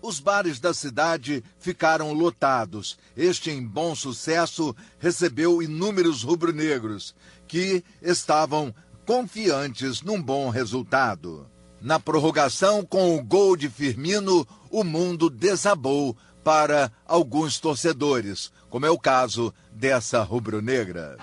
Os 0.01 0.19
bares 0.19 0.59
da 0.59 0.74
cidade 0.74 1.43
ficaram 1.59 2.11
lotados. 2.11 2.97
Este, 3.15 3.51
em 3.51 3.65
bom 3.65 3.95
sucesso, 3.95 4.76
recebeu 4.99 5.61
inúmeros 5.61 6.24
rubro-negros 6.24 7.15
que 7.47 7.84
estavam 8.01 8.74
confiantes 9.05 10.01
num 10.01 10.21
bom 10.21 10.49
resultado. 10.49 11.47
Na 11.82 11.99
prorrogação, 11.99 12.84
com 12.86 13.15
o 13.15 13.24
gol 13.24 13.55
de 13.55 13.69
Firmino, 13.69 14.47
o 14.69 14.84
mundo 14.84 15.30
desabou 15.30 16.15
para 16.43 16.91
alguns 17.05 17.59
torcedores, 17.59 18.51
como 18.69 18.86
é 18.86 18.89
o 18.89 18.99
caso 18.99 19.53
dessa 19.84 20.23
rubro-negra. 20.23 21.17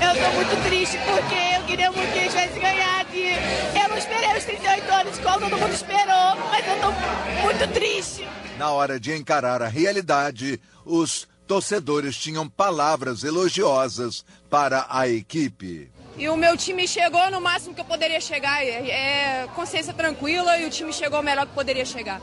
Eu 0.00 0.22
tô 0.22 0.30
muito 0.36 0.68
triste 0.68 0.96
porque 0.98 1.34
eu 1.56 1.64
queria 1.66 1.90
muito 1.90 2.12
que 2.12 2.18
a 2.20 2.22
gente 2.22 2.30
tivesse 2.30 2.60
ganhado. 2.60 3.08
e 3.12 3.32
Eu 3.76 3.88
não 3.88 3.98
esperei 3.98 4.38
os 4.38 4.44
38 4.44 4.92
anos 4.92 5.18
como 5.18 5.40
todo 5.40 5.58
mundo 5.58 5.72
esperou, 5.74 6.36
mas 6.48 6.64
eu 6.64 6.80
tô 6.80 6.92
muito 7.42 7.74
triste. 7.74 8.28
Na 8.56 8.70
hora 8.70 9.00
de 9.00 9.12
encarar 9.16 9.62
a 9.62 9.66
realidade, 9.66 10.60
os 10.84 11.26
torcedores 11.48 12.16
tinham 12.16 12.48
palavras 12.48 13.24
elogiosas 13.24 14.24
para 14.48 14.86
a 14.88 15.08
equipe. 15.08 15.90
E 16.16 16.28
o 16.28 16.36
meu 16.36 16.56
time 16.56 16.86
chegou 16.86 17.28
no 17.32 17.40
máximo 17.40 17.74
que 17.74 17.80
eu 17.80 17.84
poderia 17.84 18.20
chegar. 18.20 18.64
É, 18.64 19.42
é 19.42 19.48
consciência 19.56 19.92
tranquila 19.92 20.56
e 20.56 20.66
o 20.66 20.70
time 20.70 20.92
chegou 20.92 21.18
o 21.18 21.22
melhor 21.24 21.48
que 21.48 21.52
poderia 21.52 21.84
chegar. 21.84 22.20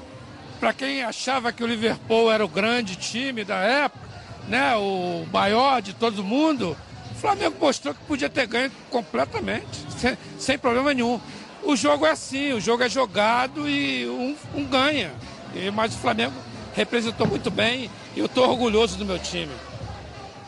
Para 0.57 0.71
quem 0.71 1.03
achava 1.03 1.51
que 1.51 1.61
o 1.61 1.67
Liverpool 1.67 2.31
era 2.31 2.45
o 2.45 2.47
grande 2.47 2.95
time 2.95 3.43
da 3.43 3.57
época, 3.57 4.04
né, 4.47 4.75
o 4.75 5.25
maior 5.31 5.81
de 5.81 5.93
todo 5.93 6.23
mundo, 6.23 6.77
o 7.11 7.15
Flamengo 7.15 7.55
mostrou 7.59 7.93
que 7.93 8.03
podia 8.05 8.29
ter 8.29 8.45
ganho 8.45 8.71
completamente, 8.89 9.85
sem, 9.97 10.17
sem 10.37 10.57
problema 10.57 10.93
nenhum. 10.93 11.19
O 11.63 11.75
jogo 11.75 12.05
é 12.05 12.11
assim, 12.11 12.53
o 12.53 12.61
jogo 12.61 12.83
é 12.83 12.89
jogado 12.89 13.67
e 13.67 14.07
um, 14.07 14.35
um 14.53 14.65
ganha. 14.65 15.11
E, 15.55 15.71
mas 15.71 15.95
o 15.95 15.97
Flamengo 15.97 16.33
representou 16.75 17.25
muito 17.25 17.49
bem 17.49 17.89
e 18.15 18.19
eu 18.19 18.25
estou 18.25 18.47
orgulhoso 18.47 18.97
do 18.97 19.05
meu 19.05 19.17
time. 19.17 19.51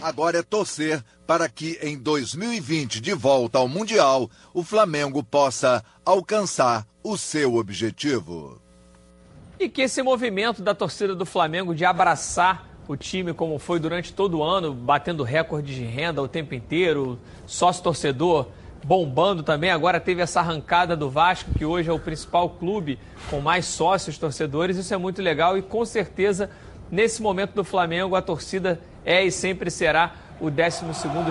Agora 0.01 0.37
é 0.37 0.43
torcer 0.43 1.03
para 1.25 1.49
que 1.49 1.79
em 1.81 1.97
2020, 1.97 3.01
de 3.01 3.13
volta 3.13 3.57
ao 3.57 3.67
Mundial, 3.67 4.29
o 4.53 4.63
Flamengo 4.63 5.23
possa 5.23 5.83
alcançar 6.05 6.85
o 7.03 7.17
seu 7.17 7.55
objetivo. 7.55 8.61
E 9.59 9.67
que 9.67 9.81
esse 9.81 10.03
movimento 10.03 10.61
da 10.61 10.75
torcida 10.75 11.15
do 11.15 11.25
Flamengo 11.25 11.73
de 11.73 11.83
abraçar 11.83 12.76
o 12.87 12.95
time 12.95 13.33
como 13.33 13.59
foi 13.59 13.79
durante 13.79 14.13
todo 14.13 14.39
o 14.39 14.43
ano, 14.43 14.73
batendo 14.73 15.23
recordes 15.23 15.75
de 15.75 15.83
renda 15.83 16.21
o 16.21 16.27
tempo 16.27 16.55
inteiro, 16.55 17.19
sócio-torcedor 17.45 18.47
bombando 18.83 19.43
também. 19.43 19.69
Agora 19.69 19.99
teve 19.99 20.21
essa 20.21 20.39
arrancada 20.39 20.95
do 20.95 21.09
Vasco, 21.09 21.51
que 21.57 21.65
hoje 21.65 21.89
é 21.89 21.93
o 21.93 21.99
principal 21.99 22.49
clube 22.51 22.97
com 23.29 23.41
mais 23.41 23.65
sócios 23.65 24.17
torcedores. 24.17 24.77
Isso 24.77 24.93
é 24.93 24.97
muito 24.97 25.21
legal 25.21 25.57
e 25.57 25.61
com 25.61 25.83
certeza 25.83 26.49
nesse 26.89 27.21
momento 27.21 27.53
do 27.53 27.63
Flamengo 27.63 28.15
a 28.15 28.21
torcida 28.21 28.79
é 29.03 29.23
e 29.25 29.31
sempre 29.31 29.69
será 29.69 30.15
o 30.39 30.49
12 30.49 30.85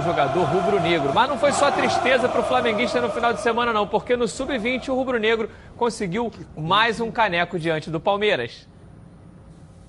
jogador 0.05 0.45
rubro-negro. 0.45 1.15
Mas 1.15 1.29
não 1.29 1.39
foi 1.39 1.53
só 1.53 1.71
tristeza 1.71 2.29
para 2.29 2.41
o 2.41 2.45
flamenguista 2.45 3.01
no 3.01 3.09
final 3.09 3.33
de 3.33 3.41
semana, 3.41 3.73
não, 3.73 3.87
porque 3.87 4.17
no 4.17 4.29
sub-20 4.29 4.89
o 4.89 4.95
rubro-negro 4.95 5.49
conseguiu 5.77 6.31
mais 6.57 7.01
um 7.01 7.11
caneco 7.11 7.59
diante 7.59 7.91
do 7.91 8.01
Palmeiras. 8.01 8.67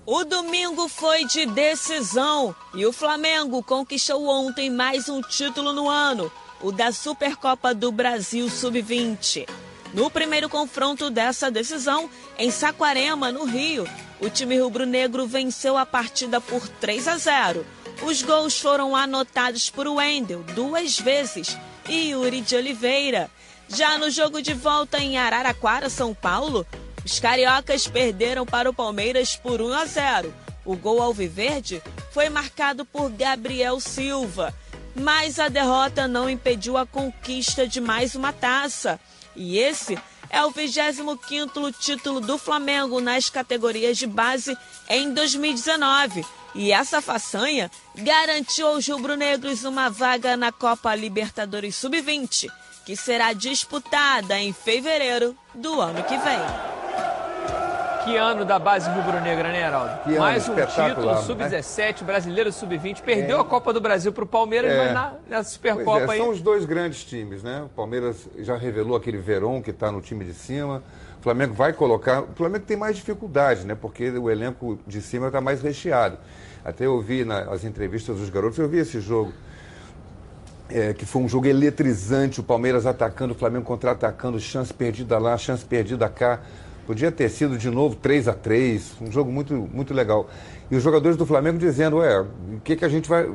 O 0.10 0.24
domingo 0.24 0.88
foi 0.88 1.26
de 1.26 1.46
decisão 1.46 2.56
e 2.74 2.86
o 2.86 2.94
Flamengo 2.94 3.62
conquistou 3.62 4.26
ontem 4.30 4.70
mais 4.70 5.10
um 5.10 5.22
título 5.22 5.74
no 5.74 5.90
ano, 5.90 6.32
o 6.62 6.72
da 6.72 6.94
Supercopa 6.94 7.74
do 7.74 7.92
Brasil 7.92 8.50
Sub-20. 8.50 9.50
No 9.94 10.10
primeiro 10.10 10.48
confronto 10.48 11.10
dessa 11.10 11.52
decisão, 11.52 12.10
em 12.38 12.50
Saquarema, 12.50 13.34
no 13.34 13.44
Rio, 13.44 13.86
O 14.22 14.30
time 14.30 14.58
rubro-negro 14.58 15.28
venceu 15.28 15.78
a 15.78 15.86
partida 15.86 16.40
por 16.40 16.66
3 16.66 17.08
a 17.10 17.18
0. 17.18 17.66
Os 18.02 18.22
gols 18.22 18.58
foram 18.58 18.96
anotados 18.96 19.70
por 19.70 19.88
Wendel 19.88 20.42
duas 20.56 20.98
vezes 20.98 21.58
e 21.90 22.12
Yuri 22.12 22.40
de 22.40 22.56
Oliveira. 22.56 23.30
Já 23.68 23.98
no 23.98 24.10
jogo 24.10 24.42
de 24.42 24.54
volta 24.54 25.00
em 25.00 25.18
Araraquara, 25.18 25.90
São 25.90 26.14
Paulo, 26.14 26.66
os 27.08 27.22
cariocas 27.22 27.88
perderam 27.88 28.46
para 28.46 28.70
o 28.70 28.74
Palmeiras 28.74 29.34
por 29.34 29.62
1 29.62 29.74
a 29.74 29.86
0. 29.86 30.34
O 30.66 30.76
gol 30.76 31.02
alviverde 31.02 31.82
foi 32.12 32.28
marcado 32.28 32.84
por 32.84 33.10
Gabriel 33.10 33.80
Silva, 33.80 34.54
mas 34.94 35.40
a 35.40 35.48
derrota 35.48 36.06
não 36.06 36.30
impediu 36.30 36.76
a 36.76 36.86
conquista 36.86 37.66
de 37.66 37.80
mais 37.80 38.14
uma 38.14 38.34
taça. 38.34 39.00
E 39.38 39.58
esse 39.58 39.98
é 40.30 40.44
o 40.44 40.52
25º 40.52 41.74
título 41.80 42.20
do 42.20 42.38
Flamengo 42.38 43.00
nas 43.00 43.30
categorias 43.30 43.98
de 43.98 44.06
base 44.06 44.58
em 44.90 45.14
2019. 45.14 46.26
E 46.56 46.74
essa 46.74 47.02
façanha 47.02 47.72
garantiu 47.96 48.68
aos 48.68 48.86
rubro-negros 48.86 49.64
uma 49.64 49.90
vaga 49.90 50.36
na 50.36 50.52
Copa 50.52 50.94
Libertadores 50.94 51.78
Sub-20, 51.78 52.52
que 52.88 52.96
será 52.96 53.34
disputada 53.34 54.40
em 54.40 54.54
fevereiro 54.54 55.36
do 55.54 55.82
ano 55.82 56.02
que 56.04 56.18
vem. 56.18 56.40
Que 58.06 58.16
ano 58.16 58.46
da 58.46 58.58
base 58.58 58.90
rubro-negra, 58.90 59.52
né, 59.52 59.60
Heraldo? 59.60 60.04
Que 60.06 60.12
ano 60.12 60.20
Mais 60.20 60.48
um 60.48 60.56
título, 60.56 60.70
espetacular, 60.70 61.18
sub-17, 61.18 62.04
brasileiro 62.06 62.50
sub-20. 62.50 63.02
Perdeu 63.02 63.42
a 63.42 63.44
Copa 63.44 63.74
do 63.74 63.82
Brasil 63.82 64.14
para 64.14 64.24
o 64.24 64.28
Palmeiras, 64.28 64.72
É. 64.72 64.78
mas 64.78 64.94
na, 64.94 65.02
na 65.02 65.16
Pois 65.32 65.48
Supercopa 65.48 66.00
é, 66.00 66.10
aí. 66.12 66.18
são 66.18 66.30
os 66.30 66.40
dois 66.40 66.64
grandes 66.64 67.04
times, 67.04 67.44
né? 67.44 67.64
O 67.66 67.68
Palmeiras 67.68 68.26
já 68.38 68.56
revelou 68.56 68.96
aquele 68.96 69.18
Verón 69.18 69.62
que 69.62 69.72
está 69.72 69.92
no 69.92 70.00
time 70.00 70.24
de 70.24 70.34
cima. 70.34 70.82
O 71.20 71.22
Flamengo 71.22 71.54
vai 71.54 71.74
colocar. 71.74 72.22
O 72.22 72.34
Flamengo 72.38 72.64
tem 72.64 72.78
mais 72.78 72.96
dificuldade, 72.96 73.66
né? 73.66 73.76
Porque 73.76 74.12
o 74.12 74.30
elenco 74.30 74.80
de 74.88 75.02
cima 75.02 75.28
está 75.28 75.42
mais 75.42 75.62
recheado. 75.62 76.18
Até 76.64 76.86
eu 76.86 77.02
vi 77.02 77.26
nas 77.26 77.66
entrevistas 77.66 78.16
dos 78.16 78.30
garotos, 78.30 78.58
eu 78.58 78.70
vi 78.70 78.78
esse 78.78 79.02
jogo. 79.02 79.34
É, 80.70 80.94
que 80.94 81.06
foi 81.06 81.22
um 81.22 81.28
jogo 81.30 81.48
eletrizante, 81.48 82.40
o 82.40 82.44
Palmeiras 82.44 82.86
atacando, 82.86 83.34
o 83.34 83.38
Flamengo 83.38 83.66
contra-atacando, 83.66 84.40
chance 84.40 84.74
perdida 84.74 85.18
lá, 85.18 85.38
chance 85.38 85.64
perdida 85.66 86.08
cá. 86.10 86.40
Podia 86.86 87.12
ter 87.12 87.28
sido 87.30 87.58
de 87.58 87.70
novo 87.70 87.96
3 87.98 88.30
a 88.30 88.34
3 88.34 88.94
um 89.02 89.12
jogo 89.12 89.30
muito, 89.30 89.54
muito 89.54 89.94
legal. 89.94 90.30
E 90.72 90.76
os 90.76 90.82
jogadores 90.84 91.18
do 91.18 91.26
Flamengo 91.26 91.58
dizendo, 91.58 91.98
ué, 91.98 92.22
o 92.22 92.60
que, 92.64 92.78
que 92.78 92.86
a 92.86 92.90
gente 92.90 93.10
vai. 93.10 93.30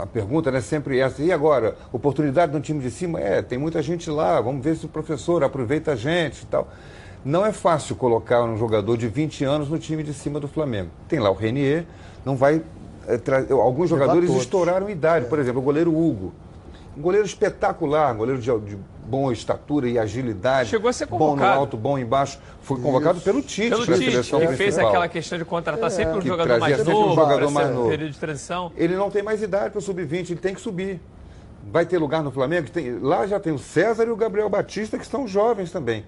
A 0.00 0.06
pergunta 0.06 0.50
né, 0.50 0.60
sempre 0.62 0.98
essa, 0.98 1.22
e 1.22 1.30
agora? 1.30 1.76
Oportunidade 1.92 2.52
no 2.52 2.60
time 2.60 2.80
de 2.80 2.90
cima? 2.90 3.20
É, 3.20 3.42
tem 3.42 3.58
muita 3.58 3.82
gente 3.82 4.08
lá, 4.10 4.40
vamos 4.40 4.64
ver 4.64 4.76
se 4.76 4.86
o 4.86 4.88
professor 4.88 5.44
aproveita 5.44 5.92
a 5.92 5.96
gente 5.96 6.42
e 6.42 6.46
tal. 6.46 6.68
Não 7.22 7.44
é 7.44 7.52
fácil 7.52 7.96
colocar 7.96 8.42
um 8.44 8.56
jogador 8.56 8.96
de 8.96 9.08
20 9.08 9.44
anos 9.44 9.68
no 9.68 9.78
time 9.78 10.02
de 10.02 10.14
cima 10.14 10.38
do 10.40 10.48
Flamengo. 10.48 10.88
Tem 11.08 11.18
lá 11.18 11.28
o 11.30 11.34
Renier, 11.34 11.84
não 12.24 12.34
vai. 12.36 12.62
eh, 13.08 13.18
tra- 13.18 13.44
Alguns 13.50 13.90
jogadores 13.90 14.30
estouraram 14.42 14.88
idade, 14.88 15.26
por 15.26 15.38
exemplo, 15.38 15.60
o 15.60 15.64
goleiro 15.64 15.90
Hugo. 15.94 16.32
Um 16.96 17.02
goleiro 17.02 17.26
espetacular, 17.26 18.14
um 18.14 18.18
goleiro 18.18 18.40
de, 18.40 18.50
de 18.60 18.76
boa 19.06 19.32
estatura 19.32 19.86
e 19.88 19.98
agilidade. 19.98 20.70
Chegou 20.70 20.88
a 20.88 20.92
ser 20.92 21.06
Bom 21.06 21.18
convocado. 21.18 21.54
no 21.54 21.60
alto, 21.60 21.76
bom 21.76 21.98
embaixo. 21.98 22.38
Foi 22.62 22.80
convocado 22.80 23.20
pelo 23.20 23.42
Tite. 23.42 23.68
Pelo 23.68 23.84
Tite, 23.84 24.10
seleção 24.10 24.40
que 24.40 24.46
fez 24.46 24.56
principal. 24.58 24.88
aquela 24.88 25.08
questão 25.08 25.38
de 25.38 25.44
contratar 25.44 25.86
É. 25.88 25.90
sempre 25.90 26.16
um 26.16 26.20
Que 26.20 26.28
jogador 26.28 26.58
mais 26.58 26.76
sempre 26.78 26.92
um 26.92 26.96
novo, 26.98 27.14
jogador 27.14 27.38
para 27.38 27.50
mais 27.50 27.70
novo. 27.74 27.88
período 27.90 28.12
de 28.12 28.18
transição. 28.18 28.72
Ele 28.76 28.96
não 28.96 29.10
tem 29.10 29.22
mais 29.22 29.42
idade 29.42 29.70
para 29.70 29.78
o 29.78 29.82
sub-20, 29.82 30.30
ele 30.30 30.40
tem 30.40 30.54
que 30.54 30.60
subir. 30.60 30.98
Vai 31.70 31.84
ter 31.84 31.98
lugar 31.98 32.22
no 32.22 32.30
Flamengo? 32.30 32.70
Tem- 32.70 32.98
lá 32.98 33.26
já 33.26 33.38
tem 33.38 33.52
o 33.52 33.58
César 33.58 34.04
e 34.04 34.10
o 34.10 34.16
Gabriel 34.16 34.48
Batista, 34.48 34.96
que 34.96 35.04
estão 35.04 35.26
jovens 35.28 35.70
também, 35.70 36.04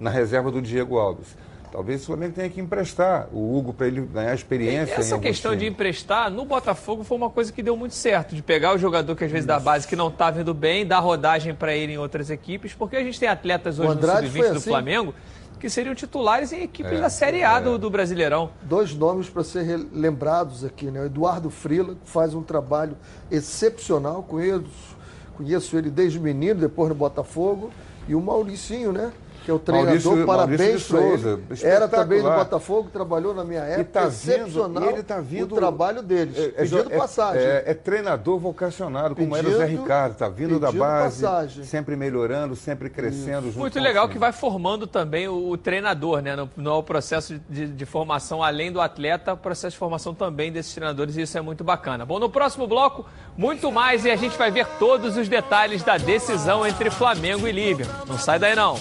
na 0.00 0.10
reserva 0.10 0.50
do 0.50 0.60
Diego 0.60 0.98
Alves. 0.98 1.36
Talvez 1.70 2.02
o 2.02 2.06
Flamengo 2.06 2.34
tenha 2.34 2.48
que 2.48 2.60
emprestar 2.60 3.28
o 3.32 3.56
Hugo 3.56 3.72
para 3.72 3.86
ele 3.86 4.00
ganhar 4.00 4.34
experiência. 4.34 4.94
Essa 4.94 5.18
questão 5.18 5.52
de 5.52 5.58
times. 5.58 5.72
emprestar 5.72 6.30
no 6.30 6.44
Botafogo 6.44 7.04
foi 7.04 7.16
uma 7.16 7.30
coisa 7.30 7.52
que 7.52 7.62
deu 7.62 7.76
muito 7.76 7.94
certo, 7.94 8.34
de 8.34 8.42
pegar 8.42 8.74
o 8.74 8.78
jogador 8.78 9.14
que 9.14 9.24
às 9.24 9.30
vezes 9.30 9.46
da 9.46 9.60
base 9.60 9.86
que 9.86 9.94
não 9.94 10.08
está 10.08 10.30
vindo 10.30 10.52
bem, 10.52 10.84
dar 10.84 10.98
rodagem 10.98 11.54
para 11.54 11.74
ele 11.74 11.92
em 11.92 11.98
outras 11.98 12.28
equipes, 12.28 12.74
porque 12.74 12.96
a 12.96 13.04
gente 13.04 13.20
tem 13.20 13.28
atletas 13.28 13.78
hoje 13.78 13.88
no 13.88 13.94
Andrade 13.94 14.26
sub-20 14.26 14.40
foi 14.40 14.50
do 14.50 14.56
assim. 14.56 14.70
Flamengo 14.70 15.14
que 15.60 15.68
seriam 15.68 15.94
titulares 15.94 16.52
em 16.52 16.62
equipes 16.62 16.92
É, 16.92 17.00
da 17.02 17.10
Série 17.10 17.44
A 17.44 17.58
é. 17.58 17.60
do, 17.60 17.78
do 17.78 17.90
Brasileirão. 17.90 18.50
Dois 18.62 18.94
nomes 18.94 19.28
para 19.28 19.44
ser 19.44 19.78
lembrados 19.92 20.64
aqui, 20.64 20.86
né? 20.86 21.02
O 21.02 21.04
Eduardo 21.04 21.50
Frila, 21.50 21.94
que 21.94 22.10
faz 22.10 22.34
um 22.34 22.42
trabalho 22.42 22.96
excepcional, 23.30 24.22
conheço, 24.22 24.96
conheço 25.36 25.76
ele 25.76 25.90
desde 25.90 26.18
menino, 26.18 26.60
depois 26.60 26.88
no 26.88 26.94
Botafogo, 26.94 27.70
e 28.08 28.14
o 28.14 28.20
Mauricinho, 28.20 28.90
né? 28.90 29.12
Que 29.44 29.50
é 29.50 29.54
o 29.54 29.58
treinador, 29.58 30.02
Maurício- 30.04 30.26
parabéns 30.26 30.60
Maurício 30.60 30.78
de. 30.78 31.22
Souza, 31.22 31.40
Era 31.66 31.88
também 31.88 32.18
no 32.18 32.24
espetacular. 32.28 32.44
Botafogo, 32.44 32.90
trabalhou 32.92 33.34
na 33.34 33.42
minha 33.44 33.60
época, 33.62 33.84
tá 33.92 34.00
vindo- 34.02 34.10
excepcional 34.10 34.84
e 34.84 34.88
ele 34.92 35.02
tá 35.02 35.20
vindo- 35.20 35.52
o 35.54 35.56
trabalho 35.56 36.02
deles, 36.02 36.36
É, 36.36 36.44
é, 36.44 36.48
pedindo 36.50 36.92
é- 36.92 36.96
passagem. 36.98 37.42
É, 37.42 37.62
é 37.66 37.74
treinador 37.74 38.38
vocacionado, 38.38 39.16
como 39.16 39.34
era 39.34 39.48
o 39.48 39.52
Zé 39.52 39.64
Pedindo- 39.64 39.82
Ricardo. 39.82 40.12
Está 40.12 40.28
vindo 40.28 40.60
da 40.60 40.66
pedindo 40.68 40.80
base, 40.80 41.22
passagem. 41.22 41.64
sempre 41.64 41.96
melhorando, 41.96 42.54
sempre 42.54 42.90
crescendo. 42.90 43.46
junto 43.46 43.58
Muito 43.60 43.80
legal 43.80 44.08
que 44.08 44.18
vai 44.18 44.32
formando 44.32 44.86
também 44.86 45.26
o, 45.26 45.48
o 45.50 45.56
treinador, 45.56 46.20
né? 46.20 46.36
No, 46.36 46.48
no 46.56 46.82
processo 46.82 47.40
de, 47.48 47.66
de 47.66 47.86
formação, 47.86 48.42
além 48.42 48.70
do 48.70 48.80
atleta, 48.80 49.32
o 49.32 49.36
processo 49.38 49.72
de 49.72 49.78
formação 49.78 50.14
também 50.14 50.52
desses 50.52 50.74
treinadores, 50.74 51.16
e 51.16 51.22
isso 51.22 51.38
é 51.38 51.40
muito 51.40 51.64
bacana. 51.64 52.04
Bom, 52.04 52.18
no 52.18 52.28
próximo 52.28 52.66
bloco, 52.66 53.06
muito 53.36 53.72
mais 53.72 54.04
e 54.04 54.10
a 54.10 54.16
gente 54.16 54.36
vai 54.36 54.50
ver 54.50 54.66
todos 54.78 55.16
os 55.16 55.28
detalhes 55.28 55.82
da 55.82 55.96
decisão 55.96 56.66
entre 56.66 56.90
Flamengo 56.90 57.48
e 57.48 57.52
Liverpool. 57.52 58.06
Não 58.06 58.18
sai 58.18 58.38
daí 58.38 58.54
não. 58.54 58.76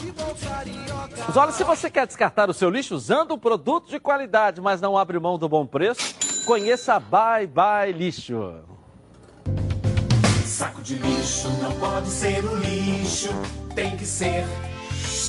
Mas 1.28 1.38
olha, 1.38 1.52
se 1.52 1.64
você 1.64 1.90
quer 1.90 2.08
descartar 2.08 2.50
o 2.50 2.54
seu 2.54 2.70
lixo 2.70 2.96
usando 2.96 3.34
um 3.36 3.38
produto 3.38 3.90
de 3.90 4.00
qualidade, 4.00 4.60
mas 4.60 4.82
não 4.82 4.98
abre 4.98 5.20
mão 5.20 5.38
do 5.38 5.48
bom 5.48 5.66
preço, 5.66 6.16
conheça 6.46 6.96
a 6.96 7.00
Bye 7.00 7.48
Bye 7.48 7.92
Lixo. 7.92 8.56
Saco 10.46 10.82
de 10.82 10.96
lixo 10.96 11.48
não 11.62 11.72
pode 11.74 12.10
ser 12.10 12.44
o 12.44 12.56
lixo, 12.56 13.30
tem 13.76 13.96
que 13.96 14.06
ser. 14.06 14.46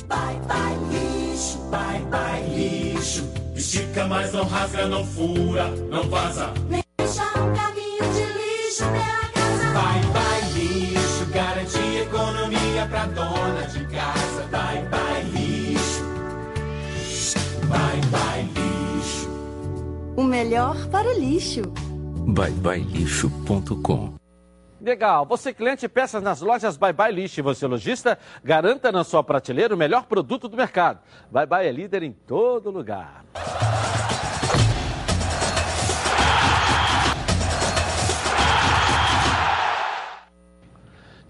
Bye 0.07 0.39
bye 0.47 0.77
lixo, 0.89 1.57
bye 1.69 2.01
bye 2.09 2.43
lixo. 2.49 3.31
Estica, 3.55 4.05
mas 4.07 4.33
não 4.33 4.45
rasga, 4.45 4.87
não 4.87 5.05
fura, 5.05 5.67
não 5.89 6.09
vaza. 6.09 6.51
Deixa 6.97 7.23
um 7.39 7.53
caminho 7.53 8.11
de 8.11 8.25
lixo 8.33 8.83
pela 8.85 9.29
casa. 9.33 9.71
Bye 9.73 10.05
bye 10.11 10.51
lixo, 10.53 11.25
garante 11.31 11.77
economia 11.77 12.87
pra 12.89 13.05
dona 13.05 13.30
O 20.21 20.23
melhor 20.23 20.75
para 20.91 21.09
o 21.09 21.19
lixo. 21.19 21.63
byebyelixo.com 22.27 24.13
Legal. 24.79 25.25
Você 25.25 25.51
cliente 25.51 25.89
peças 25.89 26.21
nas 26.21 26.41
lojas 26.41 26.77
Bye 26.77 26.93
Bye 26.93 27.11
Lixo 27.11 27.39
e 27.39 27.41
você 27.41 27.65
lojista, 27.65 28.19
garanta 28.43 28.91
na 28.91 29.03
sua 29.03 29.23
prateleira 29.23 29.73
o 29.73 29.77
melhor 29.77 30.05
produto 30.05 30.47
do 30.47 30.55
mercado. 30.55 30.99
Bye 31.31 31.47
Bye 31.47 31.65
é 31.65 31.71
líder 31.71 32.03
em 32.03 32.11
todo 32.11 32.69
lugar. 32.69 33.25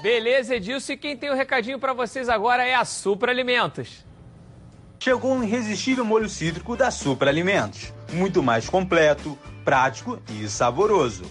Beleza, 0.00 0.56
Edilson. 0.56 0.92
E 0.92 0.96
quem 0.96 1.14
tem 1.16 1.30
o 1.30 1.34
recadinho 1.34 1.78
para 1.78 1.92
vocês 1.92 2.30
agora 2.30 2.66
é 2.66 2.74
a 2.74 2.84
Supra 2.84 3.30
Alimentos. 3.30 4.04
chegou 4.98 5.32
um 5.32 5.42
irresistível 5.42 6.04
molho 6.04 6.28
cítrico 6.28 6.76
da 6.76 6.90
Supra 6.90 7.28
Alimentos. 7.28 7.92
Muito 8.12 8.42
mais 8.42 8.68
completo, 8.70 9.38
prático 9.64 10.18
e 10.30 10.48
saboroso. 10.48 11.24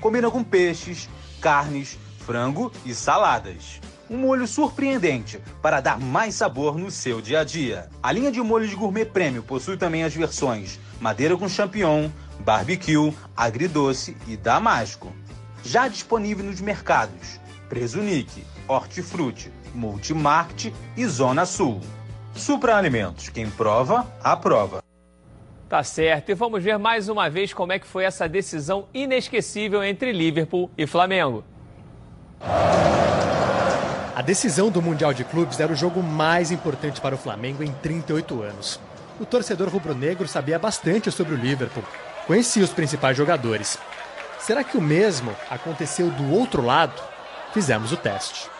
Combina 0.00 0.30
com 0.30 0.42
peixes, 0.42 1.08
carnes, 1.40 1.98
frango 2.18 2.72
e 2.84 2.94
saladas. 2.94 3.80
Um 4.12 4.18
molho 4.18 4.46
surpreendente 4.46 5.40
para 5.62 5.80
dar 5.80 5.98
mais 5.98 6.34
sabor 6.34 6.76
no 6.76 6.90
seu 6.90 7.22
dia 7.22 7.40
a 7.40 7.44
dia. 7.44 7.88
A 8.02 8.12
linha 8.12 8.30
de 8.30 8.42
molhos 8.42 8.74
gourmet 8.74 9.06
prêmio 9.06 9.42
possui 9.42 9.78
também 9.78 10.04
as 10.04 10.14
versões 10.14 10.78
madeira 11.00 11.34
com 11.34 11.48
champignon, 11.48 12.10
barbecue, 12.40 13.10
agridoce 13.34 14.14
e 14.28 14.36
damasco. 14.36 15.10
Já 15.64 15.88
disponível 15.88 16.44
nos 16.44 16.60
mercados 16.60 17.40
Presunique, 17.70 18.44
Hortifruti, 18.68 19.50
Multimarket 19.74 20.74
e 20.94 21.06
Zona 21.06 21.46
Sul. 21.46 21.80
Supra 22.34 22.76
Alimentos, 22.76 23.30
quem 23.30 23.48
prova, 23.48 24.06
aprova. 24.22 24.84
Tá 25.70 25.82
certo. 25.82 26.28
E 26.28 26.34
vamos 26.34 26.62
ver 26.62 26.78
mais 26.78 27.08
uma 27.08 27.30
vez 27.30 27.54
como 27.54 27.72
é 27.72 27.78
que 27.78 27.86
foi 27.86 28.04
essa 28.04 28.28
decisão 28.28 28.86
inesquecível 28.92 29.82
entre 29.82 30.12
Liverpool 30.12 30.70
e 30.76 30.86
Flamengo. 30.86 31.42
A 34.14 34.20
decisão 34.20 34.70
do 34.70 34.82
Mundial 34.82 35.14
de 35.14 35.24
Clubes 35.24 35.58
era 35.58 35.72
o 35.72 35.76
jogo 35.76 36.02
mais 36.02 36.50
importante 36.50 37.00
para 37.00 37.14
o 37.14 37.18
Flamengo 37.18 37.62
em 37.62 37.72
38 37.72 38.42
anos. 38.42 38.78
O 39.18 39.24
torcedor 39.24 39.70
rubro-negro 39.70 40.28
sabia 40.28 40.58
bastante 40.58 41.10
sobre 41.10 41.34
o 41.34 41.36
Liverpool, 41.38 41.82
conhecia 42.26 42.62
os 42.62 42.72
principais 42.72 43.16
jogadores. 43.16 43.78
Será 44.38 44.62
que 44.62 44.76
o 44.76 44.82
mesmo 44.82 45.34
aconteceu 45.50 46.10
do 46.10 46.30
outro 46.30 46.60
lado? 46.60 46.92
Fizemos 47.54 47.90
o 47.90 47.96
teste. 47.96 48.50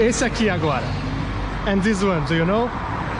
Esse 0.00 0.24
aqui 0.24 0.48
agora. 0.48 0.84
And 1.66 1.80
this 1.80 2.02
one, 2.02 2.24
do 2.26 2.34
you 2.34 2.46
know? 2.46 2.70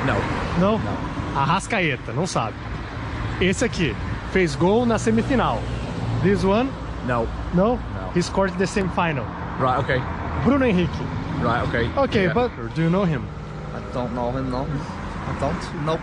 Não. 0.06 0.18
Não? 0.58 0.78
Não. 0.78 1.38
Arrascaeta, 1.38 2.10
não 2.12 2.26
sabe. 2.26 2.56
Esse 3.38 3.66
aqui 3.66 3.94
fez 4.32 4.54
gol 4.54 4.86
na 4.86 4.98
semifinal. 4.98 5.60
This 6.22 6.42
one? 6.42 6.70
No. 7.06 7.28
No? 7.52 7.76
No. 7.76 7.78
He 8.16 8.22
scored 8.22 8.56
the 8.56 8.64
semifinal. 8.64 9.26
Right, 9.60 9.78
okay. 9.78 10.00
Bruno 10.42 10.64
Henrique. 10.64 11.21
Right, 11.42 11.68
okay. 11.68 11.90
Okay, 12.04 12.22
Yeah. 12.24 12.34
but 12.34 12.74
do 12.74 12.82
you 12.82 12.90
know 12.90 13.04
him? 13.04 13.22
I 13.74 13.80
don't 13.92 14.14
know 14.14 14.30
him, 14.30 14.48
no. 14.50 14.62
I 14.64 15.40
don't. 15.40 15.84
Nope. 15.84 16.00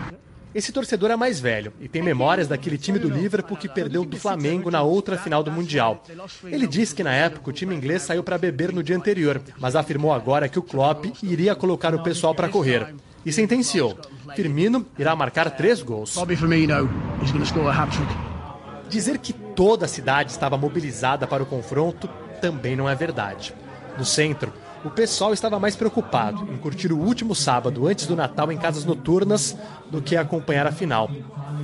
Esse 0.54 0.72
torcedor 0.72 1.12
é 1.12 1.16
mais 1.16 1.40
velho 1.40 1.72
e 1.80 1.88
tem 1.88 2.02
memórias 2.02 2.48
daquele 2.48 2.78
time 2.78 2.98
do 2.98 3.08
Liverpool 3.08 3.56
que 3.56 3.70
perdeu 3.70 4.04
do 4.04 4.18
Flamengo 4.18 4.72
na 4.72 4.82
outra 4.82 5.16
final 5.16 5.44
do 5.44 5.52
Mundial. 5.52 6.04
Ele 6.44 6.66
diz 6.66 6.92
que 6.92 7.04
na 7.04 7.14
época 7.14 7.52
o 7.52 7.54
time 7.54 7.76
inglês 7.76 8.02
saiu 8.02 8.24
para 8.24 8.36
beber 8.38 8.74
no 8.74 8.82
dia 8.82 8.98
anterior, 8.98 9.40
mas 9.60 9.76
afirmou 9.76 10.12
agora 10.12 10.50
que 10.50 10.58
o 10.58 10.64
Klopp 10.64 11.06
iria 11.22 11.56
colocar 11.56 11.94
o 11.94 12.02
pessoal 12.02 12.34
para 12.34 12.50
correr. 12.50 12.96
E 13.24 13.32
sentenciou: 13.32 13.98
Firmino 14.36 14.86
irá 14.98 15.16
marcar 15.16 15.52
três 15.52 15.84
gols. 15.84 16.16
Dizer 18.90 19.20
que 19.20 19.34
toda 19.34 19.86
a 19.86 19.88
cidade 19.88 20.32
estava 20.32 20.58
mobilizada 20.58 21.28
para 21.28 21.44
o 21.44 21.46
confronto 21.46 22.10
também 22.42 22.76
não 22.76 22.90
é 22.90 22.96
verdade. 22.96 23.54
No 23.98 24.04
centro, 24.06 24.52
o 24.84 24.90
pessoal 24.90 25.34
estava 25.34 25.60
mais 25.60 25.76
preocupado 25.76 26.52
em 26.52 26.58
curtir 26.58 26.92
o 26.92 26.98
último 26.98 27.36
sábado 27.36 27.88
antes 27.88 28.06
do 28.06 28.16
Natal 28.16 28.52
em 28.52 28.58
casas 28.58 28.86
noturnas 28.86 29.56
do 29.92 30.02
que 30.02 30.16
acompanhar 30.16 30.66
a 30.68 30.72
final. 30.72 31.10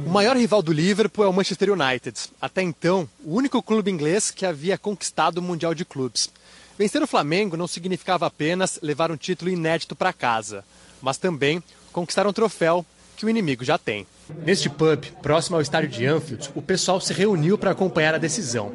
O 0.06 0.10
maior 0.10 0.36
rival 0.36 0.62
do 0.62 0.74
Liverpool 0.74 1.26
é 1.26 1.28
o 1.28 1.34
Manchester 1.34 1.72
United. 1.72 2.20
Até 2.42 2.62
então, 2.62 3.08
o 3.24 3.36
único 3.36 3.62
clube 3.62 3.90
inglês 3.90 4.32
que 4.32 4.46
havia 4.46 4.78
conquistado 4.78 5.38
o 5.38 5.42
Mundial 5.42 5.74
de 5.74 5.86
Clubes. 5.86 6.30
Vencer 6.78 7.02
o 7.02 7.08
Flamengo 7.08 7.56
não 7.56 7.68
significava 7.68 8.26
apenas 8.26 8.80
levar 8.82 9.10
um 9.10 9.18
título 9.18 9.50
inédito 9.50 9.96
para 9.96 10.12
casa, 10.12 10.64
mas 11.02 11.18
também 11.18 11.64
conquistar 11.94 12.28
um 12.28 12.34
troféu 12.34 12.86
que 13.16 13.26
o 13.26 13.30
inimigo 13.30 13.64
já 13.64 13.78
tem. 13.78 14.06
Neste 14.44 14.70
pub, 14.70 15.06
próximo 15.22 15.56
ao 15.56 15.62
estádio 15.62 15.90
de 15.90 16.06
Anfield, 16.06 16.50
o 16.54 16.62
pessoal 16.62 17.00
se 17.00 17.14
reuniu 17.14 17.58
para 17.58 17.72
acompanhar 17.72 18.14
a 18.14 18.18
decisão. 18.20 18.74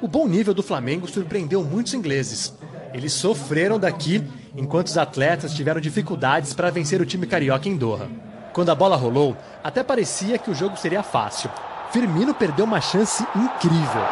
O 0.00 0.06
bom 0.06 0.28
nível 0.28 0.54
do 0.54 0.62
Flamengo 0.62 1.10
surpreendeu 1.10 1.64
muitos 1.64 1.92
ingleses. 1.92 2.52
Eles 2.92 3.12
sofreram 3.12 3.78
daqui, 3.78 4.22
enquanto 4.56 4.88
os 4.88 4.98
atletas 4.98 5.54
tiveram 5.54 5.80
dificuldades 5.80 6.52
para 6.52 6.70
vencer 6.70 7.00
o 7.00 7.06
time 7.06 7.26
carioca 7.26 7.68
em 7.68 7.76
Doha. 7.76 8.08
Quando 8.52 8.70
a 8.70 8.74
bola 8.74 8.96
rolou, 8.96 9.36
até 9.62 9.82
parecia 9.82 10.38
que 10.38 10.50
o 10.50 10.54
jogo 10.54 10.76
seria 10.76 11.02
fácil. 11.02 11.50
Firmino 11.90 12.34
perdeu 12.34 12.64
uma 12.64 12.80
chance 12.80 13.24
incrível. 13.34 14.02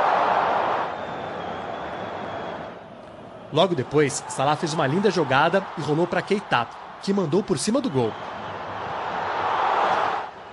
Logo 3.53 3.75
depois, 3.75 4.23
Salah 4.29 4.57
fez 4.57 4.75
uma 4.75 4.87
linda 4.87 5.11
jogada 5.11 5.65
e 5.77 5.81
rolou 5.81 6.07
para 6.07 6.23
Keita, 6.23 6.69
que 7.03 7.13
mandou 7.13 7.43
por 7.43 7.59
cima 7.59 7.81
do 7.81 7.91
gol. 7.91 8.13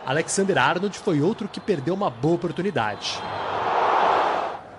Alexander 0.05 0.57
Arnold 0.57 0.97
foi 0.99 1.21
outro 1.21 1.47
que 1.47 1.59
perdeu 1.59 1.93
uma 1.93 2.09
boa 2.09 2.35
oportunidade. 2.35 3.19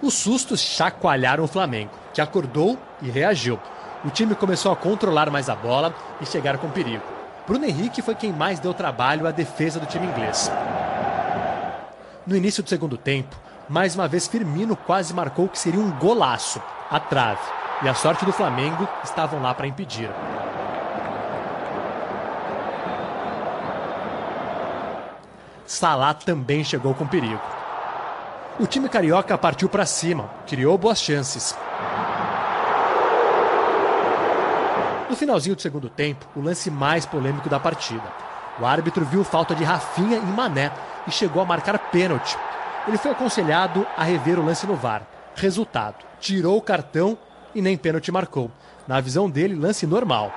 Os 0.01 0.15
sustos 0.15 0.61
chacoalharam 0.61 1.45
o 1.45 1.49
Flamengo, 1.49 1.91
que 2.15 2.21
acordou 2.21 2.79
e 3.03 3.11
reagiu. 3.11 3.59
O 4.05 4.11
time 4.11 4.35
começou 4.35 4.73
a 4.73 4.77
controlar 4.77 5.31
mais 5.31 5.49
a 5.49 5.55
bola 5.55 5.95
e 6.21 6.27
chegar 6.27 6.59
com 6.59 6.71
perigo. 6.71 7.03
Bruno 7.47 7.65
Henrique 7.65 8.03
foi 8.03 8.15
quem 8.15 8.33
mais 8.33 8.59
deu 8.59 8.75
trabalho 8.75 9.27
à 9.27 9.31
defesa 9.31 9.79
do 9.79 9.87
time 9.87 10.07
inglês. 10.07 10.51
No 12.27 12.37
início 12.37 12.63
do 12.63 12.69
segundo 12.69 12.97
tempo, 12.97 13.37
mais 13.69 13.95
uma 13.95 14.09
vez 14.09 14.27
Firmino 14.27 14.77
quase 14.77 15.15
marcou 15.15 15.45
o 15.45 15.49
que 15.49 15.59
seria 15.59 15.81
um 15.81 15.91
golaço, 15.93 16.61
a 16.91 16.99
trave, 16.99 17.41
e 17.83 17.89
a 17.89 17.95
sorte 17.95 18.25
do 18.25 18.33
Flamengo 18.33 18.89
estavam 19.05 19.41
lá 19.41 19.55
para 19.55 19.67
impedir. 19.67 20.11
Salah 25.67 26.15
também 26.15 26.63
chegou 26.63 26.95
com 26.95 27.07
perigo. 27.07 27.43
O 28.59 28.67
time 28.67 28.89
carioca 28.89 29.37
partiu 29.37 29.69
para 29.69 29.85
cima, 29.85 30.31
criou 30.47 30.79
boas 30.79 31.01
chances. 31.01 31.57
No 35.09 35.15
finalzinho 35.15 35.55
do 35.55 35.63
segundo 35.63 35.89
tempo, 35.89 36.27
o 36.35 36.41
lance 36.41 36.71
mais 36.71 37.07
polêmico 37.07 37.49
da 37.49 37.61
partida. 37.61 38.13
O 38.59 38.67
árbitro 38.67 39.05
viu 39.05 39.23
falta 39.23 39.55
de 39.55 39.63
Rafinha 39.63 40.17
em 40.17 40.27
Mané 40.27 40.73
e 41.07 41.11
chegou 41.13 41.41
a 41.41 41.47
marcar 41.47 41.79
pênalti. 41.79 42.37
Ele 42.89 42.99
foi 42.99 43.13
aconselhado 43.13 43.87
a 43.97 44.03
rever 44.03 44.39
o 44.39 44.45
lance 44.45 44.67
no 44.67 44.75
VAR. 44.75 45.03
Resultado: 45.37 45.97
tirou 46.19 46.57
o 46.57 46.63
cartão 46.63 47.17
e 47.55 47.63
nem 47.63 47.77
pênalti 47.77 48.11
marcou. 48.11 48.51
Na 48.89 49.01
visão 49.01 49.31
dele, 49.31 49.55
lance 49.55 49.87
normal. 49.87 50.33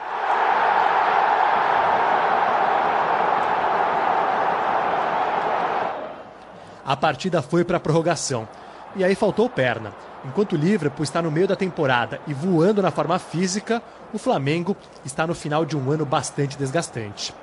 A 6.85 6.95
partida 6.95 7.41
foi 7.41 7.63
para 7.63 7.77
a 7.77 7.79
prorrogação. 7.79 8.47
E 8.95 9.03
aí 9.03 9.13
faltou 9.13 9.47
perna. 9.49 9.93
Enquanto 10.25 10.53
o 10.53 10.57
Liverpool 10.57 11.03
está 11.03 11.21
no 11.21 11.31
meio 11.31 11.47
da 11.47 11.55
temporada 11.55 12.19
e 12.27 12.33
voando 12.33 12.81
na 12.81 12.91
forma 12.91 13.19
física, 13.19 13.81
o 14.13 14.17
Flamengo 14.17 14.75
está 15.05 15.25
no 15.27 15.35
final 15.35 15.65
de 15.65 15.77
um 15.77 15.91
ano 15.91 16.05
bastante 16.05 16.57
desgastante. 16.57 17.33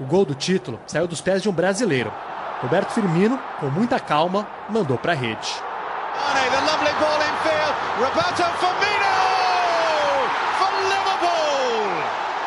O 0.00 0.04
gol 0.04 0.24
do 0.24 0.34
título 0.34 0.78
saiu 0.86 1.06
dos 1.06 1.20
pés 1.20 1.42
de 1.42 1.48
um 1.48 1.52
brasileiro. 1.52 2.12
Roberto 2.62 2.92
Firmino, 2.92 3.38
com 3.60 3.66
muita 3.66 4.00
calma, 4.00 4.46
mandou 4.68 4.98
para 4.98 5.12
a 5.12 5.14
rede. 5.14 5.48
Mane, 6.34 6.50
the 6.50 6.60
lovely 6.66 6.92
ball 6.98 7.20
in 7.22 7.34
field. 7.42 7.74
Roberto 7.98 8.42
Firmino 8.58 9.14
for 10.58 10.72
Liverpool. 10.90 11.86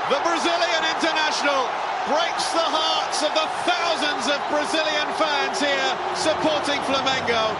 The 0.10 0.20
Brazilian 0.28 0.84
international 0.96 1.68
breaks 2.08 2.52
the 2.52 2.68
hearts 2.68 3.24
of 3.24 3.34
the 3.34 3.48
thousands 3.64 4.28
of 4.28 4.40
Brazilian 4.50 5.08
fans 5.18 5.60
here 5.62 5.96
supporting 6.16 6.82
Flamengo. 6.84 7.56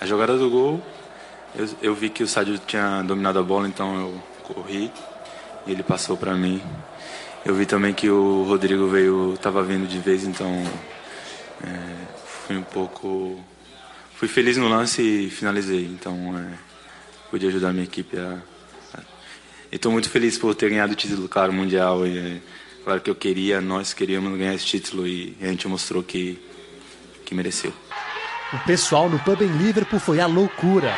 A 0.00 0.06
jogada 0.06 0.38
do 0.38 0.48
gol, 0.48 0.80
eu, 1.54 1.68
eu 1.82 1.94
vi 1.94 2.08
que 2.08 2.22
o 2.22 2.28
Sádio 2.28 2.58
tinha 2.58 3.02
dominado 3.02 3.38
a 3.38 3.42
bola, 3.42 3.68
então 3.68 3.94
eu 4.00 4.14
corri 4.42 4.90
e 5.66 5.72
ele 5.72 5.82
passou 5.82 6.16
para 6.16 6.34
mim. 6.34 6.62
Eu 7.44 7.54
vi 7.54 7.66
também 7.66 7.94
que 7.94 8.08
o 8.08 8.44
Rodrigo 8.44 8.86
veio, 8.88 9.34
estava 9.34 9.62
vindo 9.62 9.86
de 9.86 9.98
vez, 9.98 10.24
então 10.24 10.48
é, 11.62 12.16
fui 12.26 12.56
um 12.56 12.62
pouco, 12.62 13.42
fui 14.14 14.28
feliz 14.28 14.56
no 14.56 14.68
lance 14.68 15.02
e 15.02 15.30
finalizei. 15.30 15.84
Então 15.84 16.36
é, 16.38 16.58
pude 17.30 17.46
ajudar 17.46 17.70
a 17.70 17.72
minha 17.72 17.84
equipe 17.84 18.18
a, 18.18 18.38
a 18.94 19.00
estou 19.72 19.90
muito 19.90 20.10
feliz 20.10 20.36
por 20.36 20.54
ter 20.54 20.70
ganhado 20.70 20.92
o 20.92 20.96
título, 20.96 21.28
claro, 21.28 21.52
mundial. 21.52 22.06
E, 22.06 22.18
é, 22.18 22.40
claro 22.84 23.00
que 23.00 23.10
eu 23.10 23.14
queria, 23.14 23.60
nós 23.60 23.94
queríamos 23.94 24.36
ganhar 24.38 24.54
esse 24.54 24.66
título 24.66 25.06
e 25.06 25.36
a 25.40 25.46
gente 25.46 25.66
mostrou 25.66 26.02
que 26.02 26.38
que 27.30 27.34
mereceu. 27.34 27.72
O 28.52 28.58
pessoal 28.66 29.08
no 29.08 29.20
pub 29.20 29.40
em 29.40 29.56
Liverpool 29.56 30.00
foi 30.00 30.18
a 30.20 30.26
loucura. 30.26 30.92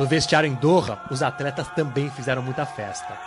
No 0.00 0.06
vestiário 0.06 0.48
em 0.48 0.54
Doha, 0.54 0.98
os 1.10 1.22
atletas 1.22 1.68
também 1.76 2.08
fizeram 2.08 2.40
muita 2.40 2.64
festa. 2.64 3.18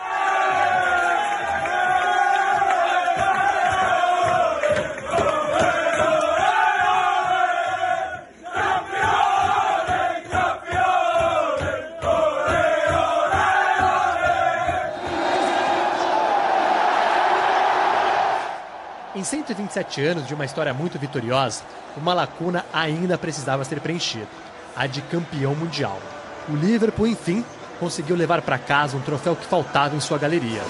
Em 19.16 19.24
127 19.24 20.02
anos 20.04 20.28
de 20.28 20.34
uma 20.34 20.44
história 20.44 20.74
muito 20.74 20.98
vitoriosa, 20.98 21.62
uma 21.96 22.16
lacuna 22.16 22.66
ainda 22.74 23.16
precisava 23.16 23.64
ser 23.64 23.80
preenchida: 23.80 24.28
a 24.76 24.88
de 24.88 25.04
campeão 25.04 25.54
mundial. 25.54 26.00
O 26.50 26.56
Liverpool, 26.56 27.08
enfim, 27.08 27.44
conseguiu 27.80 28.16
levar 28.16 28.42
para 28.42 28.58
casa 28.58 28.98
um 28.98 29.02
troféu 29.02 29.36
que 29.36 29.46
faltava 29.46 29.96
em 29.96 30.00
sua 30.00 30.18
galeria. 30.18 30.62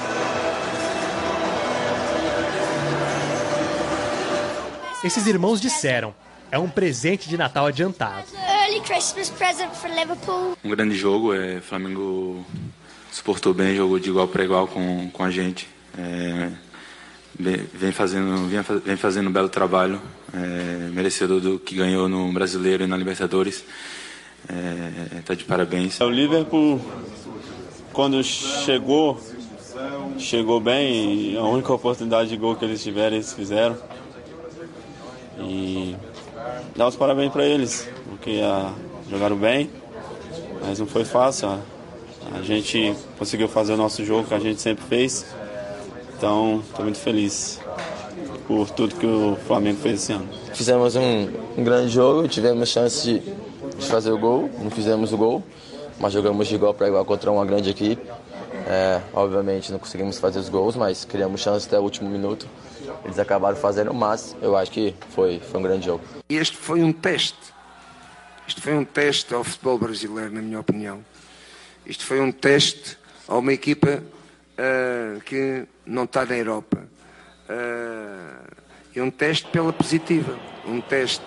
Esses 5.04 5.26
irmãos 5.28 5.60
disseram: 5.60 6.14
é 6.52 6.60
um 6.60 6.70
presente 6.70 7.28
de 7.28 7.38
Natal 7.38 7.66
adiantado. 7.66 8.26
Um 10.64 10.70
grande 10.70 10.96
jogo, 10.96 11.34
é, 11.34 11.60
Flamengo 11.60 12.46
suportou 13.12 13.54
bem, 13.54 13.76
jogou 13.76 14.00
de 14.00 14.10
igual 14.10 14.28
para 14.28 14.44
igual 14.44 14.68
com, 14.68 15.10
com 15.10 15.24
a 15.24 15.32
gente. 15.32 15.68
É, 15.98 16.50
vem 17.74 17.92
fazendo 17.92 18.48
vem, 18.48 18.62
vem 18.86 18.96
fazendo 18.96 19.30
um 19.30 19.34
belo 19.34 19.50
trabalho, 19.50 20.00
é, 20.34 20.90
merecedor 20.92 21.40
do 21.40 21.60
que 21.60 21.76
ganhou 21.76 22.08
no 22.08 22.32
Brasileiro 22.32 22.84
e 22.84 22.88
na 22.88 22.96
Libertadores. 22.96 23.66
Está 25.18 25.34
é, 25.34 25.36
de 25.36 25.44
parabéns. 25.46 26.00
O 26.02 26.10
Liverpool, 26.10 26.80
quando 27.94 28.22
chegou, 28.24 29.18
chegou 30.18 30.60
bem. 30.60 31.38
A 31.38 31.44
única 31.44 31.74
oportunidade 31.74 32.30
de 32.30 32.38
gol 32.38 32.56
que 32.56 32.66
eles 32.66 32.84
tiveram, 32.84 33.16
eles 33.16 33.34
fizeram. 33.34 33.78
E 35.40 35.96
dar 36.76 36.88
os 36.88 36.96
parabéns 36.96 37.32
para 37.32 37.46
eles, 37.46 37.90
porque 38.10 38.42
ah, 38.44 38.72
jogaram 39.10 39.36
bem, 39.36 39.70
mas 40.62 40.80
não 40.80 40.88
foi 40.88 41.06
fácil. 41.06 41.50
Ah. 41.50 41.60
A 42.36 42.42
gente 42.42 42.96
conseguiu 43.18 43.48
fazer 43.48 43.74
o 43.74 43.78
nosso 43.78 44.04
jogo 44.04 44.28
que 44.28 44.34
a 44.34 44.40
gente 44.40 44.62
sempre 44.62 44.84
fez. 44.86 45.26
Então, 46.18 46.64
estou 46.68 46.84
muito 46.86 47.00
feliz 47.00 47.60
por 48.48 48.70
tudo 48.70 48.96
que 48.96 49.06
o 49.06 49.38
Flamengo 49.48 49.80
fez 49.82 50.04
esse 50.04 50.14
ano. 50.14 50.28
Fizemos 50.54 50.96
um, 50.96 51.30
um 51.58 51.64
grande 51.64 51.90
jogo, 51.90 52.28
tivemos 52.28 52.70
chance 52.70 53.04
de, 53.04 53.22
de, 53.78 53.86
fazer 53.86 54.12
o 54.12 54.18
gol, 54.18 54.50
não 54.60 54.70
fizemos 54.72 55.14
o 55.14 55.18
gol, 55.18 55.44
mas 56.00 56.14
jogamos 56.14 56.48
de 56.48 56.56
igual 56.56 56.74
para 56.74 56.88
igual 56.88 57.06
contra 57.06 57.32
uma 57.32 57.46
grande 57.46 57.70
equipe. 57.70 58.02
É, 58.66 59.02
obviamente 59.14 59.72
não 59.72 59.80
conseguimos 59.80 60.18
fazer 60.20 60.40
os 60.40 60.48
gols, 60.48 60.76
mas 60.76 61.04
criamos 61.04 61.42
chance 61.42 61.68
até 61.68 61.78
o 61.78 61.82
último 61.82 62.10
minuto. 62.10 62.48
Eles 63.04 63.20
acabaram 63.20 63.58
fazendo, 63.58 63.94
mas 63.94 64.36
eu 64.42 64.56
acho 64.56 64.72
que 64.72 64.96
foi, 65.10 65.40
foi 65.40 65.60
um 65.60 65.64
grande 65.64 65.86
jogo. 65.86 66.04
Este 66.30 66.56
foi 66.56 66.82
um 66.82 66.94
teste. 66.94 67.54
Isto 68.48 68.62
foi 68.62 68.74
um 68.74 68.86
teste 68.86 69.34
ao 69.34 69.44
futebol 69.44 69.78
brasileiro, 69.78 70.32
na 70.32 70.42
minha 70.42 70.60
opinião. 70.60 71.04
Isto 71.86 72.06
foi 72.06 72.20
um 72.20 72.32
teste 72.32 72.98
a 73.28 73.38
uma 73.38 73.54
equipa 73.54 74.02
uh, 74.58 75.22
que 75.22 75.66
não 75.86 76.04
está 76.04 76.26
na 76.26 76.38
Europa. 76.38 76.78
Uh, 77.50 78.54
é 78.96 79.02
um 79.02 79.12
teste 79.12 79.48
pela 79.50 79.74
positiva. 79.74 80.38
Um 80.66 80.80
teste 80.82 81.26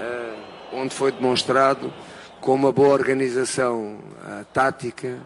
uh, 0.00 0.45
onde 0.76 0.94
foi 0.94 1.10
demonstrado 1.10 1.92
com 2.40 2.54
uma 2.54 2.70
boa 2.70 2.90
organização 2.90 3.98
tática, 4.52 5.18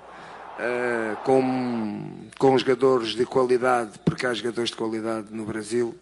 uh, 0.61 1.17
com, 1.25 2.29
com 2.39 2.59
jogadores 2.59 3.15
de 3.15 3.25
qualidade, 3.25 3.99
porque 4.05 4.27
há 4.27 4.35
jogadores 4.35 4.71
de 4.71 4.77
qualidade 4.77 5.29
no 5.31 5.45
Brasil, 5.45 5.95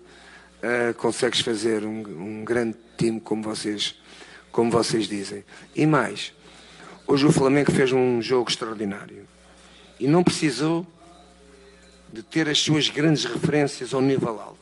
uh, 0.62 0.94
consegues 0.94 1.40
fazer 1.40 1.84
um, 1.84 2.00
um, 2.00 2.44
grande 2.44 2.76
time 2.96 3.20
como 3.20 3.42
vocês, 3.42 3.94
como 4.50 4.70
vocês 4.70 5.06
dizem. 5.06 5.44
E 5.74 5.86
mais, 5.86 6.32
hoje 7.06 7.26
o 7.26 7.32
Flamengo 7.32 7.72
fez 7.72 7.92
um 7.92 8.20
jogo 8.20 8.50
extraordinário 8.50 9.26
e 9.98 10.06
não 10.06 10.22
precisou 10.22 10.86
de 12.12 12.22
ter 12.22 12.48
as 12.48 12.58
suas 12.58 12.88
grandes 12.88 13.24
referências 13.24 13.94
ao 13.94 14.00
nível 14.00 14.40
alto. 14.40 14.58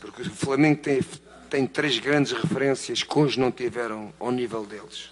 Porque 0.00 0.22
o 0.22 0.30
Flamengo 0.30 0.80
tem, 0.80 1.00
tem 1.48 1.66
três 1.66 1.98
grandes 1.98 2.32
referências 2.32 3.02
que 3.02 3.18
hoje 3.18 3.40
não 3.40 3.50
tiveram 3.50 4.12
ao 4.18 4.30
nível 4.30 4.64
deles. 4.64 5.10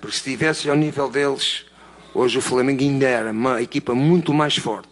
Porque 0.00 0.16
se 0.16 0.22
tivesse 0.24 0.68
ao 0.68 0.76
nível 0.76 1.10
deles, 1.10 1.66
Hoje 2.18 2.38
o 2.38 2.40
Flamengo 2.40 2.80
ainda 2.82 3.06
era 3.06 3.30
uma 3.30 3.60
equipa 3.60 3.94
muito 3.94 4.32
mais 4.32 4.56
forte. 4.56 4.88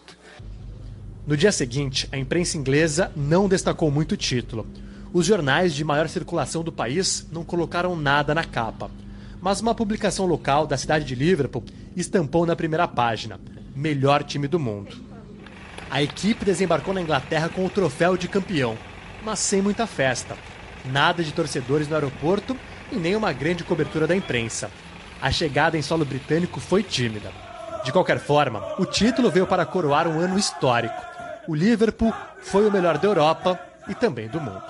No 1.27 1.39
dia 1.39 1.51
seguinte, 1.51 2.07
a 2.13 2.19
imprensa 2.19 2.59
inglesa 2.59 3.11
não 3.17 3.49
destacou 3.49 3.91
muito 3.91 4.13
o 4.13 4.17
título. 4.17 4.67
Os 5.11 5.25
jornais 5.25 5.75
de 5.75 5.83
maior 5.85 6.07
circulação 6.07 6.63
do 6.63 6.71
país 6.71 7.27
não 7.33 7.43
colocaram 7.43 7.97
nada 7.97 8.35
na 8.35 8.45
capa. 8.45 8.91
Mas 9.41 9.63
uma 9.63 9.75
publicação 9.75 10.27
local 10.27 10.67
da 10.67 10.77
cidade 10.77 11.07
de 11.07 11.15
Liverpool 11.15 11.65
estampou 11.97 12.45
na 12.45 12.55
primeira 12.55 12.87
página: 12.87 13.41
melhor 13.75 14.23
time 14.23 14.47
do 14.47 14.61
mundo. 14.61 14.95
A 15.91 16.03
equipe 16.03 16.45
desembarcou 16.45 16.93
na 16.93 17.01
Inglaterra 17.01 17.49
com 17.49 17.65
o 17.65 17.71
troféu 17.71 18.19
de 18.19 18.29
campeão, 18.29 18.77
mas 19.25 19.39
sem 19.39 19.63
muita 19.63 19.87
festa. 19.87 20.37
Nada 20.85 21.23
de 21.23 21.33
torcedores 21.33 21.89
no 21.89 21.95
aeroporto 21.95 22.57
e 22.93 22.97
nem 22.97 23.17
uma 23.17 23.33
grande 23.33 23.65
cobertura 23.65 24.07
da 24.07 24.15
imprensa 24.15 24.71
a 25.25 25.31
chegada 25.31 25.79
em 25.79 25.81
solo 25.81 26.05
britânico 26.05 26.61
foi 26.61 26.83
tímida. 26.83 27.33
De 27.83 27.91
qualquer 27.91 28.19
forma, 28.19 28.63
o 28.79 28.85
título 28.85 29.31
veio 29.31 29.47
para 29.47 29.65
coroar 29.65 30.07
um 30.07 30.21
ano 30.21 30.39
histórico. 30.39 31.03
O 31.49 31.55
Liverpool 31.55 32.13
foi 32.43 32.69
o 32.69 32.71
melhor 32.71 32.99
da 32.99 33.09
Europa 33.09 33.59
e 33.89 33.95
também 33.95 34.29
do 34.29 34.39
mundo. 34.39 34.63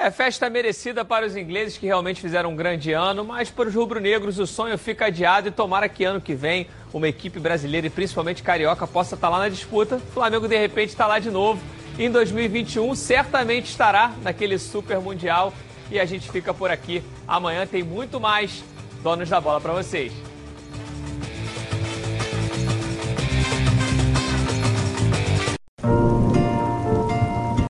É 0.00 0.12
festa 0.12 0.48
merecida 0.48 1.04
para 1.04 1.26
os 1.26 1.36
ingleses 1.36 1.76
que 1.76 1.84
realmente 1.84 2.20
fizeram 2.20 2.50
um 2.50 2.56
grande 2.56 2.92
ano, 2.92 3.24
mas 3.24 3.50
para 3.50 3.68
os 3.68 3.74
rubro-negros 3.74 4.38
o 4.38 4.46
sonho 4.46 4.78
fica 4.78 5.06
adiado 5.06 5.48
e 5.48 5.50
tomara 5.50 5.88
que 5.88 6.04
ano 6.04 6.20
que 6.20 6.36
vem 6.36 6.68
uma 6.92 7.08
equipe 7.08 7.40
brasileira 7.40 7.88
e 7.88 7.90
principalmente 7.90 8.40
carioca 8.40 8.86
possa 8.86 9.16
estar 9.16 9.28
lá 9.28 9.40
na 9.40 9.48
disputa. 9.48 9.96
O 9.96 10.12
Flamengo 10.12 10.46
de 10.46 10.56
repente 10.56 10.90
está 10.90 11.04
lá 11.08 11.18
de 11.18 11.32
novo. 11.32 11.60
Em 11.98 12.08
2021 12.08 12.94
certamente 12.94 13.70
estará 13.70 14.12
naquele 14.22 14.56
Super 14.56 15.00
Mundial 15.00 15.52
e 15.90 15.98
a 15.98 16.04
gente 16.04 16.30
fica 16.30 16.54
por 16.54 16.70
aqui. 16.70 17.02
Amanhã 17.26 17.66
tem 17.66 17.82
muito 17.82 18.20
mais 18.20 18.62
Donos 19.02 19.28
da 19.28 19.40
Bola 19.40 19.60
para 19.60 19.72
vocês. 19.72 20.27